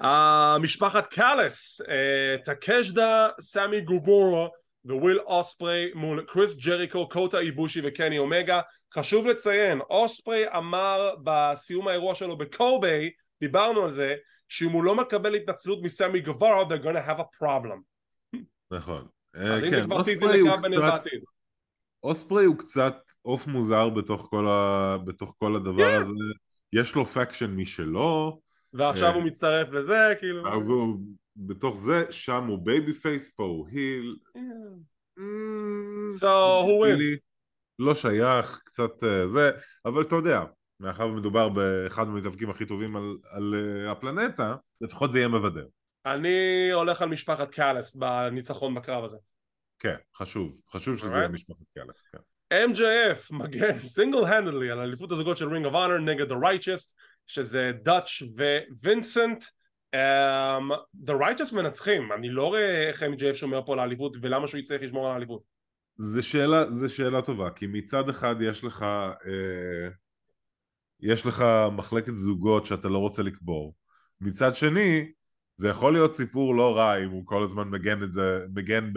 אה, 0.00 0.56
משפחת 0.58 1.06
קאליס, 1.06 1.80
אה, 1.88 2.36
טקשיטה, 2.44 3.28
סמי 3.40 3.80
גווארה 3.80 4.50
וויל 4.94 5.20
אוספרי 5.20 5.90
מול 5.94 6.24
קריס 6.28 6.56
ג'ריקו, 6.56 7.08
קוטה 7.08 7.38
איבושי 7.38 7.80
וקני 7.84 8.18
אומגה. 8.18 8.60
חשוב 8.94 9.26
לציין, 9.26 9.80
אוספרי 9.80 10.44
אמר 10.56 11.14
בסיום 11.24 11.88
האירוע 11.88 12.14
שלו 12.14 12.38
בקובי, 12.38 13.10
דיברנו 13.40 13.84
על 13.84 13.92
זה, 13.92 14.14
שאם 14.48 14.70
הוא 14.70 14.84
לא 14.84 14.94
מקבל 14.94 15.34
התנצלות 15.34 15.82
מסמי 15.82 16.20
גווארה, 16.20 16.62
they're 16.62 16.84
gonna 16.84 17.08
have 17.08 17.20
a 17.20 17.42
problem. 17.42 17.80
נכון. 18.70 19.06
אז 19.34 19.42
אה, 19.42 19.54
אם 19.54 19.60
זה 19.60 19.76
כן, 19.76 19.84
כבר 19.84 19.96
הוא 19.96 20.30
לקרב 20.30 20.62
ביניהם. 20.62 20.82
בעתיד. 20.82 21.20
אוספרי 22.02 22.44
הוא 22.44 22.58
קצת 22.58 22.96
עוף 23.22 23.46
מוזר 23.46 23.88
בתוך 23.88 24.26
כל, 24.30 24.48
ה... 24.48 24.96
בתוך 25.04 25.34
כל 25.38 25.56
הדבר 25.56 25.90
כן. 25.90 26.00
הזה. 26.00 26.12
יש 26.72 26.94
לו 26.94 27.04
faction 27.04 27.50
משלו, 27.50 28.40
ועכשיו 28.72 29.08
אה. 29.08 29.14
הוא 29.14 29.22
מצטרף 29.22 29.68
לזה, 29.72 30.14
כאילו... 30.18 30.42
בתוך 31.36 31.78
זה, 31.78 32.04
שם 32.10 32.44
הוא 32.46 32.58
babyface, 32.58 33.28
פה 33.36 33.44
הוא 33.44 33.68
heel. 33.68 34.16
So, 36.18 36.64
who 36.66 36.84
wins? 36.84 36.98
לי 36.98 37.16
לא 37.78 37.94
שייך, 37.94 38.60
קצת 38.64 39.04
אה, 39.04 39.26
זה, 39.28 39.50
אבל 39.84 40.02
אתה 40.02 40.14
יודע, 40.14 40.44
מאחר 40.80 41.06
ומדובר 41.06 41.48
באחד 41.48 42.06
המתאבקים 42.06 42.50
הכי 42.50 42.66
טובים 42.66 42.96
על, 42.96 43.16
על 43.30 43.54
אה, 43.54 43.90
הפלנטה, 43.92 44.56
לפחות 44.80 45.12
זה 45.12 45.18
יהיה 45.18 45.28
מבדר. 45.28 45.66
אני 46.06 46.70
הולך 46.72 47.02
על 47.02 47.08
משפחת 47.08 47.50
קאליס 47.50 47.94
בניצחון 47.94 48.74
בקרב 48.74 49.04
הזה. 49.04 49.16
כן, 49.78 49.96
חשוב, 50.16 50.56
חשוב 50.70 50.98
שזה. 50.98 51.18
יהיה 51.18 51.28
משפחת 51.28 51.64
קאליס, 51.74 52.02
כן. 52.12 52.18
MJF 52.52 53.34
מגן 53.34 53.78
single 53.78 54.24
handedly 54.24 54.70
על 54.70 54.78
אליפות 54.78 55.12
הזוגות 55.12 55.36
של 55.36 55.48
רינג 55.48 55.66
אוף 55.66 55.74
אונר 55.74 55.98
נגד 55.98 56.32
The 56.32 56.34
Righteous 56.34 56.94
שזה 57.26 57.72
דאץ' 57.82 58.22
ו-וינסנט 58.82 59.44
um, 59.96 60.72
The 61.06 61.12
Righteous 61.12 61.54
מנצחים 61.54 62.12
אני 62.12 62.28
לא 62.28 62.46
רואה 62.46 62.88
איך 62.88 63.02
MJF 63.02 63.34
שומר 63.34 63.62
פה 63.66 63.72
על 63.72 63.78
האליפות 63.78 64.16
ולמה 64.20 64.48
שהוא 64.48 64.58
יצטרך 64.58 64.82
לשמור 64.82 65.06
על 65.06 65.12
האליפות 65.12 65.56
זה 65.98 66.22
שאלה, 66.22 66.70
זה 66.70 66.88
שאלה 66.88 67.22
טובה, 67.22 67.50
כי 67.50 67.66
מצד 67.66 68.08
אחד 68.08 68.36
יש 68.40 68.64
לך, 68.64 68.82
אה, 68.82 69.88
יש 71.00 71.26
לך 71.26 71.44
מחלקת 71.72 72.16
זוגות 72.16 72.66
שאתה 72.66 72.88
לא 72.88 72.98
רוצה 72.98 73.22
לקבור. 73.22 73.74
מצד 74.20 74.54
שני, 74.54 75.12
זה 75.56 75.68
יכול 75.68 75.92
להיות 75.92 76.14
סיפור 76.14 76.54
לא 76.54 76.76
רע 76.76 77.04
אם 77.04 77.10
הוא 77.10 77.26
כל 77.26 77.44
הזמן 77.44 77.68
מגן 77.68 78.02
את 78.02 78.12
זה, 78.12 78.38
מגן 78.54 78.92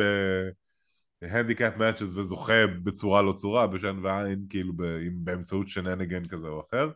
ב 1.21 1.28
handicap 1.28 1.77
matches 1.77 2.15
וזוכה 2.15 2.67
בצורה 2.83 3.21
לא 3.21 3.33
צורה, 3.33 3.67
בשן 3.67 3.99
ועין, 4.03 4.45
כאילו 4.49 4.73
ב, 4.75 4.83
באמצעות 5.13 5.67
shenanigan 5.67 6.25
כזה 6.25 6.47
או 6.47 6.63
אחר. 6.69 6.89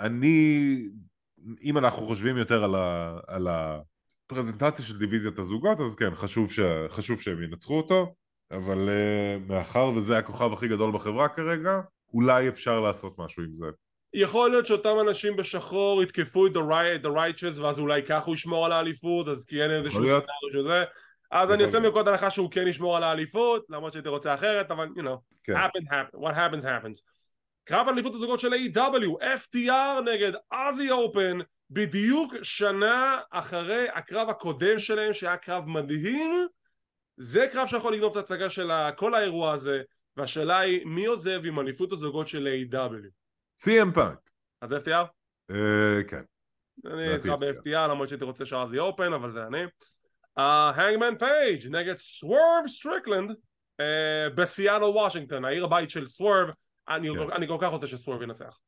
אני, 0.00 0.76
אם 1.62 1.78
אנחנו 1.78 2.06
חושבים 2.06 2.36
יותר 2.36 2.64
על, 2.64 2.74
ה, 2.74 3.18
על 3.26 3.48
הפרזנטציה 3.48 4.84
של 4.84 4.98
דיוויזיית 4.98 5.38
הזוגות, 5.38 5.80
אז 5.80 5.94
כן, 5.94 6.14
חשוב, 6.14 6.52
ש, 6.52 6.60
חשוב 6.88 7.20
שהם 7.20 7.42
ינצחו 7.42 7.76
אותו, 7.76 8.14
אבל 8.50 8.88
uh, 8.88 9.52
מאחר 9.52 9.92
וזה 9.96 10.18
הכוכב 10.18 10.52
הכי 10.52 10.68
גדול 10.68 10.92
בחברה 10.92 11.28
כרגע, 11.28 11.80
אולי 12.14 12.48
אפשר 12.48 12.80
לעשות 12.80 13.18
משהו 13.18 13.42
עם 13.42 13.54
זה. 13.54 13.66
יכול 14.14 14.50
להיות 14.50 14.66
שאותם 14.66 14.96
אנשים 15.00 15.36
בשחור 15.36 16.02
יתקפו 16.02 16.46
את 16.46 16.52
the 16.52 17.08
righteous 17.08 17.60
ואז 17.62 17.78
אולי 17.78 18.02
ככה 18.02 18.26
הוא 18.26 18.34
ישמור 18.34 18.66
על 18.66 18.72
האליפות 18.72 19.28
אז 19.28 19.44
כי 19.44 19.62
אין 19.62 19.70
איזשהו 19.70 20.06
scenario 20.06 20.22
של 20.52 20.68
זה 20.68 20.84
אז 21.30 21.50
אני 21.50 21.62
יוצא 21.62 21.80
מנקודת 21.80 22.06
הנחה 22.06 22.30
שהוא 22.30 22.50
כן 22.50 22.66
ישמור 22.66 22.96
על 22.96 23.02
האליפות 23.02 23.66
למרות 23.70 23.92
שהייתי 23.92 24.08
רוצה 24.08 24.34
אחרת 24.34 24.70
אבל 24.70 24.88
you 24.96 25.02
know 25.02 25.18
כן. 25.42 25.56
happen, 25.56 25.90
happen, 25.90 26.18
what 26.18 26.34
happens 26.34 26.64
happens 26.64 27.00
קרב 27.64 27.88
אליפות 27.88 28.14
הזוגות 28.14 28.40
של 28.40 28.52
A.W. 28.52 29.22
FTR 29.22 30.00
נגד 30.04 30.32
אזי 30.50 30.90
אופן 30.90 31.38
בדיוק 31.70 32.34
שנה 32.42 33.20
אחרי 33.30 33.88
הקרב 33.94 34.28
הקודם 34.28 34.78
שלהם 34.78 35.14
שהיה 35.14 35.36
קרב 35.36 35.64
מדהים 35.66 36.46
זה 37.16 37.46
קרב 37.52 37.66
שיכול 37.66 37.92
לגנוב 37.92 38.10
את 38.10 38.16
ההצגה 38.16 38.50
של 38.50 38.70
כל 38.96 39.14
האירוע 39.14 39.52
הזה 39.52 39.82
והשאלה 40.16 40.58
היא 40.58 40.86
מי 40.86 41.06
עוזב 41.06 41.40
עם 41.44 41.60
אליפות 41.60 41.92
הזוגות 41.92 42.28
של 42.28 42.48
A.W. 42.72 43.08
CM 43.64 43.94
פאנק. 43.94 44.18
אז 44.60 44.72
FTR? 44.72 45.06
אה, 45.50 46.04
כן. 46.08 46.22
אני 46.86 47.14
איתך 47.14 47.26
ב-FTR 47.26 47.88
למרות 47.88 48.08
שהייתי 48.08 48.24
רוצה 48.24 48.46
שאז 48.46 48.72
יהיה 48.72 48.82
open 48.82 49.12
אבל 49.12 49.30
זה 49.30 49.46
אני. 49.46 49.62
הנגמן 50.36 51.14
uh, 51.14 51.18
פייג' 51.18 51.66
נגד 51.70 51.96
סוורב 51.96 52.64
סטריקלנד 52.66 53.30
uh, 53.30 54.34
בסיאטל 54.34 54.84
וושינגטון 54.84 55.44
העיר 55.44 55.64
הבית 55.64 55.90
של 55.90 56.06
סוורב 56.06 56.48
אני, 56.88 57.08
כן. 57.14 57.32
אני 57.32 57.48
כל 57.48 57.58
כך 57.60 57.68
רוצה 57.68 57.86
שסוורב 57.86 58.22
ינצח. 58.22 58.60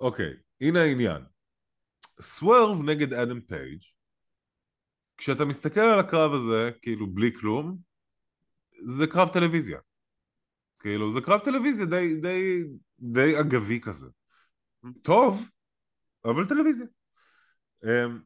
אוקיי, 0.00 0.32
okay, 0.32 0.66
הנה 0.66 0.80
העניין. 0.80 1.22
סוורב 2.20 2.82
נגד 2.82 3.12
אדם 3.12 3.40
פייג' 3.40 3.82
כשאתה 5.16 5.44
מסתכל 5.44 5.80
על 5.80 5.98
הקרב 5.98 6.32
הזה 6.32 6.70
כאילו 6.82 7.06
בלי 7.06 7.32
כלום 7.34 7.78
זה 8.84 9.06
קרב 9.06 9.28
טלוויזיה 9.28 9.78
כאילו 10.78 11.10
זה 11.10 11.20
קרב 11.20 11.40
טלוויזיה 11.40 11.86
די, 11.86 12.14
די, 12.20 12.62
די 12.98 13.40
אגבי 13.40 13.80
כזה. 13.80 14.06
טוב, 15.02 15.48
אבל 16.24 16.46
טלוויזיה. 16.46 16.86
אמ, 17.84 18.20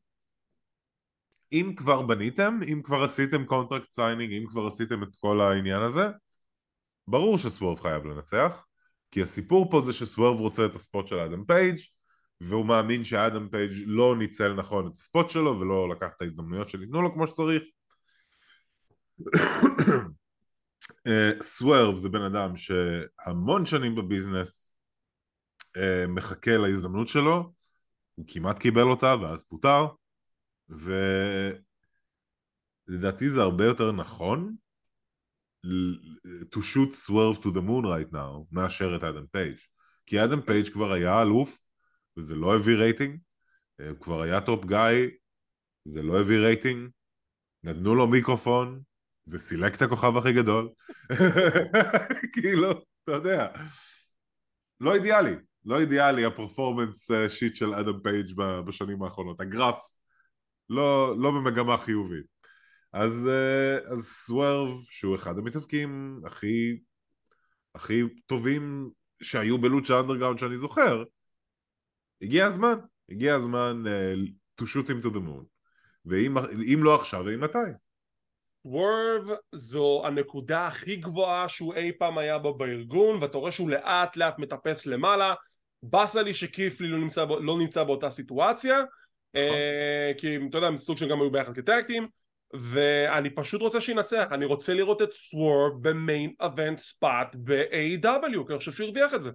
אם 1.53 1.73
כבר 1.77 2.03
בניתם, 2.03 2.61
אם 2.73 2.83
כבר 2.85 3.03
עשיתם 3.03 3.45
contract 3.47 3.93
signing, 3.93 4.33
אם 4.33 4.47
כבר 4.49 4.67
עשיתם 4.67 5.03
את 5.03 5.17
כל 5.17 5.41
העניין 5.41 5.83
הזה, 5.83 6.03
ברור 7.09 7.39
שסוורב 7.39 7.81
חייב 7.81 8.05
לנצח, 8.05 8.67
כי 9.13 9.23
הסיפור 9.23 9.71
פה 9.71 9.81
זה 9.81 9.93
שסוורב 9.93 10.41
רוצה 10.41 10.67
את 10.67 10.75
ה 10.75 10.81
spot 10.81 11.07
של 11.07 11.19
אדם 11.19 11.45
פייג' 11.45 11.79
והוא 12.41 12.67
מאמין 12.67 13.05
שאדם 13.05 13.49
פייג' 13.49 13.73
לא 13.87 14.17
ניצל 14.19 14.55
נכון 14.55 14.87
את 14.87 14.93
ה 14.93 15.00
spot 15.00 15.31
שלו 15.31 15.61
ולא 15.61 15.89
לקח 15.89 16.09
את 16.17 16.23
ההזדמנויות 16.23 16.69
שניתנו 16.69 17.03
לו 17.03 17.15
כמו 17.15 17.27
שצריך. 17.27 17.63
סוורב 21.43 21.97
זה 21.97 22.09
בן 22.09 22.23
אדם 22.23 22.57
שהמון 22.57 23.67
שנים 23.67 23.95
ב 23.95 24.04
business 24.04 24.75
uh, 25.77 25.81
מחכה 26.09 26.57
להזדמנות 26.57 27.09
שלו, 27.09 27.53
הוא 28.15 28.25
כמעט 28.29 28.59
קיבל 28.59 28.83
אותה 28.83 29.15
ואז 29.23 29.45
פוטר, 29.45 29.87
ולדעתי 32.89 33.31
זה 33.31 33.43
הרבה 33.43 33.65
יותר 33.65 33.93
נכון 33.93 34.55
to 36.51 36.63
shoot 36.63 36.95
swerve 36.95 37.41
to 37.43 37.51
the 37.51 37.63
moon 37.63 37.85
right 37.85 38.13
now 38.13 38.45
מאשר 38.53 38.97
את 38.97 39.05
אדם 39.05 39.27
פייג' 39.31 39.57
כי 40.07 40.25
אדם 40.25 40.41
פייג' 40.41 40.69
כבר 40.69 40.93
היה 40.93 41.23
אלוף 41.23 41.63
וזה 42.17 42.35
לא 42.35 42.57
הביא 42.57 42.77
רייטינג, 42.77 43.19
אה, 43.81 43.89
הוא 43.89 43.99
כבר 43.99 44.23
היה 44.23 44.41
top 44.41 44.65
guy, 44.65 45.11
זה 45.85 46.03
לא 46.03 46.21
הביא 46.21 46.39
רייטינג, 46.39 46.91
נתנו 47.63 47.95
לו 47.95 48.07
מיקרופון, 48.07 48.81
זה 49.25 49.39
סילק 49.39 49.75
את 49.77 49.83
הכוכב 49.83 50.17
הכי 50.17 50.33
גדול, 50.33 50.69
כאילו, 52.33 52.71
אתה 53.05 53.13
יודע, 53.13 53.49
לא 54.81 54.95
אידיאלי, 54.95 55.35
לא 55.65 55.81
אידיאלי 55.81 56.25
ה 56.25 56.32
performance 56.32 57.11
sheet 57.29 57.57
של 57.57 57.75
אדם 57.75 58.01
פייג' 58.03 58.33
בשנים 58.67 59.03
האחרונות, 59.03 59.41
הגרף 59.41 59.81
לא, 60.69 61.17
לא 61.19 61.31
במגמה 61.31 61.77
חיובית. 61.77 62.32
אז, 62.93 63.29
אה, 63.29 63.93
אז 63.93 64.07
סוורב, 64.07 64.69
שהוא 64.91 65.15
אחד 65.15 65.39
המתאבקים 65.39 66.21
הכי, 66.27 66.79
הכי 67.75 68.03
טובים 68.27 68.91
שהיו 69.23 69.59
בלוצ'ה 69.59 70.01
אנדרגראונד 70.01 70.39
שאני 70.39 70.59
זוכר, 70.59 71.03
הגיע 72.23 72.47
הזמן, 72.47 72.79
הגיע 73.11 73.35
הזמן 73.35 73.83
uh, 73.87 74.63
to 74.63 74.65
shoot 74.65 74.89
him 74.89 75.07
to 75.07 75.09
the 75.09 75.19
moon. 75.19 75.45
ואם 76.07 76.83
לא 76.85 76.95
עכשיו, 76.95 77.25
ואם 77.25 77.41
מתי? 77.41 77.59
וורב 78.65 79.23
זו 79.53 80.03
הנקודה 80.07 80.67
הכי 80.67 80.97
גבוהה 80.97 81.49
שהוא 81.49 81.75
אי 81.75 81.93
פעם 81.99 82.19
היה 82.19 82.39
בה 82.39 82.53
בארגון 82.53 83.23
ואתה 83.23 83.39
רואה 83.39 83.53
שהוא 83.53 83.71
לאט 83.71 84.17
לאט 84.17 84.39
מטפס 84.39 84.87
למעלה 84.87 85.35
באסה 85.83 86.23
לי 86.23 86.35
שקיפלי 86.35 86.89
לא 86.89 86.99
נמצא, 86.99 87.25
לא 87.25 87.59
נמצא 87.59 87.85
באותה 87.85 88.11
סיטואציה. 88.11 88.83
אה, 89.37 90.13
כי 90.19 90.37
אתה 90.51 90.59
יודע 90.59 90.79
סוג 90.79 90.99
שגם 90.99 91.21
היו 91.21 91.31
ביחד 91.31 91.55
כטקטים 91.55 92.09
ואני 92.55 93.31
פשוט 93.31 93.61
רוצה 93.61 93.81
שינצח. 93.81 94.27
אני 94.31 94.45
רוצה 94.45 94.75
לראות 94.75 95.03
את 95.03 95.13
סוורב 95.13 95.73
במיין 95.89 96.33
אבנט 96.41 96.79
ספאט 96.79 97.37
ב-AW 97.45 98.47
כי 98.47 98.53
אני 98.53 98.59
חושב 98.59 98.73
שהוא 98.73 98.87
הרוויח 98.87 99.15
את 99.15 99.23
זה. 99.23 99.31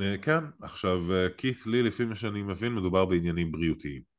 אה, 0.00 0.14
כן. 0.22 0.44
עכשיו 0.62 0.98
כית' 1.36 1.66
לי 1.66 1.82
לפי 1.82 2.04
מה 2.04 2.14
שאני 2.14 2.42
מבין 2.42 2.74
מדובר 2.74 3.04
בעניינים 3.04 3.52
בריאותיים. 3.52 4.14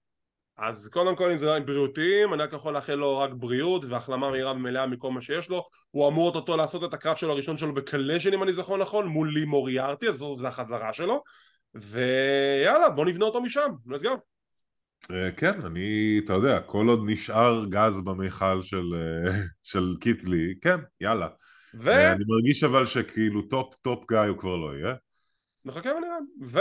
אז 0.58 0.88
קודם 0.88 1.16
כל 1.16 1.32
אם 1.32 1.38
זה 1.38 1.60
בריאותיים 1.66 2.34
אני 2.34 2.44
רק 2.44 2.54
יכול 2.54 2.74
לאחל 2.74 2.96
לו 2.96 3.18
רק 3.18 3.32
בריאות 3.34 3.86
והחלמה 3.86 4.32
מהירה 4.32 4.52
ומלאה 4.52 4.88
מכל 4.88 5.12
מה 5.12 5.22
שיש 5.22 5.50
לו. 5.50 5.68
הוא 5.92 6.08
אמור 6.08 6.36
אותו 6.36 6.58
לעשות 6.58 6.84
את 6.84 6.94
הקרב 6.94 7.16
שלו 7.16 7.32
הראשון 7.32 7.58
שלו 7.58 7.74
בקלשן 7.74 8.34
אם 8.34 8.44
אני 8.44 8.54
זוכר 8.54 8.78
נכון 8.78 9.08
מול 9.08 9.34
לי 9.34 9.46
מוריארטי 9.46 10.10
אז 10.10 10.16
זו 10.16 10.38
החזרה 10.48 10.94
שלו. 10.94 11.24
ויאללה 11.74 12.90
בוא 12.90 13.06
נבנה 13.06 13.26
אותו 13.26 13.42
משם. 13.42 13.70
Let's 13.88 14.02
go. 14.02 14.08
אה, 14.08 14.16
כן 15.38 15.66
אני 15.66 16.22
אתה 16.26 16.34
יודע 16.34 16.60
כל 16.60 16.88
עוד 16.88 17.02
נשאר 17.06 17.66
גז 17.70 18.02
במיכל 18.02 18.64
של, 18.64 18.94
אה, 18.96 19.32
של 19.72 19.96
קיטלי 20.02 20.54
כן 20.62 20.80
יאללה. 21.02 21.28
ו... 21.80 21.90
אה, 21.90 22.12
אני 22.12 22.24
מרגיש 22.28 22.64
אבל 22.64 22.86
שכאילו 22.86 23.42
top 23.42 23.76
top 23.82 24.06
guy 24.12 24.18
הוא 24.18 24.38
כבר 24.38 24.56
לא 24.56 24.78
יהיה. 24.78 24.96
נחכה 25.66 25.90
ונראה. 25.90 26.18
ו... 26.44 26.60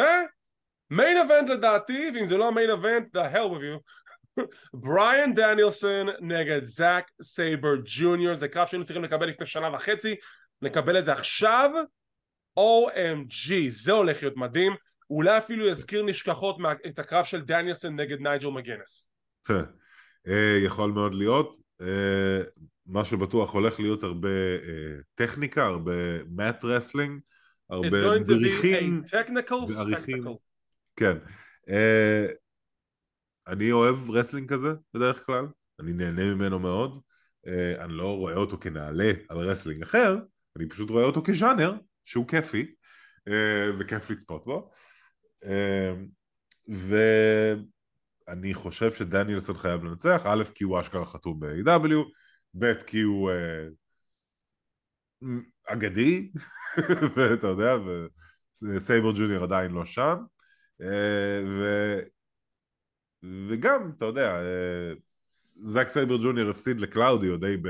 main 0.90 1.18
event 1.18 1.48
לדעתי, 1.48 2.10
ואם 2.14 2.26
זה 2.26 2.36
לא 2.36 2.48
ה 2.48 2.53
main 2.53 2.70
event, 2.70 3.16
the 3.16 3.34
hell 3.34 3.50
with 3.50 3.62
you. 3.62 3.80
בריאן 4.84 5.34
דניאלסון 5.34 6.06
נגד 6.20 6.64
זאק 6.64 7.10
סייבר 7.22 7.74
ג'וניור, 7.84 8.34
זה 8.34 8.48
קרב 8.48 8.66
שהיינו 8.66 8.84
צריכים 8.84 9.04
לקבל 9.04 9.26
לפני 9.26 9.46
שנה 9.46 9.74
וחצי, 9.74 10.14
נקבל 10.62 10.98
את 10.98 11.04
זה 11.04 11.12
עכשיו, 11.12 11.70
OMG, 12.58 13.52
זה 13.70 13.92
הולך 13.92 14.22
להיות 14.22 14.36
מדהים, 14.36 14.72
אולי 15.14 15.38
אפילו 15.38 15.66
יזכיר 15.66 16.02
נשכחות 16.02 16.58
מה, 16.58 16.72
את 16.86 16.98
הקרב 16.98 17.24
של 17.24 17.40
דניאלסון 17.40 18.00
נגד 18.00 18.20
נייג'ל 18.20 18.48
מגינס. 18.48 19.08
אה, 20.28 20.58
יכול 20.64 20.90
מאוד 20.92 21.14
להיות, 21.14 21.60
אה, 21.80 22.42
מה 22.86 23.04
שבטוח 23.04 23.54
הולך 23.54 23.80
להיות 23.80 24.02
הרבה 24.02 24.28
אה, 24.28 25.00
טכניקה, 25.14 25.64
הרבה 25.64 26.24
mat 26.30 26.64
wrestling, 26.64 27.20
הרבה 27.70 28.18
דריכים 28.18 29.02
ועריכים. 29.76 30.24
כן. 30.96 31.16
אני 33.46 33.72
אוהב 33.72 34.10
wrestling 34.10 34.50
כזה 34.50 34.68
בדרך 34.94 35.26
כלל, 35.26 35.46
אני 35.80 35.92
נהנה 35.92 36.24
ממנו 36.24 36.58
מאוד. 36.58 37.00
אני 37.78 37.92
לא 37.92 38.16
רואה 38.16 38.34
אותו 38.34 38.58
כנעלה 38.60 39.12
על 39.28 39.36
wrestling 39.36 39.82
אחר, 39.82 40.16
אני 40.56 40.68
פשוט 40.68 40.90
רואה 40.90 41.04
אותו 41.04 41.22
כז'אנר 41.24 41.74
שהוא 42.04 42.28
כיפי, 42.28 42.74
וכיף 43.78 44.10
לצפות 44.10 44.44
בו. 44.44 44.70
Uh, 45.44 45.48
ואני 48.28 48.54
חושב 48.54 48.92
שדניאלסון 48.92 49.58
חייב 49.58 49.84
לנצח, 49.84 50.22
א' 50.26 50.44
כי 50.54 50.64
הוא 50.64 50.80
אשכרה 50.80 51.06
חתום 51.06 51.40
ב-AEW, 51.40 52.10
ב' 52.54 52.74
כי 52.74 53.00
הוא 53.00 53.30
uh, 53.30 53.34
אגדי, 55.66 56.30
ואתה 57.16 57.46
יודע, 57.46 57.76
וסייבר 58.62 59.12
ג'וניור 59.12 59.44
עדיין 59.44 59.70
לא 59.70 59.84
שם. 59.84 60.16
אה, 60.80 61.42
ו... 61.46 61.64
וגם, 63.48 63.92
אתה 63.96 64.04
יודע, 64.04 64.36
אה, 64.36 64.92
זאק 65.56 65.88
סייבר 65.88 66.16
ג'וניור 66.16 66.50
הפסיד 66.50 66.80
לקלאודיו 66.80 67.36
די, 67.36 67.56
ב... 67.56 67.68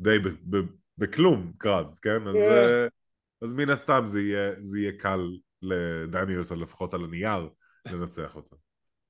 די 0.00 0.18
ב... 0.18 0.28
ב... 0.28 0.66
בכלום 0.98 1.52
קרב, 1.58 1.86
כן? 2.02 2.28
אז, 2.28 2.36
אה, 2.36 2.86
אז 3.42 3.54
מן 3.54 3.70
הסתם 3.70 4.02
זה 4.06 4.20
יהיה, 4.20 4.52
זה 4.60 4.78
יהיה 4.78 4.92
קל 4.98 5.20
לדניאלסון 5.64 6.60
לפחות 6.60 6.94
על 6.94 7.04
הנייר 7.04 7.48
לנצח 7.86 8.36
אותו. 8.36 8.56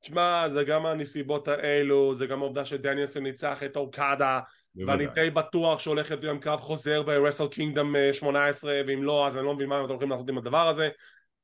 תשמע, 0.01 0.49
זה 0.49 0.65
גם 0.65 0.87
הנסיבות 0.87 1.49
האלו, 1.49 2.15
זה 2.15 2.27
גם 2.27 2.43
העובדה 2.43 2.65
שדניאלסון 2.65 3.23
ניצח 3.23 3.63
את 3.63 3.77
אורקדה 3.77 4.41
ואני 4.87 5.07
די 5.07 5.31
בטוח 5.31 5.81
שהולך 5.81 6.11
להיות 6.11 6.23
גם 6.23 6.41
קרב 6.41 6.61
חוזר 6.61 7.03
ב-Wrestle 7.03 7.55
Kingdom 7.57 8.13
18 8.13 8.81
ואם 8.87 9.03
לא 9.03 9.27
אז 9.27 9.37
אני 9.37 9.45
לא 9.45 9.55
מבין 9.55 9.69
מה 9.69 9.81
אתם 9.81 9.91
הולכים 9.91 10.11
לעשות 10.11 10.29
עם 10.29 10.39
הדבר 10.39 10.69
הזה 10.69 10.89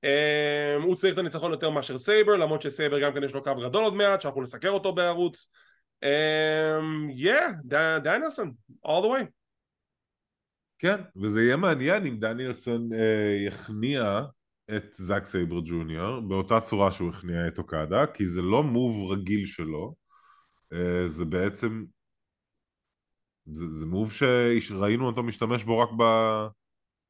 Um, 0.06 0.82
הוא 0.82 0.96
צריך 0.96 1.14
את 1.14 1.18
הניצחון 1.18 1.52
יותר 1.52 1.70
מאשר 1.70 1.98
סייבר, 1.98 2.36
למרות 2.36 2.62
שסייבר 2.62 3.00
גם 3.00 3.14
כן 3.14 3.24
יש 3.24 3.34
לו 3.34 3.42
קו 3.42 3.54
גדול 3.54 3.84
עוד 3.84 3.94
מעט, 3.94 4.20
שאנחנו 4.20 4.42
נסקר 4.42 4.70
אותו 4.70 4.92
בערוץ. 4.92 5.50
Yeah, 7.16 7.52
דניאלסון, 8.02 8.52
all 8.86 9.04
the 9.04 9.06
way. 9.06 9.24
כן, 10.78 10.96
וזה 11.22 11.42
יהיה 11.42 11.56
מעניין 11.56 12.06
אם 12.06 12.16
דניאלסון 12.18 12.92
אה, 12.92 13.36
יכניע 13.46 14.20
את 14.76 14.94
זאק 14.94 15.24
סייבר 15.24 15.60
ג'וניור 15.64 16.20
באותה 16.20 16.60
צורה 16.60 16.92
שהוא 16.92 17.08
הכניע 17.08 17.48
את 17.48 17.58
אוקדה, 17.58 18.06
כי 18.06 18.26
זה 18.26 18.42
לא 18.42 18.62
move 18.62 19.12
רגיל 19.12 19.46
שלו, 19.46 19.94
אה, 20.72 21.06
זה 21.06 21.24
בעצם, 21.24 21.84
זה, 23.46 23.68
זה 23.68 23.86
move 23.86 24.12
שראינו 24.60 25.06
אותו 25.06 25.22
משתמש 25.22 25.64
בו 25.64 25.78
רק 25.78 25.88
ב... 25.98 26.02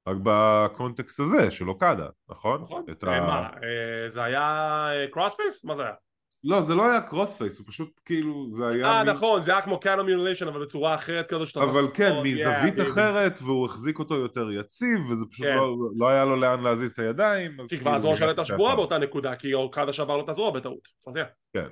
רק 0.07 0.17
בקונטקסט 0.23 1.21
הזה 1.21 1.51
של 1.51 1.69
אוקדה, 1.69 2.09
נכון? 2.29 2.63
נכון. 2.63 2.85
את 2.91 3.05
אה, 3.05 3.17
ה... 3.17 3.21
מה, 3.21 3.49
אה, 3.63 4.09
זה 4.09 4.25
היה 4.25 4.89
crossface? 5.11 5.65
מה 5.65 5.77
זה 5.77 5.83
היה? 5.83 5.95
לא, 6.45 6.63
זה 6.63 6.75
לא 6.75 6.91
היה 6.91 7.01
crossface, 7.01 7.59
הוא 7.59 7.67
פשוט 7.67 8.01
כאילו, 8.05 8.49
זה 8.49 8.69
היה... 8.69 8.87
אה, 8.87 9.05
מ... 9.05 9.07
נכון, 9.07 9.41
זה 9.41 9.53
היה 9.53 9.63
כמו 9.63 9.81
קאנו 9.81 10.05
מיוליישן, 10.05 10.49
אבל 10.49 10.65
בצורה 10.65 10.95
אחרת 10.95 11.29
כזו 11.29 11.47
שאתה... 11.47 11.63
אבל 11.63 11.89
כן, 11.95 12.13
מזווית 12.23 12.79
yeah, 12.79 12.83
אחרת, 12.83 13.39
והוא 13.43 13.67
החזיק 13.67 13.99
אותו 13.99 14.17
יותר 14.17 14.51
יציב, 14.51 15.11
וזה 15.11 15.25
פשוט 15.31 15.47
כן. 15.47 15.57
לא, 15.57 15.77
לא 15.97 16.09
היה 16.09 16.25
לו 16.25 16.37
לאן 16.37 16.61
להזיז 16.61 16.91
את 16.91 16.99
הידיים. 16.99 17.51
כי 17.51 17.57
כבר 17.57 17.67
כאילו 17.69 17.95
הזרוע 17.95 18.17
שלו 18.17 18.27
הייתה 18.27 18.45
שבורה 18.45 18.77
באותה 18.77 18.99
נקודה, 18.99 19.37
כי 19.37 19.55
אוקדה 19.55 19.93
שבר 19.93 20.17
לו 20.17 20.25
את 20.25 20.29
הזרוע 20.29 20.51
בטעות. 20.51 20.89
אז 21.07 21.17
yeah. 21.17 21.21
כן. 21.53 21.69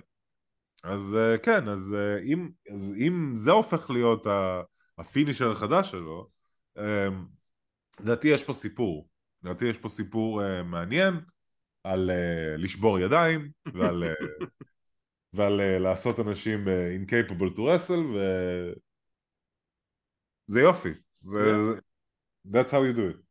אז 0.85 1.17
אה, 1.19 1.39
כן, 1.39 1.69
אז 1.69 1.95
אה, 1.95 2.19
אם, 2.25 2.49
אז 2.75 2.93
אם 2.99 3.33
זה 3.35 3.51
הופך 3.51 3.91
להיות 3.91 4.27
ה-finisher 4.99 5.51
החדש 5.51 5.91
שלו, 5.91 6.29
אה, 6.79 7.09
לדעתי 8.01 8.29
יש 8.29 8.45
פה 8.45 8.53
סיפור. 8.53 9.09
לדעתי 9.43 9.65
יש 9.65 9.79
פה 9.79 9.89
סיפור 9.89 10.43
מעניין. 10.65 11.21
על 11.85 12.11
uh, 12.11 12.61
לשבור 12.63 12.99
ידיים 12.99 13.51
ועל, 13.75 14.05
uh, 14.05 14.07
ועל 15.37 15.61
uh, 15.61 15.79
לעשות 15.83 16.21
אנשים 16.21 16.65
uh, 16.65 16.71
incapable 17.01 17.57
to 17.57 17.59
wrestle 17.59 18.17
וזה 20.49 20.61
יופי 20.61 20.93
זה, 21.21 21.39
yeah. 21.39 21.81
that's 22.53 22.71
how 22.71 22.83
you 22.83 22.93
do 22.97 23.15
it 23.15 23.29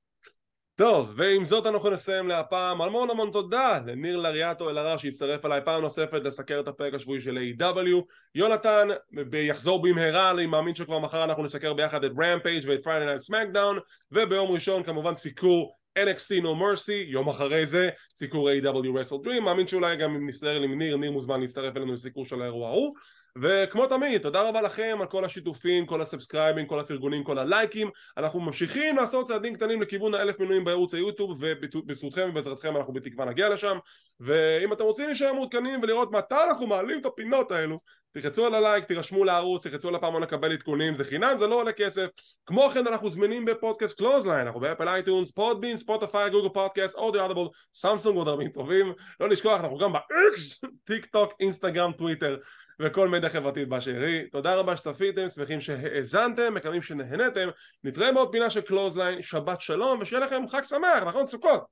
טוב, 0.78 1.14
ועם 1.16 1.46
זאת 1.46 1.66
אנחנו 1.66 1.90
נסיים 1.90 2.28
להפעם. 2.28 2.82
המון 2.82 3.10
המון 3.10 3.32
תודה 3.32 3.80
לניר 3.86 4.18
לריאטו 4.18 4.70
אלהרר 4.70 4.98
שהצטרף 4.98 5.46
אליי 5.46 5.62
פעם 5.66 5.82
נוספת 5.82 6.22
לסקר 6.24 6.60
את 6.60 6.68
הפרק 6.68 6.94
השבועי 6.94 7.22
של 7.22 7.38
AEW 7.38 8.04
יונתן 8.36 8.88
יחזור 9.34 9.82
במהרה, 9.82 10.32
אני 10.32 10.46
מאמין 10.46 10.76
שכבר 10.76 11.00
מחר 11.00 11.24
אנחנו 11.24 11.44
נסקר 11.44 11.74
ביחד 11.74 12.04
את 12.04 12.12
Rampage 12.20 12.64
ואת 12.68 12.84
Friday 12.84 13.06
Night 13.06 13.22
SmackDown, 13.22 13.80
וביום 14.12 14.52
ראשון 14.52 14.84
כמובן 14.84 15.16
סיקור 15.16 15.77
NXT 15.98 16.44
No 16.44 16.62
Mercy, 16.62 16.92
יום 17.08 17.28
אחרי 17.28 17.68
זה 17.68 17.90
סיקור 18.16 18.50
A.W. 18.50 18.66
Wrestle 18.66 19.26
Dream, 19.26 19.40
מאמין 19.40 19.68
שאולי 19.68 19.96
גם 19.96 20.16
אם 20.16 20.30
נסתדר 20.30 20.62
עם 20.62 20.78
ניר, 20.78 20.98
ניר 20.98 21.12
מוזמן 21.12 21.42
להצטרף 21.42 21.78
אלינו 21.78 21.94
לסיקור 21.94 22.26
של 22.26 22.42
האירוע 22.42 22.70
ההוא 22.70 22.96
וכמו 23.42 23.88
תמיד, 23.88 24.22
תודה 24.22 24.50
רבה 24.50 24.62
לכם 24.62 24.98
על 25.02 25.08
כל 25.08 25.26
השיתופים, 25.26 25.86
כל 25.86 26.02
הסאבסקרייבים, 26.02 26.66
כל 26.66 26.80
הפרגונים, 26.80 27.24
כל 27.24 27.38
הלייקים 27.38 27.90
אנחנו 28.18 28.40
ממשיכים 28.40 28.96
לעשות 28.96 29.28
צעדים 29.28 29.56
קטנים 29.56 29.82
לכיוון 29.82 30.14
האלף 30.14 30.40
מנויים 30.40 30.64
בערוץ 30.64 30.94
היוטיוב 30.94 31.38
ובזכותכם 31.40 32.28
ובעזרתכם 32.30 32.78
אנחנו 32.78 32.94
בתקווה 32.94 33.26
נגיע 33.26 33.50
לשם 33.50 33.78
ואם 34.20 34.74
אתם 34.74 34.84
רוצים 34.84 35.06
להישאר 35.06 35.34
מעודכנים 35.34 35.80
ולראות 35.84 36.12
מתי 36.12 36.36
אנחנו 36.50 36.68
מעלים 36.68 37.02
את 37.02 37.06
הפינות 37.06 37.52
האלו 37.52 37.80
תחצו 38.12 38.46
על 38.46 38.56
הלייק, 38.56 38.86
תירשמו 38.86 39.24
לערוץ, 39.24 39.68
תחצו 39.68 39.88
על 39.88 39.96
הפעמון 39.96 40.24
לקבל 40.24 40.52
עדכונים, 40.52 40.96
זה 40.96 41.04
חינם, 41.04 41.36
זה 41.40 41.48
לא 41.48 41.56
עולה 41.56 41.72
כסף. 41.72 42.08
כמו 42.46 42.70
כן 42.74 42.88
אנחנו 42.88 43.10
זמינים 43.10 43.46
בפודקאסט 43.46 43.98
Clothesline, 43.98 44.48
אנחנו 44.48 44.60
ב-Apple 44.60 44.88
iTunes, 44.88 45.32
Podbean, 45.32 45.78
Spotify, 45.78 46.30
Google 46.30 46.50
Podcast, 46.50 46.96
Audible, 46.96 47.48
Samsung 47.74 48.16
ועוד 48.16 48.28
רבים 48.28 48.50
טובים. 48.50 48.94
לא 49.20 49.30
לשכוח, 49.30 49.62
אנחנו 49.62 49.78
גם 49.78 49.94
ב-X, 49.94 50.62
טיק 50.88 51.06
טוק, 51.06 51.34
אינסטגרם, 51.40 51.92
טוויטר 51.92 52.38
וכל 52.80 53.08
מדיה 53.10 53.30
חברתית 53.30 53.70
באשר 53.70 54.02
היא. 54.02 54.32
תודה 54.32 54.56
רבה 54.56 54.78
שצפיתם, 54.78 55.30
שמחים 55.30 55.62
שהאזנתם, 55.62 56.54
מקווים 56.54 56.82
שנהנתם. 56.82 57.50
נתראה 57.84 58.12
בעוד 58.12 58.32
פינה 58.32 58.50
של 58.50 58.62
Clothesline, 58.62 59.22
שבת 59.22 59.62
שלום, 59.62 60.00
ושיהיה 60.02 60.26
לכם 60.26 60.48
חג 60.48 60.64
שמח, 60.64 61.04
נכון? 61.08 61.26
סוכות. 61.26 61.66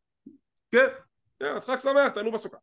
כן. 0.72 0.88
כן, 1.40 1.56
אז 1.56 1.66
חג 1.66 1.80
שמח, 1.80 2.08
תהנו 2.08 2.32
בסוכה. 2.32 2.58